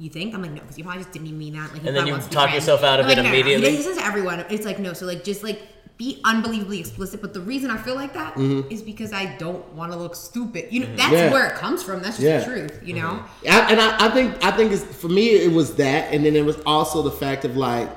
You 0.00 0.08
think? 0.08 0.32
I'm 0.32 0.42
like, 0.42 0.52
no, 0.52 0.60
because 0.60 0.76
he 0.76 0.84
probably 0.84 1.02
just 1.02 1.12
didn't 1.12 1.26
even 1.26 1.40
mean 1.40 1.54
that. 1.54 1.72
Like, 1.72 1.82
he 1.82 1.88
And 1.88 1.96
then 1.96 2.06
you 2.06 2.16
talk 2.30 2.54
yourself 2.54 2.84
out 2.84 3.00
of 3.00 3.06
I'm 3.06 3.10
it 3.10 3.16
like, 3.16 3.16
no, 3.16 3.22
no, 3.24 3.28
no. 3.30 3.34
immediately? 3.34 3.70
He 3.70 3.76
does 3.78 3.86
this 3.86 3.96
to 3.98 4.04
everyone. 4.04 4.44
It's 4.48 4.64
like, 4.64 4.78
no, 4.78 4.92
so 4.92 5.06
like, 5.06 5.24
just 5.24 5.42
like 5.42 5.60
be 5.96 6.20
unbelievably 6.24 6.78
explicit. 6.78 7.20
But 7.20 7.34
the 7.34 7.40
reason 7.40 7.68
I 7.68 7.78
feel 7.78 7.96
like 7.96 8.12
that 8.14 8.36
is 8.70 8.80
because 8.80 9.12
I 9.12 9.24
don't 9.38 9.66
want 9.72 9.90
to 9.90 9.98
look 9.98 10.14
stupid. 10.14 10.68
You 10.72 10.82
know, 10.86 10.94
that's 10.94 11.06
Mm-hmm. 11.12 11.14
Yeah. 11.16 11.32
where 11.32 11.46
it 11.48 11.54
comes 11.56 11.82
from. 11.82 12.00
That's 12.00 12.16
just 12.16 12.20
Yeah. 12.20 12.38
the 12.38 12.44
truth, 12.44 12.80
you 12.84 12.94
know? 12.94 13.24
I, 13.50 13.72
and 13.72 13.80
I, 13.80 14.06
I 14.06 14.08
think 14.10 14.44
I 14.44 14.52
think 14.52 14.70
it's 14.70 14.84
for 14.84 15.08
me. 15.08 15.30
It 15.30 15.50
was 15.50 15.74
that, 15.74 16.14
and 16.14 16.24
then 16.24 16.36
it 16.36 16.44
was 16.44 16.60
also 16.64 17.02
the 17.02 17.10
fact 17.10 17.44
of 17.44 17.56
like, 17.56 17.90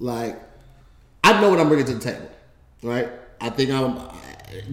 like 0.00 0.38
I 1.24 1.40
know 1.40 1.50
what 1.50 1.60
I'm 1.60 1.68
bringing 1.68 1.86
to 1.86 1.94
the 1.94 2.00
table, 2.00 2.30
right? 2.82 3.08
I 3.40 3.50
think 3.50 3.70
I'm. 3.70 3.98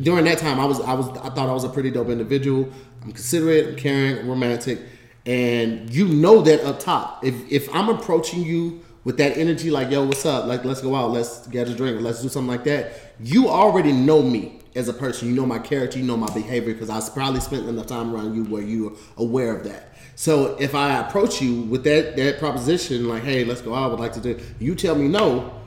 during 0.02 0.26
that 0.26 0.38
time, 0.38 0.60
I 0.60 0.66
was 0.66 0.80
I 0.82 0.94
was 0.94 1.10
I 1.10 1.30
thought 1.30 1.50
I 1.50 1.54
was 1.54 1.64
a 1.64 1.70
pretty 1.70 1.92
dope 1.92 2.10
individual. 2.10 2.70
I'm 3.04 3.12
considerate, 3.12 3.68
I'm 3.68 3.76
caring, 3.76 4.20
I'm 4.20 4.30
romantic, 4.30 4.80
and 5.26 5.90
you 5.94 6.08
know 6.08 6.42
that 6.42 6.64
up 6.66 6.80
top. 6.80 7.24
If 7.24 7.36
if 7.52 7.74
I'm 7.74 7.90
approaching 7.90 8.44
you 8.44 8.84
with 9.04 9.18
that 9.18 9.38
energy, 9.38 9.72
like 9.72 9.92
yo, 9.92 10.06
what's 10.06 10.26
up? 10.26 10.46
Like 10.46 10.66
let's 10.66 10.82
go 10.82 10.96
out, 10.96 11.12
let's 11.12 11.48
get 11.48 11.68
a 11.68 11.76
drink, 11.76 12.02
let's 12.02 12.22
do 12.22 12.30
something 12.30 12.50
like 12.50 12.64
that. 12.66 13.14
You 13.20 13.50
already 13.50 13.92
know 13.92 14.22
me 14.22 14.60
as 14.76 14.88
a 14.88 14.94
person. 14.94 15.30
You 15.30 15.36
know 15.36 15.46
my 15.46 15.60
character, 15.60 16.00
you 16.00 16.06
know 16.06 16.18
my 16.18 16.34
behavior 16.34 16.74
because 16.74 16.90
I 16.90 17.02
probably 17.14 17.42
spent 17.42 17.68
enough 17.68 17.88
time 17.88 18.14
around 18.14 18.36
you 18.36 18.46
where 18.46 18.64
you're 18.64 18.94
aware 19.18 19.56
of 19.56 19.64
that. 19.66 19.94
So 20.16 20.58
if 20.60 20.76
I 20.76 21.00
approach 21.00 21.42
you 21.42 21.62
with 21.62 21.84
that 21.86 22.18
that 22.18 22.40
proposition, 22.40 23.08
like, 23.08 23.24
hey, 23.24 23.46
let's 23.46 23.62
go 23.62 23.74
out, 23.74 23.86
I 23.86 23.88
would 23.88 24.00
like 24.00 24.14
to 24.14 24.22
do, 24.22 24.40
you 24.60 24.76
tell 24.76 24.96
me 24.96 25.08
no, 25.08 25.59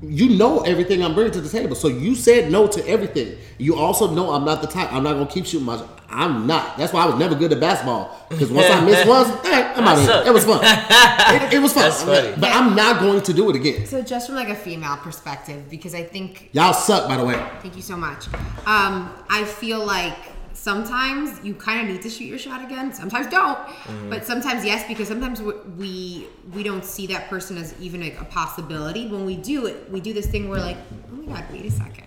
you 0.00 0.36
know 0.36 0.60
everything 0.60 1.02
I'm 1.02 1.14
bringing 1.14 1.32
to 1.32 1.40
the 1.40 1.48
table. 1.48 1.74
So 1.74 1.88
you 1.88 2.14
said 2.14 2.50
no 2.52 2.66
to 2.68 2.86
everything. 2.86 3.36
You 3.58 3.76
also 3.76 4.10
know 4.14 4.32
I'm 4.32 4.44
not 4.44 4.62
the 4.62 4.68
type. 4.68 4.92
I'm 4.92 5.02
not 5.02 5.14
gonna 5.14 5.26
keep 5.26 5.46
shooting 5.46 5.66
my. 5.66 5.82
I'm 6.10 6.46
not. 6.46 6.78
That's 6.78 6.92
why 6.92 7.02
I 7.02 7.06
was 7.06 7.16
never 7.16 7.34
good 7.34 7.52
at 7.52 7.60
basketball. 7.60 8.16
Because 8.30 8.50
once 8.50 8.70
I 8.70 8.82
missed 8.84 9.06
once, 9.08 9.28
eh, 9.44 9.72
I'm 9.76 9.86
out 9.86 9.98
of 9.98 10.04
here. 10.04 10.22
It 10.26 10.32
was 10.32 10.44
fun. 10.44 10.60
It, 10.62 11.54
it 11.54 11.58
was 11.58 11.72
fun. 11.74 11.82
That's 11.82 12.02
funny. 12.02 12.34
But 12.40 12.50
I'm 12.54 12.74
not 12.74 13.00
going 13.00 13.20
to 13.22 13.32
do 13.34 13.50
it 13.50 13.56
again. 13.56 13.86
So 13.86 14.00
just 14.00 14.26
from 14.26 14.36
like 14.36 14.48
a 14.48 14.54
female 14.54 14.96
perspective, 14.96 15.68
because 15.68 15.94
I 15.94 16.04
think 16.04 16.48
Y'all 16.52 16.72
suck, 16.72 17.08
by 17.08 17.16
the 17.18 17.24
way. 17.24 17.34
Thank 17.60 17.76
you 17.76 17.82
so 17.82 17.96
much. 17.96 18.26
Um, 18.64 19.12
I 19.28 19.44
feel 19.44 19.84
like 19.84 20.16
sometimes 20.58 21.44
you 21.44 21.54
kind 21.54 21.80
of 21.82 21.86
need 21.94 22.02
to 22.02 22.10
shoot 22.10 22.24
your 22.24 22.38
shot 22.38 22.60
again. 22.64 22.92
Sometimes 22.92 23.26
don't, 23.28 23.56
mm-hmm. 23.58 24.10
but 24.10 24.24
sometimes 24.24 24.64
yes, 24.64 24.86
because 24.88 25.08
sometimes 25.08 25.40
we- 25.40 25.54
we 25.78 26.26
we 26.54 26.62
don't 26.62 26.84
see 26.84 27.06
that 27.08 27.28
person 27.30 27.56
as 27.56 27.74
even 27.80 28.00
like 28.02 28.20
a 28.20 28.24
possibility. 28.24 29.06
When 29.08 29.24
we 29.24 29.36
do 29.36 29.66
it, 29.66 29.90
we 29.90 30.00
do 30.00 30.12
this 30.12 30.26
thing 30.26 30.48
where 30.48 30.60
like, 30.60 30.76
oh 31.12 31.16
my 31.22 31.34
god, 31.40 31.44
wait 31.52 31.64
a 31.66 31.70
second. 31.70 32.04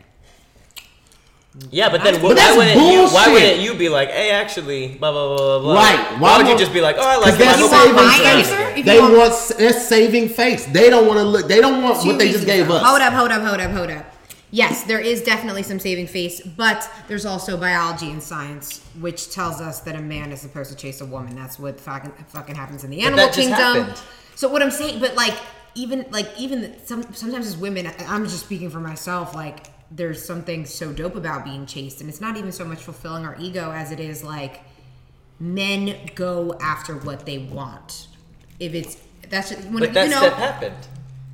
Yeah, 1.70 1.90
but 1.90 2.02
then 2.02 2.14
But 2.22 2.38
why 2.38 2.56
wouldn't 2.56 2.80
you? 2.94 3.08
Why 3.10 3.28
wouldn't 3.34 3.60
you 3.60 3.74
be 3.76 3.90
like, 3.90 4.10
hey, 4.10 4.32
actually, 4.32 4.96
blah 4.96 5.12
blah 5.12 5.28
blah 5.36 5.38
blah 5.38 5.60
blah? 5.60 5.74
Right. 5.76 6.00
Why, 6.14 6.20
Why 6.22 6.38
would 6.38 6.48
you 6.48 6.58
just 6.58 6.72
be 6.72 6.80
like, 6.80 6.96
oh, 6.98 7.02
I 7.04 7.18
like 7.18 7.38
Because 7.38 7.60
him. 7.60 7.70
that's 7.70 7.72
saving 7.76 7.96
my 7.96 8.02
understands 8.04 8.48
face. 8.50 8.58
answer? 8.58 8.84
They 8.84 8.96
you 8.96 9.02
want- 9.02 9.18
want 9.18 9.58
that's 9.60 9.88
saving 9.88 10.30
face. 10.30 10.66
They 10.68 10.90
don't 10.90 11.08
want 11.08 11.20
to 11.20 11.26
look. 11.26 11.48
They 11.50 11.60
don't 11.60 11.84
want 11.84 12.06
what 12.06 12.18
they 12.18 12.32
just 12.32 12.46
gave 12.46 12.68
though. 12.70 12.76
us. 12.78 12.84
Hold 12.88 13.02
up, 13.02 13.14
hold 13.14 13.32
up, 13.32 13.42
hold 13.42 13.60
up, 13.60 13.72
hold 13.72 13.90
up. 13.92 14.11
Yes, 14.54 14.84
there 14.84 15.00
is 15.00 15.22
definitely 15.24 15.64
some 15.64 15.80
saving 15.80 16.08
face, 16.08 16.42
but 16.42 16.90
there's 17.08 17.26
also 17.26 17.56
biology 17.58 18.12
and 18.12 18.22
science, 18.22 18.82
which 19.00 19.32
tells 19.32 19.62
us 19.62 19.80
that 19.82 19.96
a 19.96 20.02
man 20.02 20.32
is 20.34 20.42
supposed 20.42 20.70
to 20.72 20.76
chase 20.76 21.00
a 21.00 21.06
woman. 21.06 21.36
That's 21.36 21.58
what 21.58 21.80
fucking, 21.80 22.12
fucking 22.28 22.56
happens 22.56 22.84
in 22.84 22.90
the 22.92 23.02
animal 23.02 23.30
kingdom. 23.30 23.94
So 24.36 24.50
what 24.50 24.62
I'm 24.62 24.72
saying, 24.72 25.00
but 25.00 25.16
like 25.16 25.38
even 25.76 26.06
like 26.12 26.28
even 26.38 26.62
the- 26.64 26.74
some 26.84 27.04
sometimes 27.14 27.48
as 27.48 27.58
women, 27.58 27.90
I'm 28.08 28.26
just 28.26 28.42
speaking 28.42 28.70
for 28.70 28.80
myself. 28.82 29.34
Like 29.34 29.68
there's 29.90 30.24
something 30.24 30.66
so 30.66 30.92
dope 30.92 31.16
about 31.16 31.46
being 31.46 31.66
chased, 31.66 32.02
and 32.02 32.10
it's 32.10 32.22
not 32.22 32.36
even 32.38 32.52
so 32.52 32.66
much 32.66 32.80
fulfilling 32.80 33.26
our 33.26 33.38
ego 33.40 33.72
as 33.72 33.92
it 33.92 34.00
is 34.02 34.24
like 34.24 34.62
men 35.40 35.98
go 36.16 36.58
after 36.62 36.96
what 36.98 37.26
they 37.26 37.38
want. 37.40 38.08
If 38.60 38.74
it's 38.74 38.98
that's 39.30 39.50
just, 39.52 39.64
when 39.70 39.80
But 39.80 39.94
that 39.94 40.06
you 40.06 40.12
know, 40.12 40.18
step 40.22 40.34
happened. 40.34 40.88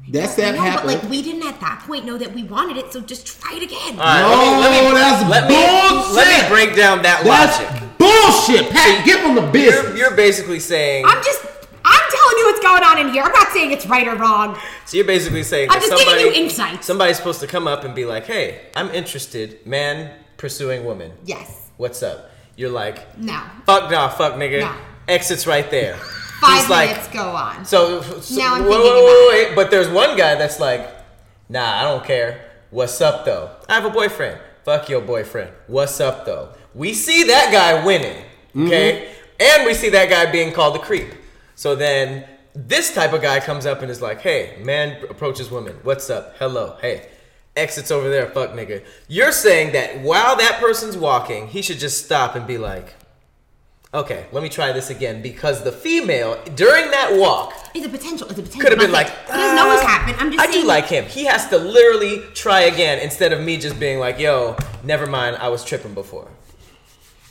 That's 0.10 0.36
that 0.36 0.56
no, 0.56 0.64
but 0.76 0.86
like 0.86 1.04
we 1.10 1.22
didn't 1.22 1.46
at 1.46 1.60
that 1.60 1.84
point 1.86 2.06
know 2.06 2.18
that 2.18 2.34
we 2.34 2.44
wanted 2.44 2.78
it, 2.78 2.94
so 2.94 3.02
just 3.02 3.28
try 3.28 3.56
it 3.58 3.64
again. 3.64 4.00
All 4.00 4.06
right, 4.06 4.22
No, 4.22 4.60
let 4.62 4.72
me, 4.72 4.88
let 4.88 4.94
me, 4.94 5.00
that's 5.00 5.30
let 5.30 5.50
me, 5.50 5.56
bullshit. 5.56 6.16
let 6.16 6.28
me 6.44 6.50
break 6.56 6.76
down 6.78 7.02
that 7.04 7.24
That's 7.24 7.60
logic. 7.60 7.98
bullshit. 7.98 8.72
Pat, 8.72 9.06
give 9.06 9.20
them 9.22 9.36
the 9.36 9.60
You're, 9.60 9.96
you're 9.98 10.16
basically 10.16 10.60
saying, 10.60 11.06
I'm 11.06 11.22
just 11.24 11.44
I'm 11.84 12.12
telling 12.12 12.38
you 12.38 12.46
what's 12.46 12.60
going 12.62 12.84
on 12.84 13.00
in 13.08 13.14
here. 13.14 13.24
I'm 13.24 13.32
not 13.34 13.50
saying 13.50 13.72
it's 13.72 13.86
right 13.86 14.08
or 14.08 14.16
wrong. 14.16 14.58
so 14.86 14.96
you're 14.98 15.06
basically 15.06 15.44
saying 15.44 15.70
I'm 15.72 15.80
that 15.80 15.90
just 15.90 16.06
giving 16.06 16.26
you 16.26 16.32
insights. 16.34 16.86
somebody's 16.88 17.18
supposed 17.18 17.40
to 17.42 17.48
come 17.48 17.68
up 17.68 17.84
and 17.84 17.94
be 17.96 18.06
like, 18.06 18.26
hey, 18.26 18.62
I'm 18.76 18.90
interested, 18.92 19.66
man 19.68 20.12
pursuing 20.38 20.86
woman. 20.86 21.12
Yes. 21.26 21.70
What's 21.78 22.02
up? 22.04 22.30
You're 22.56 22.70
like, 22.70 23.18
No. 23.18 23.42
fuck 23.66 23.90
nah, 23.92 24.08
fuck 24.08 24.34
nigga. 24.36 24.62
No. 24.62 24.74
Exits 25.08 25.48
right 25.48 25.70
there. 25.72 25.98
Five 26.40 26.62
He's 26.62 26.70
like, 26.70 26.90
minutes 26.90 27.08
go 27.10 27.30
on. 27.30 27.66
So, 27.66 28.02
so 28.02 28.36
Now 28.36 28.56
I'm 28.56 28.64
whoa, 28.64 28.70
thinking 28.72 28.92
whoa, 28.92 29.04
whoa, 29.04 29.30
it. 29.32 29.48
wait, 29.50 29.56
but 29.56 29.72
there's 29.72 29.90
one 29.90 30.16
guy 30.18 30.36
that's 30.36 30.60
like, 30.60 30.88
nah, 31.50 31.80
I 31.80 31.84
don't 31.84 32.06
care. 32.06 32.52
What's 32.70 33.02
up 33.02 33.26
though? 33.26 33.52
I 33.68 33.76
have 33.76 33.86
a 33.86 33.90
boyfriend. 33.90 34.40
Fuck 34.64 34.90
your 34.90 35.02
boyfriend. 35.02 35.52
What's 35.68 36.00
up 36.00 36.26
though? 36.26 36.50
We 36.76 36.94
see 36.94 37.24
that 37.24 37.52
guy 37.52 37.84
winning, 37.84 38.24
okay, 38.56 39.08
mm-hmm. 39.08 39.60
and 39.60 39.66
we 39.66 39.74
see 39.74 39.90
that 39.90 40.10
guy 40.10 40.32
being 40.32 40.54
called 40.54 40.76
a 40.76 40.80
creep. 40.80 41.08
So 41.56 41.76
then 41.76 42.26
this 42.54 42.94
type 42.94 43.14
of 43.14 43.22
guy 43.22 43.40
comes 43.40 43.66
up 43.66 43.82
and 43.82 43.90
is 43.90 44.02
like, 44.02 44.22
hey, 44.22 44.62
man 44.64 45.04
approaches 45.10 45.50
woman. 45.50 45.76
What's 45.84 46.10
up? 46.10 46.36
Hello. 46.38 46.78
Hey. 46.82 47.10
Exits 47.56 47.90
over 47.90 48.08
there, 48.08 48.30
fuck 48.30 48.52
nigga. 48.52 48.86
You're 49.08 49.32
saying 49.32 49.72
that 49.74 50.02
while 50.02 50.36
that 50.36 50.60
person's 50.60 50.96
walking, 50.96 51.48
he 51.48 51.64
should 51.64 51.80
just 51.80 52.06
stop 52.06 52.36
and 52.36 52.46
be 52.46 52.60
like, 52.60 52.94
okay, 53.98 54.26
let 54.32 54.42
me 54.44 54.50
try 54.50 54.72
this 54.72 54.90
again 54.90 55.22
because 55.22 55.64
the 55.64 55.72
female 55.72 56.38
during 56.56 56.90
that 56.92 57.10
walk 57.14 57.54
It's 57.74 57.86
a 57.86 57.90
potential. 57.90 58.28
It's 58.30 58.40
a 58.40 58.44
potential. 58.44 58.62
could 58.62 58.72
have 58.72 58.80
been 58.80 58.88
I'm 58.88 58.94
like, 58.94 59.08
not 59.08 59.28
saying- 59.28 59.40
it 59.40 59.44
doesn't 59.44 59.60
always 59.60 59.80
"Ah, 59.82 59.88
happen. 59.88 60.16
I'm 60.20 60.32
just 60.32 60.42
I 60.48 60.52
saying. 60.52 60.62
do 60.64 60.68
like 60.68 60.86
him. 60.88 61.06
He 61.06 61.26
has 61.26 61.48
to 61.50 61.58
literally 61.58 62.24
try 62.34 62.62
again 62.62 63.00
instead 63.00 63.34
of 63.34 63.42
me 63.42 63.58
just 63.58 63.80
being 63.80 64.00
like, 64.00 64.20
yo, 64.20 64.56
never 64.84 65.06
mind, 65.06 65.38
I 65.38 65.50
was 65.50 65.64
tripping 65.66 65.94
before. 65.94 66.28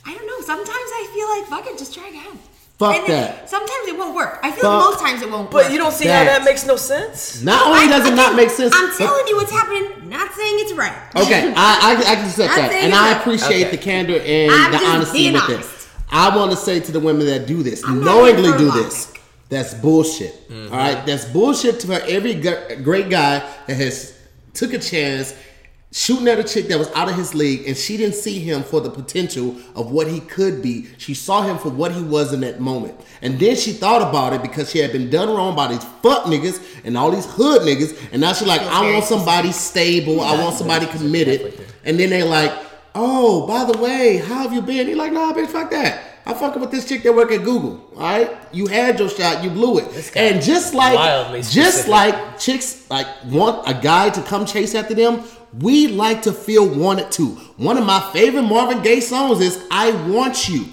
I 0.05 0.15
don't 0.15 0.27
know. 0.27 0.41
Sometimes 0.41 0.69
I 0.71 1.11
feel 1.15 1.29
like 1.29 1.45
fuck 1.65 1.73
it, 1.73 1.79
just 1.79 1.93
try 1.95 2.09
again. 2.09 2.39
Fuck 2.79 2.95
And 2.95 3.09
then 3.09 3.23
that. 3.23 3.49
Sometimes 3.49 3.89
it 3.89 3.97
won't 3.97 4.15
work. 4.15 4.39
I 4.43 4.51
feel 4.53 4.61
Fuck 4.65 4.73
like 4.75 4.85
most 4.91 5.01
times 5.01 5.23
it 5.23 5.31
won't 5.31 5.51
work. 5.51 5.65
But 5.65 5.73
you 5.73 5.79
don't 5.79 5.95
see 5.95 6.05
That- 6.05 6.27
how 6.27 6.39
that 6.39 6.45
makes 6.45 6.67
no 6.67 6.77
sense? 6.77 7.41
Not 7.43 7.67
only 7.67 7.85
I- 7.93 7.99
does 7.99 8.07
it 8.07 8.15
not 8.15 8.37
make 8.37 8.51
sense. 8.51 8.73
I'm 8.77 8.89
but- 8.91 8.99
telling 8.99 9.27
you 9.29 9.37
what's 9.37 9.51
happening. 9.51 10.09
Not 10.11 10.33
saying 10.35 10.55
it's 10.61 10.73
right. 10.75 10.93
Okay, 11.17 11.53
I, 11.57 11.97
I, 12.07 12.13
I 12.13 12.15
can 12.17 12.27
accept 12.27 12.55
that, 12.55 12.73
and 12.73 12.95
I 12.95 13.19
appreciate 13.19 13.63
Okay. 13.69 13.71
the 13.71 13.79
candor 13.79 14.21
and 14.21 14.53
I'm 14.53 14.71
the 14.73 14.79
honesty 14.87 15.19
being 15.19 15.33
with 15.33 15.43
honest. 15.43 15.71
it. 15.71 15.76
I 16.11 16.37
want 16.37 16.51
to 16.53 16.57
say 16.57 16.81
to 16.81 16.93
the 16.93 17.01
women 17.01 17.27
that 17.27 17.47
do 17.47 17.63
this, 17.63 17.85
I'm 17.85 18.03
knowingly 18.03 18.57
do 18.57 18.71
this, 18.71 19.13
that's 19.49 19.75
bullshit. 19.75 20.49
Mm-hmm. 20.49 20.73
all 20.73 20.79
right, 20.79 21.07
that's 21.07 21.25
bullshit 21.27 21.81
to 21.81 22.09
every 22.09 22.35
great 22.35 23.11
guy 23.11 23.41
that 23.67 23.77
has 23.77 24.19
took 24.55 24.73
a 24.73 24.79
chance 24.79 25.35
shooting 25.93 26.29
at 26.29 26.39
a 26.39 26.45
chick 26.45 26.67
that 26.69 26.79
was 26.79 26.91
out 26.93 27.09
of 27.09 27.15
his 27.15 27.35
league, 27.35 27.67
and 27.67 27.75
she 27.75 27.97
didn't 27.97 28.15
see 28.15 28.39
him 28.39 28.63
for 28.63 28.81
the 28.81 28.91
potential 28.91 29.57
of 29.75 29.91
what 29.91 30.07
he 30.07 30.21
could 30.21 30.61
be. 30.61 30.87
She 30.99 31.15
saw 31.15 31.43
him 31.43 31.57
for 31.57 31.71
what 31.71 31.91
he 31.93 32.03
was 32.03 32.35
in 32.35 32.41
that 32.41 32.61
moment, 32.61 33.01
and 33.23 33.39
then 33.39 33.57
she 33.57 33.73
thought 33.73 34.03
about 34.03 34.35
it 34.35 34.43
because 34.43 34.71
she 34.71 34.79
had 34.79 34.93
been 34.93 35.09
done 35.09 35.29
wrong 35.29 35.57
by 35.57 35.69
these 35.69 35.85
fuck 36.03 36.25
niggas 36.25 36.63
and 36.85 36.99
all 36.99 37.11
these 37.11 37.25
hood 37.25 37.63
niggas, 37.63 37.97
and 38.13 38.21
now 38.21 38.33
she's 38.33 38.47
like, 38.47 38.61
Feels 38.61 38.73
I 38.73 38.93
want 38.93 39.05
somebody 39.05 39.53
stable, 39.53 40.21
I 40.21 40.39
want 40.43 40.57
somebody 40.57 40.87
committed, 40.87 41.59
and 41.85 41.99
then 41.99 42.11
they're 42.11 42.25
like, 42.25 42.53
oh, 42.97 43.47
by 43.47 43.71
the 43.71 43.79
way, 43.79 44.17
how 44.19 44.43
have 44.43 44.53
you 44.53 44.63
been? 44.63 44.89
You're 44.89 44.97
like, 44.97 45.13
nah, 45.13 45.33
bitch, 45.33 45.49
fuck 45.49 45.71
that. 45.71 46.03
I 46.29 46.35
fucking 46.35 46.61
with 46.61 46.73
this 46.73 46.89
chick 46.89 47.05
that 47.05 47.15
work 47.15 47.31
at 47.31 47.45
Google. 47.45 47.81
All 47.95 48.01
right, 48.03 48.37
you 48.53 48.67
had 48.67 48.99
your 48.99 49.09
shot, 49.09 49.45
you 49.45 49.51
blew 49.51 49.79
it, 49.79 50.13
and 50.17 50.43
just 50.43 50.75
like, 50.75 50.99
just 51.53 51.87
like 51.89 52.39
chicks 52.41 52.91
like 52.91 53.07
want 53.27 53.63
a 53.69 53.75
guy 53.81 54.11
to 54.11 54.21
come 54.23 54.45
chase 54.45 54.75
after 54.75 54.95
them. 54.95 55.23
We 55.61 55.87
like 55.87 56.23
to 56.23 56.33
feel 56.33 56.69
wanted 56.69 57.13
too. 57.13 57.29
One 57.57 57.79
of 57.79 57.87
my 57.87 58.01
favorite 58.13 58.43
Marvin 58.43 58.83
Gaye 58.83 58.99
songs 59.01 59.41
is 59.41 59.65
"I 59.71 59.93
Want 60.11 60.49
You," 60.49 60.67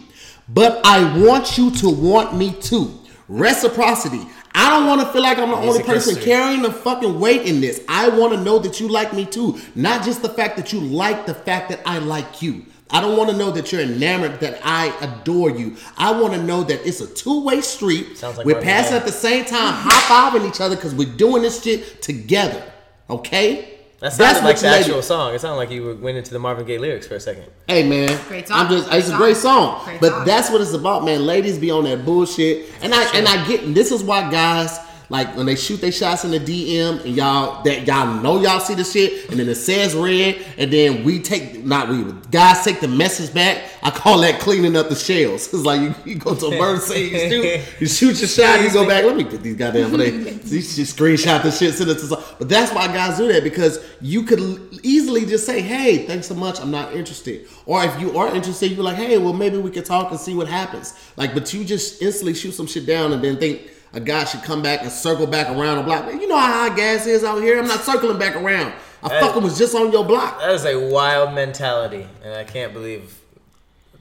but 0.50 0.82
I 0.84 1.20
want 1.20 1.56
you 1.58 1.70
to 1.70 1.90
want 1.90 2.36
me 2.36 2.54
too. 2.54 2.92
Reciprocity. 3.28 4.22
I 4.56 4.70
don't 4.70 4.88
want 4.88 5.02
to 5.02 5.08
feel 5.08 5.24
like 5.24 5.38
I'm 5.40 5.50
the 5.50 5.56
only 5.56 5.84
person 5.84 6.16
carrying 6.22 6.62
the 6.62 6.72
fucking 6.72 7.20
weight 7.20 7.48
in 7.48 7.60
this. 7.60 7.84
I 7.88 8.10
want 8.10 8.34
to 8.34 8.40
know 8.40 8.60
that 8.60 8.80
you 8.80 8.88
like 8.88 9.14
me 9.14 9.26
too, 9.26 9.60
not 9.76 10.04
just 10.04 10.22
the 10.22 10.30
fact 10.30 10.58
that 10.58 10.72
you 10.72 10.80
like 10.80 11.26
the 11.26 11.34
fact 11.34 11.70
that 11.70 11.82
I 11.86 11.98
like 11.98 12.42
you. 12.42 12.66
I 12.92 13.02
don't 13.02 13.18
want 13.18 13.32
to 13.32 13.36
know 13.36 13.50
that 13.50 13.72
you're 13.72 13.82
enamored, 13.82 14.40
that 14.42 14.62
I 14.64 14.96
adore 15.02 15.50
you. 15.50 15.76
I 15.98 16.12
want 16.12 16.34
to 16.34 16.44
know 16.44 16.64
that 16.64 16.86
it's 16.88 17.02
a 17.02 17.08
two-way 17.08 17.62
street. 17.62 18.18
Sounds 18.20 18.38
like 18.38 18.46
we're 18.46 18.62
passing 18.62 18.96
at 18.96 19.06
the 19.06 19.12
same 19.12 19.46
time, 19.46 19.74
high 19.74 20.30
fiving 20.32 20.48
each 20.48 20.62
other 20.62 20.76
because 20.76 20.94
we're 20.94 21.12
doing 21.16 21.42
this 21.42 21.64
shit 21.64 22.04
together. 22.04 22.64
Okay? 23.10 23.73
That 24.04 24.12
sounded 24.14 24.44
like 24.44 24.56
what 24.58 24.60
the 24.62 24.68
actual 24.68 24.94
ladies- 24.96 25.06
song. 25.08 25.34
It 25.34 25.40
sounded 25.40 25.56
like 25.56 25.72
you 25.72 25.98
went 26.02 26.18
into 26.18 26.32
the 26.34 26.40
Marvin 26.40 26.66
Gaye 26.66 26.78
lyrics 26.78 27.08
for 27.08 27.16
a 27.16 27.20
second. 27.22 27.46
Hey 27.68 27.88
man, 27.88 28.20
Great 28.28 28.48
song. 28.50 28.58
I'm 28.60 28.70
just 28.70 28.90
Great 28.90 29.00
it's 29.00 29.10
a 29.10 29.16
great 29.18 29.38
song, 29.38 29.82
Great 29.86 30.02
but 30.02 30.10
song. 30.12 30.26
that's 30.26 30.50
what 30.52 30.60
it's 30.62 30.74
about, 30.74 31.06
man. 31.06 31.26
Ladies 31.26 31.58
be 31.58 31.72
on 31.72 31.86
that 31.86 32.04
bullshit, 32.06 32.66
and 32.82 32.94
I 32.94 33.04
and 33.16 33.28
I 33.28 33.48
get 33.48 33.74
this 33.74 33.92
is 33.94 34.04
why 34.04 34.30
guys 34.30 34.78
like 35.10 35.36
when 35.36 35.46
they 35.46 35.56
shoot 35.56 35.82
their 35.82 35.92
shots 35.92 36.24
in 36.26 36.32
the 36.32 36.40
DM 36.40 37.04
and 37.06 37.16
y'all 37.16 37.62
that 37.64 37.86
y'all 37.88 38.22
know 38.22 38.42
y'all 38.42 38.60
see 38.60 38.74
the 38.76 38.84
shit, 38.84 39.30
and 39.30 39.40
then 39.40 39.48
it 39.50 39.56
says 39.56 39.96
red, 39.96 40.44
and 40.58 40.72
then 40.72 41.04
we 41.04 41.20
take 41.20 41.64
not 41.64 41.90
we 41.90 42.04
guys 42.32 42.64
take 42.64 42.80
the 42.80 42.88
message 42.88 43.34
back. 43.34 43.64
I 43.84 43.90
call 43.92 44.20
that 44.22 44.40
cleaning 44.40 44.76
up 44.78 44.90
the 44.90 44.96
shells. 44.96 45.48
It's 45.54 45.66
like 45.66 45.82
you, 45.82 45.94
you 46.06 46.16
go 46.16 46.34
to 46.36 46.48
a 46.48 46.78
scene, 46.80 47.12
you 47.12 47.20
shoot, 47.30 47.62
you 47.82 47.88
shoot 47.88 48.20
your 48.20 48.28
shot, 48.30 48.62
you 48.64 48.72
go 48.72 48.88
back. 48.88 49.04
Let 49.04 49.16
me 49.18 49.24
get 49.24 49.42
these 49.44 49.56
goddamn, 49.56 49.98
they 49.98 50.10
you 50.12 50.62
just 50.62 50.98
screenshot 50.98 51.44
the 51.44 51.52
shit, 51.52 51.74
send 51.74 51.90
it 51.92 51.96
to. 51.96 52.00
some- 52.08 52.24
But 52.40 52.50
that's 52.50 52.72
why 52.74 52.88
guys 52.88 53.18
do 53.18 53.32
that 53.32 53.44
because 53.44 53.80
you 54.02 54.24
could 54.24 54.40
easily 54.84 55.26
just 55.26 55.46
say, 55.46 55.62
"Hey, 55.62 56.06
thanks 56.08 56.28
so 56.28 56.36
much, 56.36 56.60
I'm 56.62 56.72
not 56.72 56.94
interested." 56.96 57.48
Or 57.66 57.84
if 57.84 58.00
you 58.00 58.18
are 58.18 58.34
interested, 58.36 58.72
you're 58.72 58.84
like, 58.84 58.96
"Hey, 58.98 59.18
well 59.18 59.34
maybe 59.34 59.58
we 59.58 59.70
could 59.72 59.86
talk 59.86 60.12
and 60.12 60.20
see 60.20 60.34
what 60.34 60.48
happens." 60.48 60.94
Like, 61.18 61.34
but 61.34 61.54
you 61.54 61.64
just 61.66 62.02
instantly 62.02 62.34
shoot 62.34 62.54
some 62.54 62.68
shit 62.68 62.86
down 62.86 63.14
and 63.14 63.24
then 63.24 63.38
think 63.38 63.62
a 63.94 64.00
guy 64.00 64.24
should 64.26 64.44
come 64.44 64.62
back 64.62 64.82
and 64.82 64.92
circle 64.92 65.28
back 65.28 65.50
around 65.50 65.78
and 65.78 65.86
block. 65.86 66.12
You 66.12 66.28
know 66.28 66.38
how 66.38 66.70
high 66.70 66.76
gas 66.76 67.06
is 67.06 67.24
out 67.24 67.42
here. 67.42 67.60
I'm 67.60 67.68
not 67.68 67.82
circling 67.82 68.18
back 68.18 68.36
around. 68.36 68.74
I 69.04 69.20
fucking 69.20 69.44
was 69.44 69.58
just 69.58 69.76
on 69.76 69.92
your 69.92 70.06
block. 70.06 70.40
That 70.40 70.52
is 70.52 70.66
a 70.66 70.90
wild 70.90 71.34
mentality, 71.36 72.08
and 72.24 72.34
I 72.34 72.44
can't 72.44 72.74
believe 72.74 73.20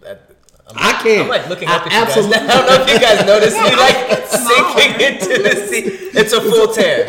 that. 0.01 0.29
I'm, 0.69 0.77
I 0.79 0.93
can't. 1.03 1.23
I'm 1.23 1.29
like 1.29 1.49
looking 1.49 1.69
I 1.69 1.75
up 1.77 1.87
at 1.87 1.93
absolutely- 1.93 2.39
you 2.41 2.47
guys. 2.47 2.51
I 2.55 2.57
don't 2.57 2.67
know 2.67 2.85
if 2.85 2.93
you 2.93 3.01
guys 3.01 3.27
noticed 3.27 3.57
me 3.57 3.77
like 3.77 4.27
sinking 4.29 5.01
into 5.01 5.43
the 5.43 5.67
sea. 5.67 6.09
It's 6.19 6.33
a 6.33 6.41
full 6.41 6.73
tear. 6.73 7.05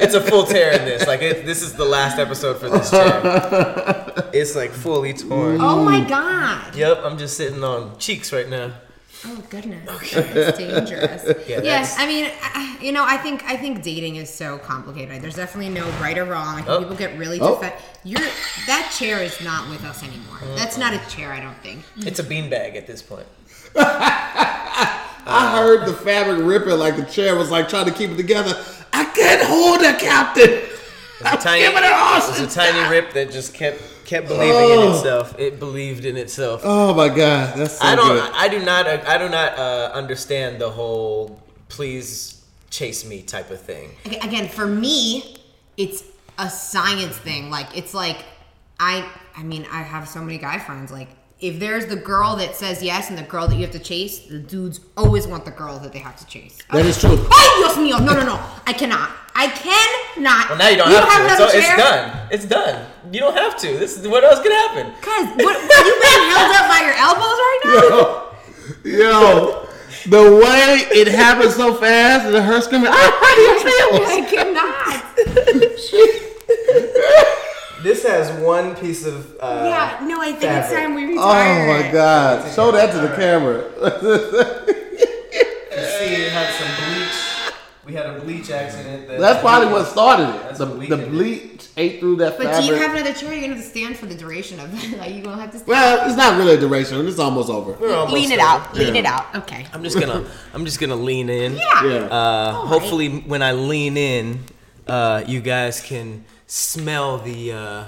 It's 0.00 0.14
a 0.14 0.20
full 0.20 0.44
tear 0.44 0.72
in 0.78 0.84
this. 0.84 1.06
Like 1.06 1.22
it, 1.22 1.46
this 1.46 1.62
is 1.62 1.72
the 1.72 1.86
last 1.86 2.18
episode 2.18 2.58
for 2.58 2.68
this 2.68 2.90
chair. 2.90 4.04
It's 4.30 4.54
like 4.54 4.70
fully 4.72 5.14
torn. 5.14 5.58
Oh 5.58 5.82
my 5.82 6.06
god. 6.06 6.76
Yep, 6.76 6.98
I'm 7.02 7.16
just 7.16 7.36
sitting 7.38 7.64
on 7.64 7.96
cheeks 7.98 8.30
right 8.30 8.46
now. 8.48 8.72
Oh 9.26 9.42
goodness, 9.50 9.84
that's 10.12 10.58
dangerous. 10.58 11.24
Yeah, 11.48 11.60
yes, 11.62 11.96
that's- 11.96 11.98
I 11.98 12.06
mean, 12.06 12.30
I, 12.42 12.78
you 12.80 12.92
know, 12.92 13.04
I 13.04 13.16
think 13.16 13.42
I 13.46 13.56
think 13.56 13.82
dating 13.82 14.16
is 14.16 14.32
so 14.32 14.58
complicated. 14.58 15.20
There's 15.22 15.34
definitely 15.36 15.72
no 15.72 15.86
right 16.00 16.16
or 16.16 16.24
wrong. 16.24 16.54
I 16.54 16.56
think 16.58 16.68
Oh. 16.68 16.78
people 16.80 16.96
get 16.96 17.18
really 17.18 17.40
Oh. 17.40 17.56
defensive. 17.56 17.80
You're 18.04 18.20
that 18.66 18.94
chair 18.96 19.22
is 19.22 19.40
not 19.40 19.68
with 19.70 19.84
us 19.84 20.02
anymore. 20.04 20.38
That's 20.56 20.78
not 20.78 20.94
a 20.94 21.00
chair. 21.10 21.32
I 21.32 21.40
don't 21.40 21.60
think. 21.62 21.82
It's 21.98 22.20
a 22.20 22.24
beanbag 22.24 22.76
at 22.76 22.86
this 22.86 23.02
point. 23.02 23.26
I 23.76 25.52
heard 25.56 25.86
the 25.86 25.92
fabric 25.92 26.44
ripping 26.44 26.78
like 26.78 26.96
the 26.96 27.04
chair 27.04 27.36
was 27.36 27.50
like 27.50 27.68
trying 27.68 27.86
to 27.86 27.92
keep 27.92 28.10
it 28.10 28.16
together. 28.16 28.54
I 28.92 29.04
can't 29.04 29.42
hold 29.42 29.80
it, 29.82 29.98
Captain. 29.98 30.48
It's 31.20 31.32
a 31.32 31.36
tiny, 31.36 31.62
giving 31.62 31.78
it 31.82 31.92
all 31.92 32.18
it's 32.18 32.40
a 32.40 32.46
tiny 32.46 32.88
rip 32.90 33.12
that 33.14 33.30
just 33.32 33.52
kept 33.52 33.82
kept 34.08 34.26
believing 34.28 34.70
in 34.70 34.78
Oh. 34.88 34.94
itself. 34.96 35.38
It 35.38 35.58
believed 35.60 36.04
in 36.06 36.16
itself. 36.16 36.62
Oh 36.64 36.94
my 36.94 37.08
god, 37.08 37.56
that's 37.58 37.78
so 37.78 37.84
I 37.84 37.94
don't. 37.94 38.08
good. 38.16 38.32
I 38.34 38.48
do 38.48 38.58
not. 38.64 38.86
I 38.86 39.18
do 39.18 39.28
not 39.28 39.58
uh, 39.58 39.90
understand 39.94 40.58
the 40.60 40.70
whole 40.70 41.38
"please 41.68 42.42
chase 42.70 43.04
me" 43.04 43.22
type 43.22 43.50
of 43.50 43.60
thing. 43.60 43.90
Again, 44.06 44.48
for 44.48 44.66
me, 44.66 45.36
it's 45.76 46.02
a 46.38 46.48
science 46.48 47.16
thing. 47.18 47.50
Like 47.50 47.68
it's 47.76 47.92
like 47.94 48.24
I. 48.80 49.06
I 49.36 49.42
mean, 49.44 49.66
I 49.70 49.82
have 49.82 50.08
so 50.08 50.20
many 50.20 50.38
guy 50.38 50.58
friends. 50.58 50.90
Like 50.90 51.08
if 51.38 51.60
there's 51.60 51.86
the 51.86 51.96
girl 51.96 52.34
that 52.36 52.56
says 52.56 52.82
yes 52.82 53.10
and 53.10 53.18
the 53.18 53.22
girl 53.22 53.46
that 53.46 53.54
you 53.56 53.62
have 53.62 53.70
to 53.72 53.78
chase, 53.78 54.20
the 54.26 54.38
dudes 54.40 54.80
always 54.96 55.26
want 55.26 55.44
the 55.44 55.52
girl 55.52 55.78
that 55.80 55.92
they 55.92 56.00
have 56.00 56.16
to 56.16 56.26
chase. 56.26 56.58
That 56.72 56.86
is 56.86 56.98
true. 56.98 57.16
Ay, 57.30 57.46
Dios 57.60 57.76
mío! 57.76 58.00
No, 58.04 58.12
no, 58.14 58.24
no! 58.24 58.40
I 58.66 58.72
cannot. 58.72 59.10
I 59.36 59.46
cannot. 60.18 60.48
Well, 60.50 60.58
now 60.58 60.68
you 60.68 60.76
don't 60.76 60.90
have, 60.90 61.08
to. 61.08 61.24
another 61.24 61.50
So 61.50 61.58
it's 61.58 61.76
done. 61.76 62.28
It's 62.30 62.44
done. 62.44 62.86
You 63.12 63.20
don't 63.20 63.36
have 63.36 63.56
to. 63.58 63.66
This 63.78 63.96
is 63.98 64.06
what 64.06 64.24
else 64.24 64.40
could 64.40 64.52
happen. 64.52 64.92
Cause 65.00 65.28
what, 65.44 65.56
are 65.56 65.84
you 65.86 66.00
being 66.02 66.30
held 66.30 66.52
up 66.54 66.68
by 66.68 66.80
your 66.84 66.94
elbows 66.94 67.38
right 67.46 67.60
now? 67.64 67.80
Yo, 68.84 68.98
yo, 68.98 69.68
the 70.06 70.22
way 70.36 70.86
it 70.92 71.08
happened 71.08 71.52
so 71.52 71.74
fast 71.74 72.26
and 72.26 72.36
her 72.44 72.60
screaming, 72.60 72.88
I 72.92 73.10
I 74.06 74.20
cannot. 74.30 75.04
This 77.80 78.02
has 78.02 78.32
one 78.42 78.74
piece 78.74 79.06
of. 79.06 79.36
Uh, 79.38 79.62
yeah, 79.64 80.04
no, 80.04 80.20
I 80.20 80.32
think 80.32 80.52
it's 80.52 80.72
time 80.72 80.94
we 80.96 81.04
retire. 81.04 81.70
Oh 81.70 81.82
my 81.82 81.92
god. 81.92 82.52
Show 82.52 82.72
that 82.72 82.90
to 82.90 82.98
the 82.98 83.14
camera. 83.14 83.70
You 85.70 85.84
see, 85.86 86.26
it 86.26 86.32
had 86.32 86.52
some 86.54 86.66
bleach. 86.74 86.87
We 87.88 87.94
had 87.94 88.06
a 88.06 88.20
bleach 88.20 88.50
accident. 88.50 89.08
That 89.08 89.18
That's 89.18 89.40
probably 89.40 89.72
what 89.72 89.86
started 89.86 90.28
it. 90.28 90.42
That's 90.42 90.58
The, 90.58 90.66
what 90.66 90.74
the 90.74 90.78
weakened 90.96 91.10
bleach 91.10 91.68
ate 91.78 92.00
through 92.00 92.16
that 92.16 92.36
But 92.36 92.48
fabric. 92.48 92.66
do 92.66 92.70
you 92.74 92.74
have 92.82 92.92
another 92.94 93.14
chair? 93.14 93.32
You're 93.32 93.40
gonna 93.40 93.54
have 93.54 93.64
to 93.64 93.70
stand 93.70 93.96
for 93.96 94.04
the 94.04 94.14
duration 94.14 94.60
of 94.60 94.68
it. 94.74 94.98
Like 94.98 95.14
you 95.14 95.22
gonna 95.22 95.40
have 95.40 95.52
to 95.52 95.56
stand. 95.58 95.68
well, 95.68 96.06
it's 96.06 96.16
not 96.16 96.36
really 96.36 96.54
a 96.56 96.60
duration. 96.60 97.06
It's 97.08 97.18
almost 97.18 97.48
over. 97.48 97.72
Almost 97.82 98.12
lean 98.12 98.30
it 98.30 98.40
over. 98.40 98.48
out. 98.48 98.74
Lean 98.74 98.94
Yeah. 98.94 99.00
it 99.00 99.06
out. 99.06 99.34
Okay. 99.36 99.66
I'm 99.72 99.82
just 99.82 99.98
gonna. 99.98 100.22
I'm 100.52 100.64
just 100.66 100.78
gonna 100.80 100.96
lean 100.96 101.30
in. 101.30 101.56
Yeah. 101.56 101.84
Yeah. 101.84 101.94
Uh, 102.10 102.52
All 102.54 102.62
right. 102.64 102.68
hopefully, 102.68 103.08
when 103.20 103.42
I 103.42 103.52
lean 103.52 103.96
in, 103.96 104.40
uh, 104.86 105.24
you 105.26 105.40
guys 105.40 105.80
can 105.80 106.24
smell 106.46 107.16
the 107.18 107.52
uh, 107.52 107.84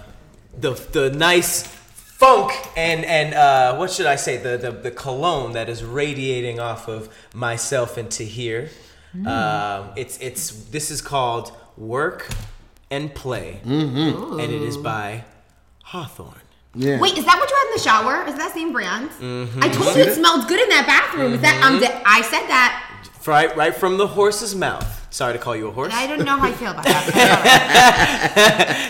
the 0.59 0.73
the 0.93 1.11
nice 1.11 1.63
funk 1.67 2.53
and 2.77 3.05
and 3.05 3.35
uh, 3.35 3.77
what 3.77 3.91
should 3.91 4.07
I 4.07 4.17
say 4.17 4.37
the, 4.39 4.57
the 4.57 4.71
the 4.71 4.91
cologne 4.91 5.53
that 5.53 5.69
is 5.69 5.83
radiating 5.85 6.59
off 6.59 6.89
of 6.89 7.09
myself 7.35 7.99
into 7.99 8.23
here. 8.23 8.71
Um, 9.27 9.91
it's 9.97 10.19
it's 10.19 10.51
this 10.71 10.91
is 10.91 11.01
called 11.03 11.53
work 11.77 12.29
and 12.91 13.13
play, 13.15 13.61
Mm-hmm. 13.65 14.39
and 14.41 14.53
it 14.53 14.63
is 14.63 14.77
by 14.77 15.25
Hawthorne. 15.85 16.35
Yeah. 16.75 17.01
Wait, 17.01 17.19
is 17.19 17.25
that 17.25 17.37
what 17.39 17.51
you 17.51 17.57
had 17.57 17.67
in 17.67 17.73
the 17.73 17.81
shower? 17.83 18.25
Is 18.29 18.37
that 18.39 18.53
same 18.55 18.73
brand? 18.73 19.11
Mm-hmm. 19.11 19.63
I 19.65 19.69
told 19.69 19.97
you 19.97 20.03
it 20.03 20.15
smelled 20.15 20.47
good 20.47 20.61
in 20.61 20.69
that 20.69 20.87
bathroom. 20.87 21.33
Is 21.35 21.41
that 21.41 21.61
um? 21.65 21.81
Did, 21.81 21.91
I 22.07 22.23
said 22.23 22.47
that. 22.47 22.87
Right, 23.27 23.55
right 23.57 23.75
from 23.75 23.97
the 23.99 24.07
horse's 24.07 24.55
mouth. 24.55 24.87
Sorry 25.13 25.33
to 25.35 25.39
call 25.39 25.55
you 25.57 25.67
a 25.69 25.71
horse. 25.73 25.93
and 25.93 26.01
I 26.01 26.07
don't 26.07 26.25
know 26.25 26.39
how 26.39 26.47
I 26.49 26.53
feel 26.53 26.71
about 26.71 26.85
that. 26.85 27.03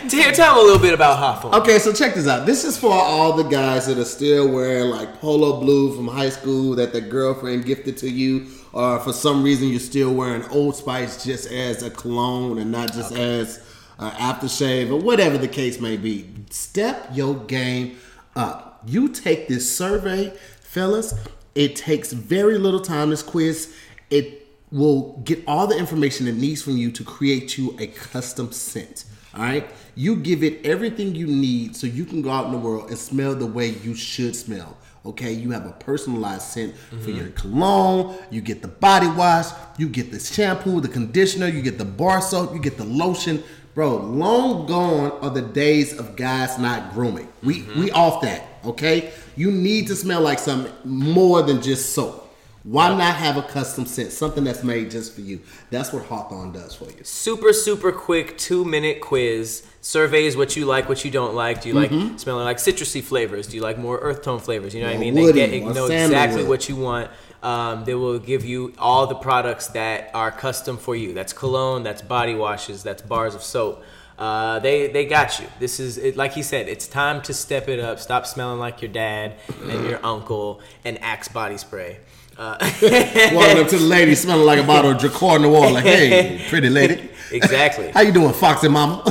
Tell 0.11 0.33
tell 0.33 0.55
them 0.55 0.63
a 0.65 0.67
little 0.67 0.81
bit 0.83 0.93
about 0.95 1.19
Hawthorne. 1.19 1.55
Okay, 1.63 1.79
so 1.79 1.93
check 1.93 2.15
this 2.15 2.27
out. 2.29 2.45
This 2.47 2.65
is 2.65 2.77
for 2.79 2.93
all 2.93 3.33
the 3.35 3.43
guys 3.45 3.87
that 3.87 3.97
are 3.99 4.05
still 4.05 4.49
wearing 4.51 4.91
like 4.91 5.19
polo 5.21 5.59
blue 5.61 5.95
from 5.97 6.07
high 6.09 6.29
school 6.31 6.75
that 6.77 6.93
the 6.93 7.01
girlfriend 7.01 7.65
gifted 7.65 7.97
to 7.99 8.09
you, 8.11 8.47
or 8.73 9.01
for 9.01 9.13
some 9.13 9.43
reason 9.43 9.69
you're 9.69 9.81
still 9.81 10.15
wearing 10.15 10.45
Old 10.51 10.77
Spice 10.77 11.25
just 11.25 11.51
as 11.51 11.83
a 11.83 11.91
cologne 11.91 12.59
and 12.59 12.71
not 12.71 12.93
just 12.93 13.13
as 13.13 13.59
an 13.99 14.11
aftershave 14.13 14.91
or 14.91 14.97
whatever 14.97 15.39
the 15.39 15.49
case 15.49 15.81
may 15.81 15.97
be. 15.97 16.29
Step 16.51 17.11
your 17.13 17.35
game 17.35 17.99
up. 18.37 18.83
You 18.87 19.09
take 19.09 19.49
this 19.49 19.75
survey, 19.75 20.33
fellas. 20.61 21.15
It 21.55 21.77
takes 21.77 22.13
very 22.13 22.59
little 22.59 22.81
time. 22.81 23.11
This 23.11 23.23
quiz. 23.23 23.75
It 24.09 24.47
will 24.73 25.21
get 25.25 25.43
all 25.47 25.67
the 25.67 25.77
information 25.77 26.29
it 26.29 26.37
needs 26.37 26.63
from 26.63 26.77
you 26.77 26.91
to 26.93 27.05
create 27.05 27.59
you 27.59 27.77
a 27.79 27.89
custom 27.89 28.53
scent. 28.53 29.05
All 29.35 29.43
right, 29.43 29.69
you 29.95 30.17
give 30.17 30.43
it 30.43 30.65
everything 30.67 31.15
you 31.15 31.27
need 31.27 31.77
so 31.77 31.87
you 31.87 32.05
can 32.05 32.21
go 32.23 32.31
out 32.31 32.47
in 32.47 32.53
the 32.53 32.59
world 32.59 32.89
and 32.89 32.99
smell 32.99 33.35
the 33.35 33.47
way 33.47 33.69
you 33.69 33.95
should 33.95 34.35
smell. 34.35 34.77
Okay, 35.07 35.33
you 35.33 35.51
have 35.53 35.65
a 35.67 35.73
personalized 35.73 36.43
scent 36.43 36.77
for 36.77 37.11
your 37.11 37.29
cologne. 37.29 38.19
You 38.31 38.43
get 38.43 38.61
the 38.61 38.69
body 38.69 39.09
wash, 39.09 39.47
you 39.79 39.89
get 39.89 40.11
the 40.13 40.21
shampoo, 40.21 40.81
the 40.81 40.89
conditioner, 40.89 41.47
you 41.49 41.63
get 41.63 41.79
the 41.79 41.87
bar 41.87 42.21
soap, 42.21 42.53
you 42.53 42.61
get 42.61 42.77
the 42.77 42.85
lotion. 42.85 43.43
Bro, 43.75 43.97
long 43.99 44.67
gone 44.67 45.13
are 45.23 45.31
the 45.31 45.43
days 45.43 45.99
of 45.99 46.17
guys 46.17 46.59
not 46.59 46.93
grooming. 46.93 47.29
We 47.43 47.63
we 47.77 47.91
off 47.93 48.21
that. 48.23 48.45
Okay, 48.65 49.13
you 49.37 49.51
need 49.51 49.87
to 49.87 49.97
smell 49.97 50.21
like 50.21 50.39
something 50.39 50.73
more 50.85 51.43
than 51.43 51.63
just 51.63 51.95
soap. 51.95 52.30
Why 52.63 52.89
not 52.95 53.17
have 53.17 53.39
a 53.39 53.43
custom 53.43 53.87
scent, 53.87 54.13
something 54.13 54.45
that's 54.45 54.63
made 54.63 54.91
just 54.91 55.15
for 55.15 55.23
you? 55.23 55.41
That's 55.71 55.93
what 55.93 56.05
Hawthorne 56.05 56.53
does 56.53 56.75
for 56.75 56.85
you. 56.85 57.03
super 57.05 57.53
super 57.53 57.91
quick 57.91 58.37
two 58.37 58.65
minute 58.65 59.01
quiz 59.01 59.67
surveys 59.81 60.37
what 60.37 60.57
you 60.57 60.67
like 60.67 60.89
what 60.89 61.05
you 61.05 61.11
don't 61.11 61.35
like 61.35 61.63
do 61.63 61.69
you 61.69 61.75
like 61.75 61.91
smelling 62.19 62.45
like 62.45 62.59
citrusy 62.59 63.03
flavors 63.03 63.47
do 63.47 63.57
you 63.57 63.63
like 63.63 63.79
more 63.79 63.99
earth 63.99 64.23
tone 64.23 64.39
flavors 64.39 64.75
you 64.75 64.83
know 64.83 64.89
what 64.89 64.97
i 64.97 64.99
mean 64.99 65.15
woody, 65.15 65.41
they 65.41 65.61
get 65.61 65.75
know 65.75 65.87
exactly 65.87 66.45
what 66.45 66.69
you 66.69 66.77
want 66.77 67.11
um, 67.43 67.85
they 67.87 67.95
will 67.95 68.19
give 68.19 68.45
you 68.45 68.75
all 68.79 69.07
the 69.07 69.15
products 69.15 69.69
that 69.69 70.11
are 70.13 70.31
custom 70.31 70.77
for 70.77 70.95
you 70.95 71.15
that's 71.15 71.33
cologne 71.33 71.83
that's 71.83 72.03
body 72.03 72.35
washes 72.35 72.83
that's 72.83 73.01
bars 73.01 73.35
of 73.35 73.43
soap 73.43 73.83
uh, 74.19 74.59
they 74.59 74.89
they 74.89 75.07
got 75.07 75.41
you. 75.41 75.47
This 75.61 75.81
is 75.81 75.97
it, 75.97 76.15
like 76.15 76.33
he 76.33 76.43
said. 76.43 76.69
It's 76.69 76.87
time 76.87 77.23
to 77.23 77.33
step 77.33 77.71
it 77.71 77.81
up. 77.81 77.99
Stop 77.99 78.27
smelling 78.27 78.61
like 78.61 78.83
your 78.83 78.91
dad 78.91 79.37
and 79.63 79.89
your 79.89 79.99
uncle 80.05 80.61
and 80.85 81.03
Axe 81.03 81.29
body 81.29 81.57
spray. 81.57 82.01
Uh, 82.41 82.57
Walking 83.35 83.59
up 83.59 83.69
to 83.69 83.77
the 83.77 83.85
lady 83.87 84.15
smelling 84.15 84.47
like 84.47 84.59
a 84.59 84.67
bottle 84.67 84.93
of 84.93 84.97
Drakkar 84.97 85.43
Noir, 85.43 85.71
like, 85.73 85.85
hey, 85.85 86.43
pretty 86.49 86.71
lady. 86.71 87.11
exactly. 87.31 87.91
How 87.91 88.01
you 88.01 88.13
doing, 88.13 88.33
Foxy 88.33 88.67
Mama? 88.69 89.05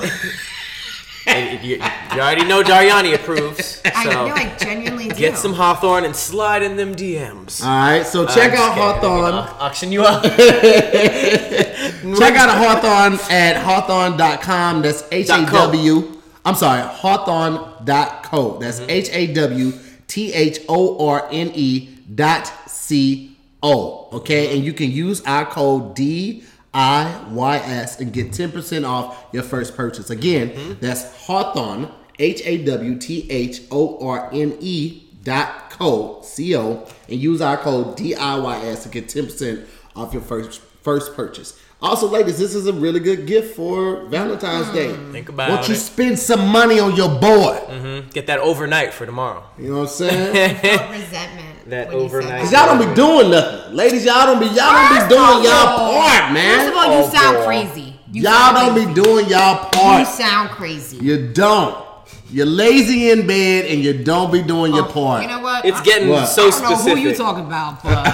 And 1.28 1.64
you, 1.64 1.76
you 1.76 1.82
already 2.20 2.44
know 2.46 2.64
Dariany 2.64 3.14
approves. 3.14 3.82
So 3.86 3.92
I 4.10 4.14
know, 4.14 4.28
I 4.34 4.56
genuinely 4.58 5.10
do. 5.10 5.16
get 5.16 5.38
some 5.38 5.54
Hawthorne 5.54 6.06
and 6.06 6.16
slide 6.16 6.64
in 6.64 6.76
them 6.78 6.96
DMs. 6.96 7.62
All 7.62 7.68
right, 7.70 8.04
so 8.06 8.26
check 8.26 8.54
I'm 8.54 8.58
out 8.58 8.76
just. 8.76 8.78
Hawthorne. 8.78 9.34
Auction 9.60 9.92
you 9.92 10.04
up. 10.04 10.24
Check 10.24 12.36
out 12.36 12.50
Hawthorne 12.58 13.20
at 13.30 13.58
hawthorne.com. 13.58 14.82
That's 14.82 15.04
H 15.12 15.30
A 15.30 15.46
W. 15.46 16.14
I'm 16.46 16.56
sorry, 16.56 16.82
hawthorne.co. 16.82 18.58
That's 18.60 18.80
Mm-hmm. 18.80 18.90
H 18.90 19.10
A 19.12 19.34
W 19.34 19.74
T 20.08 20.34
H 20.34 20.60
O 20.70 21.06
R 21.08 21.28
N 21.32 21.52
E 21.54 21.90
dot 22.16 22.52
C 22.90 23.38
O. 23.62 24.10
Okay, 24.14 24.56
and 24.56 24.66
you 24.66 24.74
can 24.74 24.90
use 24.92 25.22
our 25.26 25.46
code 25.46 25.96
D 25.96 26.44
I 26.74 27.24
Y 27.30 27.58
S 27.58 28.00
and 28.00 28.12
get 28.12 28.32
10% 28.32 28.88
off 28.88 29.26
your 29.32 29.44
first 29.44 29.76
purchase. 29.78 30.10
Again, 30.10 30.50
Mm-hmm. 30.50 30.74
that's 30.80 31.04
Hawthorne, 31.26 31.92
H 32.18 32.42
A 32.46 32.64
W 32.66 32.98
T 32.98 33.30
H 33.30 33.62
O 33.72 34.06
R 34.08 34.30
N 34.34 34.58
E 34.60 35.04
dot 35.24 35.70
co 35.70 36.22
C 36.24 36.56
O 36.58 36.88
and 37.08 37.20
use 37.20 37.42
our 37.42 37.58
code 37.58 37.98
DIYS 37.98 38.84
to 38.84 38.90
get 38.90 39.06
10% 39.08 39.66
off 39.96 40.14
your 40.14 40.22
first 40.24 40.62
first 40.82 41.16
purchase. 41.16 41.60
Also, 41.82 42.08
ladies, 42.10 42.38
this 42.38 42.54
is 42.56 42.68
a 42.68 42.74
really 42.74 43.00
good 43.00 43.26
gift 43.26 43.56
for 43.56 44.04
Valentine's 44.08 44.70
Day. 44.74 44.94
Think 45.14 45.30
about 45.30 45.50
it. 45.50 45.54
Won't 45.54 45.68
you 45.70 45.76
it. 45.76 45.78
spend 45.78 46.20
some 46.20 46.48
money 46.50 46.78
on 46.80 46.94
your 46.96 47.08
boy? 47.08 47.56
Mm-hmm. 47.70 48.10
Get 48.10 48.28
that 48.28 48.40
overnight 48.40 48.94
for 48.94 49.06
tomorrow. 49.06 49.44
You 49.58 49.70
know 49.70 49.76
what 49.80 49.82
I'm 49.84 49.88
saying? 49.88 50.56
resentment. 50.92 51.49
That 51.70 51.90
when 51.90 51.98
overnight. 51.98 52.42
Cause 52.42 52.52
y'all 52.52 52.66
don't 52.66 52.90
be 52.90 52.96
doing 52.96 53.32
nothing. 53.32 53.76
Ladies, 53.76 54.06
y'all 54.06 54.26
don't 54.26 54.40
be 54.40 54.48
y'all 54.48 54.74
don't 54.74 55.08
be 55.08 55.16
doing 55.16 55.38
of 55.38 55.44
y'all 55.44 55.78
part, 55.92 56.34
man. 56.34 56.58
First 56.60 56.70
of 56.72 56.76
all, 56.78 56.86
you 56.98 57.04
Oh, 57.06 57.10
sound 57.10 57.38
boy. 57.38 57.46
crazy. 57.46 57.94
You 58.12 58.22
Y'all 58.24 58.32
sound 58.34 58.56
don't 58.56 58.74
crazy. 58.74 58.88
be 58.88 58.94
doing 59.02 59.30
y'all 59.30 59.70
part. 59.70 60.00
You 60.00 60.06
sound 60.06 60.50
crazy. 60.50 60.98
You 60.98 61.32
don't. 61.32 61.86
You're 62.32 62.46
lazy 62.48 63.10
in 63.12 63.26
bed 63.28 63.66
and 63.66 63.84
you 63.84 64.04
don't 64.04 64.32
be 64.32 64.42
doing 64.42 64.74
your 64.74 64.86
oh, 64.86 64.92
part. 64.92 65.20
Oh, 65.20 65.22
You 65.22 65.28
know 65.28 65.42
what? 65.42 65.66
It's 65.66 65.82
getting 65.82 66.10
What? 66.10 66.26
so 66.28 66.48
I 66.48 66.50
don't 66.52 66.86
know 66.86 66.96
who 66.96 67.02
you 67.02 67.16
talking 67.16 67.46
about, 67.46 67.84
but 67.84 68.06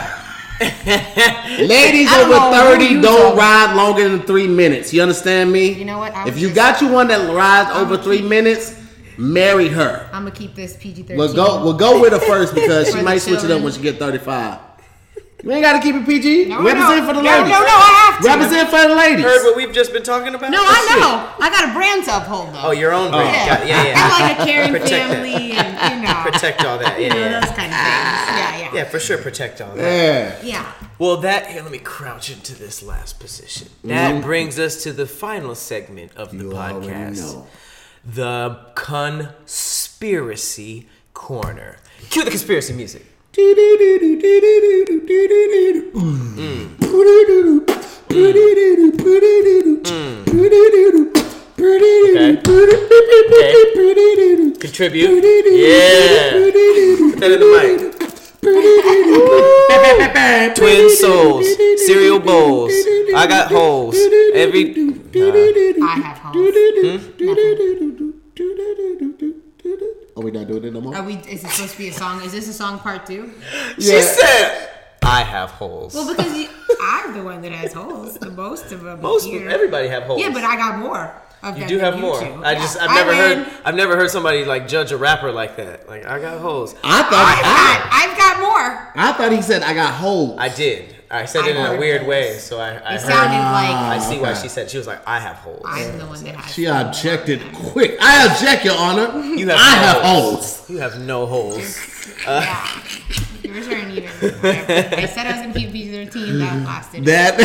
Ladies 1.59 2.07
I 2.09 2.17
don't 2.19 2.31
over 2.33 2.77
30 2.77 3.01
don't 3.01 3.21
talking- 3.21 3.37
ride 3.37 3.75
longer 3.75 4.07
than 4.09 4.21
three 4.21 4.47
minutes. 4.47 4.93
You 4.93 5.01
understand 5.01 5.51
me? 5.51 5.73
You 5.73 5.85
know 5.85 5.97
what? 5.99 6.13
I 6.15 6.27
If 6.27 6.39
you 6.39 6.47
just- 6.49 6.55
got 6.55 6.81
you 6.81 6.87
one 6.89 7.07
that 7.09 7.33
rides 7.33 7.71
over 7.75 7.91
gonna 7.95 8.03
three 8.03 8.17
keep- 8.19 8.25
minutes, 8.29 8.75
marry 9.17 9.67
her. 9.69 10.09
I'm 10.13 10.23
gonna 10.23 10.31
keep 10.35 10.55
this 10.55 10.75
PG-13. 10.77 11.17
We'll 11.17 11.33
go. 11.33 11.63
We'll 11.63 11.73
go 11.77 11.99
with 12.01 12.13
her 12.13 12.19
first 12.19 12.53
because 12.55 12.91
she 12.91 13.01
might 13.01 13.19
switch 13.19 13.35
it 13.35 13.37
up 13.37 13.41
children. 13.47 13.63
when 13.63 13.73
she 13.73 13.81
get 13.81 13.97
35. 13.99 14.59
We 15.43 15.53
ain't 15.53 15.61
gotta 15.61 15.79
keep 15.79 15.93
it 15.93 16.05
PG. 16.07 16.45
No, 16.45 16.63
Represent 16.63 17.01
no. 17.03 17.07
for 17.07 17.13
the 17.13 17.21
no, 17.21 17.29
ladies. 17.29 17.51
No, 17.53 17.59
no, 17.59 17.65
I 17.67 18.09
have 18.09 18.23
to. 18.23 18.27
Represent 18.29 18.69
for 18.69 18.81
the 18.87 18.95
ladies. 18.95 19.25
Heard 19.25 19.43
what 19.43 19.55
we've 19.55 19.71
just 19.71 19.93
been 19.93 20.01
talking 20.01 20.33
about? 20.33 20.49
No, 20.49 20.57
I 20.59 20.97
know. 20.97 21.45
I 21.45 21.49
got 21.51 21.69
a 21.69 21.73
brand 21.73 22.03
to 22.05 22.17
uphold 22.17 22.51
though. 22.55 22.61
Oh, 22.63 22.71
your 22.71 22.91
own 22.93 23.11
brand. 23.11 23.27
yeah. 23.35 23.57
Got- 23.59 23.67
Yeah, 23.67 23.83
yeah. 23.83 23.93
I'm 23.95 24.21
like 24.21 24.39
a 24.39 24.43
caring 24.43 24.71
Protect 24.71 24.89
that. 24.89 25.09
family, 25.13 25.51
and 25.51 26.01
you 26.01 26.07
know, 26.07 26.21
Protect 26.31 26.65
all 26.65 26.79
that. 26.79 26.97
you 26.99 27.05
Yeah, 27.07 27.13
know 27.13 27.19
yeah. 27.19 27.39
those 27.41 27.49
kind 27.51 27.71
of 27.71 27.77
things. 27.77 28.39
Yeah, 28.39 28.57
yeah, 28.57 28.73
Yeah, 28.73 28.83
for 28.85 28.99
sure. 28.99 29.17
Protect 29.19 29.61
all 29.61 29.75
that. 29.75 30.43
Yeah. 30.43 30.49
yeah. 30.63 30.71
Well, 30.97 31.17
that 31.17 31.45
here, 31.47 31.61
let 31.61 31.71
me 31.71 31.77
crouch 31.77 32.31
into 32.31 32.55
this 32.55 32.81
last 32.81 33.19
position. 33.19 33.67
That 33.83 34.23
brings 34.23 34.57
us 34.57 34.81
to 34.83 34.93
the 34.93 35.05
final 35.05 35.53
segment 35.53 36.11
of 36.15 36.31
the 36.31 36.37
Mm-hmm. 36.37 36.51
You 36.51 36.57
already 36.57 36.87
podcast, 36.87 37.33
know. 37.35 37.47
The 38.05 38.57
conspiracy 38.75 40.87
corner. 41.13 41.77
Cue 42.09 42.23
the 42.23 42.29
conspiracy 42.29 42.73
music. 42.73 43.05
Mm. 45.93 46.35
Mm. 46.35 46.67
Mm. 49.83 50.23
Contribute. 54.59 55.23
Yeah. 55.55 56.31
Put 57.11 57.19
that 57.19 57.31
in 57.31 57.39
the 57.39 57.45
mic. 57.45 57.94
Twin 60.55 60.89
souls, 60.95 61.45
cereal 61.85 62.19
bowls. 62.19 62.71
I 63.15 63.25
got 63.27 63.51
holes. 63.51 63.95
Every. 64.33 64.73
I 65.81 65.99
have 66.03 66.17
homes. 66.19 66.55
Hmm? 67.15 68.11
Are 70.17 70.23
we 70.23 70.31
not 70.31 70.47
doing 70.47 70.63
it 70.63 70.73
no 70.73 70.81
more? 70.81 70.95
Are 70.95 71.03
we? 71.03 71.15
Is 71.15 71.43
it 71.43 71.49
supposed 71.49 71.73
to 71.73 71.77
be 71.77 71.89
a 71.89 71.93
song? 71.93 72.21
Is 72.23 72.31
this 72.31 72.47
a 72.47 72.53
song 72.53 72.79
part 72.79 73.05
two? 73.05 73.31
She 73.79 73.91
Yeah. 73.93 74.01
said, 74.01 74.69
"I 75.03 75.23
have 75.23 75.51
holes." 75.51 75.93
Well, 75.93 76.07
because 76.15 76.37
you, 76.37 76.47
I'm 76.81 77.13
the 77.13 77.23
one 77.23 77.41
that 77.41 77.51
has 77.51 77.73
holes. 77.73 78.13
The 78.17 78.31
most 78.31 78.71
of 78.71 78.81
them. 78.83 79.01
Most 79.01 79.25
here. 79.25 79.49
everybody 79.49 79.87
have 79.89 80.03
holes. 80.03 80.21
Yeah, 80.21 80.29
but 80.31 80.43
I 80.43 80.55
got 80.55 80.79
more. 80.79 81.11
Of 81.45 81.57
You 81.59 81.67
do 81.67 81.77
than 81.77 81.85
have 81.93 81.99
more. 82.01 82.19
two. 82.19 82.43
I 82.43 82.53
Yeah. 82.53 82.59
just 82.59 82.77
I've 82.81 82.89
I 82.89 82.95
never 82.95 83.15
heard 83.15 83.47
I've 83.63 83.75
never 83.75 83.95
heard 83.95 84.09
somebody 84.09 84.43
like 84.45 84.67
judge 84.67 84.91
a 84.91 84.97
rapper 84.97 85.31
like 85.31 85.55
that. 85.57 85.87
Like 85.87 86.05
I 86.05 86.19
got 86.19 86.39
holes. 86.41 86.73
I 86.83 86.99
I've 86.99 87.05
thought 87.05 87.41
got, 87.41 87.89
I've 87.93 88.17
got 88.17 88.39
more. 88.41 88.91
I, 88.95 89.09
I 89.09 89.13
thought 89.13 89.31
he 89.31 89.41
said 89.43 89.61
I 89.61 89.73
got 89.75 89.93
holes. 89.93 90.37
I 90.39 90.49
did. 90.49 90.93
I 91.11 91.25
said 91.25 91.43
I 91.43 91.49
it 91.49 91.55
in 91.55 91.65
a 91.75 91.77
weird 91.79 92.01
those. 92.01 92.07
way, 92.07 92.37
so 92.39 92.59
I, 92.59 92.69
I 92.69 92.71
It 92.71 92.81
heard. 92.83 92.99
sounded 93.01 93.37
Ah. 93.37 93.89
I 93.91 93.97
like 93.97 94.01
see 94.01 94.19
why 94.19 94.33
she 94.33 94.47
said 94.49 94.71
she 94.71 94.79
was 94.79 94.87
like 94.87 95.07
I 95.07 95.19
have 95.19 95.35
holes. 95.37 95.61
I'm 95.63 95.99
the 95.99 96.05
one 96.07 96.23
that 96.23 96.35
has. 96.35 96.51
She 96.53 96.65
objected 96.65 97.41
quick. 97.53 97.95
I 98.01 98.25
object, 98.25 98.65
Your 98.65 98.75
Honor. 98.75 99.19
You 99.23 99.47
have 99.49 99.57
I 99.59 99.75
no 99.75 99.81
have 99.81 100.01
holes. 100.01 100.57
holes. 100.57 100.69
You 100.69 100.77
have 100.79 100.99
no 100.99 101.25
holes. 101.27 101.77
yeah. 102.25 102.67
Yours 103.43 103.67
aren't 103.67 103.91
even. 103.91 104.09
I 104.09 105.05
said 105.05 105.27
I 105.27 105.31
was 105.37 105.41
gonna 105.41 105.53
keep 105.53 105.71
PG-13. 105.71 106.39
That 106.39 106.65
lasted 106.65 107.05
That 107.05 107.39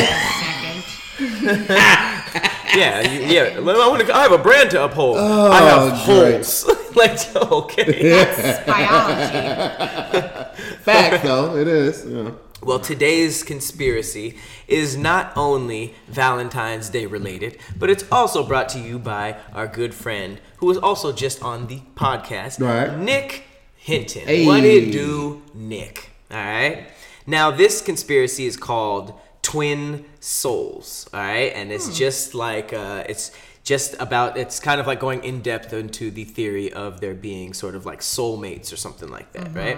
second. 1.21 2.47
Yeah, 2.75 3.01
yeah. 3.11 3.43
I, 3.59 3.89
want 3.89 4.07
to, 4.07 4.15
I 4.15 4.23
have 4.23 4.33
a 4.33 4.39
brand 4.39 4.71
to 4.73 4.85
uphold. 4.85 5.17
Oh, 5.19 5.51
I 5.51 5.61
Oh, 5.73 5.89
have 5.91 6.05
great. 6.07 6.33
holes. 6.35 6.67
like 6.97 7.37
okay. 7.37 8.03
That's 8.11 8.67
biology. 8.67 10.63
fact 10.83 11.23
though, 11.25 11.57
it 11.57 11.69
is. 11.69 12.05
Yeah. 12.07 12.33
Well, 12.63 12.79
today's 12.79 13.43
conspiracy 13.43 14.37
is 14.69 14.97
not 14.97 15.33
only 15.37 15.95
Valentine's 16.09 16.91
Day 16.91 17.07
related, 17.07 17.59
but 17.79 17.89
it's 17.89 18.05
also 18.13 18.45
brought 18.47 18.69
to 18.71 18.79
you 18.79 18.99
by 18.99 19.37
our 19.55 19.67
good 19.67 19.95
friend 19.95 20.39
who 20.59 20.67
was 20.67 20.77
also 20.77 21.11
just 21.13 21.43
on 21.43 21.69
the 21.69 21.81
podcast, 21.97 22.61
Right. 22.61 22.99
Nick 22.99 23.45
Hinton. 23.77 24.27
Hey. 24.27 24.45
What 24.47 24.63
it 24.65 24.93
do, 24.93 25.43
Nick? 25.55 26.11
All 26.31 26.37
right. 26.37 26.87
Now, 27.27 27.51
this 27.51 27.81
conspiracy 27.81 28.45
is 28.47 28.57
called 28.59 29.19
Twin 29.43 30.05
Souls. 30.21 31.09
All 31.13 31.21
right, 31.21 31.53
and 31.55 31.73
it's 31.73 31.97
just 31.97 32.35
like 32.35 32.73
uh, 32.73 33.05
it's 33.09 33.33
just 33.65 33.95
about 34.01 34.37
it's 34.37 34.61
kind 34.61 34.81
of 34.81 34.87
like 34.87 35.01
going 35.01 35.23
in 35.25 35.41
depth 35.43 35.73
into 35.73 36.11
the 36.11 36.25
theory 36.25 36.73
of 36.73 37.01
there 37.01 37.15
being 37.15 37.53
sort 37.53 37.75
of 37.75 37.87
like 37.87 38.01
soulmates 38.01 38.73
or 38.73 38.77
something 38.77 39.09
like 39.11 39.33
that, 39.33 39.55
right? 39.55 39.77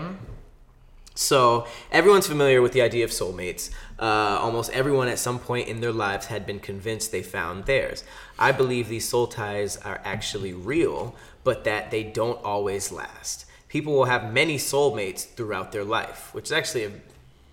So 1.15 1.67
everyone's 1.91 2.27
familiar 2.27 2.63
with 2.63 2.73
the 2.73 2.81
idea 2.83 3.05
of 3.05 3.11
soulmates. 3.11 3.71
Uh, 3.99 4.39
almost 4.41 4.71
everyone 4.73 5.09
at 5.09 5.19
some 5.19 5.39
point 5.39 5.69
in 5.69 5.81
their 5.81 5.93
lives 5.93 6.27
had 6.27 6.47
been 6.47 6.59
convinced 6.59 7.13
they 7.13 7.23
found 7.23 7.67
theirs. 7.67 8.03
I 8.39 8.53
believe 8.53 8.89
these 8.89 9.07
soul 9.09 9.27
ties 9.27 9.77
are 9.77 10.01
actually 10.05 10.55
real, 10.55 11.15
but 11.45 11.65
that 11.65 11.91
they 11.91 12.03
don't 12.03 12.43
always 12.43 12.91
last. 12.91 13.45
People 13.69 13.93
will 13.93 14.07
have 14.07 14.33
many 14.33 14.57
soulmates 14.57 15.27
throughout 15.27 15.73
their 15.73 15.85
life, 15.85 16.33
which 16.33 16.47
is 16.47 16.53
actually 16.53 16.85
a 16.85 16.93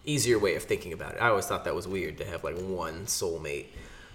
easier 0.09 0.39
way 0.39 0.55
of 0.55 0.63
thinking 0.63 0.93
about 0.93 1.15
it. 1.15 1.21
I 1.21 1.29
always 1.29 1.45
thought 1.45 1.65
that 1.65 1.75
was 1.75 1.87
weird 1.87 2.17
to 2.17 2.25
have 2.25 2.43
like 2.43 2.57
one 2.57 3.05
soulmate. 3.05 3.67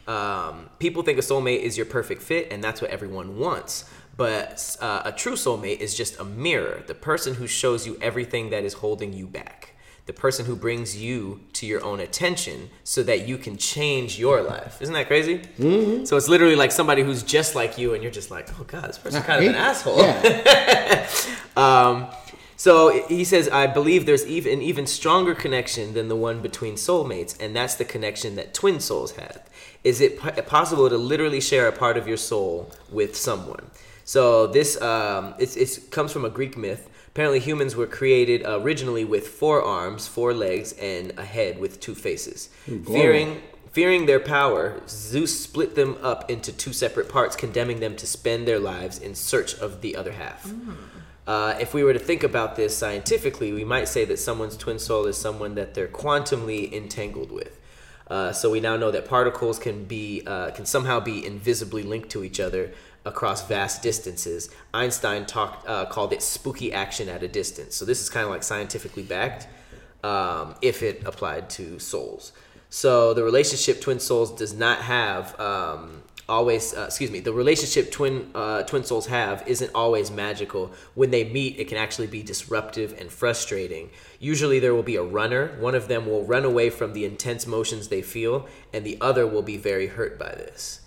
Um, 0.06 0.68
people 0.78 1.02
think 1.02 1.18
a 1.18 1.22
soulmate 1.22 1.60
is 1.60 1.76
your 1.76 1.86
perfect 1.86 2.22
fit, 2.22 2.48
and 2.50 2.62
that's 2.62 2.82
what 2.82 2.90
everyone 2.90 3.38
wants. 3.38 3.88
But 4.16 4.76
uh, 4.80 5.02
a 5.04 5.12
true 5.12 5.32
soulmate 5.32 5.78
is 5.80 5.94
just 5.94 6.20
a 6.20 6.24
mirror, 6.24 6.82
the 6.86 6.94
person 6.94 7.34
who 7.34 7.46
shows 7.46 7.86
you 7.86 7.98
everything 8.00 8.50
that 8.50 8.64
is 8.64 8.74
holding 8.74 9.12
you 9.12 9.26
back, 9.26 9.74
the 10.06 10.12
person 10.12 10.46
who 10.46 10.54
brings 10.54 10.96
you 10.96 11.40
to 11.54 11.66
your 11.66 11.82
own 11.82 11.98
attention 12.00 12.70
so 12.84 13.02
that 13.02 13.26
you 13.26 13.38
can 13.38 13.56
change 13.56 14.18
your 14.18 14.42
life. 14.42 14.80
Isn't 14.80 14.94
that 14.94 15.08
crazy? 15.08 15.38
Mm-hmm. 15.58 16.04
So 16.04 16.16
it's 16.16 16.28
literally 16.28 16.54
like 16.54 16.70
somebody 16.70 17.02
who's 17.02 17.22
just 17.22 17.54
like 17.54 17.78
you, 17.78 17.94
and 17.94 18.02
you're 18.02 18.12
just 18.12 18.30
like, 18.30 18.48
oh 18.60 18.64
god, 18.64 18.88
this 18.88 18.98
person's 18.98 19.24
kind 19.24 19.42
of 19.42 19.50
an 19.50 19.56
asshole. 19.56 19.98
Yeah. 19.98 21.08
Um, 21.56 22.08
so 22.65 23.07
he 23.09 23.24
says, 23.24 23.47
I 23.51 23.66
believe 23.66 24.07
there's 24.07 24.27
even 24.27 24.55
an 24.55 24.62
even 24.62 24.86
stronger 24.86 25.35
connection 25.35 25.93
than 25.93 26.09
the 26.09 26.16
one 26.16 26.41
between 26.41 26.77
soulmates, 26.77 27.39
and 27.39 27.55
that's 27.55 27.74
the 27.74 27.85
connection 27.85 28.36
that 28.36 28.55
twin 28.55 28.81
souls 28.81 29.16
have. 29.16 29.47
Is 29.85 30.01
it 30.01 30.19
po- 30.19 30.31
possible 30.41 30.89
to 30.89 30.97
literally 30.97 31.43
share 31.43 31.69
a 31.69 31.73
part 31.73 31.99
of 31.99 32.09
your 32.09 32.16
soul 32.16 32.73
with 32.91 33.16
someone? 33.16 33.70
So 34.07 34.47
this 34.47 34.81
um, 34.81 35.35
it's, 35.39 35.57
it's 35.57 35.77
comes 35.89 36.11
from 36.11 36.24
a 36.24 36.31
Greek 36.31 36.57
myth. 36.57 36.89
Apparently, 37.09 37.39
humans 37.39 37.77
were 37.77 37.86
created 37.86 38.41
originally 38.47 39.05
with 39.05 39.28
four 39.28 39.62
arms, 39.62 40.09
four 40.09 40.32
legs, 40.32 40.73
and 40.81 41.12
a 41.19 41.24
head 41.27 41.59
with 41.59 41.81
two 41.81 41.95
faces. 41.95 42.49
Fearing 42.86 43.43
Fearing 43.73 44.07
their 44.07 44.20
power, 44.20 44.81
Zeus 44.89 45.39
split 45.39 45.74
them 45.74 45.99
up 46.01 46.31
into 46.31 46.53
two 46.53 46.73
separate 46.73 47.09
parts, 47.09 47.35
condemning 47.35 47.81
them 47.81 47.97
to 47.97 48.07
spend 48.07 48.47
their 48.47 48.61
lives 48.61 49.01
in 49.01 49.16
search 49.16 49.53
of 49.59 49.81
the 49.82 49.97
other 49.97 50.12
half. 50.12 50.49
Uh, 51.26 51.56
if 51.59 51.72
we 51.72 51.82
were 51.82 51.92
to 51.92 51.98
think 51.98 52.22
about 52.22 52.55
this 52.56 52.76
scientifically, 52.76 53.52
we 53.52 53.64
might 53.64 53.88
say 53.88 54.05
that 54.05 54.18
someone's 54.18 54.56
twin 54.56 54.78
soul 54.78 55.06
is 55.06 55.16
someone 55.16 55.55
that 55.55 55.74
they're 55.74 55.88
quantumly 55.88 56.70
entangled 56.72 57.32
with. 57.32 57.60
Uh, 58.09 58.32
so 58.32 58.51
we 58.51 58.60
now 58.60 58.76
know 58.76 58.90
that 58.90 59.06
particles 59.06 59.59
can 59.59 59.84
be 59.84 60.22
uh, 60.26 60.51
can 60.51 60.66
somehow 60.66 61.01
be 61.01 61.24
invisibly 61.24 61.82
linked 61.82 62.10
to 62.10 62.22
each 62.22 62.38
other 62.38 62.72
across 63.06 63.46
vast 63.48 63.82
distances. 63.82 64.51
Einstein 64.74 65.24
talked 65.24 65.66
uh, 65.66 65.86
called 65.86 66.12
it 66.12 66.22
spooky 66.22 66.72
action 66.72 67.09
at 67.09 67.22
a 67.22 67.28
distance. 67.28 67.74
So 67.74 67.86
this 67.86 68.02
is 68.02 68.10
kind 68.10 68.24
of 68.24 68.30
like 68.30 68.42
scientifically 68.42 69.02
backed 69.02 69.48
um, 70.02 70.55
if 70.60 70.82
it 70.82 71.02
applied 71.06 71.48
to 71.51 71.78
souls. 71.78 72.32
So 72.68 73.14
the 73.14 73.22
relationship 73.22 73.80
twin 73.80 74.01
souls 74.01 74.32
does 74.32 74.52
not 74.52 74.80
have 74.82 75.38
um, 75.40 76.02
always. 76.28 76.74
Uh, 76.74 76.84
excuse 76.84 77.10
me. 77.10 77.20
The 77.20 77.32
relationship 77.32 77.90
twin 77.90 78.30
uh, 78.34 78.62
twin 78.62 78.84
souls 78.84 79.06
have 79.06 79.42
isn't 79.46 79.70
always 79.74 80.10
magical. 80.10 80.72
When 80.94 81.10
they 81.10 81.24
meet, 81.24 81.59
it 81.59 81.68
can 81.68 81.78
actually 81.78 82.06
be 82.06 82.22
disruptive 82.22 82.98
and 82.98 83.10
frustrating. 83.10 83.90
Usually, 84.18 84.59
there 84.59 84.74
will 84.74 84.82
be 84.82 84.96
a 84.96 85.02
runner. 85.02 85.56
One 85.60 85.74
of 85.74 85.88
them 85.88 86.06
will 86.06 86.24
run 86.24 86.44
away 86.44 86.70
from 86.70 86.92
the 86.92 87.05
intense 87.05 87.46
motions 87.46 87.88
they 87.88 88.02
feel, 88.02 88.46
and 88.72 88.84
the 88.84 88.98
other 89.01 89.26
will 89.26 89.42
be 89.42 89.56
very 89.56 89.86
hurt 89.88 90.18
by 90.18 90.30
this. 90.30 90.80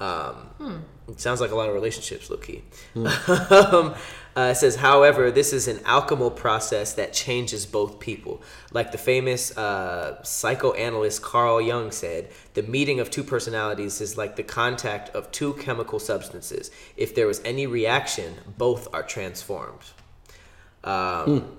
Um, 0.00 0.84
It 1.08 1.20
sounds 1.20 1.40
like 1.40 1.50
a 1.50 1.54
lot 1.54 1.68
of 1.68 1.74
relationships, 1.74 2.30
low 2.30 2.36
key. 2.36 2.62
um, 2.96 3.94
uh, 4.36 4.52
it 4.52 4.56
says, 4.56 4.76
however, 4.76 5.30
this 5.30 5.52
is 5.52 5.68
an 5.68 5.80
alchemical 5.84 6.30
process 6.30 6.94
that 6.94 7.12
changes 7.12 7.66
both 7.66 7.98
people. 7.98 8.42
Like 8.72 8.92
the 8.92 8.98
famous 8.98 9.56
uh, 9.56 10.22
psychoanalyst 10.22 11.22
Carl 11.22 11.60
Jung 11.60 11.90
said, 11.90 12.30
the 12.54 12.62
meeting 12.62 13.00
of 13.00 13.10
two 13.10 13.24
personalities 13.24 14.00
is 14.00 14.16
like 14.16 14.36
the 14.36 14.42
contact 14.42 15.14
of 15.14 15.30
two 15.32 15.54
chemical 15.54 15.98
substances. 15.98 16.70
If 16.96 17.14
there 17.14 17.26
was 17.26 17.40
any 17.44 17.66
reaction, 17.66 18.34
both 18.56 18.88
are 18.94 19.02
transformed. 19.02 19.84
Um, 20.84 21.58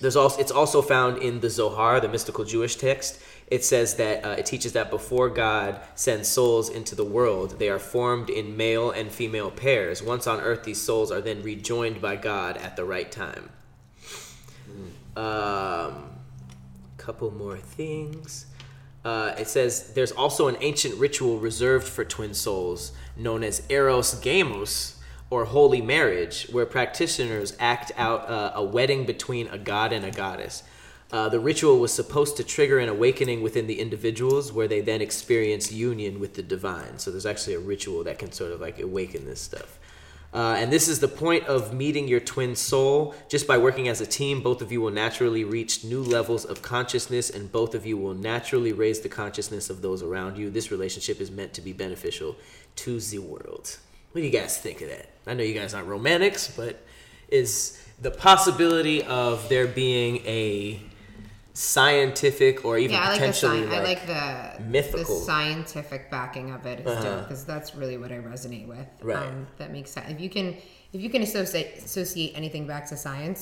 There's 0.00 0.16
also 0.16 0.40
it's 0.40 0.52
also 0.52 0.80
found 0.80 1.18
in 1.18 1.40
the 1.40 1.50
Zohar, 1.50 2.00
the 2.00 2.08
mystical 2.08 2.44
Jewish 2.44 2.76
text. 2.76 3.20
It 3.50 3.64
says 3.64 3.94
that 3.94 4.24
uh, 4.24 4.36
it 4.38 4.46
teaches 4.46 4.74
that 4.74 4.90
before 4.90 5.30
God 5.30 5.80
sends 5.94 6.28
souls 6.28 6.68
into 6.68 6.94
the 6.94 7.04
world, 7.04 7.58
they 7.58 7.70
are 7.70 7.78
formed 7.78 8.28
in 8.28 8.56
male 8.56 8.90
and 8.90 9.10
female 9.10 9.50
pairs. 9.50 10.02
Once 10.02 10.26
on 10.26 10.40
earth, 10.40 10.64
these 10.64 10.80
souls 10.80 11.10
are 11.10 11.22
then 11.22 11.42
rejoined 11.42 12.00
by 12.00 12.16
God 12.16 12.58
at 12.58 12.76
the 12.76 12.84
right 12.84 13.10
time. 13.10 13.48
Um, 15.16 16.10
couple 16.98 17.30
more 17.30 17.56
things. 17.56 18.46
Uh, 19.04 19.32
it 19.38 19.48
says 19.48 19.94
there's 19.94 20.12
also 20.12 20.48
an 20.48 20.56
ancient 20.60 20.94
ritual 20.96 21.38
reserved 21.38 21.88
for 21.88 22.04
twin 22.04 22.34
souls 22.34 22.92
known 23.16 23.42
as 23.42 23.62
Hieros 23.62 24.22
Gamos, 24.22 24.96
or 25.30 25.46
holy 25.46 25.80
marriage, 25.80 26.46
where 26.50 26.66
practitioners 26.66 27.56
act 27.58 27.92
out 27.96 28.28
uh, 28.28 28.52
a 28.54 28.62
wedding 28.62 29.04
between 29.06 29.46
a 29.48 29.58
god 29.58 29.92
and 29.92 30.04
a 30.04 30.10
goddess. 30.10 30.62
Uh, 31.10 31.28
the 31.28 31.40
ritual 31.40 31.78
was 31.78 31.92
supposed 31.92 32.36
to 32.36 32.44
trigger 32.44 32.78
an 32.78 32.88
awakening 32.88 33.42
within 33.42 33.66
the 33.66 33.80
individuals 33.80 34.52
where 34.52 34.68
they 34.68 34.80
then 34.82 35.00
experience 35.00 35.72
union 35.72 36.20
with 36.20 36.34
the 36.34 36.42
divine. 36.42 36.98
So 36.98 37.10
there's 37.10 37.24
actually 37.24 37.54
a 37.54 37.60
ritual 37.60 38.04
that 38.04 38.18
can 38.18 38.30
sort 38.30 38.52
of 38.52 38.60
like 38.60 38.78
awaken 38.78 39.24
this 39.24 39.40
stuff. 39.40 39.78
Uh, 40.34 40.56
and 40.58 40.70
this 40.70 40.88
is 40.88 41.00
the 41.00 41.08
point 41.08 41.46
of 41.46 41.72
meeting 41.72 42.06
your 42.06 42.20
twin 42.20 42.54
soul. 42.54 43.14
Just 43.30 43.46
by 43.46 43.56
working 43.56 43.88
as 43.88 44.02
a 44.02 44.06
team, 44.06 44.42
both 44.42 44.60
of 44.60 44.70
you 44.70 44.82
will 44.82 44.90
naturally 44.90 45.44
reach 45.44 45.84
new 45.84 46.02
levels 46.02 46.44
of 46.44 46.60
consciousness, 46.60 47.30
and 47.30 47.50
both 47.50 47.74
of 47.74 47.86
you 47.86 47.96
will 47.96 48.12
naturally 48.12 48.74
raise 48.74 49.00
the 49.00 49.08
consciousness 49.08 49.70
of 49.70 49.80
those 49.80 50.02
around 50.02 50.36
you. 50.36 50.50
This 50.50 50.70
relationship 50.70 51.22
is 51.22 51.30
meant 51.30 51.54
to 51.54 51.62
be 51.62 51.72
beneficial 51.72 52.36
to 52.76 53.00
the 53.00 53.18
world. 53.20 53.78
What 54.12 54.20
do 54.20 54.26
you 54.26 54.32
guys 54.32 54.58
think 54.58 54.82
of 54.82 54.90
that? 54.90 55.08
I 55.26 55.32
know 55.32 55.42
you 55.42 55.54
guys 55.54 55.72
aren't 55.72 55.88
romantics, 55.88 56.52
but 56.54 56.84
is 57.30 57.82
the 58.00 58.10
possibility 58.10 59.02
of 59.04 59.48
there 59.48 59.66
being 59.66 60.18
a 60.26 60.82
scientific 61.58 62.64
or 62.64 62.78
even 62.78 62.94
Yeah, 62.94 63.00
I 63.02 63.08
like 63.08 63.14
the 63.20 63.26
potentially 63.26 63.64
sci- 63.66 63.76
I 63.76 63.82
like 63.82 64.06
the 64.06 64.62
mythical. 64.62 65.18
the 65.18 65.24
scientific 65.24 66.08
backing 66.10 66.52
of 66.52 66.64
it 66.66 66.80
is 66.80 66.86
Uh-huh. 66.86 67.02
dope 67.02 67.22
because 67.28 67.44
that's 67.44 67.74
really 67.74 67.96
what 67.98 68.12
I 68.12 68.18
resonate 68.18 68.68
with. 68.68 68.86
Right. 69.02 69.26
Um, 69.26 69.46
that 69.56 69.72
makes 69.72 69.90
sense. 69.90 70.08
If 70.08 70.20
you 70.20 70.30
can 70.30 70.56
if 70.92 71.00
you 71.02 71.10
can 71.10 71.22
associate 71.22 71.78
associate 71.84 72.32
anything 72.36 72.66
back 72.66 72.88
to 72.90 72.96
science, 72.96 73.40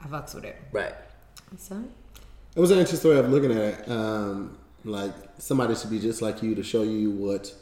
I 0.00 0.06
fucks 0.06 0.34
with 0.34 0.44
it. 0.44 0.56
right. 0.72 0.94
So 1.58 1.84
It 2.56 2.60
was 2.60 2.70
an 2.70 2.78
interesting 2.78 3.10
way 3.10 3.18
of 3.18 3.28
looking 3.30 3.52
at 3.52 3.58
it. 3.72 3.88
Um, 3.90 4.56
like 4.84 5.12
somebody 5.38 5.74
should 5.74 5.90
be 5.90 6.00
just 6.00 6.22
like 6.22 6.42
you 6.42 6.54
to 6.54 6.62
show 6.62 6.82
you 6.82 7.10
what 7.10 7.52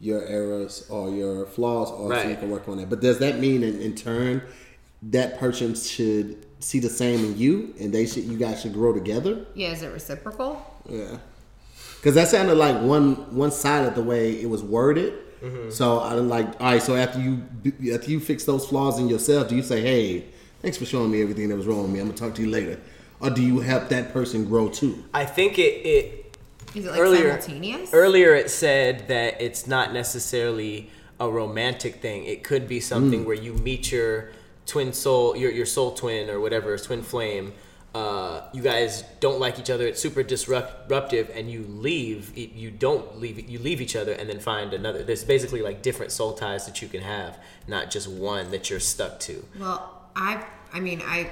your 0.00 0.24
errors 0.26 0.86
or 0.90 1.10
your 1.10 1.46
flaws 1.46 1.90
are, 1.92 2.22
so 2.22 2.28
you 2.28 2.36
can 2.36 2.50
work 2.50 2.68
on 2.68 2.78
it. 2.80 2.88
But 2.90 3.00
does 3.00 3.18
that 3.18 3.38
mean, 3.38 3.62
in, 3.62 3.80
in 3.80 3.94
turn, 3.94 4.42
that 5.02 5.38
person 5.38 5.74
should 5.74 6.46
see 6.60 6.78
the 6.78 6.88
same 6.88 7.24
in 7.24 7.38
you, 7.38 7.74
and 7.80 7.92
they 7.92 8.06
should 8.06 8.24
you 8.24 8.38
guys 8.38 8.62
should 8.62 8.72
grow 8.72 8.92
together? 8.92 9.46
yeah, 9.54 9.68
is 9.68 9.82
it 9.82 9.88
reciprocal? 9.88 10.64
Yeah, 10.88 11.18
because 11.96 12.14
that 12.14 12.28
sounded 12.28 12.56
like 12.56 12.80
one 12.82 13.34
one 13.34 13.50
side 13.50 13.86
of 13.86 13.94
the 13.94 14.02
way 14.02 14.40
it 14.40 14.48
was 14.48 14.62
worded. 14.62 15.14
Mm-hmm. 15.42 15.70
So 15.70 16.00
I 16.00 16.10
didn't 16.10 16.28
like. 16.28 16.46
All 16.60 16.72
right, 16.72 16.82
so 16.82 16.96
after 16.96 17.20
you 17.20 17.42
after 17.94 18.10
you 18.10 18.20
fix 18.20 18.44
those 18.44 18.66
flaws 18.66 18.98
in 18.98 19.08
yourself, 19.08 19.48
do 19.48 19.56
you 19.56 19.62
say, 19.62 19.80
"Hey, 19.80 20.24
thanks 20.62 20.76
for 20.76 20.84
showing 20.84 21.10
me 21.10 21.22
everything 21.22 21.48
that 21.48 21.56
was 21.56 21.66
wrong 21.66 21.82
with 21.82 21.90
me. 21.90 22.00
I'm 22.00 22.06
gonna 22.06 22.18
talk 22.18 22.34
to 22.36 22.42
you 22.42 22.50
later," 22.50 22.80
or 23.20 23.30
do 23.30 23.42
you 23.42 23.60
help 23.60 23.88
that 23.90 24.12
person 24.12 24.44
grow 24.44 24.68
too? 24.68 25.04
I 25.14 25.24
think 25.24 25.58
it, 25.58 25.86
it 25.86 26.36
Is 26.74 26.86
it 26.86 26.90
like 26.90 27.00
earlier, 27.00 27.40
simultaneous? 27.40 27.90
Earlier, 27.92 28.34
it 28.34 28.50
said 28.50 29.06
that 29.08 29.40
it's 29.40 29.66
not 29.66 29.92
necessarily 29.92 30.90
a 31.20 31.28
romantic 31.28 31.96
thing. 31.96 32.24
It 32.24 32.42
could 32.42 32.68
be 32.68 32.80
something 32.80 33.22
mm. 33.22 33.26
where 33.26 33.36
you 33.36 33.52
meet 33.54 33.92
your 33.92 34.30
twin 34.68 34.92
soul, 34.92 35.36
your 35.36 35.50
your 35.50 35.66
soul 35.66 35.90
twin 35.92 36.30
or 36.30 36.38
whatever, 36.38 36.78
twin 36.78 37.02
flame. 37.02 37.54
Uh, 37.94 38.42
you 38.52 38.62
guys 38.62 39.02
don't 39.18 39.40
like 39.40 39.58
each 39.58 39.70
other. 39.70 39.86
It's 39.86 40.00
super 40.00 40.22
disruptive, 40.22 41.30
and 41.34 41.50
you 41.50 41.64
leave. 41.68 42.36
You 42.36 42.70
don't 42.70 43.18
leave. 43.18 43.48
You 43.50 43.58
leave 43.58 43.80
each 43.80 43.96
other, 43.96 44.12
and 44.12 44.28
then 44.28 44.38
find 44.40 44.72
another. 44.74 45.02
There's 45.02 45.24
basically 45.24 45.62
like 45.62 45.82
different 45.82 46.12
soul 46.12 46.34
ties 46.34 46.66
that 46.66 46.80
you 46.82 46.88
can 46.88 47.00
have, 47.00 47.38
not 47.66 47.90
just 47.90 48.06
one 48.08 48.50
that 48.52 48.68
you're 48.70 48.78
stuck 48.78 49.18
to. 49.20 49.44
Well, 49.58 49.80
I 50.14 50.44
I 50.72 50.80
mean 50.80 51.00
I 51.04 51.30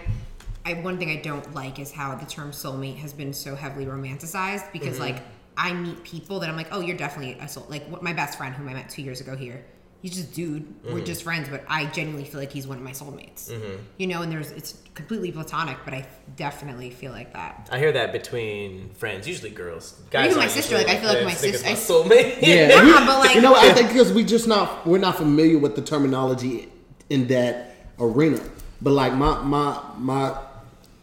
I 0.65 0.75
one 0.75 0.99
thing 0.99 1.11
I 1.11 1.21
don't 1.21 1.55
like 1.55 1.79
is 1.79 1.93
how 1.93 2.15
the 2.17 2.27
term 2.27 2.51
soulmate 2.53 2.97
has 2.97 3.13
been 3.13 3.33
so 3.35 3.55
heavily 3.55 3.87
romanticized 3.87 4.73
because 4.73 4.95
Mm-hmm. 4.95 5.15
like 5.15 5.23
I 5.59 5.73
meet 5.75 6.03
people 6.05 6.41
that 6.41 6.49
I'm 6.51 6.57
like, 6.57 6.69
oh, 6.73 6.81
you're 6.81 6.97
definitely 6.97 7.35
a 7.41 7.49
soul. 7.49 7.67
Like 7.69 7.87
what, 7.89 8.03
my 8.03 8.13
best 8.13 8.37
friend, 8.39 8.55
whom 8.55 8.69
I 8.69 8.75
met 8.75 8.89
two 8.91 9.03
years 9.03 9.21
ago 9.21 9.37
here, 9.37 9.65
he's 10.02 10.12
just 10.16 10.32
dude. 10.35 10.64
We're 10.85 10.93
Mm-hmm. 10.97 11.05
just 11.05 11.23
friends, 11.23 11.48
but 11.48 11.64
I 11.68 11.86
genuinely 11.86 12.24
feel 12.28 12.40
like 12.40 12.52
he's 12.52 12.66
one 12.66 12.78
of 12.78 12.85
my 12.85 12.93
soulmates. 12.93 13.52
You 13.98 14.06
know, 14.06 14.23
and 14.23 14.31
there's 14.32 14.51
it's 14.52 14.78
completely 14.94 15.32
platonic, 15.32 15.78
but 15.85 15.94
I 15.94 16.06
definitely 16.36 16.90
feel 16.90 17.12
like 17.12 17.32
that. 17.32 17.68
I 17.73 17.78
hear 17.78 17.93
that 17.93 18.12
between 18.12 18.90
friends, 18.94 19.27
usually 19.28 19.51
girls. 19.51 20.01
Guys 20.10 20.27
Even 20.31 20.39
my 20.39 20.48
sister, 20.48 20.77
like, 20.77 20.89
I 20.89 20.97
feel 20.97 21.09
like 21.12 21.24
my 21.24 21.35
This 21.35 21.62
nigga's 21.62 21.78
sister- 21.81 21.93
soulmate. 21.94 22.40
Yeah, 22.43 22.68
Yeah, 22.85 23.06
but, 23.06 23.18
like- 23.18 23.35
you 23.35 23.40
know, 23.40 23.55
I 23.55 23.73
think 23.73 23.89
because 23.89 24.12
we 24.12 24.24
just 24.24 24.47
not 24.47 24.86
we're 24.86 24.98
not 24.98 25.16
familiar 25.16 25.59
with 25.59 25.77
the 25.77 25.82
terminology 25.82 26.68
in 27.10 27.27
that 27.28 27.74
arena. 27.98 28.40
But 28.82 28.90
like 28.93 29.14
my 29.14 29.43
my 29.43 29.81
my 29.98 30.36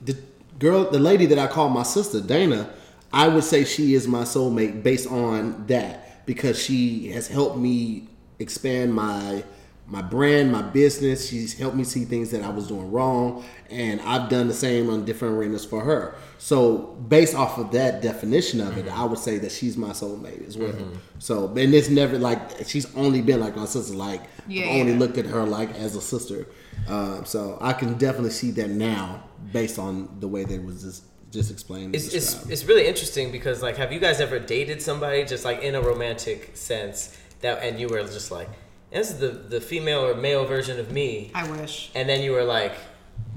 the 0.01 0.17
girl, 0.59 0.89
the 0.89 0.99
lady 0.99 1.25
that 1.27 1.39
I 1.39 1.47
call 1.47 1.69
my 1.69 1.83
sister 1.83 2.21
Dana, 2.21 2.69
I 3.11 3.27
would 3.27 3.43
say 3.43 3.63
she 3.65 3.93
is 3.95 4.07
my 4.07 4.23
soulmate 4.23 4.83
based 4.83 5.07
on 5.09 5.65
that 5.67 6.25
because 6.25 6.57
she 6.61 7.09
has 7.11 7.27
helped 7.27 7.57
me 7.57 8.07
expand 8.43 8.93
my 8.93 9.43
my 9.85 10.01
brand, 10.01 10.51
my 10.51 10.61
business. 10.61 11.27
She's 11.27 11.57
helped 11.57 11.75
me 11.75 11.83
see 11.83 12.05
things 12.05 12.31
that 12.31 12.41
I 12.41 12.49
was 12.49 12.67
doing 12.67 12.91
wrong, 12.91 13.43
and 13.69 13.99
I've 14.01 14.29
done 14.29 14.47
the 14.47 14.53
same 14.53 14.89
on 14.89 15.03
different 15.03 15.35
arenas 15.35 15.65
for 15.65 15.81
her. 15.81 16.15
So, 16.37 16.77
based 17.07 17.35
off 17.35 17.57
of 17.57 17.71
that 17.71 18.01
definition 18.01 18.61
of 18.61 18.77
it, 18.77 18.87
I 18.87 19.03
would 19.03 19.19
say 19.19 19.39
that 19.39 19.51
she's 19.51 19.75
my 19.77 19.89
soulmate 19.89 20.47
as 20.47 20.57
well. 20.57 20.73
So, 21.19 21.47
and 21.49 21.73
it's 21.73 21.89
never 21.89 22.17
like 22.17 22.65
she's 22.65 22.93
only 22.95 23.21
been 23.21 23.39
like 23.39 23.55
my 23.55 23.65
sister. 23.65 23.93
Like, 23.95 24.21
Yeah, 24.47 24.65
I've 24.65 24.79
only 24.81 24.93
yeah. 24.93 24.99
looked 24.99 25.17
at 25.17 25.25
her 25.25 25.43
like 25.43 25.73
as 25.75 25.95
a 25.95 26.01
sister. 26.01 26.47
Um, 26.87 27.25
so, 27.25 27.57
I 27.59 27.73
can 27.73 27.97
definitely 27.97 28.31
see 28.31 28.51
that 28.51 28.69
now 28.69 29.23
based 29.51 29.77
on 29.79 30.17
the 30.21 30.27
way 30.27 30.45
that 30.45 30.53
it 30.53 30.63
was 30.63 30.81
just 30.83 31.03
just 31.33 31.51
explained. 31.51 31.95
It's, 31.95 32.13
it's, 32.13 32.45
it's 32.47 32.63
really 32.65 32.85
interesting 32.85 33.31
because 33.31 33.63
like 33.63 33.75
have 33.77 33.91
you 33.91 33.99
guys 33.99 34.21
ever 34.21 34.37
dated 34.37 34.81
somebody 34.81 35.25
just 35.25 35.43
like 35.43 35.61
in 35.63 35.73
a 35.73 35.81
romantic 35.81 36.55
sense 36.55 37.17
that 37.43 37.61
and 37.63 37.79
you 37.79 37.87
were 37.87 38.01
just 38.03 38.31
like 38.31 38.49
this 38.91 39.09
is 39.11 39.19
the 39.19 39.29
the 39.29 39.61
female 39.61 40.03
or 40.05 40.15
male 40.15 40.43
version 40.45 40.79
of 40.79 40.91
me 40.91 41.31
I 41.35 41.49
wish. 41.49 41.91
and 41.95 42.09
then 42.09 42.21
you 42.23 42.31
were 42.31 42.43
like 42.43 42.73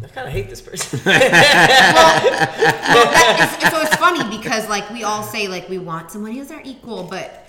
I 0.03 0.07
kind 0.09 0.27
of 0.27 0.33
hate 0.33 0.49
this 0.49 0.61
person 0.63 1.01
well, 1.05 1.15
that 3.13 3.59
is, 3.63 3.71
so 3.71 3.81
it's 3.83 3.97
funny 3.97 4.25
because 4.37 4.69
like 4.69 4.89
we 4.91 5.05
all 5.05 5.23
say 5.23 5.49
like 5.49 5.69
we 5.69 5.79
want 5.79 6.11
someone 6.11 6.33
who's 6.33 6.51
our 6.51 6.61
equal, 6.65 7.05
but 7.05 7.45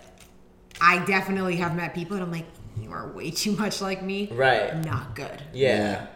I 0.80 1.04
definitely 1.06 1.56
have 1.58 1.76
met 1.76 1.94
people 1.96 2.16
and 2.16 2.24
I'm 2.24 2.32
like, 2.32 2.46
you 2.80 2.92
are 2.92 3.08
way 3.12 3.32
too 3.32 3.54
much 3.54 3.82
like 3.82 4.04
me. 4.04 4.30
Right. 4.32 4.76
Not 4.86 5.16
good. 5.16 5.42
yeah, 5.54 5.78
yeah. 5.78 6.08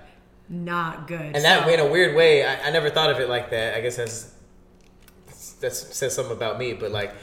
Not 0.49 1.07
good. 1.07 1.21
and 1.35 1.43
that 1.45 1.65
So- 1.65 1.73
in 1.73 1.79
a 1.79 1.87
weird 1.89 2.15
way 2.15 2.45
I, 2.45 2.67
I 2.67 2.71
never 2.71 2.89
thought 2.89 3.09
of 3.09 3.19
it 3.19 3.29
like 3.29 3.49
that 3.51 3.75
I 3.75 3.81
guess 3.81 3.95
that's 3.97 4.31
that 5.61 5.73
says 5.75 6.13
something 6.15 6.35
about 6.35 6.57
me 6.59 6.73
but 6.73 6.91
like 6.91 7.13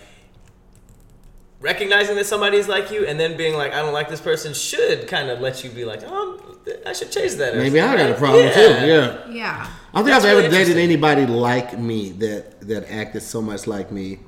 recognizing 1.61 2.17
that 2.17 2.27
somebody's 2.27 2.69
like 2.69 2.91
you 2.91 3.05
and 3.07 3.19
then 3.19 3.37
being 3.37 3.55
like 3.57 3.73
I 3.73 3.83
don't 3.83 3.93
like 3.93 4.09
this 4.09 4.21
person 4.21 4.55
should 4.55 5.09
kind 5.09 5.29
of 5.31 5.41
let 5.41 5.65
you 5.65 5.71
be 5.71 5.85
like 5.85 6.03
oh 6.07 6.41
I 6.87 6.93
should 6.93 7.11
change 7.11 7.35
that 7.37 7.57
Maybe 7.57 7.81
I 7.81 7.97
got 7.97 8.11
a 8.11 8.15
problem 8.15 8.45
right? 8.45 8.55
too. 8.55 8.61
Yeah. 8.61 9.29
Yeah. 9.31 9.71
I 9.93 9.99
don't 9.99 10.05
think 10.05 10.15
That's 10.15 10.25
I've 10.25 10.39
ever 10.45 10.49
dated 10.49 10.77
anybody 10.77 11.27
like 11.27 11.79
me 11.79 12.11
that 12.13 12.61
that 12.69 12.91
acted 12.91 13.23
so 13.23 13.41
much 13.43 13.67
like 13.67 13.91
me. 13.91 14.21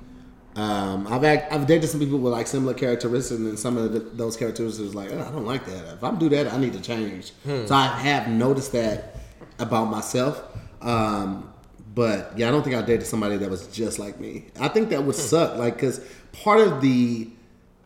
Um, 0.57 1.07
I've 1.07 1.23
act, 1.23 1.53
I've 1.53 1.67
dated 1.67 1.89
some 1.89 2.01
people 2.01 2.19
with 2.19 2.33
like 2.33 2.47
similar 2.49 2.75
characteristics, 2.75 3.39
and 3.39 3.57
some 3.59 3.77
of 3.77 3.93
the, 3.93 4.01
those 4.01 4.37
characteristics 4.37 4.89
is 4.89 4.95
like, 4.97 5.11
"Oh, 5.13 5.21
I 5.21 5.31
don't 5.31 5.47
like 5.47 5.65
that. 5.67 5.95
If 5.95 6.03
I 6.03 6.11
do 6.17 6.29
that, 6.31 6.53
I 6.53 6.59
need 6.59 6.73
to 6.73 6.81
change. 6.81 7.31
Hmm. 7.45 7.67
So 7.67 7.75
I 7.75 7.87
have 7.87 8.27
noticed 8.29 8.73
that 8.73 9.17
about 9.61 9.85
myself. 9.91 10.43
Um, 10.83 11.53
but 11.95 12.33
yeah, 12.37 12.49
I 12.49 12.51
don't 12.51 12.63
think 12.65 12.75
I 12.75 12.83
dated 12.83 13.07
somebody 13.07 13.37
that 13.37 13.49
was 13.49 13.69
just 13.69 13.99
like 14.01 14.19
me. 14.19 14.47
I 14.59 14.69
think 14.69 14.89
that 14.91 15.05
would 15.05 15.15
Hmm. 15.15 15.21
suck, 15.21 15.57
like 15.57 15.75
because 15.75 16.01
part 16.33 16.61
of 16.61 16.81
the 16.81 17.29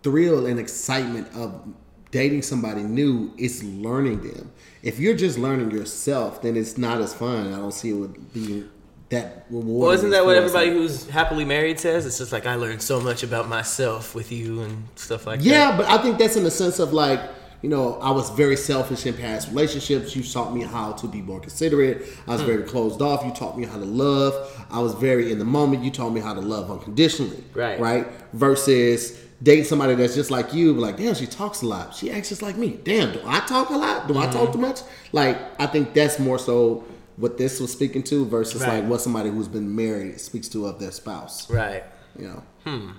thrill 0.03 0.47
and 0.47 0.61
excitement 0.61 1.29
of 1.35 1.67
dating 2.11 2.43
somebody 2.43 2.83
new 2.83 3.33
is 3.37 3.65
learning 3.65 4.21
them. 4.21 4.53
If 4.83 5.01
you're 5.01 5.17
just 5.17 5.39
learning 5.39 5.71
yourself, 5.73 6.43
then 6.43 6.57
it's 6.57 6.79
not 6.79 7.01
as 7.01 7.13
fun. 7.15 7.53
I 7.53 7.57
don't 7.57 7.73
see 7.73 7.91
it 7.91 7.95
would 7.95 8.33
be 8.33 8.65
that 9.09 9.47
rewarding. 9.51 9.79
Well, 9.79 9.91
isn't 9.91 10.11
that 10.11 10.25
what 10.25 10.37
everybody 10.37 10.71
us. 10.71 10.75
who's 10.75 11.09
happily 11.09 11.45
married 11.45 11.81
says? 11.81 12.07
It's 12.07 12.19
just 12.19 12.33
like 12.33 12.47
I 12.47 12.55
learned 12.55 12.83
so 12.83 13.01
much 13.01 13.23
about 13.23 13.49
myself 13.49 14.15
with 14.15 14.31
you 14.31 14.61
and 14.63 14.85
stuff 14.95 15.27
like 15.27 15.41
Yeah, 15.43 15.71
that. 15.71 15.71
Yeah, 15.71 15.77
but 15.77 15.87
I 15.89 16.03
think 16.03 16.19
that's 16.19 16.37
in 16.37 16.45
the 16.45 16.51
sense 16.51 16.79
of 16.79 16.93
like, 16.93 17.21
you 17.65 17.71
know, 17.71 17.95
I 17.95 18.11
was 18.11 18.29
very 18.29 18.57
selfish 18.57 19.07
in 19.07 19.15
past 19.15 19.49
relationships. 19.49 20.15
You 20.15 20.23
taught 20.23 20.55
me 20.55 20.61
how 20.65 20.93
to 20.93 21.07
be 21.07 21.23
more 21.23 21.41
considerate. 21.41 22.07
I 22.29 22.33
was 22.33 22.43
very 22.43 22.63
closed 22.63 23.01
off. 23.01 23.25
You 23.25 23.33
taught 23.33 23.57
me 23.59 23.65
how 23.65 23.79
to 23.79 23.87
love. 23.87 24.35
I 24.71 24.81
was 24.81 24.93
very 24.93 25.33
in 25.33 25.39
the 25.39 25.47
moment. 25.47 25.83
You 25.83 25.91
taught 25.91 26.11
me 26.11 26.21
how 26.21 26.35
to 26.35 26.43
love 26.43 26.71
unconditionally. 26.71 27.43
Right. 27.55 27.81
Right. 27.81 28.07
Versus 28.35 29.19
dating 29.43 29.65
somebody 29.65 29.95
that's 29.95 30.15
just 30.15 30.31
like 30.31 30.53
you, 30.53 30.75
like, 30.75 30.99
damn, 30.99 31.15
she 31.15 31.25
talks 31.25 31.63
a 31.63 31.67
lot. 31.67 31.95
She 31.95 32.11
acts 32.11 32.29
just 32.29 32.43
like 32.43 32.59
me. 32.59 32.79
Damn, 32.85 33.15
do 33.15 33.23
I 33.25 33.41
talk 33.41 33.71
a 33.71 33.77
lot? 33.79 34.09
Do 34.09 34.19
I 34.19 34.27
talk 34.27 34.53
too 34.53 34.59
much? 34.59 34.81
Like, 35.13 35.39
I 35.59 35.65
think 35.65 35.95
that's 35.95 36.19
more 36.19 36.39
so 36.39 36.85
what 37.17 37.39
this 37.39 37.61
was 37.61 37.73
speaking 37.73 38.03
to 38.03 38.27
versus 38.27 38.61
Right. 38.61 38.81
like 38.83 38.91
what 38.91 39.01
somebody 39.01 39.31
who's 39.31 39.49
been 39.49 39.75
married 39.75 40.21
speaks 40.21 40.49
to 40.49 40.67
of 40.67 40.81
their 40.81 40.91
spouse. 40.91 41.49
Right. 41.49 41.83
You 42.19 42.27
know. 42.27 42.43
Hmm. 42.67 42.91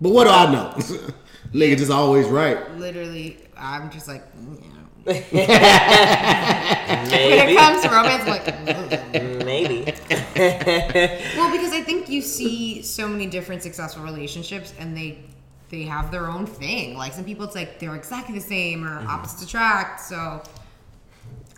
But 0.00 0.08
what 0.08 0.24
do 0.24 0.30
I 0.30 0.50
know? 0.50 0.74
Nigga 1.52 1.76
just 1.76 1.90
always 1.90 2.26
right. 2.26 2.70
Literally, 2.78 3.38
I'm 3.56 3.90
just 3.90 4.08
like, 4.08 4.22
mm, 4.36 4.62
yeah. 5.32 7.02
when 7.10 7.48
it 7.48 7.56
comes 7.56 7.82
to 7.82 7.88
romance, 7.88 8.22
I'm 8.22 8.28
like, 8.28 8.44
mm. 8.44 9.44
Maybe. 9.44 9.84
well, 11.36 11.50
because 11.50 11.72
I 11.72 11.82
think 11.82 12.08
you 12.08 12.22
see 12.22 12.82
so 12.82 13.08
many 13.08 13.26
different 13.26 13.62
successful 13.62 14.02
relationships, 14.02 14.72
and 14.78 14.96
they 14.96 15.18
they 15.70 15.82
have 15.82 16.10
their 16.10 16.28
own 16.28 16.46
thing. 16.46 16.96
Like 16.96 17.12
some 17.12 17.24
people, 17.24 17.44
it's 17.44 17.54
like 17.54 17.78
they're 17.78 17.96
exactly 17.96 18.34
the 18.34 18.40
same 18.40 18.86
or 18.86 19.00
opposites 19.08 19.42
attract. 19.42 20.00
So 20.00 20.42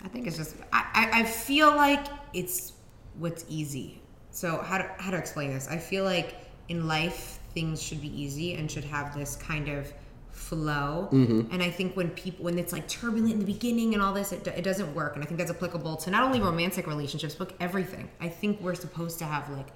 I 0.02 0.08
think 0.08 0.26
it's 0.26 0.36
just 0.36 0.56
I, 0.72 1.10
I, 1.12 1.20
I 1.20 1.24
feel 1.24 1.74
like 1.74 2.06
it's 2.32 2.72
what's 3.18 3.44
easy. 3.48 4.00
So 4.30 4.58
how 4.58 4.78
to 4.78 4.90
how 4.98 5.10
to 5.10 5.16
explain 5.16 5.52
this? 5.52 5.68
I 5.68 5.78
feel 5.78 6.04
like 6.04 6.36
in 6.68 6.88
life 6.88 7.33
things 7.54 7.82
should 7.82 8.00
be 8.00 8.08
easy 8.20 8.54
and 8.54 8.70
should 8.70 8.84
have 8.84 9.16
this 9.16 9.36
kind 9.36 9.68
of 9.68 9.92
flow. 10.30 11.08
Mm-hmm. 11.12 11.52
And 11.52 11.62
I 11.62 11.70
think 11.70 11.96
when 11.96 12.10
people 12.10 12.44
when 12.44 12.58
it's 12.58 12.72
like 12.72 12.88
turbulent 12.88 13.32
in 13.34 13.38
the 13.38 13.44
beginning 13.46 13.94
and 13.94 14.02
all 14.02 14.12
this, 14.12 14.32
it, 14.32 14.46
it 14.48 14.62
doesn't 14.62 14.94
work. 14.94 15.14
And 15.14 15.22
I 15.24 15.26
think 15.26 15.38
that's 15.38 15.50
applicable 15.50 15.96
to 15.98 16.10
not 16.10 16.22
only 16.24 16.40
romantic 16.40 16.86
relationships 16.86 17.34
but 17.34 17.52
everything. 17.60 18.10
I 18.20 18.28
think 18.28 18.60
we're 18.60 18.74
supposed 18.74 19.18
to 19.20 19.24
have 19.24 19.48
like 19.50 19.68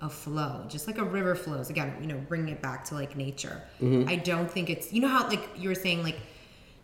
a 0.00 0.08
flow, 0.08 0.64
just 0.68 0.86
like 0.86 0.98
a 0.98 1.04
river 1.04 1.34
flows. 1.34 1.70
Again, 1.70 1.94
you 2.00 2.06
know, 2.06 2.18
bringing 2.28 2.48
it 2.50 2.62
back 2.62 2.84
to 2.86 2.94
like 2.94 3.16
nature. 3.16 3.60
Mm-hmm. 3.82 4.08
I 4.08 4.16
don't 4.16 4.50
think 4.50 4.70
it's 4.70 4.92
you 4.92 5.00
know 5.00 5.08
how 5.08 5.26
like 5.28 5.48
you 5.56 5.68
were 5.68 5.74
saying 5.74 6.02
like 6.02 6.18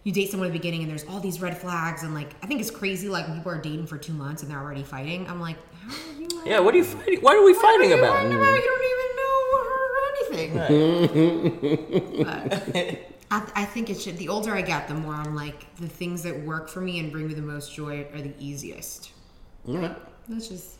you 0.03 0.13
date 0.13 0.31
someone 0.31 0.47
at 0.49 0.53
the 0.53 0.59
beginning 0.59 0.81
and 0.83 0.91
there's 0.91 1.05
all 1.05 1.21
these 1.21 1.41
red 1.41 1.57
flags 1.57 2.03
and 2.03 2.15
like 2.15 2.31
I 2.43 2.47
think 2.47 2.61
it's 2.61 2.71
crazy 2.71 3.09
like 3.09 3.29
when 3.29 3.37
people 3.37 3.53
are 3.53 3.61
dating 3.61 3.87
for 3.87 3.99
two 3.99 4.15
months 4.15 4.43
and 4.43 4.51
they're 4.51 4.59
already 4.61 4.83
fighting. 4.83 5.27
I'm 5.29 5.41
like, 5.41 5.57
how 5.87 5.93
are 5.93 6.21
you? 6.21 6.29
like- 6.37 6.47
Yeah. 6.47 6.61
What 6.61 6.75
are 6.75 6.79
you 6.79 6.85
fighting? 6.85 7.21
What 7.21 7.37
are 7.37 7.45
we 7.45 7.53
what 7.53 7.59
are 7.59 7.63
fighting 7.63 7.91
you 7.91 7.99
about? 7.99 8.17
fighting 8.17 8.33
about? 8.35 8.55
You 8.55 8.63
don't 8.63 8.85
even 8.85 9.17
know 9.17 9.65
her 9.65 9.80
or 10.11 10.33
anything. 10.33 12.25
But 12.25 12.63
I, 13.33 13.53
I 13.55 13.65
think 13.65 13.91
it 13.91 14.01
should. 14.01 14.17
The 14.19 14.29
older 14.29 14.55
I 14.55 14.63
get, 14.63 14.89
the 14.89 14.95
more 14.95 15.15
I'm 15.15 15.35
like 15.35 15.73
the 15.77 15.89
things 15.89 16.23
that 16.25 16.39
work 16.43 16.69
for 16.69 16.81
me 16.81 16.99
and 17.01 17.13
bring 17.13 17.29
me 17.29 17.35
the 17.35 17.43
most 17.43 17.75
joy 17.75 18.07
are 18.13 18.21
the 18.21 18.35
easiest. 18.39 19.13
All 19.69 19.77
right. 19.77 19.97
That's 20.29 20.49
just. 20.49 20.77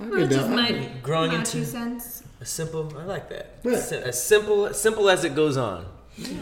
I 0.00 0.06
That's 0.06 0.34
just 0.34 0.48
that. 0.48 0.56
my, 0.56 0.88
Growing 1.02 1.30
my 1.32 1.38
into- 1.38 1.52
two 1.52 1.64
cents. 1.64 2.24
A 2.40 2.44
simple. 2.44 2.92
I 2.98 3.04
like 3.04 3.28
that. 3.28 3.56
Yeah. 3.62 3.78
Si- 3.78 3.96
As 3.96 4.20
simple, 4.22 4.72
simple 4.74 5.08
as 5.08 5.22
it 5.24 5.34
goes 5.36 5.56
on. 5.56 5.86
Yeah. 6.16 6.40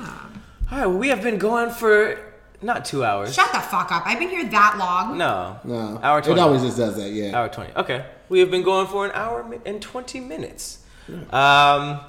All 0.70 0.78
right. 0.78 0.86
Well, 0.86 0.96
we 0.98 1.08
have 1.08 1.22
been 1.22 1.36
going 1.38 1.70
for 1.70 2.18
not 2.62 2.84
two 2.86 3.04
hours. 3.04 3.34
Shut 3.34 3.52
the 3.52 3.58
fuck 3.60 3.92
up. 3.92 4.04
I've 4.06 4.18
been 4.18 4.30
here 4.30 4.44
that 4.48 4.76
long. 4.78 5.18
No. 5.18 5.58
No. 5.64 5.98
Hour 6.02 6.20
It 6.20 6.24
twenty. 6.24 6.40
always 6.40 6.62
just 6.62 6.78
does 6.78 6.96
that, 6.96 7.10
yeah. 7.10 7.36
Hour 7.38 7.48
20. 7.48 7.72
Okay. 7.76 8.06
We 8.30 8.38
have 8.40 8.50
been 8.50 8.62
going 8.62 8.86
for 8.86 9.04
an 9.04 9.10
hour 9.12 9.42
mi- 9.44 9.58
and 9.66 9.82
20 9.82 10.20
minutes. 10.20 10.78
Um, 11.30 11.96
th- 11.98 12.00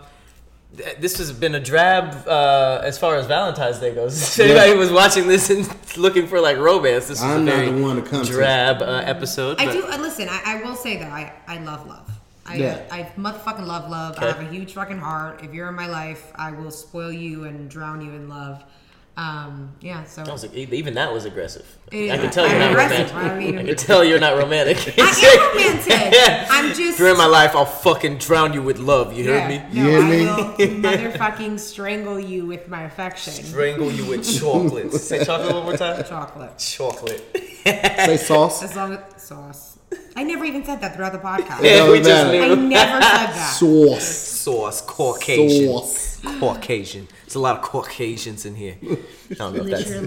this 0.99 1.17
has 1.17 1.31
been 1.33 1.55
a 1.55 1.59
drab 1.59 2.27
uh, 2.27 2.81
as 2.83 2.97
far 2.97 3.15
as 3.15 3.27
Valentine's 3.27 3.79
Day 3.79 3.93
goes. 3.93 4.15
If 4.39 4.39
anybody 4.39 4.77
was 4.77 4.91
watching 4.91 5.27
this 5.27 5.49
and 5.49 5.67
looking 5.97 6.27
for 6.27 6.39
like 6.39 6.57
romance, 6.57 7.07
this 7.07 7.19
is 7.19 7.23
a 7.23 7.39
very 7.39 7.71
the 7.71 7.81
one 7.83 7.97
to 7.97 8.01
come 8.01 8.23
to. 8.25 8.31
drab 8.31 8.81
uh, 8.81 9.03
episode. 9.05 9.59
I 9.59 9.65
but- 9.65 9.73
do. 9.73 9.83
Uh, 9.85 9.97
listen, 9.97 10.27
I, 10.29 10.41
I 10.45 10.63
will 10.63 10.75
say 10.75 10.97
that 10.97 11.11
I, 11.11 11.33
I 11.47 11.59
love 11.59 11.87
love. 11.87 12.09
I, 12.45 12.55
Yeah. 12.55 12.81
I 12.91 13.03
motherfucking 13.17 13.67
love 13.67 13.89
love. 13.89 14.17
I 14.17 14.25
have 14.27 14.39
a 14.39 14.49
huge 14.49 14.73
fucking 14.73 14.97
heart. 14.97 15.43
If 15.43 15.53
you're 15.53 15.69
in 15.69 15.75
my 15.75 15.87
life, 15.87 16.31
I 16.35 16.51
will 16.51 16.71
spoil 16.71 17.11
you 17.11 17.43
and 17.43 17.69
drown 17.69 18.01
you 18.01 18.11
in 18.13 18.29
love. 18.29 18.63
Um, 19.17 19.73
yeah. 19.81 20.05
So 20.05 20.23
That 20.23 20.31
was, 20.31 20.45
even 20.55 20.93
that 20.95 21.11
was 21.11 21.25
aggressive. 21.25 21.65
Yeah, 21.91 22.13
I 22.13 22.17
can 22.17 22.31
tell 22.31 22.45
you're 22.47 22.55
I'm 22.55 22.61
not 22.61 22.71
aggressive. 22.71 23.13
romantic. 23.13 23.33
I 23.33 23.37
mean- 23.37 23.57
I 23.59 23.63
can 23.65 23.75
tell 23.75 24.03
you're 24.05 24.19
not 24.19 24.37
romantic. 24.37 24.77
I 24.97 25.01
am 25.01 25.49
romantic. 25.51 26.47
I'm 26.49 26.73
just. 26.73 26.99
If 26.99 27.17
my 27.17 27.25
life, 27.25 27.53
I'll 27.55 27.65
fucking 27.65 28.17
drown 28.19 28.53
you 28.53 28.61
with 28.63 28.79
love. 28.79 29.11
You 29.15 29.25
heard 29.25 29.51
Yeah, 29.51 29.67
me? 29.69 29.81
No, 29.81 29.89
You 29.89 30.01
I 30.01 30.05
hear 30.05 30.25
will 30.35 30.47
motherfucking 31.11 31.59
strangle 31.59 32.19
you 32.19 32.45
with 32.45 32.69
my 32.69 32.83
affection. 32.83 33.33
Strangle 33.33 33.91
you 33.91 34.05
with 34.05 34.23
chocolate. 34.39 34.91
Say 34.93 35.23
chocolate 35.25 35.53
one 35.55 35.63
more 35.65 35.77
time. 35.77 36.03
Chocolate. 36.05 36.57
Chocolate. 36.57 37.21
Say 37.65 38.17
sauce. 38.17 38.63
As 38.63 38.75
long 38.75 38.93
as 38.93 39.21
sauce. 39.21 39.77
I 40.15 40.23
never 40.23 40.45
even 40.45 40.63
said 40.63 40.79
that 40.81 40.95
throughout 40.95 41.11
the 41.11 41.19
podcast. 41.19 41.61
Yeah, 41.63 41.89
we 41.91 41.97
just 41.97 42.07
matter. 42.07 42.43
I 42.43 42.55
never 42.55 43.01
said 43.01 43.01
that. 43.01 43.55
Sauce. 43.59 44.07
Sauce, 44.07 44.81
Caucasian. 44.81 45.67
Sauce. 45.67 46.10
Caucasian. 46.39 47.07
There's 47.25 47.35
a 47.35 47.39
lot 47.39 47.57
of 47.57 47.61
Caucasians 47.63 48.45
in 48.45 48.55
here. 48.55 48.75
I 49.31 49.33
don't 49.35 49.55
know 49.55 49.63
if 49.65 49.69
that's. 49.69 49.91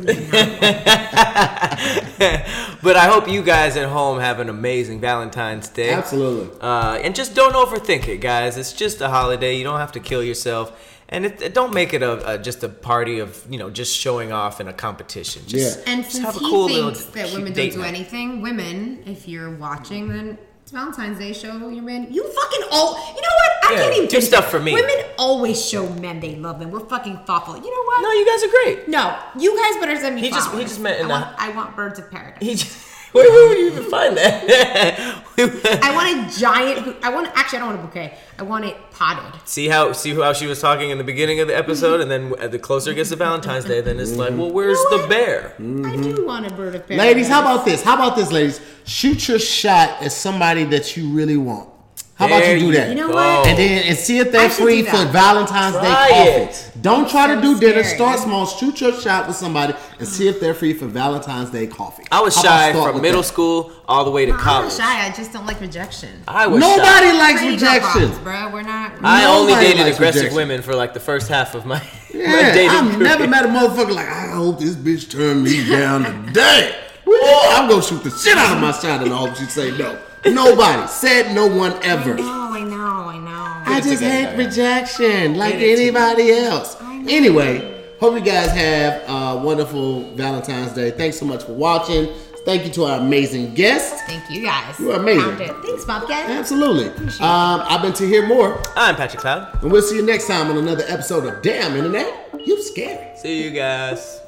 But 2.82 2.97
I 2.97 3.07
hope 3.07 3.28
you 3.28 3.43
guys 3.43 3.77
at 3.78 3.89
home 3.89 4.19
have 4.20 4.41
an 4.41 4.51
amazing 4.51 5.01
Valentine's 5.01 5.69
Day. 5.70 5.91
Absolutely. 5.91 6.51
Uh, 6.61 6.99
and 7.03 7.15
just 7.15 7.35
don't 7.35 7.55
overthink 7.55 8.09
it, 8.09 8.19
guys. 8.19 8.59
It's 8.59 8.74
just 8.74 9.01
a 9.01 9.09
holiday. 9.09 9.57
You 9.57 9.65
don't 9.65 9.78
have 9.78 9.93
to 9.93 10.01
kill 10.01 10.23
yourself. 10.23 10.91
And 11.09 11.24
it, 11.24 11.41
it- 11.41 11.55
don't 11.55 11.73
make 11.73 11.95
it 11.95 12.03
a, 12.03 12.35
a 12.35 12.39
just 12.39 12.62
a 12.62 12.69
party 12.69 13.20
of 13.20 13.43
you 13.49 13.57
know 13.59 13.70
just 13.70 13.97
showing 13.97 14.32
off 14.32 14.61
in 14.61 14.69
a 14.69 14.73
competition. 14.73 15.43
Just, 15.47 15.78
Yeah. 15.78 15.85
And 15.93 16.03
just 16.05 16.16
since 16.16 16.27
have 16.27 16.36
a 16.36 16.41
he 16.41 16.51
cool 16.51 16.66
little 16.66 16.91
thinks 16.91 17.07
that 17.15 17.32
women 17.32 17.53
don't 17.55 17.70
do 17.70 17.78
night. 17.78 17.89
anything, 17.89 18.43
women, 18.43 19.03
if 19.07 19.27
you're 19.28 19.55
watching, 19.57 20.09
then 20.09 20.28
it's 20.31 20.41
Valentine's 20.74 21.18
Day. 21.18 21.32
Show 21.32 21.68
your 21.68 21.82
man. 21.84 22.09
You 22.10 22.22
fucking 22.24 22.66
all. 22.72 22.94
You 22.98 23.22
know 23.22 23.34
what? 23.40 23.51
I 23.64 23.72
Yeah, 23.72 23.78
can't 23.78 23.96
even 23.96 24.09
do 24.09 24.20
stuff 24.20 24.51
for 24.51 24.59
me. 24.60 24.74
Women 24.74 24.96
always 25.18 25.64
show 25.64 25.88
men 25.88 26.18
they 26.20 26.34
love 26.34 26.59
them. 26.59 26.70
We're 26.72 26.80
fucking 26.80 27.18
thoughtful. 27.24 27.55
You 27.56 27.62
know 27.70 27.82
what? 27.84 28.02
No, 28.02 28.10
you 28.12 28.26
guys 28.26 28.42
are 28.42 28.51
great. 28.51 28.88
No, 28.88 29.16
you 29.38 29.56
guys 29.56 29.80
better 29.80 29.96
send 29.96 30.16
me 30.16 30.20
He 30.22 30.30
just- 30.30 30.52
he 30.52 30.62
just 30.64 30.80
meant 30.80 30.98
in 31.01 31.06
I 31.06 31.09
the- 31.09 31.14
want, 31.14 31.36
I 31.38 31.48
want 31.51 31.76
birds 31.76 31.98
of 32.01 32.10
paradise. 32.10 32.38
He 32.42 32.55
just, 32.56 32.76
where, 33.15 33.31
where 33.32 33.49
would 33.49 33.59
you 33.59 33.66
even 33.69 33.85
find 33.91 34.16
that? 34.16 35.24
I 35.39 35.95
want 35.95 36.35
a 36.35 36.39
giant. 36.39 36.97
I 37.03 37.09
want 37.11 37.28
actually. 37.35 37.59
I 37.59 37.61
don't 37.61 37.69
want 37.70 37.81
a 37.81 37.86
bouquet. 37.86 38.19
I 38.39 38.43
want 38.43 38.65
it 38.65 38.77
potted. 38.91 39.41
see 39.49 39.69
how 39.69 39.93
see 39.93 40.15
how 40.15 40.32
she 40.32 40.47
was 40.47 40.61
talking 40.61 40.91
in 40.91 40.99
the 40.99 41.05
beginning 41.05 41.41
of 41.41 41.49
the 41.49 41.57
episode, 41.57 42.01
and 42.01 42.11
then 42.11 42.31
the 42.51 42.59
closer 42.59 42.91
it 42.91 42.97
gets 42.97 43.11
to 43.11 43.16
Valentine's 43.16 43.65
Day, 43.65 43.81
then 43.81 43.99
it's 44.01 44.12
like, 44.12 44.31
well, 44.31 44.51
where's 44.51 44.78
You 44.78 44.91
know 44.91 44.97
the 44.97 45.03
what? 45.03 45.09
bear? 45.09 45.55
I 45.59 45.97
do 45.97 46.27
want 46.27 46.47
a 46.47 46.55
bird 46.55 46.74
of 46.74 46.86
paradise. 46.86 46.89
Mm-hmm. 46.89 46.99
Ladies, 46.99 47.28
how 47.28 47.41
about 47.41 47.65
this? 47.65 47.82
How 47.82 47.95
about 47.95 48.16
this, 48.16 48.31
ladies? 48.31 48.61
Shoot 48.85 49.28
your 49.28 49.39
shot 49.39 50.03
at 50.03 50.12
somebody 50.12 50.65
that 50.65 50.97
you 50.97 51.09
really 51.11 51.36
want. 51.36 51.70
How 52.16 52.27
about 52.27 52.47
you 52.47 52.59
do 52.61 52.73
that? 52.73 52.91
You 52.91 52.95
know 52.95 53.09
what? 53.09 53.47
and 53.49 53.59
then 53.59 53.82
and 53.89 53.99
see 53.99 54.19
if 54.19 54.31
they're 54.31 54.49
free 54.49 54.82
for 54.85 54.93
that. 54.99 55.12
Valentine's 55.12 55.74
Day 55.74 55.81
coffee. 55.82 56.69
it. 56.70 56.70
Don't 56.81 57.11
try 57.11 57.27
to 57.27 57.35
So 57.35 57.41
do 57.43 57.59
dinner. 57.59 57.82
Start 57.82 58.20
small. 58.20 58.47
Shoot 58.47 58.81
your 58.81 58.93
shot 58.93 59.27
with 59.27 59.36
somebody 59.36 59.74
and 59.99 60.07
see 60.07 60.28
if 60.28 60.39
they're 60.39 60.55
free 60.55 60.74
for 60.74 60.86
Valentine's 60.86 61.51
Day 61.51 61.66
coffee. 61.66 62.05
I 62.12 62.20
was 62.20 62.36
How 62.36 62.43
shy 62.43 62.73
from 62.73 63.03
middle 63.03 63.23
that? 63.23 63.27
school 63.27 63.73
all 63.89 64.05
the 64.05 64.12
way 64.12 64.27
to 64.27 64.32
I'm 64.32 64.39
college. 64.39 64.78
not 64.78 64.86
shy. 64.86 65.07
I 65.07 65.11
just 65.11 65.32
don't 65.32 65.45
like 65.45 65.61
rejection. 65.61 66.23
I 66.28 66.47
was 66.47 66.61
Nobody 66.61 67.07
shy. 67.09 67.19
likes 67.19 67.41
Pretty 67.41 67.55
rejection. 67.57 67.91
problems, 67.91 68.19
bro. 68.19 68.51
We're 68.53 68.62
not. 68.62 68.93
I 69.03 69.24
only 69.24 69.55
dated 69.55 69.81
aggressive 69.93 70.15
rejection. 70.23 70.36
women 70.36 70.62
for 70.62 70.74
like 70.77 70.95
the 70.95 71.01
first 71.01 71.27
half 71.28 71.57
of 71.57 71.66
my, 71.66 71.78
my 72.15 72.20
Yeah, 72.20 72.55
dating 72.55 72.70
I've 72.70 72.93
career. 72.95 73.03
never 73.09 73.27
met 73.27 73.45
a 73.45 73.49
motherfucker 73.49 73.93
like 73.93 74.07
I 74.09 74.28
hope 74.28 74.61
this 74.61 74.77
bitch 74.77 75.11
turned 75.11 75.43
me 75.43 75.69
down 75.69 76.27
today. 76.27 76.81
Boy, 77.05 77.12
I'm 77.23 77.69
gonna 77.69 77.82
shoot 77.82 78.05
the 78.05 78.11
shit 78.11 78.39
out 78.39 78.55
of 78.55 78.62
my 78.62 78.70
shot 78.70 79.03
and 79.03 79.12
I 79.12 79.16
hope 79.16 79.35
she 79.35 79.45
say 79.47 79.77
no. 79.77 79.99
Nobody 80.26 80.86
said 80.88 81.34
no 81.34 81.46
one 81.46 81.72
ever. 81.82 82.14
No, 82.14 82.22
I 82.24 82.60
know, 82.62 82.76
I 82.76 83.18
know. 83.18 83.70
I 83.72 83.80
just 83.80 83.94
together, 83.94 84.05
hate 84.06 84.22
Diane. 84.24 84.38
rejection 84.38 85.34
like 85.36 85.59
Get 85.59 85.62
it 85.62 85.78
anybody 85.80 86.32
else. 86.32 86.76
I 86.80 86.96
know. 86.98 87.06
Anyway, 87.10 87.84
hope 88.01 88.14
you 88.14 88.20
guys 88.24 88.51
have 88.52 89.02
a 89.09 89.42
wonderful 89.44 90.02
Valentine's 90.14 90.72
Day. 90.72 90.90
Thanks 90.92 91.18
so 91.18 91.26
much 91.26 91.44
for 91.44 91.52
watching. 91.52 92.09
Thank 92.44 92.64
you 92.66 92.72
to 92.72 92.84
our 92.84 93.01
amazing 93.01 93.55
guests. 93.55 94.02
Thank 94.02 94.28
you 94.30 94.42
guys. 94.44 94.78
You 94.78 94.92
are 94.92 95.01
amazing. 95.01 95.22
Found 95.22 95.40
it. 95.40 95.56
Thanks, 95.64 95.84
Bobcat. 95.86 96.28
Absolutely. 96.30 96.88
Um, 97.20 97.62
I've 97.64 97.80
been 97.80 97.94
to 97.94 98.06
hear 98.06 98.26
more, 98.26 98.62
I'm 98.76 98.96
Patrick 98.96 99.20
Cloud. 99.22 99.62
and 99.62 99.72
we'll 99.72 99.80
see 99.82 99.96
you 99.96 100.05
next 100.05 100.26
time 100.26 100.51
on 100.51 100.59
another 100.59 100.84
episode 100.88 101.24
of 101.26 101.42
Dam 101.42 101.74
Internet. 101.76 102.30
You 102.44 102.62
scary. 102.62 103.16
See 103.16 103.42
you 103.44 103.51
guys. 103.51 104.20